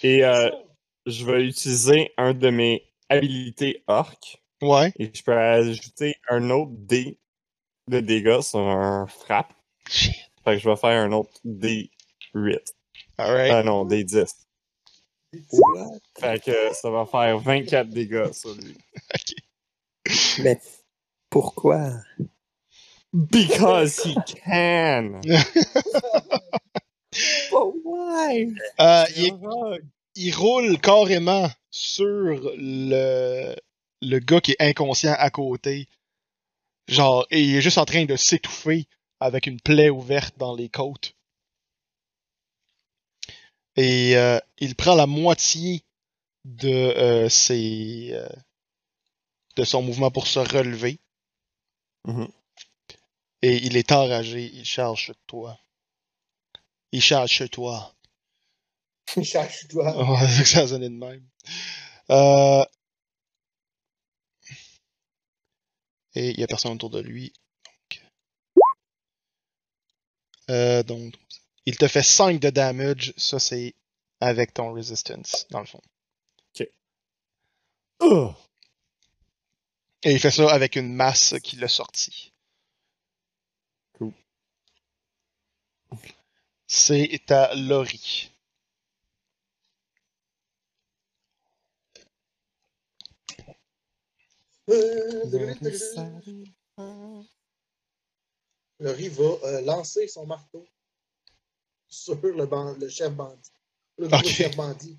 Et 0.04 0.24
euh, 0.24 0.50
je 1.06 1.26
vais 1.26 1.46
utiliser 1.46 2.12
un 2.18 2.34
de 2.34 2.50
mes 2.50 2.84
habilités 3.10 3.84
orc 3.88 4.42
Ouais. 4.62 4.92
et 4.98 5.12
je 5.14 5.24
peux 5.24 5.38
ajouter 5.38 6.16
un 6.30 6.50
autre 6.50 6.72
dé 6.74 7.20
de 7.88 8.00
dégâts 8.00 8.42
sur 8.42 8.60
un 8.60 9.06
frappe. 9.08 9.54
Shit. 9.88 10.14
Fait 10.44 10.56
que 10.56 10.60
je 10.60 10.70
vais 10.70 10.76
faire 10.76 11.02
un 11.02 11.12
autre 11.12 11.32
D 11.44 11.92
8. 12.34 12.60
Alright. 13.18 13.52
Ah 13.52 13.64
non, 13.64 13.86
D 13.86 14.04
10. 14.04 14.26
What? 15.52 16.00
Fait 16.18 16.44
que 16.44 16.74
ça 16.74 16.90
va 16.90 17.06
faire 17.06 17.38
24 17.38 17.90
dégâts 17.90 18.32
sur 18.32 18.54
lui. 18.56 18.78
Mais 20.44 20.60
pourquoi? 21.30 21.92
Because 23.16 24.04
he 24.04 24.16
can! 24.46 25.22
But 27.50 27.72
why? 27.84 28.54
Euh, 28.80 29.06
il, 30.16 30.36
roule 30.36 30.78
carrément 30.80 31.50
sur 31.72 32.52
le, 32.58 33.56
le 34.02 34.20
gars 34.20 34.42
qui 34.42 34.52
est 34.52 34.62
inconscient 34.62 35.16
à 35.18 35.30
côté. 35.30 35.88
Genre, 36.90 37.26
et 37.32 37.42
il 37.42 37.56
est 37.56 37.62
juste 37.62 37.78
en 37.78 37.86
train 37.86 38.04
de 38.04 38.18
s'étouffer 38.18 38.86
avec 39.22 39.48
une 39.48 39.62
plaie 39.62 39.90
ouverte 39.90 40.38
dans 40.38 40.54
les 40.54 40.68
côtes. 40.68 41.16
Et 43.78 44.18
euh, 44.18 44.40
il 44.58 44.76
prend 44.76 44.96
la 44.96 45.08
moitié 45.08 45.84
de 46.44 46.70
euh, 46.70 47.30
ses 47.30 48.10
euh, 48.12 48.28
de 49.56 49.64
son 49.64 49.82
mouvement 49.82 50.12
pour 50.12 50.28
se 50.28 50.40
relever. 50.40 51.00
Mhm. 52.06 52.28
Et 53.46 53.58
il 53.58 53.78
est 53.78 53.92
enragé, 53.92 54.50
il 54.56 54.66
charge 54.66 55.04
sur 55.04 55.16
toi. 55.28 55.60
Il 56.92 57.00
charge 57.00 57.30
chez 57.30 57.48
toi. 57.48 57.96
Cherche-toi. 59.24 60.14
Ouais, 60.14 60.28
c'est 60.28 60.42
que 60.42 60.50
ça 60.50 60.62
a 60.62 60.68
sonné 60.68 60.90
de 60.90 60.96
même. 60.96 61.24
Euh... 62.10 62.66
Et 66.16 66.32
il 66.32 66.40
y 66.40 66.44
a 66.44 66.48
personne 66.48 66.72
autour 66.72 66.90
de 66.90 67.00
lui. 67.00 67.34
Donc, 67.66 68.04
euh, 70.50 70.82
donc 70.82 71.14
il 71.68 71.78
te 71.78 71.88
fait 71.88 72.02
5 72.02 72.40
de 72.40 72.50
damage. 72.50 73.14
Ça, 73.16 73.38
c'est 73.38 73.76
avec 74.22 74.56
ton 74.56 74.74
resistance, 74.74 75.46
dans 75.52 75.60
le 75.60 75.68
fond. 75.68 75.82
Oh! 78.00 78.34
Et 80.02 80.14
il 80.14 80.20
fait 80.20 80.32
ça 80.32 80.52
avec 80.52 80.76
une 80.78 80.92
masse 80.96 81.36
qui 81.44 81.58
l'a 81.58 81.68
sorti. 81.68 82.32
Cool. 83.98 84.14
C'est 86.68 87.32
à 87.32 87.56
Lori. 87.56 88.30
Laurie 98.80 99.10
va 99.10 99.24
euh, 99.44 99.62
lancer 99.62 100.08
son 100.08 100.26
marteau 100.26 100.66
sur 101.88 102.20
le, 102.22 102.46
ban- 102.46 102.76
le 102.80 102.90
chef 102.90 103.14
bandit. 103.14 103.52
Le 103.98 104.08
gros 104.08 104.24
chef 104.24 104.56
bandit. 104.56 104.98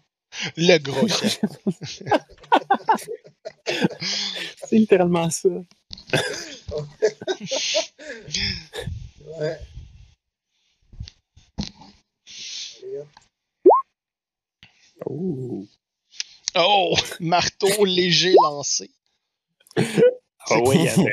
Le 0.56 0.78
gros 0.78 1.08
chef. 1.08 1.40
C'est 4.64 4.78
littéralement 4.78 5.30
ça. 5.30 5.48
Ouais. 9.38 9.58
Allez, 12.82 12.98
hop. 12.98 13.08
Oh. 15.08 15.66
Oh! 16.56 16.96
Marteau 17.20 17.84
léger 17.84 18.34
lancé. 18.42 18.90
Ah 19.76 20.58
oui, 20.64 20.78
il 20.96 21.10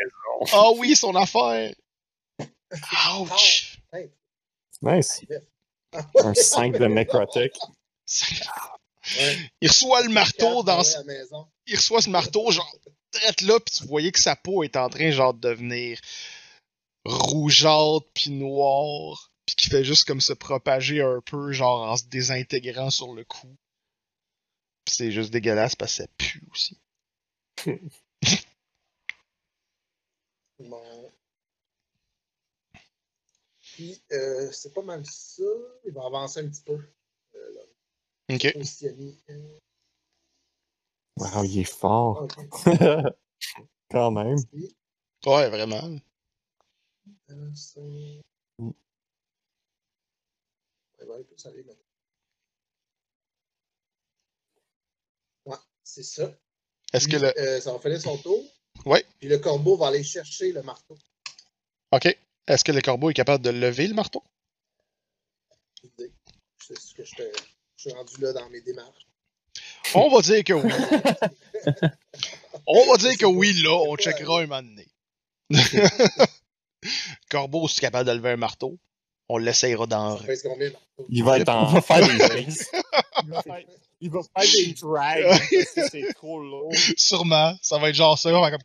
Ah 0.51 0.71
oui, 0.77 0.95
son 0.95 1.15
affaire! 1.15 1.73
Ouch! 3.19 3.77
Nice. 4.81 5.21
Un 6.15 6.33
5 6.33 6.77
de 6.77 6.85
necrotic. 6.87 7.53
Ouais. 9.17 9.37
Il 9.61 9.67
reçoit 9.69 10.01
le 10.03 10.09
marteau 10.09 10.63
dans. 10.63 10.77
la 10.81 11.03
maison. 11.03 11.47
Il 11.67 11.75
reçoit 11.75 12.01
ce 12.01 12.09
marteau, 12.09 12.51
genre, 12.51 12.75
drette 13.13 13.41
là, 13.41 13.59
pis 13.59 13.73
tu 13.73 13.85
voyais 13.85 14.11
que 14.11 14.19
sa 14.19 14.35
peau 14.35 14.63
est 14.63 14.75
en 14.75 14.89
train, 14.89 15.11
genre, 15.11 15.33
de 15.33 15.39
devenir 15.39 15.99
rougeâtre 17.05 18.07
pis 18.13 18.31
noire, 18.31 19.31
pis 19.45 19.55
qui 19.55 19.69
fait 19.69 19.83
juste 19.83 20.05
comme 20.05 20.21
se 20.21 20.33
propager 20.33 21.01
un 21.01 21.21
peu, 21.25 21.51
genre, 21.51 21.89
en 21.89 21.97
se 21.97 22.05
désintégrant 22.05 22.89
sur 22.89 23.13
le 23.13 23.23
cou. 23.25 23.55
Pis 24.85 24.93
c'est 24.95 25.11
juste 25.11 25.31
dégueulasse 25.31 25.75
parce 25.75 25.91
que 25.97 26.03
ça 26.03 26.07
pue 26.17 26.41
aussi. 26.51 26.77
Bon. 30.59 31.11
Puis, 33.59 34.01
euh, 34.11 34.51
c'est 34.51 34.73
pas 34.73 34.81
mal 34.83 35.05
ça. 35.05 35.43
Il 35.85 35.91
va 35.93 36.05
avancer 36.05 36.39
un 36.41 36.47
petit 36.47 36.61
peu. 36.61 36.73
Euh, 37.35 37.53
là, 37.55 37.61
Ok. 38.35 38.45
Euh, 38.45 39.57
Wow, 41.17 41.43
il 41.43 41.59
est 41.59 41.63
fort. 41.63 42.23
ok. 42.23 42.35
Quand 43.91 44.11
même. 44.11 44.37
Puis, 44.51 44.75
Ouais, 45.25 45.49
vraiment. 45.49 45.99
euh, 47.29 47.51
c'est- 47.55 48.21
Mm. 48.59 48.71
Ouais, 50.99 51.05
ouais, 51.07 51.23
plus 51.23 51.45
aller 51.47 51.63
maintenant. 51.63 51.83
Ouais, 55.45 55.57
c'est 55.83 56.03
ça. 56.03 56.31
Est-ce 56.93 57.07
que 57.07 57.17
le. 57.17 57.37
euh, 57.39 57.59
ça 57.61 57.71
va 57.73 57.79
finir 57.79 57.99
son 58.01 58.17
tour. 58.17 58.43
Ouais. 58.85 59.05
Puis 59.19 59.29
le 59.29 59.37
corbeau 59.39 59.75
va 59.77 59.87
aller 59.87 60.03
chercher 60.03 60.51
le 60.51 60.61
marteau. 60.63 60.97
Ok. 61.91 62.15
Est-ce 62.47 62.63
que 62.63 62.71
le 62.71 62.81
corbeau 62.81 63.09
est 63.09 63.13
capable 63.13 63.43
de 63.43 63.49
lever 63.49 63.87
le 63.87 63.93
marteau? 63.93 64.23
C'est 66.65 66.79
ce 66.79 66.93
que 66.93 67.03
je, 67.03 67.15
te- 67.15 67.31
je 67.75 67.81
suis 67.89 67.91
rendu 67.91 68.13
là 68.21 68.33
dans 68.33 68.49
mes 68.49 68.61
démarches. 68.61 69.07
On 69.95 70.09
va 70.09 70.21
dire 70.21 70.43
que 70.43 70.53
oui. 70.53 70.71
On 72.67 72.85
va 72.91 72.97
dire 72.97 73.17
que 73.17 73.25
oui, 73.25 73.53
là, 73.61 73.71
on 73.89 73.95
checkera 73.97 74.41
un 74.41 74.47
moment 74.47 74.61
donné. 74.63 74.87
Corbeau, 77.29 77.67
si 77.67 77.75
tu 77.75 77.79
es 77.79 77.87
capable 77.87 78.07
de 78.09 78.13
lever 78.15 78.31
un 78.31 78.37
marteau, 78.37 78.77
on 79.27 79.37
l'essayera 79.37 79.85
dans? 79.85 80.17
Il 81.09 81.23
va 81.23 81.39
être 81.39 81.49
en. 81.49 81.65
va 81.65 81.81
faire 81.81 82.07
des. 82.07 82.47
Il 84.05 84.09
va 84.11 84.19
faire, 84.21 84.51
des 84.65 84.73
drags 84.81 85.23
parce 85.23 85.47
que 85.49 85.89
c'est 85.89 86.13
trop 86.13 86.41
lourd. 86.43 86.73
Sûrement. 86.97 87.57
Ça 87.61 87.77
va 87.77 87.87
être 87.87 87.95
genre 87.95 88.19
ça, 88.19 88.29
on 88.33 88.41
va 88.41 88.51
comme. 88.51 88.59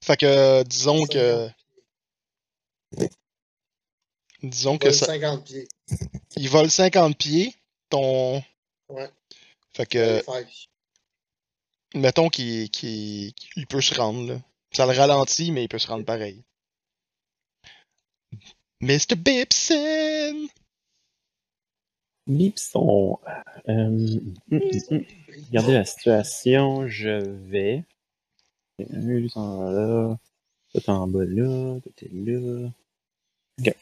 fait 0.00 0.16
que, 0.16 0.62
disons 0.64 1.06
que. 1.06 1.48
Disons 4.42 4.76
que 4.78 4.86
Vole 4.88 4.94
ça. 4.94 5.06
50 5.06 5.44
pieds. 5.44 5.68
Il 6.36 6.48
vole 6.50 6.70
50 6.70 7.16
pieds. 7.16 7.54
Ton. 7.88 8.42
Ouais. 8.88 9.10
Fait 9.74 9.86
que. 9.86 10.22
Mettons 11.94 12.28
qu'il 12.28 12.70
qu'il- 12.70 13.32
qu'il 13.34 13.66
peut 13.66 13.80
se 13.80 13.94
rendre, 13.94 14.32
là. 14.32 14.40
Ça 14.72 14.86
le 14.86 14.92
ralentit, 14.98 15.52
mais 15.52 15.64
il 15.64 15.68
peut 15.68 15.78
se 15.78 15.86
rendre 15.86 16.04
pareil. 16.04 16.42
Mr. 18.84 19.16
Bipson! 19.16 20.48
Bipson. 22.26 23.18
Euh, 23.68 23.72
hum, 23.72 24.34
hum, 24.52 24.60
hum. 24.90 25.04
Regardez 25.48 25.72
la 25.74 25.84
situation, 25.84 26.86
je 26.88 27.10
vais. 27.48 27.84
Vas 28.78 29.70
là. 29.72 30.18
Toi, 30.72 30.80
t'es 30.82 30.90
en 30.90 31.08
bas 31.08 31.24
là. 31.24 31.80
Toi, 31.80 31.92
t'es 31.96 32.10
là. 32.12 32.70
Ok. 33.60 33.74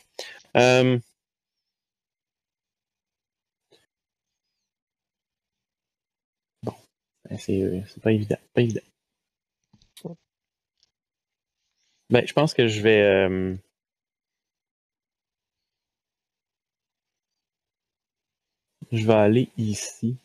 Euh, 0.57 0.99
Bon. 6.63 6.75
Ben, 7.29 7.39
C'est 7.39 7.63
euh, 7.63 7.81
c'est 7.89 8.03
pas 8.03 8.13
évident. 8.13 8.39
Pas 8.55 8.63
évident. 8.63 8.83
Ben, 12.11 12.27
je 12.27 12.33
pense 12.33 12.55
que 12.55 12.69
je 12.69 12.81
vais. 12.83 13.03
euh, 13.03 13.57
Je 18.93 19.05
vais 19.07 19.15
aller 19.15 19.49
ici. 19.57 20.17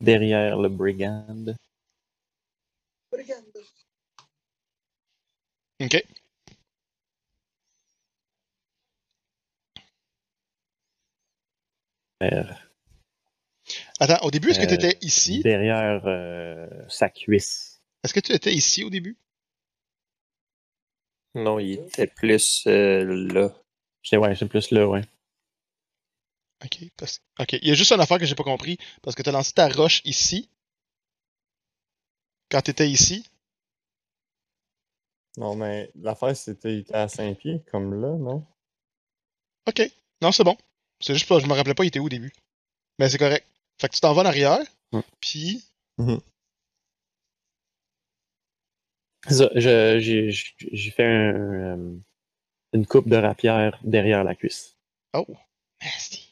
Derrière 0.00 0.58
le 0.58 0.68
brigand. 0.68 1.54
Regarde. 3.12 3.64
Ok. 5.80 6.02
Derrière, 12.20 12.62
Attends, 13.98 14.24
au 14.26 14.30
début, 14.30 14.50
est-ce 14.50 14.60
que 14.60 14.64
Euh, 14.64 14.68
tu 14.68 14.74
étais 14.74 14.98
ici? 15.02 15.40
derrière 15.42 16.02
euh, 16.06 16.66
sa 16.88 17.08
cuisse. 17.08 17.82
Est-ce 18.04 18.14
que 18.14 18.20
tu 18.20 18.32
étais 18.32 18.52
ici 18.52 18.84
au 18.84 18.90
début? 18.90 19.16
Non, 21.34 21.58
il 21.58 21.72
était 21.72 22.06
plus 22.06 22.64
euh, 22.66 23.04
là. 23.32 23.52
J'étais 24.02 24.16
ouais, 24.16 24.34
c'est 24.34 24.48
plus 24.48 24.70
là, 24.70 24.86
ouais. 24.88 25.02
Ok. 26.64 26.78
parce- 26.96 27.20
Ok. 27.38 27.52
Il 27.54 27.68
y 27.68 27.70
a 27.70 27.74
juste 27.74 27.92
une 27.92 28.00
affaire 28.00 28.18
que 28.18 28.26
j'ai 28.26 28.34
pas 28.34 28.44
compris. 28.44 28.78
Parce 29.02 29.14
que 29.14 29.22
tu 29.22 29.28
as 29.28 29.32
lancé 29.32 29.52
ta 29.52 29.68
roche 29.68 30.00
ici. 30.04 30.48
Quand 32.50 32.62
tu 32.62 32.70
étais 32.70 32.88
ici. 32.88 33.24
Non, 35.36 35.54
mais 35.54 35.90
l'affaire, 35.96 36.34
c'était 36.36 36.84
à 36.92 37.08
5 37.08 37.36
pieds, 37.38 37.62
comme 37.70 38.00
là, 38.00 38.16
non? 38.16 38.46
Ok. 39.68 39.82
Non, 40.22 40.32
c'est 40.32 40.44
bon. 40.44 40.56
C'est 41.00 41.12
juste 41.12 41.28
pas, 41.28 41.38
je 41.40 41.46
me 41.46 41.52
rappelais 41.52 41.74
pas, 41.74 41.84
il 41.84 41.88
était 41.88 41.98
où 41.98 42.06
au 42.06 42.08
début. 42.08 42.32
Mais 42.98 43.10
c'est 43.10 43.18
correct. 43.18 43.46
Fait 43.78 43.88
que 43.88 43.94
tu 43.94 44.00
t'en 44.00 44.14
vas 44.14 44.22
en 44.22 44.26
arrière. 44.26 44.60
Hmm. 44.92 45.00
Puis. 45.20 45.62
Ça, 49.28 49.50
je- 49.54 49.98
j'ai 49.98 50.30
j'ai 50.30 50.90
fait 50.92 51.04
un, 51.04 51.34
euh, 51.78 51.96
une 52.72 52.86
coupe 52.86 53.08
de 53.08 53.16
rapière 53.16 53.78
derrière 53.82 54.22
la 54.24 54.34
cuisse. 54.36 54.76
Oh. 55.14 55.26
Nasty. 55.82 56.25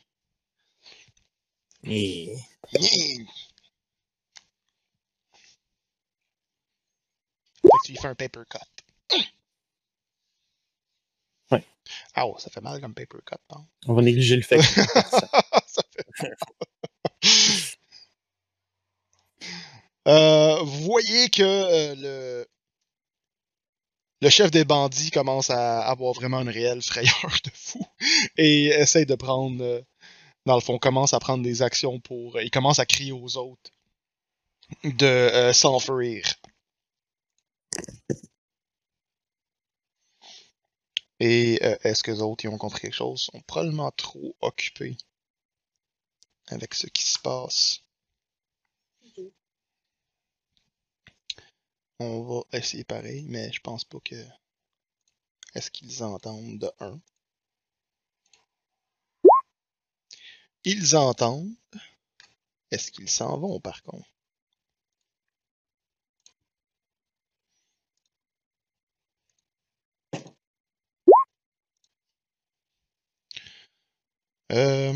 Et... 1.84 2.34
Tu 7.84 7.92
lui 7.92 7.98
fais 7.98 8.08
un 8.08 8.14
paper 8.14 8.42
cut. 8.48 9.18
Ouais. 11.50 11.64
Ah, 12.14 12.26
oh, 12.26 12.36
ça 12.38 12.50
fait 12.50 12.60
mal 12.60 12.80
comme 12.80 12.94
paper 12.94 13.18
cut? 13.26 13.36
On 13.86 13.94
va 13.94 14.02
négliger 14.02 14.36
le 14.36 14.42
fait 14.42 14.58
que 14.58 14.62
ça 14.64 15.82
fait 15.92 16.36
Euh, 20.06 20.62
vous 20.62 20.82
voyez 20.82 21.30
que 21.30 21.42
euh, 21.42 21.94
le 21.96 22.46
le 24.20 24.30
chef 24.30 24.50
des 24.50 24.64
bandits 24.64 25.10
commence 25.10 25.50
à 25.50 25.80
avoir 25.80 26.14
vraiment 26.14 26.40
une 26.40 26.48
réelle 26.48 26.82
frayeur 26.82 27.38
de 27.44 27.50
fou 27.52 27.86
et 28.38 28.68
essaye 28.68 29.06
de 29.06 29.14
prendre, 29.14 29.62
euh, 29.62 29.82
dans 30.46 30.54
le 30.54 30.60
fond, 30.60 30.78
commence 30.78 31.14
à 31.14 31.20
prendre 31.20 31.42
des 31.42 31.62
actions 31.62 32.00
pour, 32.00 32.40
il 32.40 32.50
commence 32.50 32.78
à 32.78 32.86
crier 32.86 33.12
aux 33.12 33.36
autres 33.36 33.70
de 34.84 35.06
euh, 35.06 35.52
s'enfuir. 35.52 36.24
Et 41.20 41.58
euh, 41.62 41.76
est-ce 41.84 42.02
que 42.02 42.10
les 42.10 42.20
autres 42.22 42.44
ils 42.44 42.48
ont 42.48 42.58
compris 42.58 42.80
quelque 42.82 42.94
chose? 42.94 43.22
Ils 43.22 43.36
sont 43.36 43.42
probablement 43.42 43.90
trop 43.92 44.36
occupés 44.40 44.96
avec 46.48 46.74
ce 46.74 46.86
qui 46.86 47.04
se 47.04 47.18
passe. 47.18 47.80
On 51.98 52.22
va 52.22 52.42
essayer 52.58 52.84
pareil, 52.84 53.24
mais 53.28 53.52
je 53.52 53.60
pense 53.60 53.84
pas 53.84 53.98
que. 54.00 54.24
Est-ce 55.54 55.70
qu'ils 55.70 56.02
entendent 56.02 56.58
de 56.58 56.70
un? 56.80 57.00
Ils 60.64 60.96
entendent. 60.96 61.54
Est-ce 62.70 62.92
qu'ils 62.92 63.08
s'en 63.08 63.38
vont 63.38 63.58
par 63.58 63.82
contre? 63.82 64.06
Euh... 74.52 74.94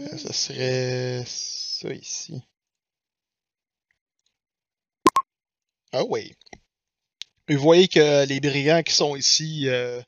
Euh, 0.00 0.16
ça 0.18 0.32
serait 0.32 1.24
ça 1.26 1.92
ici. 1.92 2.42
Ah 5.92 6.04
oui. 6.08 6.32
Vous 7.48 7.58
voyez 7.58 7.88
que 7.88 8.24
les 8.26 8.38
brigands 8.38 8.82
qui 8.82 8.94
sont 8.94 9.16
ici 9.16 9.68
euh, 9.68 10.00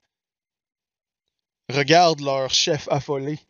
regardent 1.68 2.20
leur 2.20 2.50
chef 2.54 2.86
affolé 2.88 3.40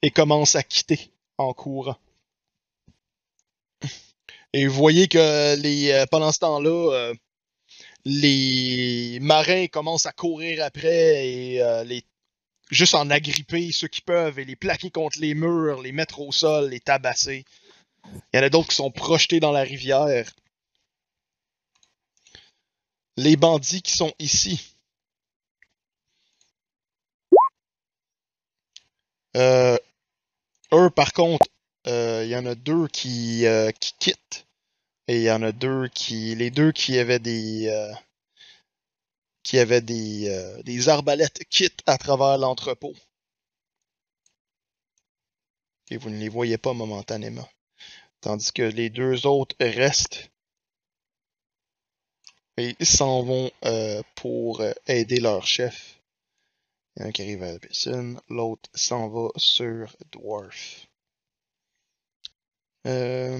et 0.00 0.10
commencent 0.10 0.56
à 0.56 0.62
quitter 0.62 1.10
en 1.36 1.52
courant. 1.52 1.98
Et 4.54 4.66
vous 4.66 4.74
voyez 4.74 5.08
que 5.08 5.56
les, 5.56 5.90
euh, 5.90 6.06
pendant 6.10 6.32
ce 6.32 6.38
temps-là, 6.38 6.92
euh, 6.94 7.14
les 8.06 9.18
marins 9.20 9.66
commencent 9.66 10.06
à 10.06 10.12
courir 10.12 10.64
après 10.64 11.26
et 11.26 11.84
les 11.84 12.02
juste 12.70 12.94
en 12.94 13.10
agripper 13.10 13.70
ceux 13.72 13.88
qui 13.88 14.00
peuvent 14.00 14.38
et 14.38 14.44
les 14.44 14.56
plaquer 14.56 14.90
contre 14.90 15.20
les 15.20 15.34
murs, 15.34 15.82
les 15.82 15.92
mettre 15.92 16.20
au 16.20 16.32
sol, 16.32 16.70
les 16.70 16.80
tabasser. 16.80 17.44
Il 18.32 18.36
y 18.36 18.38
en 18.38 18.42
a 18.42 18.48
d'autres 18.48 18.68
qui 18.68 18.76
sont 18.76 18.90
projetés 18.90 19.40
dans 19.40 19.52
la 19.52 19.62
rivière. 19.62 20.30
Les 23.16 23.36
bandits 23.36 23.82
qui 23.82 23.92
sont 23.96 24.12
ici. 24.18 24.76
Euh, 29.36 29.76
eux, 30.72 30.90
par 30.90 31.12
contre, 31.12 31.46
euh, 31.86 32.22
il 32.24 32.30
y 32.30 32.36
en 32.36 32.46
a 32.46 32.54
deux 32.54 32.88
qui, 32.88 33.46
euh, 33.46 33.70
qui 33.72 33.94
quittent. 33.98 34.46
Et 35.08 35.18
il 35.18 35.22
y 35.22 35.30
en 35.30 35.42
a 35.42 35.52
deux 35.52 35.88
qui. 35.88 36.34
Les 36.34 36.50
deux 36.50 36.72
qui 36.72 36.98
avaient 36.98 37.18
des. 37.18 37.70
qui 39.42 39.58
avaient 39.58 39.80
des, 39.80 40.62
des 40.64 40.88
arbalètes 40.88 41.44
quittent 41.48 41.82
à 41.86 41.98
travers 41.98 42.38
l'entrepôt. 42.38 42.94
Et 45.90 45.96
vous 45.96 46.10
ne 46.10 46.18
les 46.18 46.28
voyez 46.28 46.58
pas 46.58 46.72
momentanément. 46.72 47.48
Tandis 48.20 48.52
que 48.52 48.62
les 48.62 48.90
deux 48.90 49.26
autres 49.26 49.56
restent. 49.60 50.30
Et 52.58 52.74
ils 52.80 52.86
s'en 52.86 53.22
vont 53.22 53.50
euh, 53.64 54.02
pour 54.14 54.60
euh, 54.60 54.72
aider 54.86 55.20
leur 55.20 55.46
chef. 55.46 56.00
Il 56.96 57.00
y 57.00 57.02
en 57.02 57.06
a 57.06 57.08
un 57.08 57.12
qui 57.12 57.22
arrive 57.22 57.42
à 57.42 57.52
la 57.52 57.58
piscine, 57.58 58.18
l'autre 58.30 58.70
s'en 58.74 59.08
va 59.08 59.28
sur 59.36 59.94
Dwarf. 60.12 60.86
Euh... 62.86 63.38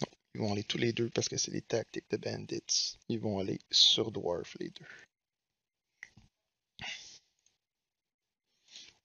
Non, 0.00 0.06
ils 0.34 0.40
vont 0.40 0.52
aller 0.52 0.64
tous 0.64 0.78
les 0.78 0.92
deux 0.92 1.10
parce 1.10 1.28
que 1.28 1.36
c'est 1.36 1.50
les 1.50 1.62
tactiques 1.62 2.08
de 2.10 2.16
bandits. 2.16 2.98
Ils 3.08 3.18
vont 3.18 3.40
aller 3.40 3.58
sur 3.72 4.12
Dwarf 4.12 4.56
les 4.60 4.70
deux. 4.70 4.86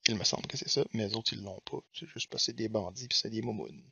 Il 0.08 0.14
me 0.14 0.22
semble 0.22 0.46
que 0.46 0.56
c'est 0.56 0.68
ça, 0.68 0.84
mais 0.92 1.08
les 1.08 1.16
autres 1.16 1.32
ils 1.32 1.42
l'ont 1.42 1.60
pas. 1.64 1.80
C'est 1.92 2.06
juste 2.06 2.28
parce 2.30 2.44
que 2.44 2.46
c'est 2.46 2.56
des 2.56 2.68
bandits 2.68 3.08
puis 3.08 3.18
c'est 3.18 3.30
des 3.30 3.42
momounes. 3.42 3.82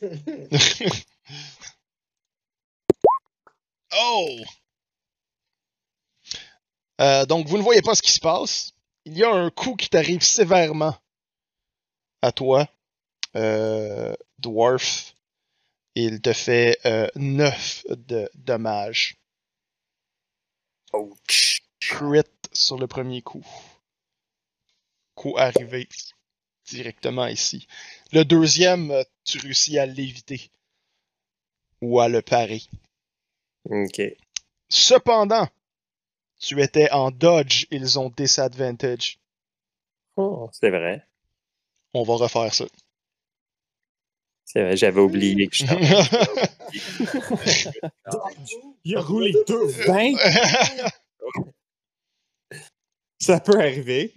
Oh! 3.96 4.38
Euh, 7.00 7.26
donc 7.26 7.48
vous 7.48 7.58
ne 7.58 7.62
voyez 7.62 7.82
pas 7.82 7.94
ce 7.94 8.02
qui 8.02 8.12
se 8.12 8.20
passe. 8.20 8.72
Il 9.04 9.16
y 9.16 9.24
a 9.24 9.30
un 9.30 9.50
coup 9.50 9.76
qui 9.76 9.88
t'arrive 9.88 10.22
sévèrement 10.22 10.96
à 12.22 12.32
toi, 12.32 12.68
euh, 13.36 14.14
Dwarf. 14.38 15.14
Il 15.94 16.20
te 16.20 16.32
fait 16.32 16.78
euh, 16.86 17.08
9 17.14 17.86
de 17.90 18.30
dommages. 18.34 19.16
Ouch. 20.92 21.62
Crit 21.80 22.22
sur 22.52 22.78
le 22.78 22.86
premier 22.86 23.20
coup. 23.20 23.46
Coup 25.14 25.34
arrivé 25.36 25.88
directement 26.64 27.26
ici. 27.26 27.66
Le 28.12 28.24
deuxième, 28.24 28.90
euh, 28.90 29.04
tu 29.24 29.38
réussis 29.38 29.78
à 29.78 29.86
l'éviter. 29.86 30.50
Ou 31.82 32.00
à 32.00 32.08
le 32.08 32.22
parer. 32.22 32.62
Ok. 33.64 34.02
Cependant, 34.68 35.48
tu 36.38 36.62
étais 36.62 36.90
en 36.90 37.10
dodge, 37.10 37.66
ils 37.70 37.98
ont 37.98 38.10
disadvantage. 38.10 39.18
Oh, 40.16 40.48
c'est 40.52 40.70
vrai. 40.70 41.06
On 41.92 42.02
va 42.02 42.14
refaire 42.14 42.52
ça. 42.52 42.64
C'est 44.44 44.62
vrai, 44.62 44.76
j'avais 44.76 45.00
oublié 45.00 45.48
que 45.48 45.56
je 45.56 45.64
Il 48.84 48.96
a 48.96 49.00
roulé 49.00 49.32
deux 49.46 49.66
20. 49.66 50.16
Ça 53.20 53.40
peut 53.40 53.58
arriver. 53.58 54.14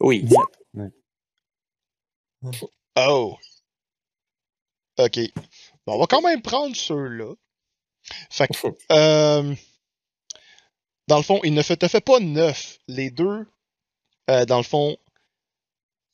Oui. 0.00 0.28
oh. 2.96 3.36
Ok. 4.98 5.18
Bon, 5.86 5.94
on 5.94 5.98
va 5.98 6.06
quand 6.06 6.20
même 6.20 6.42
prendre 6.42 6.76
ceux-là. 6.76 7.32
Fait 8.30 8.48
que, 8.48 8.68
euh, 8.92 9.54
dans 11.08 11.16
le 11.16 11.22
fond, 11.22 11.40
il 11.44 11.54
ne 11.54 11.62
te 11.62 11.88
fait 11.88 12.00
pas 12.00 12.20
neuf. 12.20 12.78
Les 12.88 13.10
deux, 13.10 13.46
euh, 14.30 14.44
dans 14.44 14.58
le 14.58 14.62
fond, 14.64 14.96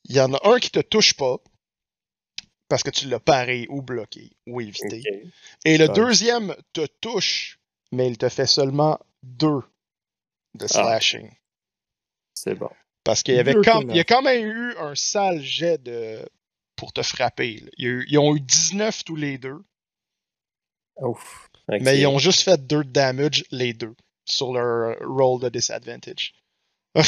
il 0.05 0.15
y 0.15 0.21
en 0.21 0.33
a 0.33 0.49
un 0.49 0.59
qui 0.59 0.71
te 0.71 0.79
touche 0.79 1.13
pas 1.13 1.37
parce 2.67 2.83
que 2.83 2.89
tu 2.91 3.07
l'as 3.07 3.19
paré 3.19 3.65
ou 3.69 3.81
bloqué 3.81 4.31
ou 4.47 4.61
évité. 4.61 5.01
Et 5.65 5.77
le 5.77 5.87
Ouais. 5.87 5.93
deuxième 5.93 6.55
te 6.73 6.85
touche, 7.01 7.59
mais 7.91 8.07
il 8.07 8.17
te 8.17 8.29
fait 8.29 8.45
seulement 8.47 8.99
deux 9.23 9.61
de 10.53 10.67
slashing. 10.67 11.31
C'est 12.33 12.55
bon. 12.55 12.69
Parce 13.03 13.23
qu'il 13.23 13.35
y 13.35 13.39
avait 13.39 13.53
quand, 13.55 13.81
il 13.81 13.95
y 13.95 13.99
a 13.99 14.03
quand 14.03 14.21
même 14.21 14.45
eu 14.45 14.75
un 14.77 14.93
sale 14.95 15.41
jet 15.41 15.81
de 15.81 16.27
pour 16.75 16.93
te 16.93 17.01
frapper. 17.01 17.57
là. 17.59 17.69
Il 17.77 17.85
y 17.85 17.87
a 17.87 17.91
eu- 17.91 18.05
ils 18.07 18.17
ont 18.19 18.35
eu 18.35 18.39
19 18.39 19.03
tous 19.03 19.15
les 19.15 19.37
deux, 19.37 19.63
Ouf. 20.97 21.48
Mais 21.69 21.99
ils 21.99 22.07
ont 22.07 22.17
juste 22.17 22.41
fait 22.41 22.57
2 22.65 22.83
de 22.83 22.89
damage 22.89 23.45
les 23.51 23.73
deux 23.73 23.95
sur 24.25 24.53
leur 24.53 24.97
roll 25.07 25.39
de 25.41 25.49
disadvantage. 25.49 26.33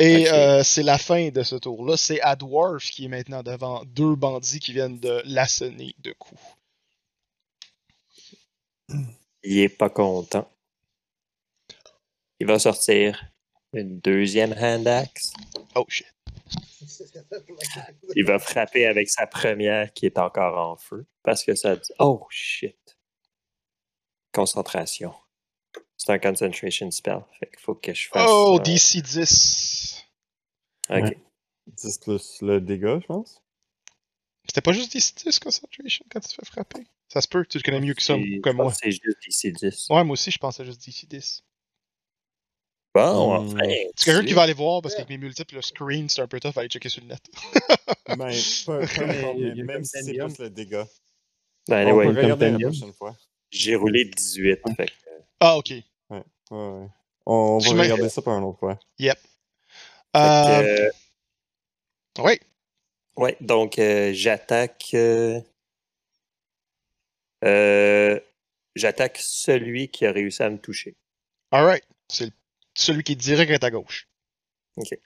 Et 0.00 0.30
euh, 0.30 0.62
c'est 0.62 0.84
la 0.84 0.96
fin 0.96 1.30
de 1.30 1.42
ce 1.42 1.56
tour-là. 1.56 1.96
C'est 1.96 2.20
à 2.20 2.36
Dwarf 2.36 2.84
qui 2.84 3.06
est 3.06 3.08
maintenant 3.08 3.42
devant 3.42 3.82
deux 3.84 4.14
bandits 4.14 4.60
qui 4.60 4.72
viennent 4.72 5.00
de 5.00 5.22
l'assonner 5.24 5.96
de 5.98 6.12
coups. 6.12 6.40
Il 9.42 9.58
est 9.58 9.68
pas 9.68 9.90
content. 9.90 10.48
Il 12.38 12.46
va 12.46 12.60
sortir 12.60 13.24
une 13.72 13.98
deuxième 13.98 14.52
hand 14.52 14.86
axe. 14.86 15.32
Oh 15.74 15.84
shit. 15.88 16.06
Il 18.16 18.24
va 18.24 18.38
frapper 18.38 18.86
avec 18.86 19.08
sa 19.10 19.26
première 19.26 19.92
qui 19.92 20.06
est 20.06 20.18
encore 20.18 20.58
en 20.58 20.76
feu. 20.76 21.06
Parce 21.22 21.44
que 21.44 21.54
ça 21.54 21.76
dit 21.76 21.92
Oh 21.98 22.26
shit. 22.30 22.98
Concentration. 24.32 25.14
C'est 25.96 26.12
un 26.12 26.18
concentration 26.18 26.90
spell. 26.90 27.24
Fait 27.38 27.46
qu'il 27.46 27.60
faut 27.60 27.74
que 27.74 27.92
je 27.92 28.08
fasse. 28.08 28.28
Oh, 28.28 28.58
euh, 28.58 28.62
DC 28.62 29.02
10. 29.02 30.04
ok. 30.90 30.96
Ouais. 30.96 31.18
10 31.66 31.98
plus 31.98 32.38
le 32.42 32.60
dégât, 32.60 33.00
je 33.00 33.06
pense. 33.06 33.42
C'était 34.46 34.62
pas 34.62 34.72
juste 34.72 34.92
DC 34.92 35.14
10 35.26 35.38
concentration 35.40 36.04
quand 36.10 36.20
tu 36.20 36.28
te 36.28 36.34
fais 36.34 36.46
frapper? 36.46 36.86
Ça 37.08 37.20
se 37.20 37.28
peut, 37.28 37.44
tu 37.46 37.58
le 37.58 37.62
connais 37.62 37.80
mieux 37.80 37.94
que, 37.94 38.02
ça, 38.02 38.16
moi. 38.16 38.72
C'est 38.72 38.90
juste 38.90 39.18
DC 39.26 39.52
10. 39.52 39.90
Ouais, 39.90 40.04
moi 40.04 40.12
aussi, 40.12 40.30
je 40.30 40.38
pensais 40.38 40.64
juste 40.64 40.80
d'ici 40.82 41.06
10. 41.06 41.42
Bon, 43.04 43.34
enfin. 43.34 43.58
C'est 43.96 44.04
quelqu'un 44.04 44.26
qui 44.26 44.32
va 44.34 44.42
aller 44.42 44.52
voir 44.54 44.82
parce 44.82 44.94
qu'avec 44.94 45.08
mes 45.10 45.18
multiples, 45.18 45.54
le 45.56 45.62
screen, 45.62 46.08
c'est 46.08 46.20
un 46.22 46.26
peu 46.26 46.40
tough 46.40 46.52
à 46.56 46.60
aller 46.60 46.68
checker 46.68 46.88
sur 46.88 47.02
le 47.02 47.08
net. 47.08 47.20
Ben, 48.08 48.16
même 49.64 49.84
si 49.84 50.02
c'est 50.02 50.14
plus 50.16 50.38
le 50.38 50.50
dégât. 50.50 50.86
Ben, 51.68 51.86
On 51.86 51.90
anyway, 52.00 52.14
peut 52.14 52.20
regarder 52.22 52.50
la 52.52 52.58
prochaine 52.58 52.92
fois. 52.94 53.16
j'ai 53.50 53.74
roulé 53.76 54.04
18. 54.06 54.60
Fait 54.76 54.86
que, 54.86 54.92
Ah, 55.40 55.56
ok. 55.58 55.70
Ouais, 56.10 56.22
ouais. 56.50 56.86
On 57.26 57.58
va 57.58 57.82
regarder 57.82 58.08
ça 58.08 58.22
pour 58.22 58.32
une 58.32 58.44
autre 58.44 58.58
fois. 58.58 58.78
fait 58.98 59.10
Euh, 60.16 60.62
que, 62.14 62.20
euh, 62.20 62.22
ouais. 62.24 62.40
ouais, 63.16 63.36
donc 63.42 63.78
euh, 63.78 64.12
j'attaque. 64.14 64.90
euh, 64.94 65.40
euh, 67.44 68.18
j'attaque 68.74 69.18
celui 69.20 69.88
qui 69.90 70.06
a 70.06 70.12
réussi 70.12 70.42
à 70.42 70.50
me 70.50 70.58
toucher. 70.58 70.96
Alright. 71.50 71.84
C'est 72.10 72.24
le- 72.26 72.32
celui 72.78 73.02
qui 73.02 73.12
est 73.12 73.16
direct 73.16 73.50
à 73.52 73.58
ta 73.58 73.70
gauche. 73.70 74.08
Ok. 74.76 74.96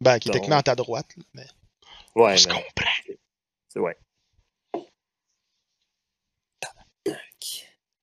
Ben, 0.00 0.18
qui 0.18 0.28
est 0.28 0.32
Donc- 0.32 0.34
techniquement 0.34 0.56
à 0.58 0.62
ta 0.62 0.74
droite. 0.74 1.10
Mais 1.34 1.46
Ouais, 2.14 2.34
on 2.34 2.36
se 2.36 2.48
mais- 2.48 2.54
comprend. 2.54 2.90
c'est- 3.68 3.80
ouais. 3.80 3.96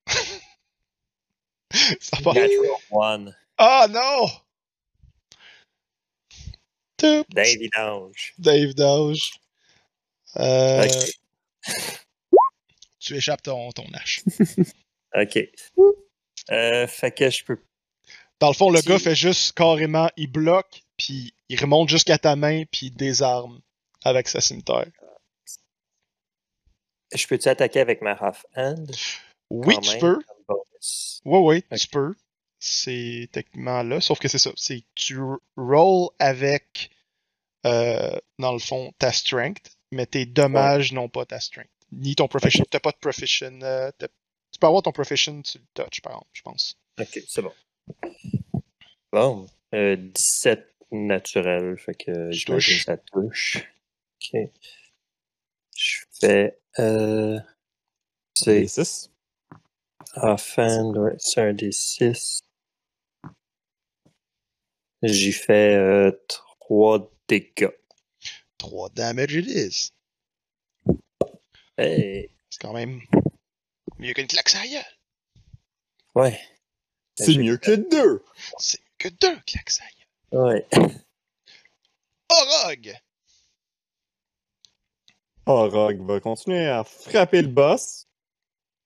Ça 2.02 2.18
va. 2.22 2.34
Natural 2.34 2.72
one. 2.92 3.36
Ah 3.58 3.88
non! 3.90 4.28
Tup. 6.98 7.26
Davy 7.34 7.70
Dange. 7.76 8.34
Dave 8.38 8.74
Doge. 8.74 9.32
Euh. 10.38 10.88
Tu 13.00 13.16
échappes 13.16 13.42
ton, 13.44 13.72
ton 13.72 13.86
hache. 13.94 14.22
Ok. 15.14 15.38
Euh, 16.52 16.88
fait 16.88 17.12
que 17.12 17.30
je 17.30 17.44
peux. 17.44 17.60
Dans 18.42 18.48
le 18.48 18.56
fond, 18.56 18.72
le 18.72 18.82
gars 18.82 18.98
fait 18.98 19.14
juste 19.14 19.54
carrément, 19.54 20.10
il 20.18 20.26
bloque, 20.26 20.82
puis 20.98 21.36
il 21.48 21.62
remonte 21.62 21.90
jusqu'à 21.90 22.18
ta 22.18 22.36
main, 22.36 22.64
puis 22.72 22.88
il 22.88 22.92
désarme 22.96 23.62
avec 24.04 24.28
sa 24.28 24.42
cimetière. 24.42 24.88
Je 27.14 27.28
peux-tu 27.28 27.48
attaquer 27.50 27.82
avec 27.82 28.02
ma 28.02 28.14
half 28.14 28.44
hand? 28.56 28.92
Oui, 29.52 29.78
tu 29.80 30.00
peux. 30.00 30.18
Oui, 31.24 31.64
oui, 31.70 31.78
tu 31.78 31.88
peux. 31.88 32.16
C'est 32.58 33.30
techniquement 33.32 33.84
là, 33.84 34.02
sauf 34.02 34.18
que 34.18 34.28
c'est 34.28 34.40
ça. 34.40 34.52
C'est 34.56 34.84
tu 34.96 35.20
rolls 35.56 36.10
avec, 36.18 36.90
euh, 37.68 38.18
dans 38.40 38.54
le 38.54 38.60
fond, 38.60 38.92
ta 38.98 39.12
strength, 39.12 39.78
mais 39.92 40.08
tes 40.08 40.26
dommages 40.26 40.94
n'ont 40.94 41.10
pas 41.10 41.26
ta 41.28 41.40
strength. 41.40 41.70
Ni 41.92 42.16
ton 42.16 42.28
proficient. 42.28 42.66
T'as 42.72 42.80
pas 42.80 42.92
de 42.92 42.98
proficient. 42.98 43.62
euh, 43.62 43.92
tu 44.00 44.60
peux 44.60 44.68
avoir 44.68 44.82
ton 44.82 44.92
proficient 44.92 45.44
sur 45.44 45.60
le 45.60 45.68
touch, 45.84 46.02
par 46.02 46.14
exemple, 46.14 46.30
je 46.34 46.42
pense. 46.42 46.78
Ok, 47.00 47.20
c'est 47.28 47.42
bon. 47.44 47.54
Bon. 49.12 49.46
Euh, 49.74 49.96
17 49.96 50.76
naturel, 50.92 51.78
fait 51.78 51.96
que 51.96 52.32
Je 52.32 52.46
touche. 52.46 52.86
ça 52.86 52.98
touche. 52.98 53.58
Ok. 54.34 54.40
Je 55.76 55.98
fais. 56.20 56.60
Euh, 56.80 57.40
C'est 58.34 58.68
c'est 58.68 58.84
6. 58.86 59.12
offhand, 60.16 60.94
ouais, 60.98 61.16
c'est 61.20 61.42
un 61.42 61.54
des 61.54 61.72
6. 61.72 62.42
J'y 65.04 65.32
fais 65.34 65.76
euh, 65.76 66.12
3 66.28 67.12
dégâts. 67.28 67.70
3 68.58 68.90
damage 68.90 69.34
it 69.34 69.48
is. 69.48 69.92
Hey, 71.78 72.30
C'est 72.50 72.62
quand 72.62 72.74
même 72.74 73.02
mieux 73.98 74.14
qu'une 74.14 74.28
claque 74.28 74.54
gueule. 74.54 74.84
ouais, 76.16 76.40
C'est 77.26 77.38
mieux 77.38 77.58
que 77.58 77.72
2. 77.72 78.24
C'est 78.58 78.80
mieux 78.80 78.86
que 78.98 79.10
deux 79.10 79.36
gueule. 79.36 80.42
ouais. 80.44 80.68
Orog! 82.30 82.94
Rogue 85.46 86.06
va 86.06 86.20
continuer 86.20 86.68
à 86.68 86.84
frapper 86.84 87.42
le 87.42 87.48
boss. 87.50 88.08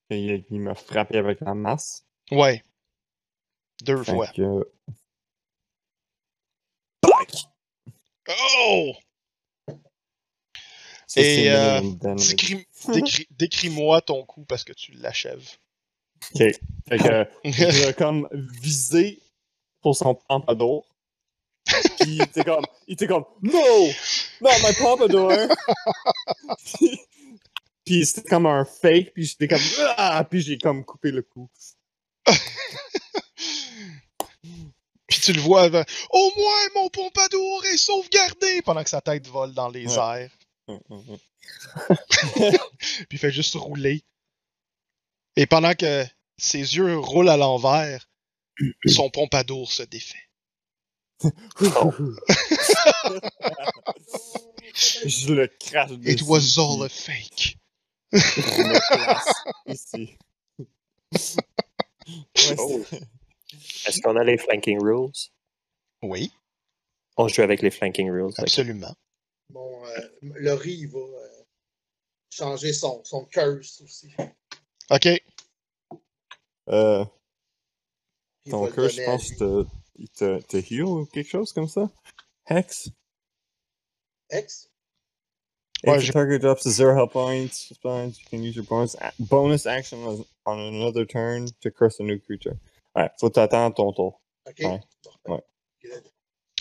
Et 0.10 0.20
il, 0.20 0.46
il 0.50 0.60
m'a 0.62 0.74
frappé 0.76 1.18
avec 1.18 1.42
la 1.42 1.54
masse. 1.54 2.06
Ouais. 2.32 2.64
Deux 3.84 4.04
Fait 4.04 4.12
fois. 4.14 4.28
que- 4.28 4.72
Oh! 8.28 8.94
ça, 11.08 11.22
Et, 11.22 11.50
euh, 11.52 11.82
Décris-moi 13.32 14.02
ton 14.02 14.26
coup 14.26 14.46
parce 14.46 14.64
que 14.64 14.74
tu 14.74 14.94
l'achèves. 14.94 15.58
Ok. 16.34 16.42
Fait 16.88 16.98
que 16.98 17.28
je 17.52 17.92
comme 17.94 18.28
visé 18.62 19.22
pour 19.82 19.96
son 19.96 20.16
pompadour. 20.16 20.86
Puis 22.00 22.16
il 22.16 22.22
était 22.22 22.44
comme, 22.44 22.66
il 22.88 22.94
était 22.94 23.08
comme, 23.08 23.26
no, 23.42 23.88
not 24.42 24.52
my 24.64 24.74
pompadour. 24.80 25.32
puis 26.80 27.00
puis 27.86 28.06
c'était 28.06 28.28
comme 28.30 28.46
un 28.48 28.66
fake, 28.66 29.14
puis 29.14 29.26
j'étais 29.26 29.48
comme, 29.48 29.62
ah, 29.98 30.24
puis 30.30 30.42
j'ai 30.42 30.58
comme 30.58 30.84
coupé 30.84 31.12
le 31.12 31.22
cou. 31.22 31.50
Puis 35.08 35.20
tu 35.22 35.34
le 35.34 35.42
vois 35.42 35.64
avant. 35.64 35.84
Au 36.10 36.32
moins 36.36 36.70
mon 36.76 36.90
pompadour 36.90 37.64
est 37.66 37.78
sauvegardé 37.78 38.62
pendant 38.64 38.84
que 38.84 38.90
sa 38.90 39.02
tête 39.02 39.28
vole 39.28 39.54
dans 39.54 39.70
les 39.70 39.86
Ouais. 39.98 40.24
airs. 40.24 40.32
Hum, 40.68 40.80
hum, 40.90 41.04
hum. 41.10 41.18
Puis 42.80 43.08
il 43.12 43.18
fait 43.20 43.32
juste 43.32 43.54
rouler. 43.54 44.04
Et 45.36 45.46
pendant 45.46 45.74
que 45.76 46.04
ses 46.38 46.76
yeux 46.76 46.98
roulent 46.98 47.30
à 47.30 47.38
l'envers, 47.38 48.08
son 48.88 49.10
pompadour 49.10 49.72
se 49.72 49.84
défait. 49.84 50.18
Je 54.76 55.34
le 55.34 55.48
crache 55.48 55.92
dessus. 55.92 56.12
It 56.12 56.22
was 56.24 56.58
all 56.58 56.84
a 56.84 56.90
fake. 56.90 57.58
puis 58.12 58.22
je 58.22 58.62
me 58.64 58.80
place 58.96 59.34
ici. 59.68 60.18
Ouais, 62.08 62.56
Oh. 62.60 62.84
Est-ce 63.88 64.00
qu'on 64.02 64.16
a 64.16 64.24
les 64.24 64.38
flanking 64.38 64.80
rules? 64.80 65.12
Oui, 66.04 66.32
On 67.18 67.28
joue 67.28 67.42
avec 67.42 67.64
les 67.64 67.72
flanking 67.72 68.12
rules. 68.12 68.32
absolument. 68.38 68.94
Bon, 69.50 69.84
euh, 69.88 70.02
Laurie, 70.22 70.74
il 70.82 70.88
va 70.90 71.00
euh, 71.00 71.44
changer 72.30 72.74
son, 72.74 73.04
son 73.04 73.26
curse 73.26 73.82
aussi. 73.82 74.14
Ok. 74.92 75.08
Euh, 76.70 77.06
ton 78.50 78.68
cœur, 78.72 78.90
je 78.90 79.04
pense, 79.06 79.28
te, 79.38 79.66
te, 80.18 80.42
te 80.42 80.58
heal 80.58 80.84
ou 80.84 81.06
quelque 81.06 81.30
chose 81.30 81.52
comme 81.54 81.68
ça? 81.68 81.90
Hex? 82.50 82.90
Ex? 84.30 84.70
Ouais, 85.86 86.00
If 86.00 86.08
the 86.08 86.14
target 86.14 86.40
drops 86.42 86.64
to 86.64 86.70
zero 86.72 86.96
health 86.96 87.12
points, 87.12 87.70
you 87.70 87.76
can 88.30 88.42
use 88.42 88.56
your 88.56 88.66
bonus, 88.66 88.96
bonus 89.20 89.66
action 89.68 90.26
on, 90.46 90.58
another 90.60 91.06
turn 91.06 91.48
to 91.62 91.70
curse 91.70 92.00
a 92.00 92.04
new 92.04 92.20
creature. 92.20 92.56
Ouais, 92.96 93.10
faut 93.20 93.30
t'attendre 93.30 93.76
ton 93.76 93.92
tour. 93.94 94.22
OK? 94.48 94.60
Ouais. 94.60 94.80
Ouais. 95.28 95.44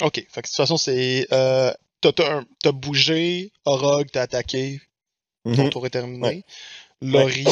Ok. 0.02 0.14
Fait 0.28 0.42
que 0.42 0.46
de 0.46 0.46
toute 0.48 0.56
façon, 0.56 0.76
c'est. 0.76 1.26
Euh, 1.32 1.72
t'as, 2.02 2.72
bougé, 2.72 3.52
Orog, 3.64 4.10
t'as 4.12 4.22
attaqué, 4.22 4.80
ton 5.44 5.50
Mhm. 5.64 5.70
tour 5.70 5.86
est 5.86 5.90
terminé. 5.90 6.26
Ouais. 6.28 6.44
Laurie, 7.00 7.46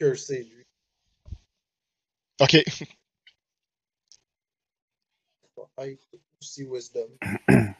Cursé, 0.00 0.44
lui. 0.44 0.64
ok. 2.40 2.56
Va 5.76 5.88
être 5.88 6.06
aussi 6.40 6.64
Wisdom. 6.64 7.18
Là, 7.48 7.74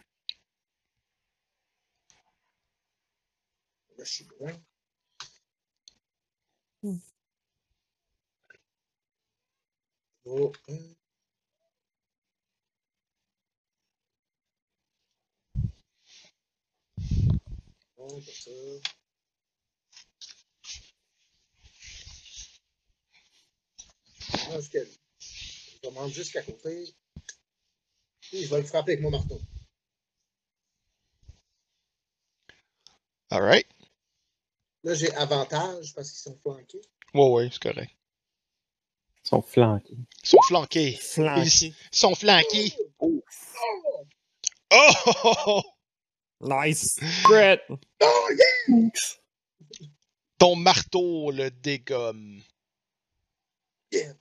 je 3.99 4.05
suis 4.05 4.27
loin. 4.39 4.53
Oh, 10.25 10.53
hein. 10.69 10.95
Bon, 17.97 18.21
ça. 24.51 24.61
Je 24.61 24.79
vais 24.79 24.89
vais 25.83 25.91
monter 25.91 26.13
jusqu'à 26.13 26.43
côté. 26.43 26.95
Puis 28.21 28.45
je 28.45 28.51
vais 28.51 28.61
le 28.61 28.67
frapper 28.67 28.93
avec 28.93 29.03
mon 29.03 29.11
marteau. 29.11 29.41
Alright. 33.31 33.67
Là, 34.83 34.95
j'ai 34.95 35.13
avantage 35.15 35.95
parce 35.95 36.11
qu'ils 36.11 36.33
sont 36.33 36.39
flanqués. 36.39 36.81
Ouais, 37.15 37.29
ouais, 37.29 37.49
c'est 37.53 37.63
correct. 37.63 37.95
Ils 39.25 39.29
sont 39.29 39.43
flanqués. 39.43 39.97
Ils 40.23 40.29
sont 40.29 40.43
flanqués. 40.49 40.93
Flanqué. 40.95 41.75
Ils 41.93 41.99
sont 41.99 42.15
flanqués. 42.15 42.75
Oh! 42.99 43.23
Oh! 44.73 44.93
oh. 45.47 45.63
Nice! 46.41 46.99
Crit! 47.25 47.61
Oh 48.01 48.29
yeah! 48.69 48.89
Ton 50.39 50.57
marteau 50.57 51.31
le 51.31 51.51
dégomme. 51.51 52.43
Yeah. 53.93 54.15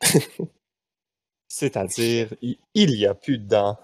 C'est-à-dire, 1.48 2.34
il, 2.42 2.58
il 2.74 2.90
y 2.98 3.06
a 3.06 3.14
plus 3.14 3.38
de 3.38 3.46
dents. 3.46 3.78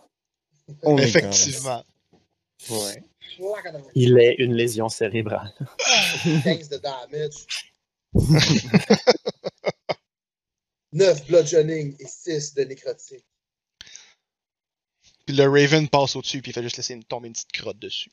On 0.82 0.98
Effectivement. 0.98 1.84
Ouais. 2.68 3.00
The- 3.00 3.04
Il 3.94 4.18
est 4.18 4.34
une 4.38 4.54
lésion 4.54 4.88
cérébrale. 4.88 5.54
15 6.44 6.68
de 6.68 6.76
damage. 6.78 7.46
9 10.92 11.26
bludgeoning 11.28 11.96
et 12.00 12.06
6 12.06 12.54
de 12.54 12.64
nécrotique. 12.64 13.24
Puis 15.24 15.36
le 15.36 15.44
Raven 15.48 15.88
passe 15.88 16.16
au-dessus, 16.16 16.42
puis 16.42 16.50
il 16.50 16.54
fait 16.54 16.62
juste 16.62 16.76
laisser 16.76 16.94
une, 16.94 17.04
tomber 17.04 17.28
une 17.28 17.34
petite 17.34 17.52
crotte 17.52 17.78
dessus. 17.78 18.10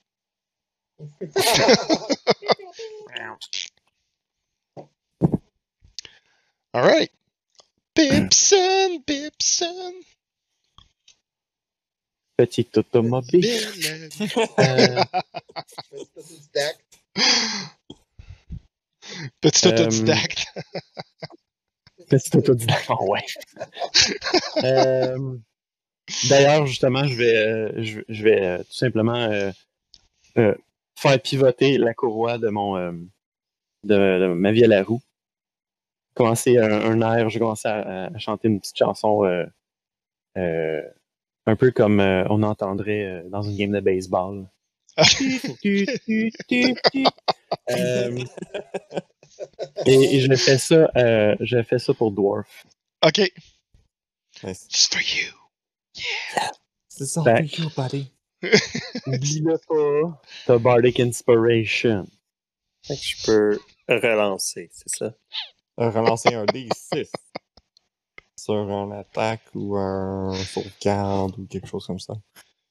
Alright. 6.78 7.10
Pipson, 7.96 9.02
Pipson. 9.08 9.94
Petit 12.38 12.68
automobile. 12.78 13.42
Bill. 13.42 14.10
Euh, 14.60 15.04
Stack. 16.40 16.78
Petit 19.42 19.68
Euh, 19.68 19.72
autodidacte. 19.72 20.46
petit 22.10 22.38
autodidacte. 22.38 22.86
Oh, 22.90 23.12
ouais. 23.12 23.26
Euh, 24.64 25.38
D'ailleurs, 26.30 26.68
justement, 26.68 27.06
je 27.06 27.16
vais, 27.16 27.38
euh, 27.38 27.72
je, 27.84 28.02
je 28.08 28.24
vais 28.24 28.46
euh, 28.46 28.58
tout 28.60 28.74
simplement 28.74 29.16
euh, 30.38 30.54
faire 30.96 31.20
pivoter 31.22 31.78
la 31.80 31.94
courroie 31.96 32.38
de 32.38 32.50
mon 32.50 32.76
de, 33.84 33.96
de 33.96 34.28
ma 34.34 34.52
vie 34.52 34.64
à 34.64 34.68
la 34.68 34.84
roue. 34.84 35.02
Commencer 36.18 36.58
un, 36.58 36.72
un 37.02 37.16
air, 37.18 37.30
je 37.30 37.38
commence 37.40 37.66
à, 37.66 38.06
à 38.08 38.18
chanter 38.18 38.48
une 38.48 38.60
petite 38.60 38.78
chanson 38.78 39.24
euh, 39.26 39.46
euh, 40.38 40.82
un 41.46 41.56
peu 41.56 41.72
comme 41.72 42.00
euh, 42.00 42.26
on 42.30 42.42
entendrait 42.44 43.04
euh, 43.06 43.30
dans 43.30 43.42
une 43.44 43.56
game 43.56 43.72
de 43.72 43.80
baseball. 43.80 44.48
Euh, 47.70 48.18
et, 49.86 50.16
et 50.16 50.20
je 50.22 50.34
fais 50.36 50.58
ça, 50.58 50.90
euh, 50.96 51.36
je 51.40 51.62
fais 51.64 51.80
ça 51.80 51.94
pour 51.94 52.12
Dwarf. 52.12 52.66
ok. 53.06 53.32
Nice. 54.44 54.68
Just 54.70 54.94
for 54.94 55.02
you. 55.02 56.04
C'est 56.90 57.06
ça, 57.06 57.24
Fait- 57.24 57.46
you, 57.58 57.70
buddy. 57.76 58.12
Oublie-le 59.08 59.58
pas. 59.68 60.22
T'as 60.46 60.58
Bardic 60.58 61.00
Inspiration. 61.00 62.08
Fait 62.84 62.96
que 62.96 63.02
je 63.02 63.26
peux 63.26 63.60
relancer, 63.88 64.70
c'est 64.74 64.90
ça? 64.90 65.14
Euh, 65.80 65.90
Relancer 65.90 66.34
un 66.34 66.46
D6 66.46 67.10
sur 68.36 68.54
un 68.54 68.92
attaque 68.92 69.42
ou 69.54 69.76
un 69.78 70.34
sauvegarde 70.36 71.38
ou 71.38 71.46
quelque 71.48 71.68
chose 71.68 71.86
comme 71.86 72.00
ça. 72.00 72.14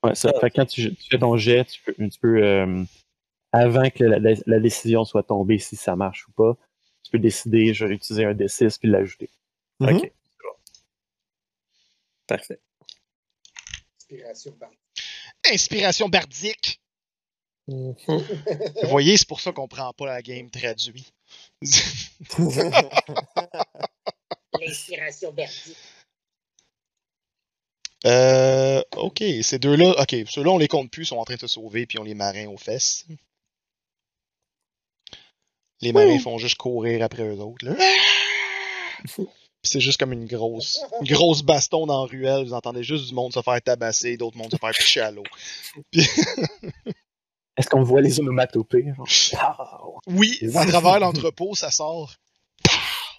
Ouais, 0.03 0.15
ça. 0.15 0.33
Fait 0.41 0.51
que 0.51 0.57
quand 0.57 0.67
tu, 0.67 0.95
tu 0.95 1.09
fais 1.11 1.19
ton 1.19 1.37
jet, 1.37 1.65
tu 1.65 1.81
peux, 1.83 1.93
tu 2.09 2.19
peux, 2.21 2.43
euh, 2.43 2.85
avant 3.53 3.91
que 3.91 4.05
la, 4.05 4.19
la- 4.19 4.41
la 4.47 4.61
décision 4.61 5.05
soit 5.05 5.23
tombée, 5.23 5.59
si 5.59 5.77
ça 5.77 5.97
marche 5.97 6.27
ou 6.29 6.33
pas, 6.33 6.57
tu 7.03 7.11
peux 7.13 7.19
décider, 7.19 7.73
je 7.75 7.85
vais 7.85 7.95
utiliser 7.95 8.25
un 8.25 8.35
D6 8.35 8.79
puis 8.79 8.89
l'ajouter. 8.89 9.31
Mhm. 9.81 9.97
Ok. 9.97 10.13
Parfait. 12.27 12.61
Inspiration 14.01 14.53
par. 14.53 14.71
Inspiration 15.53 16.09
bardique. 16.09 16.81
Mhm. 17.69 17.95
Vous 18.09 18.89
voyez, 18.89 19.17
c'est 19.17 19.29
pour 19.29 19.41
ça 19.41 19.53
qu'on 19.53 19.69
prend 19.69 19.93
pas 19.93 20.07
la 20.07 20.23
game 20.23 20.51
traduit. 20.51 21.13
L'inspiration. 24.61 25.35
Euh, 28.05 28.83
ok, 28.97 29.25
ces 29.43 29.59
deux-là, 29.59 30.01
ok, 30.01 30.17
ceux-là 30.29 30.51
on 30.51 30.59
les 30.59 30.69
compte 30.69 30.91
plus, 30.91 31.05
ils 31.05 31.07
sont 31.07 31.17
en 31.17 31.25
train 31.25 31.35
de 31.35 31.41
se 31.41 31.47
sauver, 31.47 31.87
puis 31.87 31.99
on 31.99 32.05
les 32.05 32.15
marins 32.15 32.47
aux 32.47 32.59
fesses. 32.59 33.07
Les 35.81 35.93
marins 35.93 36.19
font 36.19 36.39
juste 36.39 36.57
courir 36.57 37.03
après 37.03 37.23
eux 37.23 37.41
autres. 37.41 37.67
Là. 37.67 37.75
Puis 39.05 39.27
c'est 39.63 39.81
juste 39.81 39.99
comme 39.99 40.13
une 40.13 40.27
grosse, 40.27 40.81
une 41.01 41.09
grosse 41.09 41.43
baston 41.43 41.87
dans 41.87 42.05
la 42.05 42.11
ruelle. 42.11 42.45
Vous 42.45 42.55
entendez 42.55 42.83
juste 42.83 43.09
du 43.09 43.15
monde 43.15 43.33
se 43.33 43.43
faire 43.43 43.61
tabasser, 43.61 44.17
d'autres 44.17 44.37
monde 44.37 44.53
se 44.53 44.57
faire 44.57 44.71
picher 44.71 45.01
à 45.01 45.11
l'eau. 45.11 45.25
Est-ce 47.57 47.69
qu'on 47.69 47.83
voit 47.83 48.01
les 48.01 48.21
onomatopées? 48.21 48.93
genre? 48.95 50.01
Oui, 50.07 50.39
à 50.55 50.67
travers 50.67 51.01
l'entrepôt, 51.01 51.55
ça 51.55 51.71
sort. 51.71 52.15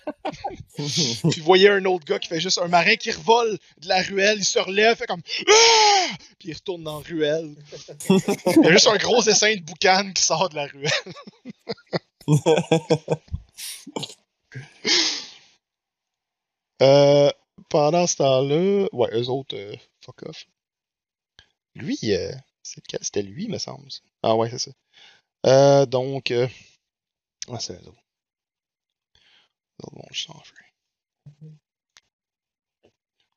Puis 0.78 1.22
vous 1.40 1.44
voyez 1.44 1.70
un 1.70 1.84
autre 1.86 2.06
gars 2.06 2.20
qui 2.20 2.30
fait 2.30 2.40
juste 2.40 2.60
un 2.60 2.68
marin 2.68 2.96
qui 2.96 3.12
revole 3.12 3.58
de 3.82 3.88
la 3.88 4.02
ruelle, 4.02 4.38
il 4.38 4.46
se 4.46 4.60
relève, 4.60 4.96
fait 4.96 5.08
comme 5.08 5.22
Ah! 5.50 6.16
Puis 6.40 6.50
il 6.50 6.54
retourne 6.54 6.84
dans 6.84 7.00
la 7.00 7.06
ruelle. 7.06 7.56
Il 8.10 8.64
y 8.64 8.68
a 8.68 8.72
juste 8.72 8.88
un 8.88 8.98
gros 8.98 9.22
essaim 9.24 9.56
de 9.56 9.64
boucan 9.64 10.12
qui 10.14 10.24
sort 10.24 10.50
de 10.50 10.56
la 10.56 10.68
ruelle. 10.68 10.92
Euh, 16.82 17.32
pendant 17.70 18.06
ce 18.06 18.18
temps-là, 18.18 18.88
ouais, 18.92 19.10
eux 19.14 19.30
autres, 19.30 19.56
euh, 19.56 19.76
fuck 20.06 20.22
off. 20.28 20.46
Lui, 21.74 21.98
euh? 22.06 22.32
C'était 23.02 23.22
lui, 23.22 23.48
me 23.48 23.58
semble. 23.58 23.88
Ah 24.24 24.36
ouais, 24.36 24.50
c'est 24.50 24.60
ça. 24.60 24.72
Euh, 25.46 25.86
donc, 25.86 26.32
euh, 26.32 26.48
ah, 27.50 27.60
c'est 27.60 27.80
autres 27.86 27.94
vont 29.80 30.08
juste 30.12 30.28
s'enfuir. 30.28 30.66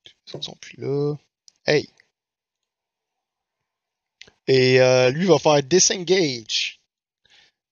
Les 0.04 0.34
autres 0.34 0.44
sont 0.44 0.56
plus 0.56 0.80
là. 0.80 1.14
Hey! 1.66 1.88
Et 4.46 4.80
euh, 4.80 5.10
lui 5.10 5.26
va 5.26 5.38
faire 5.38 5.62
disengage. 5.62 6.80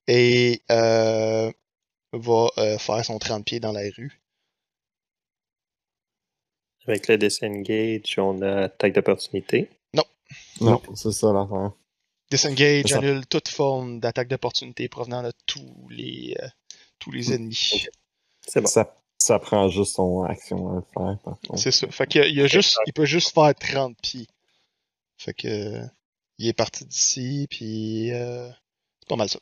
Et 0.07 0.63
euh, 0.71 1.51
va 2.13 2.49
faire 2.79 3.05
son 3.05 3.19
30 3.19 3.45
pieds 3.45 3.61
dans 3.61 3.73
la 3.73 3.83
rue. 3.97 4.21
Avec 6.87 7.09
le 7.09 7.19
disengage, 7.19 8.19
on 8.19 8.41
a 8.43 8.65
attaque 8.65 8.95
d'opportunité. 8.95 9.69
Non, 10.61 10.83
c'est 10.95 11.13
ça 11.13 11.33
l'affaire. 11.33 11.73
Disengage 12.31 12.93
annule 12.93 13.27
toute 13.27 13.49
forme 13.49 14.01
d'attaque 14.01 14.29
d'opportunité 14.29 14.89
provenant 14.89 15.23
de 15.23 15.33
tous 15.47 15.89
les, 15.91 16.37
euh, 16.43 16.49
tous 16.99 17.11
les 17.11 17.33
ennemis. 17.33 17.87
C'est 18.47 18.61
bon. 18.61 18.67
Ça, 18.67 18.95
ça 19.19 19.39
prend 19.39 19.69
juste 19.69 19.95
son 19.97 20.23
action 20.25 20.73
à 20.73 20.77
le 20.77 20.83
faire, 20.83 21.19
par 21.25 21.39
contre. 21.41 21.59
C'est 21.59 21.71
ça. 21.71 21.89
Fait 21.91 22.07
qu'il 22.07 22.21
y 22.21 22.25
a- 22.25 22.29
il, 22.29 22.35
y 22.37 22.43
a 22.43 22.47
juste, 22.47 22.77
il 22.87 22.93
peut 22.93 23.07
juste 23.07 23.33
faire 23.33 23.55
30 23.55 23.97
pieds. 24.03 24.27
Fait 25.17 25.35
que 25.35 25.83
il 26.39 26.47
est 26.49 26.53
parti 26.53 26.85
d'ici, 26.85 27.47
puis 27.51 28.13
euh, 28.13 28.49
c'est 29.01 29.09
pas 29.09 29.17
mal 29.17 29.29
ça. 29.29 29.41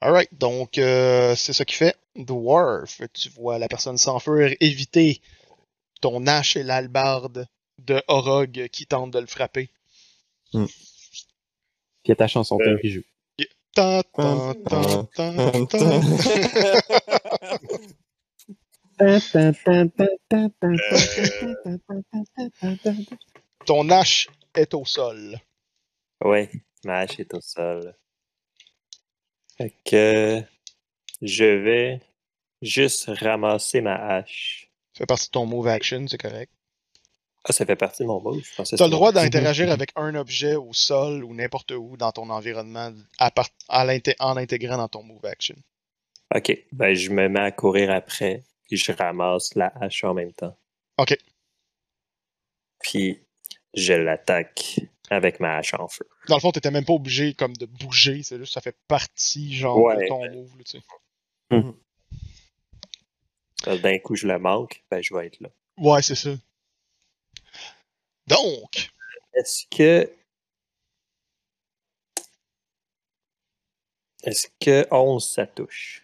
Alright, 0.00 0.28
donc 0.32 0.78
euh, 0.78 1.34
c'est 1.34 1.52
ça 1.52 1.64
qui 1.64 1.74
fait. 1.74 1.96
Dwarf, 2.16 3.00
tu 3.12 3.28
vois 3.30 3.58
la 3.58 3.68
personne 3.68 3.98
s'enfuir, 3.98 4.54
éviter 4.60 5.20
ton 6.00 6.26
hache 6.26 6.56
et 6.56 6.62
l'albarde 6.62 7.46
de 7.78 8.02
Orog 8.08 8.68
qui 8.72 8.86
tente 8.86 9.10
de 9.10 9.18
le 9.18 9.26
frapper. 9.26 9.68
Puis 10.52 12.12
attache 12.12 12.34
son 12.34 12.58
Euh, 12.60 12.64
thème 12.64 12.78
qui 12.80 12.90
joue. 12.90 13.02
Tan, 13.74 14.02
tan, 14.12 14.54
tan, 14.54 15.04
tan, 15.06 15.66
tan. 15.66 16.00
Ton 23.66 23.88
hache 23.90 24.28
est 24.54 24.74
au 24.74 24.84
sol. 24.84 25.38
Ouais, 26.22 26.50
ma 26.84 26.98
hache 26.98 27.18
est 27.18 27.34
au 27.34 27.40
sol. 27.40 27.96
Fait 29.56 29.74
que 29.84 30.42
je 31.22 31.44
vais 31.44 32.00
juste 32.62 33.06
ramasser 33.08 33.80
ma 33.80 33.94
hache. 33.94 34.70
Ça 34.92 34.98
fait 34.98 35.06
partie 35.06 35.26
de 35.26 35.30
ton 35.32 35.46
move 35.46 35.68
action, 35.68 36.06
c'est 36.06 36.18
correct. 36.18 36.52
Ah, 37.46 37.52
ça 37.52 37.66
fait 37.66 37.76
partie 37.76 38.02
de 38.02 38.08
mon 38.08 38.20
move. 38.22 38.42
Je 38.42 38.54
pensais 38.54 38.74
que 38.74 38.78
Tu 38.78 38.82
as 38.82 38.86
le 38.86 38.90
droit 38.92 39.12
d'interagir 39.12 39.70
avec 39.70 39.90
un 39.96 40.14
objet 40.14 40.54
au 40.56 40.72
sol 40.72 41.22
ou 41.24 41.34
n'importe 41.34 41.72
où 41.72 41.96
dans 41.98 42.10
ton 42.12 42.30
environnement 42.30 42.92
à 43.18 43.30
part- 43.30 43.50
à 43.68 43.84
l'inté- 43.84 44.16
en 44.18 44.34
l'intégrant 44.34 44.78
dans 44.78 44.88
ton 44.88 45.02
move 45.02 45.24
action. 45.26 45.56
Ok, 46.34 46.56
ben 46.72 46.94
je 46.94 47.10
me 47.10 47.28
mets 47.28 47.40
à 47.40 47.52
courir 47.52 47.90
après 47.90 48.42
et 48.70 48.76
je 48.76 48.92
ramasse 48.92 49.54
la 49.54 49.72
hache 49.80 50.04
en 50.04 50.14
même 50.14 50.32
temps. 50.32 50.56
Ok. 50.96 51.16
Puis 52.80 53.20
je 53.74 53.92
l'attaque 53.92 54.80
avec 55.10 55.38
ma 55.38 55.58
hache 55.58 55.74
en 55.74 55.86
feu. 55.86 56.08
Dans 56.28 56.36
le 56.36 56.40
fond, 56.40 56.50
t'étais 56.50 56.70
même 56.70 56.84
pas 56.86 56.94
obligé 56.94 57.34
comme 57.34 57.54
de 57.56 57.66
bouger, 57.66 58.22
c'est 58.22 58.38
juste 58.38 58.54
ça 58.54 58.60
fait 58.62 58.76
partie 58.88 59.54
genre 59.54 59.76
Ouais. 59.78 60.02
de 60.02 60.08
ton 60.08 60.20
move. 60.32 60.56
là, 60.56 60.64
tu 60.64 60.78
sais. 60.78 61.64
Là, 63.66 63.78
D'un 63.78 63.98
coup, 63.98 64.16
je 64.16 64.26
le 64.26 64.38
manque, 64.38 64.82
ben 64.90 65.02
je 65.02 65.14
vais 65.14 65.26
être 65.26 65.40
là. 65.40 65.48
Ouais, 65.78 66.02
c'est 66.02 66.14
ça. 66.14 66.30
Donc, 68.26 68.90
Est-ce 69.34 69.64
que. 69.70 70.10
Est-ce 74.22 74.48
que 74.60 74.86
11 74.90 75.26
ça 75.28 75.46
touche? 75.46 76.02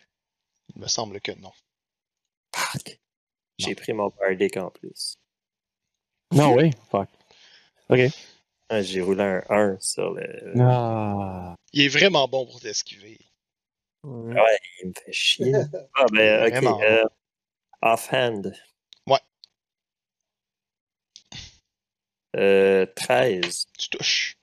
il 0.74 0.82
me 0.82 0.86
semble 0.88 1.20
que 1.20 1.32
non. 1.32 1.52
Fuck. 2.54 3.00
J'ai 3.58 3.74
pris 3.74 3.92
mon 3.92 4.08
bardic 4.08 4.56
en 4.56 4.70
plus. 4.70 5.16
Non, 6.32 6.54
oui. 6.54 6.70
Fuck. 6.90 7.08
Ok. 7.88 7.98
Ah, 8.68 8.82
J'ai 8.82 9.00
roulé 9.00 9.22
un 9.22 9.42
1 9.48 9.80
sur 9.80 10.12
le. 10.12 10.52
Ah. 10.60 11.56
Il 11.72 11.82
est 11.86 11.88
vraiment 11.88 12.28
bon 12.28 12.46
pour 12.46 12.60
t'esquiver. 12.60 13.18
Ouais, 14.04 14.58
il 14.82 14.88
me 14.88 14.92
fait 15.04 15.12
chier. 15.12 15.52
Ah, 15.94 16.06
ben, 16.12 16.46
ok. 16.56 16.82
Euh, 16.82 17.04
offhand. 17.82 18.42
Euh, 22.36 22.86
13. 22.94 23.66
Tu 23.78 23.88
touches. 23.90 24.36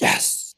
Yes! 0.00 0.52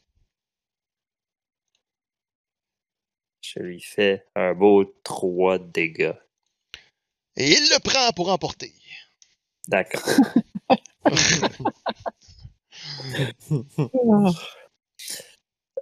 Je 3.42 3.58
lui 3.58 3.82
fais 3.82 4.24
un 4.34 4.54
beau 4.54 4.84
3 5.04 5.58
de 5.58 5.64
dégâts. 5.64 6.14
Et 7.36 7.50
il 7.50 7.68
le 7.70 7.80
prend 7.80 8.12
pour 8.12 8.30
emporter. 8.30 8.72
D'accord. 9.68 10.02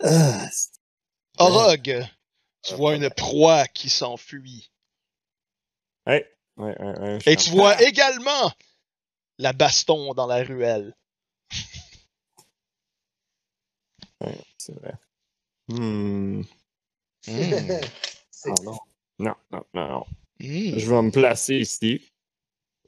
Ah, 0.03 0.49
Orog, 1.39 2.07
tu 2.63 2.75
vois 2.75 2.95
une 2.97 3.11
proie 3.11 3.67
qui 3.69 3.89
s'enfuit. 3.89 4.71
Ouais, 6.07 6.31
ouais, 6.57 6.77
ouais, 6.81 6.99
ouais, 6.99 7.19
Et 7.27 7.37
tu 7.37 7.51
vois 7.51 7.81
également 7.83 8.53
la 9.41 9.53
baston 9.53 10.15
dans 10.15 10.27
la 10.27 10.43
ruelle. 10.43 10.95
Ouais, 14.21 14.39
c'est 14.59 14.75
vrai. 14.79 14.95
Hmm. 15.69 16.43
Oh 18.47 18.55
non. 18.65 18.79
Non, 19.19 19.35
non, 19.51 19.63
non, 19.75 19.89
non. 19.89 20.05
Hmm. 20.41 20.79
Je 20.79 20.91
vais 20.91 21.03
me 21.03 21.11
placer 21.11 21.57
ici. 21.57 22.11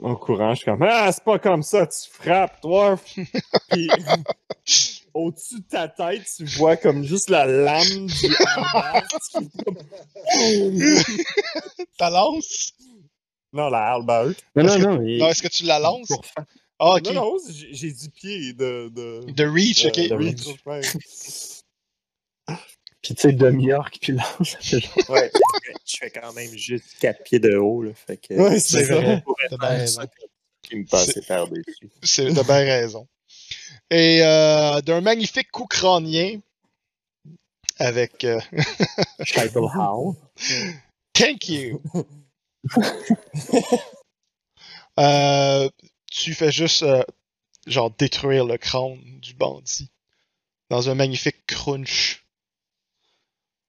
En 0.02 0.16
courant, 0.16 0.54
je 0.54 0.60
suis 0.60 0.64
comme 0.64 0.82
Ah, 0.82 1.12
c'est 1.12 1.22
pas 1.22 1.38
comme 1.38 1.62
ça, 1.62 1.86
tu 1.86 2.08
frappes, 2.10 2.58
toi. 2.62 2.98
Puis 3.70 3.90
au-dessus 5.12 5.60
de 5.60 5.68
ta 5.68 5.88
tête, 5.88 6.22
tu 6.34 6.46
vois 6.46 6.78
comme 6.78 7.04
juste 7.04 7.28
la 7.28 7.44
lame 7.44 8.06
du 8.06 8.34
Ta 11.98 12.08
lance? 12.08 12.72
Non, 13.52 13.68
la 13.68 13.92
halberd. 13.92 14.34
Non, 14.56 14.64
Parce 14.64 14.78
non, 14.78 14.84
que- 14.84 15.00
non. 15.00 15.02
il- 15.06 15.18
Non, 15.18 15.28
est-ce 15.28 15.42
que 15.42 15.48
tu 15.48 15.64
la 15.64 15.78
lances? 15.78 16.08
Ah, 16.78 16.94
ok. 16.96 17.04
Non, 17.06 17.12
non, 17.12 17.36
j'ai 17.50 17.74
j'ai 17.74 17.92
du 17.92 18.08
pied 18.10 18.52
de. 18.54 18.90
de... 18.94 19.30
De 19.30 19.44
reach, 19.44 19.84
ok. 19.86 20.08
de- 20.08 20.14
reach. 20.14 20.46
ouais. 20.66 20.80
Puis 23.02 23.14
tu 23.14 23.20
sais, 23.20 23.32
demi-orc, 23.32 23.90
puis 24.00 24.16
genre. 24.18 25.08
Ouais, 25.10 25.30
je 25.84 25.96
fais 25.96 26.10
quand 26.10 26.32
même 26.32 26.50
juste 26.56 26.96
4 27.00 27.24
pieds 27.24 27.40
de 27.40 27.56
haut. 27.56 27.82
Là, 27.82 27.92
fait 27.94 28.16
que 28.16 28.34
Ouais, 28.34 28.58
C'est 28.60 28.84
vrai. 28.84 29.22
T'as 29.50 30.06
qui 30.62 30.76
me 30.76 30.84
passait 30.86 31.20
par-dessus. 31.22 31.90
C'est 32.02 32.32
t'as 32.32 32.44
bien 32.44 32.64
raison. 32.64 33.06
Et 33.90 34.20
euh, 34.22 34.80
d'un 34.82 35.00
magnifique 35.00 35.50
coup 35.50 35.66
crânien 35.66 36.38
avec 37.78 38.22
euh, 38.24 38.40
Title 39.26 39.58
How. 39.74 40.16
Thank 41.12 41.48
you. 41.48 41.82
Euh, 44.98 45.70
tu 46.10 46.34
fais 46.34 46.52
juste 46.52 46.82
euh, 46.82 47.02
genre 47.66 47.90
détruire 47.90 48.44
le 48.44 48.58
crâne 48.58 49.00
du 49.20 49.32
bandit 49.32 49.90
dans 50.68 50.90
un 50.90 50.94
magnifique 50.94 51.46
crunch 51.46 52.26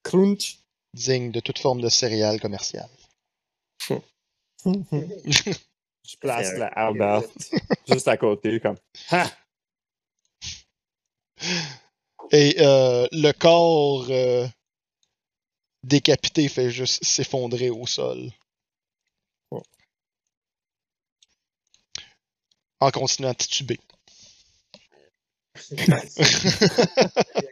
Crunch? 0.04 0.60
digne 0.94 1.32
de 1.32 1.40
toute 1.40 1.60
forme 1.60 1.80
de 1.80 1.88
céréales 1.88 2.42
commerciales. 2.42 2.90
Je 6.06 6.18
place 6.20 6.54
la 6.58 6.68
halberd 6.68 7.26
juste 7.88 8.08
à 8.10 8.18
côté, 8.18 8.60
comme. 8.60 8.78
Ha! 9.10 9.32
Et 12.32 12.56
euh, 12.60 13.08
le 13.12 13.32
corps 13.32 14.08
euh, 14.10 14.48
décapité 15.84 16.48
fait 16.50 16.70
juste 16.70 17.04
s'effondrer 17.04 17.70
au 17.70 17.88
sol. 17.88 18.32
En 22.84 22.92
continuant 22.92 23.30
à 23.30 23.34
tituber. 23.34 23.80
Il 25.72 25.94
a 25.94 26.02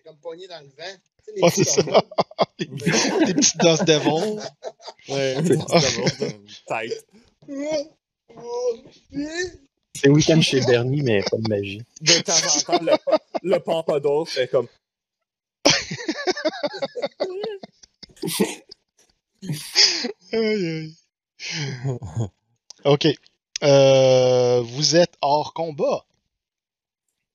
comme 0.03 0.18
pogné 0.22 0.45
dans 0.50 0.60
le 0.60 0.68
vent. 0.68 0.98
Tu 1.24 1.24
sais, 1.24 1.32
les 1.35 1.42
petits 1.42 1.64
c'est 1.64 1.69
ça. 1.69 1.84
tombes. 1.84 3.26
Des 3.26 3.34
petites 3.34 3.58
danses 3.58 3.85
devil. 3.85 4.42
Ouais, 5.08 5.42
tête. 6.68 7.08
C'est 9.95 10.10
week-end 10.10 10.42
chez 10.42 10.60
Bernie, 10.66 11.01
mais 11.01 11.24
pas 11.24 11.38
de 11.38 11.48
magie. 11.48 11.82
De 12.01 12.19
temps 12.19 12.34
en 12.34 12.77
temps, 12.77 12.84
le, 12.84 12.98
le 13.43 13.60
pompadour 13.60 14.27
fait 14.27 14.50
comme. 14.50 14.68
Aïe, 20.34 20.66
aïe. 20.68 20.95
Ok. 22.84 23.08
Euh, 23.64 24.61
vous 24.61 24.95
êtes 24.95 25.15
hors 25.22 25.53
combat. 25.53 26.06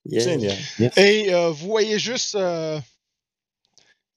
Yeah. 0.04 0.54
Et 0.96 1.34
euh, 1.34 1.50
vous 1.50 1.66
voyez 1.66 1.98
juste 1.98 2.36
euh, 2.36 2.80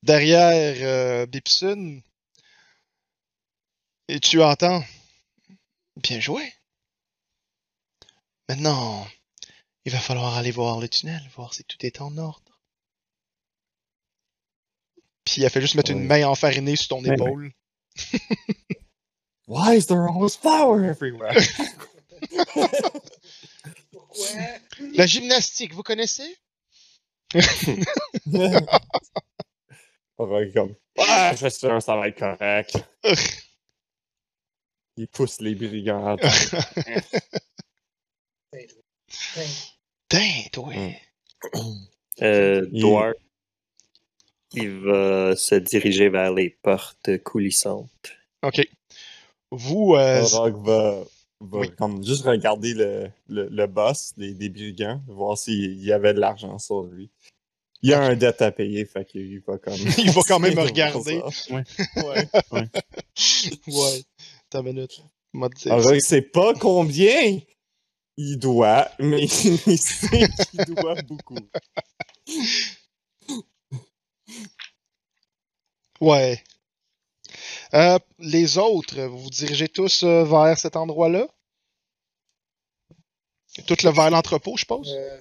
derrière 0.03 0.75
euh, 0.81 1.25
Bipsun. 1.25 2.01
Et 4.07 4.19
tu 4.19 4.41
entends. 4.41 4.83
Bien 5.97 6.19
joué. 6.19 6.53
Maintenant, 8.47 9.05
il 9.85 9.91
va 9.91 9.99
falloir 9.99 10.35
aller 10.37 10.51
voir 10.51 10.79
le 10.79 10.87
tunnel, 10.87 11.21
voir 11.35 11.53
si 11.53 11.63
tout 11.63 11.85
est 11.85 12.01
en 12.01 12.17
ordre. 12.17 12.59
Puis 15.25 15.41
il 15.41 15.45
a 15.45 15.49
fait 15.49 15.61
juste 15.61 15.75
mettre 15.75 15.91
une 15.91 16.05
main 16.05 16.25
enfarinée 16.27 16.75
sur 16.75 16.89
ton 16.89 17.03
Ouais, 17.03 17.13
épaule. 17.13 17.53
Why 19.47 19.75
is 19.75 19.87
there 19.87 20.07
always 20.07 20.35
flour 20.35 20.83
everywhere? 20.83 21.35
Pourquoi? 23.91 24.27
La 24.95 25.05
gymnastique, 25.05 25.73
vous 25.73 25.83
connaissez? 25.83 26.37
On 30.17 30.51
comme. 30.53 30.75
Ah, 30.97 31.31
je 31.33 31.47
suis 31.47 31.59
sûr, 31.59 31.81
ça 31.81 31.95
va 31.95 32.07
être 32.09 32.17
correct. 32.19 32.77
Il 34.97 35.07
pousse 35.07 35.39
les 35.39 35.55
brigands. 35.55 36.17
Tain, 40.09 40.41
toi. 40.51 40.73
Mm. 40.73 40.95
Euh, 42.21 42.67
Il- 42.73 42.81
Dwarf, 42.81 43.13
il 44.53 44.79
va 44.79 45.35
se 45.37 45.55
diriger 45.55 46.09
vers 46.09 46.33
les 46.33 46.49
portes 46.49 47.17
coulissantes. 47.23 48.11
Ok. 48.41 48.67
Vous, 49.51 49.95
euh, 49.95 50.23
Rogue 50.25 50.65
va, 50.65 51.03
va 51.39 51.59
Oui. 51.59 51.71
comme 51.77 52.03
juste 52.05 52.23
regarder 52.25 52.73
le, 52.73 53.09
le, 53.27 53.47
le 53.49 53.67
boss 53.67 54.13
des, 54.17 54.33
des 54.33 54.49
brigands, 54.49 55.01
voir 55.07 55.37
s'il 55.37 55.83
y 55.83 55.91
avait 55.91 56.13
de 56.13 56.19
l'argent 56.19 56.57
sur 56.59 56.83
lui. 56.83 57.09
Il 57.81 57.89
y 57.91 57.93
a 57.93 58.01
un 58.03 58.15
dette 58.15 58.41
à 58.41 58.51
payer, 58.51 58.83
fait 58.85 59.05
qu'il 59.05 59.39
va 59.47 59.57
comme. 59.57 59.73
Il 59.97 60.11
va 60.11 60.21
quand 60.27 60.39
même 60.39 60.59
regarder. 60.59 61.21
Ouais. 61.49 61.63
Ouais. 61.95 62.27
ouais. 63.67 64.03
T'as 64.49 64.59
une 64.59 64.65
minute. 64.65 65.01
M'a 65.31 65.47
dit- 65.47 65.69
Rogue 65.69 65.99
sait 65.99 66.21
pas 66.23 66.53
combien 66.55 67.39
il 68.17 68.37
doit, 68.37 68.89
mais 68.99 69.21
il 69.67 69.77
sait 69.77 70.27
qu'il 70.51 70.65
doit 70.75 70.95
beaucoup. 71.03 71.37
Ouais. 76.01 76.41
Euh, 77.73 77.99
les 78.19 78.57
autres, 78.57 78.99
vous 79.01 79.19
vous 79.19 79.29
dirigez 79.29 79.67
tous 79.67 80.03
euh, 80.03 80.23
vers 80.23 80.57
cet 80.57 80.75
endroit-là? 80.75 81.27
Tout 83.67 83.75
le 83.83 83.91
vers 83.91 84.09
l'entrepôt, 84.09 84.55
je 84.55 84.61
suppose? 84.61 84.93
Euh, 84.93 85.17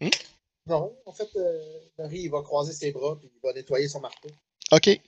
Hmm? 0.00 0.08
Non, 0.66 0.92
en 1.06 1.12
fait, 1.12 1.28
euh, 1.36 1.78
Marie, 1.96 2.22
il 2.22 2.28
va 2.30 2.42
croiser 2.42 2.72
ses 2.72 2.90
bras 2.90 3.16
puis 3.16 3.30
il 3.32 3.40
va 3.40 3.52
nettoyer 3.52 3.86
son 3.86 4.00
marteau. 4.00 4.28
Ok. 4.72 5.00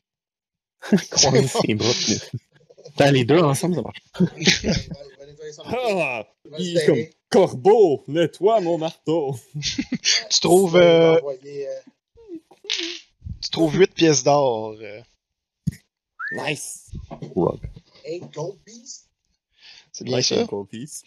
Croiser 1.11 1.49
ses 1.49 1.75
bras. 1.75 1.91
puis- 1.93 2.21
les 3.13 3.25
deux 3.25 3.41
ensemble, 3.41 3.75
ça 3.75 3.83
marche. 3.83 4.03
il, 4.37 4.69
va, 4.69 4.73
il 4.73 5.17
va 5.19 5.27
nettoyer 5.27 5.53
son 5.53 5.65
marteau. 5.65 5.81
Ah! 5.99 6.29
Il 6.45 6.51
va 6.53 6.59
se 6.59 6.63
Il 6.63 6.79
est 6.79 6.87
comme. 6.87 6.99
Corbeau, 7.29 8.05
nettoie 8.07 8.61
mon 8.61 8.79
marteau. 8.79 9.35
Tu 9.61 10.41
trouves, 10.41 10.77
envoyer, 10.77 11.69
tu 13.43 13.51
trouves 13.51 13.77
8 13.77 13.93
pièces 13.95 14.23
d'or. 14.23 14.77
Nice. 16.35 16.91
Rogue. 17.35 17.61
Eight 18.05 18.31
gold 18.35 18.59
piece? 18.65 19.07
c'est 19.93 20.05
bien 20.05 20.17
Like 20.17 20.27
ça? 20.27 20.41
a 20.41 20.45
gold 20.45 20.69
piece. 20.69 21.03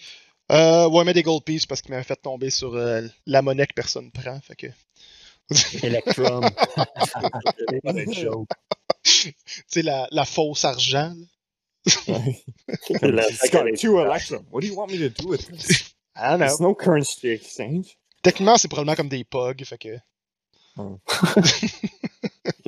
Euh, 0.51 0.87
ouais, 0.89 1.03
mais 1.03 1.13
des 1.13 1.23
gold 1.23 1.43
pieces 1.43 1.65
parce 1.65 1.81
qu'il 1.81 1.91
m'avait 1.91 2.03
fait 2.03 2.15
tomber 2.15 2.49
sur 2.49 2.73
euh, 2.75 3.01
la 3.25 3.41
monnaie 3.41 3.67
que 3.67 3.73
personne 3.73 4.11
prend. 4.11 4.39
Fait 4.41 4.55
que. 4.55 4.67
Electrum. 5.85 6.49
Tu 9.03 9.33
sais, 9.67 9.81
la, 9.83 10.07
la 10.11 10.25
fausse 10.25 10.65
argent. 10.65 11.15
là. 12.07 12.17
La- 13.01 13.23
two 13.77 13.99
Electrum. 14.01 14.45
What 14.51 14.61
do 14.61 14.67
you 14.67 14.75
want 14.75 14.87
me 14.91 14.97
to 14.97 15.09
do 15.09 15.29
with 15.29 15.47
this? 15.47 15.93
I 16.15 16.31
don't 16.31 16.39
know. 16.39 16.47
There's 16.47 16.59
no 16.59 16.75
currency 16.75 17.29
exchange. 17.29 17.97
Techniquement, 18.21 18.57
c'est 18.57 18.67
probablement 18.67 18.95
comme 18.95 19.07
des 19.09 19.23
pugs. 19.23 19.63
Fait 19.63 19.77
que. 19.77 19.97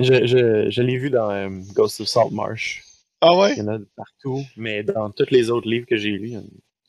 Je, 0.00 0.26
je, 0.26 0.70
je 0.70 0.82
l'ai 0.82 0.96
vu 0.96 1.10
dans 1.10 1.30
euh, 1.30 1.48
Ghost 1.74 2.00
of 2.00 2.08
Saltmarsh. 2.08 2.82
Ah 3.20 3.36
ouais? 3.36 3.52
Il 3.52 3.58
y 3.58 3.62
en 3.62 3.68
a 3.68 3.78
partout, 3.96 4.42
mais 4.56 4.82
dans 4.82 5.10
tous 5.10 5.30
les 5.30 5.50
autres 5.50 5.68
livres 5.68 5.86
que 5.86 5.96
j'ai 5.96 6.10
lus, 6.10 6.38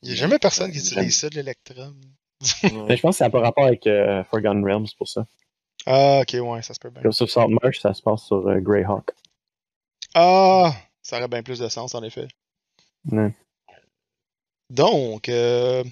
il 0.01 0.09
n'y 0.09 0.11
a 0.13 0.15
jamais 0.15 0.39
personne 0.39 0.71
qui 0.71 0.79
utilise 0.79 1.19
ça 1.19 1.29
de 1.29 1.35
l'électrum. 1.35 1.99
Mais 2.87 2.97
je 2.97 3.01
pense 3.01 3.15
que 3.15 3.17
ça 3.19 3.25
n'a 3.25 3.29
pas 3.29 3.41
rapport 3.41 3.65
avec 3.65 3.85
euh, 3.85 4.23
Forgotten 4.23 4.65
Realms 4.65 4.87
pour 4.97 5.07
ça. 5.07 5.27
Ah, 5.85 6.21
ok, 6.21 6.37
ouais, 6.41 6.61
ça 6.63 6.73
se 6.73 6.79
peut 6.79 6.89
bien. 6.89 7.03
Ghost 7.03 7.21
of 7.21 7.29
Saltmarsh, 7.29 7.79
ça 7.79 7.93
se 7.93 8.01
passe 8.01 8.25
sur 8.25 8.47
euh, 8.47 8.59
Greyhawk. 8.59 9.11
Ah, 10.15 10.73
ça 11.03 11.17
aurait 11.17 11.27
bien 11.27 11.43
plus 11.43 11.59
de 11.59 11.69
sens, 11.69 11.93
en 11.93 12.01
effet. 12.01 12.27
Ouais. 13.11 13.31
Donc, 14.71 15.29
euh, 15.29 15.83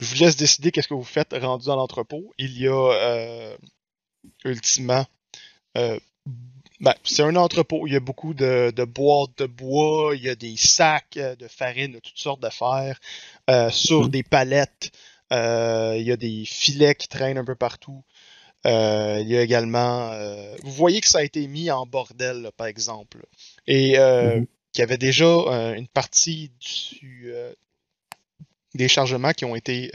je 0.00 0.06
vous 0.06 0.22
laisse 0.22 0.36
décider 0.36 0.72
qu'est-ce 0.72 0.88
que 0.88 0.94
vous 0.94 1.02
faites 1.02 1.32
rendu 1.32 1.66
dans 1.66 1.76
l'entrepôt. 1.76 2.34
Il 2.36 2.58
y 2.60 2.68
a, 2.68 3.56
ultimement, 4.44 5.06
ben, 6.80 6.94
c'est 7.04 7.22
un 7.22 7.36
entrepôt. 7.36 7.86
Il 7.86 7.92
y 7.94 7.96
a 7.96 8.00
beaucoup 8.00 8.34
de, 8.34 8.70
de 8.74 8.84
boîtes 8.84 9.38
de 9.38 9.46
bois, 9.46 10.14
il 10.14 10.22
y 10.22 10.28
a 10.28 10.34
des 10.34 10.56
sacs 10.56 11.16
euh, 11.16 11.34
de 11.36 11.48
farine, 11.48 11.92
de 11.92 11.98
toutes 12.00 12.18
sortes 12.18 12.40
d'affaires, 12.40 13.00
euh, 13.50 13.70
sur 13.70 14.02
Mhm. 14.04 14.08
des 14.10 14.22
palettes. 14.22 14.90
euh, 15.32 15.96
il 15.98 16.06
y 16.06 16.12
a 16.12 16.16
des 16.16 16.44
filets 16.44 16.94
qui 16.94 17.08
traînent 17.08 17.38
un 17.38 17.44
peu 17.44 17.54
partout. 17.56 18.04
Euh, 18.66 19.18
il 19.22 19.28
y 19.28 19.36
a 19.36 19.42
également, 19.42 20.10
vous 20.62 20.72
voyez 20.72 21.00
que 21.00 21.08
ça 21.08 21.18
a 21.18 21.22
été 21.22 21.46
mis 21.48 21.70
en 21.70 21.86
bordel, 21.86 22.42
là, 22.42 22.52
par 22.52 22.66
exemple, 22.66 23.24
et 23.66 23.92
Mhm. 23.98 24.46
qu'il 24.72 24.80
y 24.80 24.82
avait 24.82 24.98
déjà 24.98 25.26
une 25.76 25.88
partie 25.88 26.50
du, 26.60 27.32
des 28.74 28.88
chargements 28.88 29.32
qui 29.32 29.44
ont 29.44 29.56
été 29.56 29.90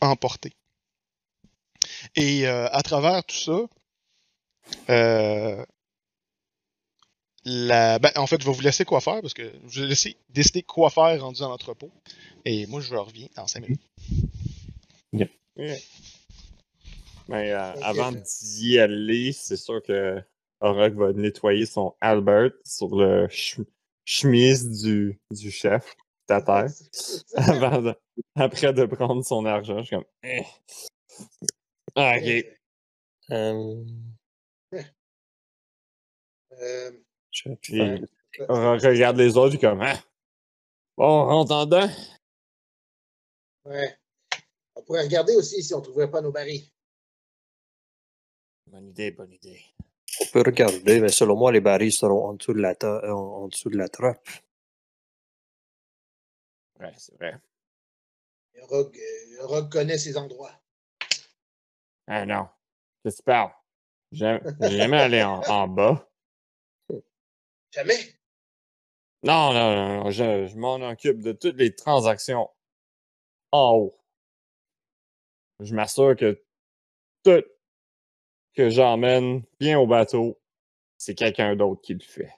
emportés. 0.00 0.52
Et 2.16 2.46
à 2.46 2.82
travers 2.82 3.24
tout 3.24 3.36
ça, 3.36 3.60
euh, 4.88 5.64
la, 7.44 7.98
ben, 7.98 8.10
en 8.16 8.26
fait, 8.26 8.40
je 8.40 8.46
vais 8.46 8.52
vous 8.52 8.60
laisser 8.60 8.84
quoi 8.84 9.00
faire 9.00 9.20
parce 9.22 9.34
que 9.34 9.50
je 9.68 9.82
vais 9.82 9.88
laisser 9.88 10.16
décider 10.28 10.62
quoi 10.62 10.90
faire 10.90 11.20
rendu 11.22 11.40
dans 11.40 11.48
l'entrepôt. 11.48 11.90
Et 12.44 12.66
moi, 12.66 12.80
je 12.80 12.94
reviens 12.94 13.28
dans 13.36 13.46
5 13.46 13.62
minutes. 13.62 13.80
Ouais. 15.56 15.82
Mais 17.28 17.50
euh, 17.52 17.72
avant 17.82 18.12
d'y 18.12 18.78
aller, 18.78 19.32
c'est 19.32 19.56
sûr 19.56 19.82
que 19.82 20.22
Orok 20.60 20.94
va 20.94 21.12
nettoyer 21.12 21.64
son 21.66 21.94
Albert 22.00 22.50
sur 22.64 22.94
le 22.94 23.28
ch- 23.28 23.60
chemise 24.04 24.82
du, 24.82 25.18
du 25.30 25.50
chef 25.50 25.94
à 26.28 26.42
terre. 26.42 26.66
Avant 27.34 27.82
de- 27.82 27.94
après 28.36 28.72
de 28.72 28.84
prendre 28.84 29.24
son 29.24 29.44
argent, 29.46 29.78
je 29.80 29.86
suis 29.86 29.96
comme. 29.96 30.04
Eh. 30.22 30.42
Ah, 31.96 32.16
ok. 32.18 32.44
Euh, 33.32 33.84
Euh, 36.60 36.90
Orok 38.48 38.82
regarde 38.82 39.16
les 39.16 39.36
autres, 39.36 39.50
puis 39.50 39.58
comme. 39.60 39.80
Ah. 39.82 39.98
Bon, 40.96 41.06
on 41.06 41.26
rentre 41.26 41.52
en 41.52 41.64
dedans. 41.66 41.88
ouais. 43.64 43.96
On 44.74 44.82
pourrait 44.82 45.02
regarder 45.02 45.34
aussi 45.36 45.62
si 45.62 45.74
on 45.74 45.78
ne 45.78 45.82
trouverait 45.84 46.10
pas 46.10 46.20
nos 46.20 46.32
barils. 46.32 46.64
Bonne 48.66 48.88
idée, 48.88 49.10
bonne 49.10 49.32
idée. 49.32 49.60
On 50.20 50.26
peut 50.26 50.42
regarder, 50.44 51.00
mais 51.00 51.08
selon 51.10 51.36
moi, 51.36 51.50
les 51.52 51.60
barils 51.60 51.92
seront 51.92 52.26
en 52.28 52.34
dessous 52.34 52.52
de 52.52 52.60
la, 52.60 52.74
ta- 52.74 53.02
euh, 53.04 53.10
en, 53.12 53.42
en 53.44 53.48
dessous 53.48 53.68
de 53.70 53.76
la 53.76 53.88
trappe. 53.88 54.28
Ouais, 56.78 56.92
c'est 56.96 57.14
vrai. 57.16 57.36
Le 58.54 58.64
Rogue, 58.64 58.96
euh, 58.96 59.36
le 59.38 59.44
Rogue 59.46 59.70
connaît 59.70 59.98
ces 59.98 60.16
endroits. 60.16 60.52
Ah 62.06 62.24
non. 62.26 62.48
Qu'est-ce 63.02 63.16
que 63.16 63.22
tu 63.22 63.24
parles? 63.24 63.52
J'ai 64.12 64.38
j'ai 64.60 64.76
jamais 64.78 64.98
allé 65.00 65.22
en, 65.22 65.40
en 65.42 65.68
bas. 65.68 66.09
Jamais? 67.72 68.18
Non, 69.22 69.52
non, 69.52 69.74
non, 69.74 70.04
non, 70.04 70.10
je, 70.10 70.46
je 70.46 70.56
m'en 70.56 70.76
occupe 70.76 71.20
de 71.20 71.32
toutes 71.32 71.56
les 71.56 71.74
transactions 71.74 72.48
en 73.52 73.74
haut. 73.74 74.00
Je 75.60 75.74
m'assure 75.74 76.16
que 76.16 76.42
tout 77.22 77.44
que 78.54 78.70
j'emmène 78.70 79.44
bien 79.58 79.78
au 79.78 79.86
bateau, 79.86 80.40
c'est 80.98 81.14
quelqu'un 81.14 81.54
d'autre 81.54 81.82
qui 81.82 81.94
le 81.94 82.00
fait. 82.00 82.32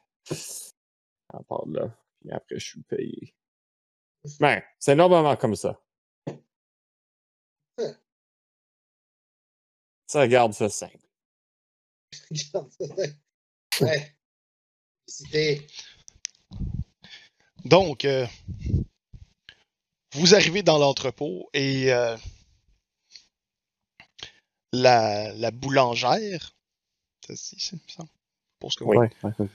À 1.33 1.43
part 1.45 1.67
de 1.67 1.79
là, 1.79 1.97
puis 2.21 2.31
après 2.31 2.59
je 2.59 2.67
suis 2.67 2.83
payé. 2.83 3.35
Ben, 4.41 4.63
c'est 4.79 4.95
normalement 4.95 5.37
comme 5.37 5.57
ça. 5.57 5.81
Ça 10.07 10.29
garde 10.29 10.53
ça 10.53 10.69
simple. 10.69 10.99
ouais. 13.81 14.15
Donc, 17.65 18.05
euh, 18.05 18.27
vous 20.15 20.35
arrivez 20.35 20.63
dans 20.63 20.79
l'entrepôt 20.79 21.49
et 21.55 21.93
euh, 21.93 22.17
la, 24.73 25.33
la 25.35 25.51
boulangère, 25.51 26.55
ça 27.27 27.37
se 27.37 27.55
dit, 27.55 27.61
ça, 27.61 27.77
il 27.77 27.83
me 27.85 27.89
semble. 27.89 28.09
Je 28.09 28.59
pense 28.59 28.75
que 28.77 28.85
oui. 28.85 28.97
Ouais, 28.97 29.11
ouais, 29.23 29.33
ouais. 29.39 29.49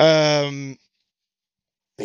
Euh, 0.00 0.74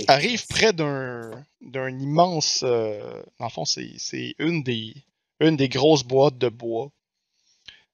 arrive 0.08 0.46
près 0.48 0.74
d'un 0.74 1.46
d'un 1.62 1.90
immense. 2.00 2.62
euh, 2.64 3.24
dans 3.40 3.46
le 3.46 3.52
fond, 3.52 3.66
c'est 3.66 3.94
c'est 3.98 4.36
une 4.40 4.64
des 4.64 4.94
une 5.40 5.58
des 5.58 5.70
grosses 5.70 6.04
boîtes 6.04 6.38
de 6.38 6.50
bois 6.50 6.92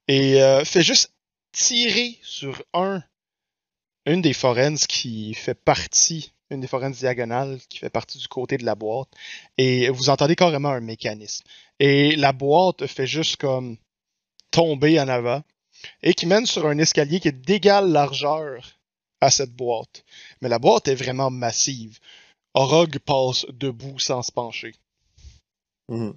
et 0.07 0.41
euh, 0.41 0.65
fait 0.65 0.83
juste 0.83 1.13
tirer 1.51 2.19
sur 2.21 2.61
un 2.73 3.01
une 4.05 4.21
des 4.21 4.33
forennes 4.33 4.77
qui 4.77 5.33
fait 5.33 5.55
partie 5.55 6.31
une 6.51 6.61
des 6.61 6.67
forennes 6.67 6.91
diagonales 6.91 7.59
qui 7.69 7.79
fait 7.79 7.89
partie 7.89 8.19
du 8.19 8.27
côté 8.27 8.57
de 8.57 8.65
la 8.65 8.75
boîte 8.75 9.09
et 9.57 9.89
vous 9.89 10.09
entendez 10.09 10.35
carrément 10.35 10.69
un 10.69 10.79
mécanisme 10.79 11.43
et 11.79 12.15
la 12.15 12.33
boîte 12.33 12.85
fait 12.85 13.07
juste 13.07 13.37
comme 13.37 13.77
tomber 14.51 14.99
en 14.99 15.07
avant 15.07 15.41
et 16.03 16.13
qui 16.13 16.25
mène 16.25 16.45
sur 16.45 16.67
un 16.67 16.77
escalier 16.77 17.19
qui 17.19 17.29
est 17.29 17.31
d'égale 17.31 17.91
largeur 17.91 18.79
à 19.21 19.31
cette 19.31 19.53
boîte. 19.53 20.03
Mais 20.41 20.49
la 20.49 20.59
boîte 20.59 20.87
est 20.87 20.95
vraiment 20.95 21.29
massive. 21.29 21.99
Orog 22.53 22.99
passe 22.99 23.45
debout 23.49 23.99
sans 23.99 24.21
se 24.21 24.31
pencher. 24.31 24.73
Mhm. 25.89 26.15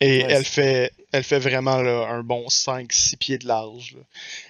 Et 0.00 0.18
Ouais, 0.22 0.26
elle 0.28 0.44
fait, 0.44 0.92
elle 1.12 1.24
fait 1.24 1.38
vraiment 1.38 1.80
là, 1.80 2.06
un 2.08 2.22
bon 2.22 2.46
5-6 2.48 3.16
pieds 3.16 3.38
de 3.38 3.46
large. 3.46 3.94
là. 3.96 4.02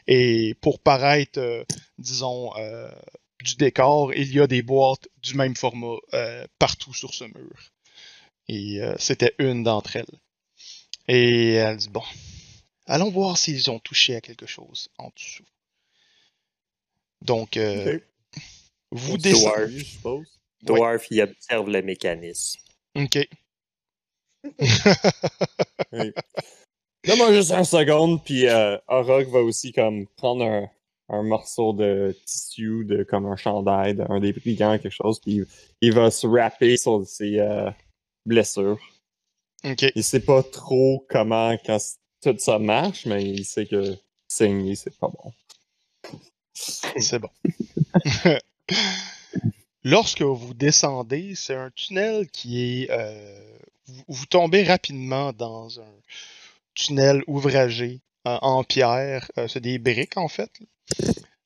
Et 0.08 0.55
pour 0.60 0.81
paraître, 0.81 1.39
euh, 1.39 1.65
disons, 1.99 2.57
euh, 2.57 2.91
du 3.42 3.55
décor, 3.57 4.12
il 4.15 4.33
y 4.34 4.41
a 4.41 4.47
des 4.47 4.62
boîtes 4.62 5.08
du 5.23 5.34
même 5.34 5.55
format 5.55 5.97
euh, 6.15 6.44
partout 6.58 6.94
sur 6.94 7.15
ce 7.15 7.25
mur. 7.25 7.73
Et 8.49 8.81
euh, 8.81 8.94
c'était 8.99 9.34
une 9.39 9.62
d'entre 9.62 9.97
elles. 9.97 10.07
Et 11.08 11.52
elle 11.55 11.76
dit, 11.76 11.91
bon, 11.91 12.02
allons 12.86 13.10
voir 13.10 13.39
s'ils 13.39 13.70
ont 13.70 13.78
touché 13.78 14.16
à 14.16 14.20
quelque 14.20 14.47
chose 14.47 14.89
en 14.99 15.10
dessous. 15.15 15.44
Donc, 17.23 17.57
euh, 17.57 17.99
vous 18.91 19.16
descendez. 19.18 19.78
je 19.78 19.84
suppose. 19.84 20.26
Dwarf, 20.62 21.07
il 21.10 21.23
observe 21.23 21.68
le 21.70 21.83
mécanisme. 21.83 22.60
Ok. 22.97 23.28
Oui. 25.92 26.12
Donne-moi 27.07 27.33
juste 27.33 27.52
un 27.52 27.65
seconde, 27.65 28.23
puis 28.25 28.47
euh, 28.49 28.76
va 28.89 29.41
aussi 29.41 29.73
comme 29.73 30.07
prendre 30.16 30.44
un, 30.44 30.68
un 31.08 31.23
morceau 31.23 31.73
de 31.73 32.16
tissu, 32.26 32.84
de 32.84 33.05
comme 33.05 33.26
un 33.26 33.36
chandail, 33.36 33.94
de- 33.94 34.05
un 34.08 34.18
des 34.20 34.33
brigands, 34.33 34.78
quelque 34.78 34.91
chose, 34.92 35.20
puis 35.20 35.42
il 35.81 35.92
va 35.94 36.10
se 36.10 36.26
rapper 36.26 36.76
sur 36.76 37.07
ses 37.07 37.39
euh, 37.39 37.70
blessures. 38.25 38.78
Ok. 39.65 39.84
Il 39.94 40.02
sait 40.05 40.20
pas 40.20 40.42
trop 40.42 41.05
comment 41.08 41.57
quand 41.65 41.78
tout 42.23 42.34
ça 42.39 42.58
marche, 42.58 43.07
mais 43.07 43.23
il 43.25 43.44
sait 43.44 43.66
que 43.66 43.97
saigner, 44.28 44.75
c'est 44.75 44.97
pas 44.99 45.08
bon. 45.08 45.33
C'est 46.55 47.18
bon. 47.18 47.31
Lorsque 49.84 50.23
vous 50.23 50.55
descendez, 50.55 51.34
c'est 51.36 51.55
un 51.55 51.70
tunnel 51.70 52.28
qui 52.31 52.83
est... 52.83 52.91
euh, 52.91 53.58
vous, 53.86 54.05
vous 54.08 54.26
tombez 54.26 54.65
rapidement 54.65 55.32
dans 55.32 55.81
un 55.81 55.94
tunnel 56.74 57.23
ouvragé 57.26 58.00
euh, 58.26 58.39
en 58.42 58.65
pierre. 58.65 59.31
Euh, 59.39 59.48
c'est 59.48 59.60
des 59.60 59.78
briques, 59.78 60.16
en 60.16 60.28
fait, 60.28 60.50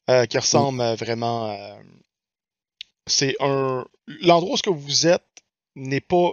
euh, 0.09 0.27
qui 0.27 0.39
ressemblent 0.39 0.94
vraiment... 0.94 1.47
à- 1.47 1.78
c'est 3.07 3.36
un... 3.41 3.86
L'endroit 4.07 4.59
où 4.69 4.75
vous 4.75 5.07
êtes 5.07 5.25
n'est 5.75 6.01
pas 6.01 6.33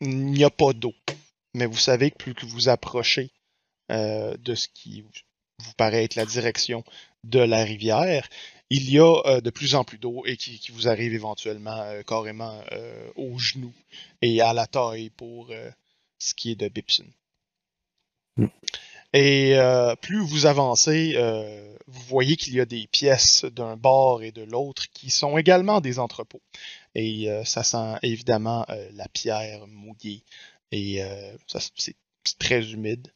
il 0.00 0.26
n'y 0.26 0.44
a 0.44 0.50
pas 0.50 0.72
d'eau. 0.72 0.94
Mais 1.54 1.66
vous 1.66 1.76
savez 1.76 2.10
que 2.10 2.16
plus 2.16 2.34
que 2.34 2.44
vous 2.46 2.68
approchez 2.68 3.30
de 3.88 4.54
ce 4.54 4.68
qui 4.68 5.02
vous 5.02 5.72
paraît 5.76 6.04
être 6.04 6.16
la 6.16 6.26
direction 6.26 6.84
de 7.24 7.38
la 7.38 7.64
rivière, 7.64 8.28
il 8.70 8.90
y 8.90 8.98
a 8.98 9.22
euh, 9.26 9.40
de 9.40 9.50
plus 9.50 9.74
en 9.74 9.84
plus 9.84 9.98
d'eau 9.98 10.24
et 10.26 10.36
qui, 10.36 10.58
qui 10.58 10.72
vous 10.72 10.88
arrive 10.88 11.14
éventuellement 11.14 11.80
euh, 11.82 12.02
carrément 12.02 12.60
euh, 12.72 13.10
aux 13.16 13.38
genoux 13.38 13.74
et 14.22 14.40
à 14.40 14.52
la 14.52 14.66
taille 14.66 15.10
pour 15.10 15.52
ce 16.18 16.34
qui 16.34 16.52
est 16.52 16.56
de 16.56 16.68
Bipson. 16.68 17.06
Mm. 18.36 18.46
Et 19.12 19.54
euh, 19.56 19.94
plus 19.96 20.20
vous 20.20 20.46
avancez, 20.46 21.14
euh, 21.16 21.74
vous 21.86 22.02
voyez 22.02 22.36
qu'il 22.36 22.54
y 22.54 22.60
a 22.60 22.66
des 22.66 22.86
pièces 22.86 23.44
d'un 23.44 23.76
bord 23.76 24.22
et 24.22 24.32
de 24.32 24.42
l'autre 24.42 24.90
qui 24.92 25.10
sont 25.10 25.38
également 25.38 25.80
des 25.80 25.98
entrepôts. 25.98 26.42
Et 26.94 27.30
euh, 27.30 27.44
ça 27.44 27.62
sent 27.62 27.94
évidemment 28.02 28.66
la 28.92 29.08
pierre 29.08 29.66
mouillée. 29.68 30.22
Et 30.72 31.00
c'est 31.46 31.96
très 32.38 32.72
humide. 32.72 33.12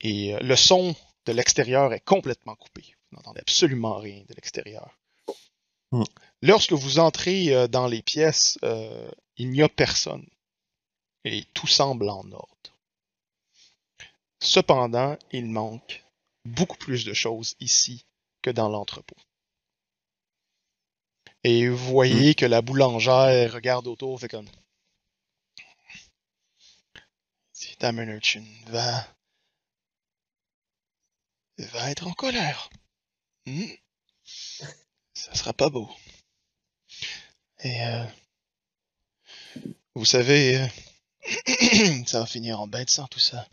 Et 0.00 0.34
le 0.40 0.56
son 0.56 0.96
de 1.26 1.32
l'extérieur 1.32 1.92
est 1.92 2.04
complètement 2.04 2.56
coupé. 2.56 2.96
Vous 3.10 3.16
n'entendez 3.16 3.40
absolument 3.40 3.98
rien 3.98 4.22
de 4.28 4.34
l'extérieur. 4.34 4.96
Hmm. 5.92 6.04
Lorsque 6.42 6.72
vous 6.72 6.98
entrez 6.98 7.52
euh, 7.54 7.66
dans 7.66 7.86
les 7.86 8.02
pièces, 8.02 8.58
euh, 8.62 9.10
il 9.36 9.50
n'y 9.50 9.62
a 9.62 9.68
personne. 9.68 10.26
Et 11.24 11.44
tout 11.52 11.66
semble 11.66 12.08
en 12.08 12.30
ordre. 12.30 12.78
Cependant, 14.42 15.18
il 15.32 15.46
manque 15.46 16.02
beaucoup 16.44 16.78
plus 16.78 17.04
de 17.04 17.12
choses 17.12 17.56
ici 17.60 18.06
que 18.42 18.50
dans 18.50 18.68
l'entrepôt. 18.68 19.16
Et 21.44 21.68
vous 21.68 21.76
voyez 21.76 22.34
que 22.34 22.46
la 22.46 22.62
boulangère 22.62 23.52
regarde 23.52 23.86
autour, 23.86 24.20
fait 24.20 24.28
comme. 24.28 24.48
Urchin 27.82 28.44
va. 28.66 29.06
va 31.58 31.90
être 31.90 32.06
en 32.06 32.12
colère. 32.12 32.70
Hmm. 33.46 33.64
Ça 35.14 35.34
sera 35.34 35.52
pas 35.52 35.70
beau. 35.70 35.90
Et 37.62 37.82
euh, 37.84 38.04
vous 39.94 40.04
savez, 40.04 40.56
euh, 40.56 40.66
ça 42.06 42.20
va 42.20 42.26
finir 42.26 42.60
en 42.60 42.66
de 42.84 42.90
sang 42.90 43.06
tout 43.08 43.20
ça. 43.20 43.46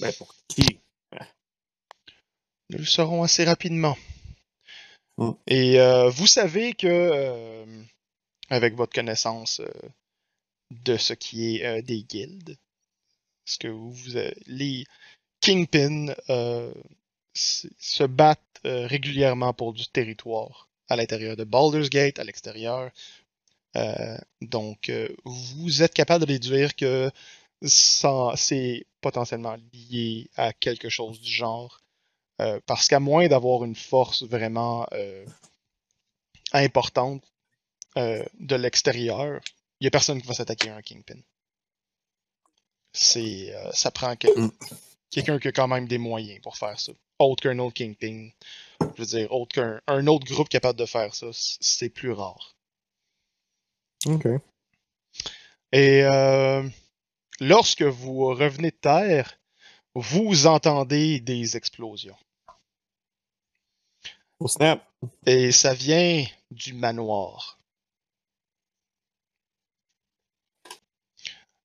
Ben, 0.00 0.12
pour 0.18 0.34
qui? 0.48 0.80
Nous 2.70 2.78
le 2.78 2.84
saurons 2.84 3.22
assez 3.22 3.44
rapidement. 3.44 3.96
Mm. 5.18 5.30
Et 5.46 5.80
euh, 5.80 6.08
vous 6.08 6.26
savez 6.26 6.74
que, 6.74 6.86
euh, 6.86 7.82
avec 8.48 8.74
votre 8.74 8.92
connaissance 8.94 9.60
euh, 9.60 9.70
de 10.70 10.96
ce 10.96 11.12
qui 11.12 11.56
est 11.56 11.82
des 11.82 12.02
guildes, 12.02 12.56
ce 13.44 13.58
que 13.58 13.68
vous, 13.68 13.92
vous 13.92 14.16
avez- 14.16 14.36
les 14.46 14.84
kingpins 15.44 16.14
euh, 16.30 16.72
se 17.34 18.04
battent 18.04 18.40
euh, 18.64 18.86
régulièrement 18.86 19.52
pour 19.52 19.72
du 19.72 19.86
territoire 19.88 20.68
à 20.88 20.96
l'intérieur 20.96 21.36
de 21.36 21.44
Baldur's 21.44 21.90
Gate, 21.90 22.18
à 22.18 22.24
l'extérieur. 22.24 22.90
Euh, 23.76 24.16
donc, 24.40 24.90
vous 25.24 25.82
êtes 25.82 25.94
capable 25.94 26.26
de 26.26 26.32
déduire 26.32 26.76
que 26.76 27.10
c'est 27.66 28.86
potentiellement 29.00 29.56
lié 29.72 30.30
à 30.36 30.52
quelque 30.52 30.88
chose 30.88 31.20
du 31.20 31.30
genre. 31.30 31.80
Parce 32.66 32.88
qu'à 32.88 33.00
moins 33.00 33.26
d'avoir 33.28 33.64
une 33.64 33.74
force 33.76 34.22
vraiment 34.24 34.86
importante 36.52 37.22
de 37.96 38.56
l'extérieur, 38.56 39.40
il 39.80 39.84
n'y 39.84 39.88
a 39.88 39.90
personne 39.90 40.20
qui 40.20 40.28
va 40.28 40.34
s'attaquer 40.34 40.70
à 40.70 40.76
un 40.76 40.82
Kingpin. 40.82 41.20
C'est, 42.92 43.54
ça 43.72 43.90
prend 43.90 44.14
quel- 44.16 44.36
Mm. 44.38 44.50
Quelqu'un 45.14 45.38
qui 45.38 45.48
a 45.48 45.52
quand 45.52 45.68
même 45.68 45.86
des 45.86 45.98
moyens 45.98 46.40
pour 46.42 46.56
faire 46.56 46.78
ça. 46.78 46.92
Autre 47.18 47.42
qu'un 47.42 47.58
autre 47.60 47.74
Kingpin. 47.74 48.30
Je 48.80 49.02
veux 49.02 49.06
dire, 49.06 49.32
autre 49.32 49.54
qu'un 49.54 49.80
un 49.86 50.06
autre 50.06 50.26
groupe 50.26 50.48
capable 50.48 50.78
de 50.78 50.86
faire 50.86 51.14
ça, 51.14 51.26
c'est 51.32 51.88
plus 51.88 52.12
rare. 52.12 52.56
Ok. 54.06 54.26
Et 55.72 56.02
euh, 56.04 56.68
lorsque 57.40 57.82
vous 57.82 58.26
revenez 58.26 58.70
de 58.70 58.76
terre, 58.76 59.38
vous 59.94 60.46
entendez 60.46 61.20
des 61.20 61.56
explosions. 61.56 62.16
Au 64.40 64.48
snap. 64.48 64.84
Et 65.26 65.52
ça 65.52 65.74
vient 65.74 66.24
du 66.50 66.74
manoir. 66.74 67.58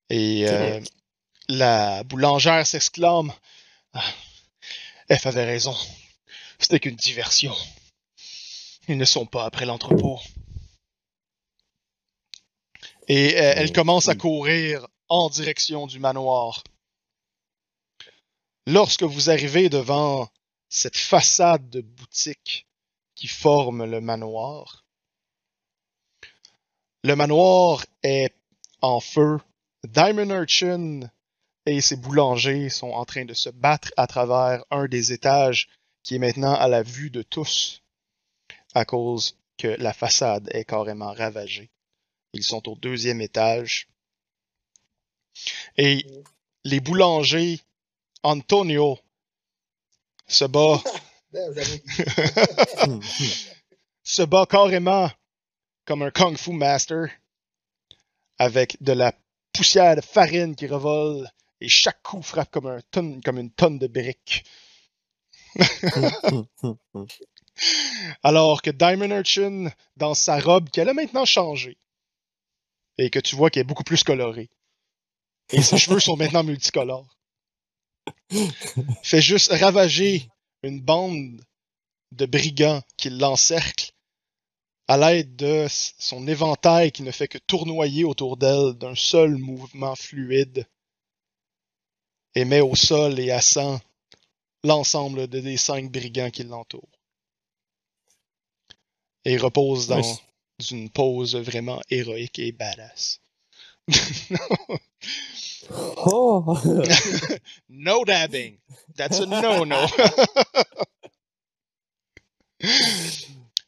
Et 0.10 0.48
euh, 0.48 0.82
la 1.50 2.04
boulangère 2.04 2.66
s'exclame 2.66 3.34
Ah, 3.94 4.14
F 5.12 5.26
avait 5.26 5.46
raison. 5.46 5.76
C'était 6.60 6.80
qu'une 6.80 6.96
diversion. 6.96 7.56
Ils 8.88 8.98
ne 8.98 9.06
sont 9.06 9.26
pas 9.26 9.46
après 9.46 9.66
l'entrepôt. 9.66 10.20
Et 13.08 13.36
euh, 13.36 13.54
elle 13.56 13.74
commence 13.74 14.08
à 14.08 14.16
courir 14.16 14.88
en 15.10 15.30
direction 15.30 15.88
du 15.88 16.00
manoir. 16.00 16.64
Lorsque 18.68 19.04
vous 19.04 19.32
arrivez 19.32 19.70
devant 19.70 20.30
cette 20.70 20.98
façade 20.98 21.68
de 21.72 21.82
boutique 21.82 22.68
qui 23.16 23.28
forme 23.28 23.86
le 23.86 24.00
manoir, 24.02 24.86
le 27.04 27.16
manoir 27.16 27.84
est 28.04 28.36
en 28.82 29.00
feu. 29.00 29.40
Diamond 29.84 30.30
Urchin 30.30 31.10
et 31.66 31.82
ses 31.82 31.96
boulangers 31.96 32.70
sont 32.70 32.92
en 32.92 33.06
train 33.06 33.26
de 33.26 33.34
se 33.34 33.50
battre 33.50 33.92
à 33.98 34.08
travers 34.08 34.64
un 34.72 34.88
des 34.88 35.12
étages 35.12 35.68
qui 36.04 36.16
est 36.16 36.20
maintenant 36.20 36.54
à 36.54 36.68
la 36.68 36.84
vue 36.84 37.10
de 37.10 37.22
tous 37.22 37.82
à 38.74 38.86
cause 38.86 39.38
que 39.58 39.68
la 39.68 39.94
façade 39.94 40.50
est 40.54 40.66
carrément 40.66 41.12
ravagée. 41.14 41.70
Ils 42.34 42.44
sont 42.44 42.68
au 42.70 42.76
deuxième 42.76 43.22
étage. 43.22 43.88
Et 45.78 46.06
les 46.64 46.80
boulangers, 46.80 47.60
Antonio, 48.24 48.98
se 50.28 50.46
bat, 50.46 50.82
Ben, 51.32 51.54
se 54.04 54.24
bat 54.24 54.48
carrément 54.48 55.12
comme 55.86 56.02
un 56.02 56.10
kung 56.10 56.36
fu 56.36 56.54
master 56.54 57.12
avec 58.40 58.82
de 58.82 58.94
la 58.94 59.14
poussière 59.54 59.96
de 59.96 60.02
farine 60.02 60.56
qui 60.56 60.66
revole 60.66 61.30
et 61.62 61.68
chaque 61.68 62.02
coup 62.04 62.22
frappe 62.22 62.52
comme, 62.52 62.68
un 62.68 62.82
tonne, 62.92 63.22
comme 63.22 63.40
une 63.40 63.52
tonne 63.52 63.80
de 63.80 63.88
briques. 63.88 64.46
Alors 68.24 68.62
que 68.62 68.70
Diamond 68.70 69.12
Urchin, 69.12 69.70
dans 69.98 70.14
sa 70.14 70.40
robe 70.40 70.70
qu'elle 70.70 70.90
a 70.90 70.94
maintenant 70.94 71.26
changée, 71.26 71.78
et 72.98 73.10
que 73.10 73.20
tu 73.20 73.36
vois 73.36 73.50
qu'elle 73.50 73.62
est 73.62 73.66
beaucoup 73.66 73.84
plus 73.84 74.04
colorée, 74.04 74.50
et 75.52 75.62
ses 75.62 75.78
cheveux 75.78 76.00
sont 76.00 76.16
maintenant 76.16 76.44
multicolores, 76.44 77.18
fait 79.04 79.22
juste 79.22 79.52
ravager 79.52 80.30
une 80.64 80.82
bande 80.82 81.42
de 82.12 82.26
brigands 82.26 82.82
qui 82.98 83.10
l'encerclent 83.10 83.92
à 84.88 84.98
l'aide 84.98 85.36
de 85.36 85.68
son 85.70 86.28
éventail 86.28 86.92
qui 86.92 87.04
ne 87.04 87.12
fait 87.12 87.28
que 87.28 87.38
tournoyer 87.38 88.04
autour 88.04 88.38
d'elle 88.38 88.74
d'un 88.74 88.96
seul 88.96 89.36
mouvement 89.38 89.96
fluide 89.96 90.68
et 92.36 92.46
met 92.46 92.62
au 92.62 92.76
sol 92.76 93.20
et 93.20 93.32
à 93.32 93.42
sang 93.42 93.80
l'ensemble 94.64 95.28
de- 95.28 95.40
des 95.40 95.58
cinq 95.58 95.92
brigands 95.92 96.32
qui 96.32 96.44
l'entourent. 96.44 96.88
Et 99.26 99.38
repose 99.38 99.88
dans 99.88 100.02
une 100.72 100.90
pose 100.90 101.36
vraiment 101.36 101.82
héroïque 101.90 102.40
et 102.40 102.52
badass. 102.52 103.22
Oh! 105.72 106.58
No 107.70 108.04
dabbing. 108.04 108.58
That's 108.96 109.20
a 109.20 109.26
no-no. 109.28 109.86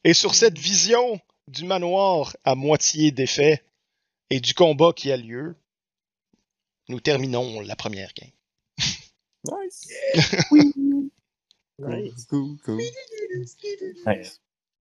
et 0.04 0.14
sur 0.14 0.34
cette 0.36 0.58
vision 0.58 1.20
du 1.48 1.64
manoir 1.66 2.36
à 2.44 2.56
moitié 2.56 3.12
défait 3.12 3.64
et 4.30 4.40
du 4.40 4.54
combat 4.54 4.94
qui 4.94 5.12
a 5.12 5.18
lieu, 5.18 5.56
nous 6.88 7.00
terminons 7.00 7.62
la 7.62 7.76
première 7.76 8.14
game. 8.14 8.32
Nice. 9.46 10.04
Nice. 11.80 12.28
Cool, 12.30 12.58
cool. 12.66 12.80
Nice. 14.06 14.40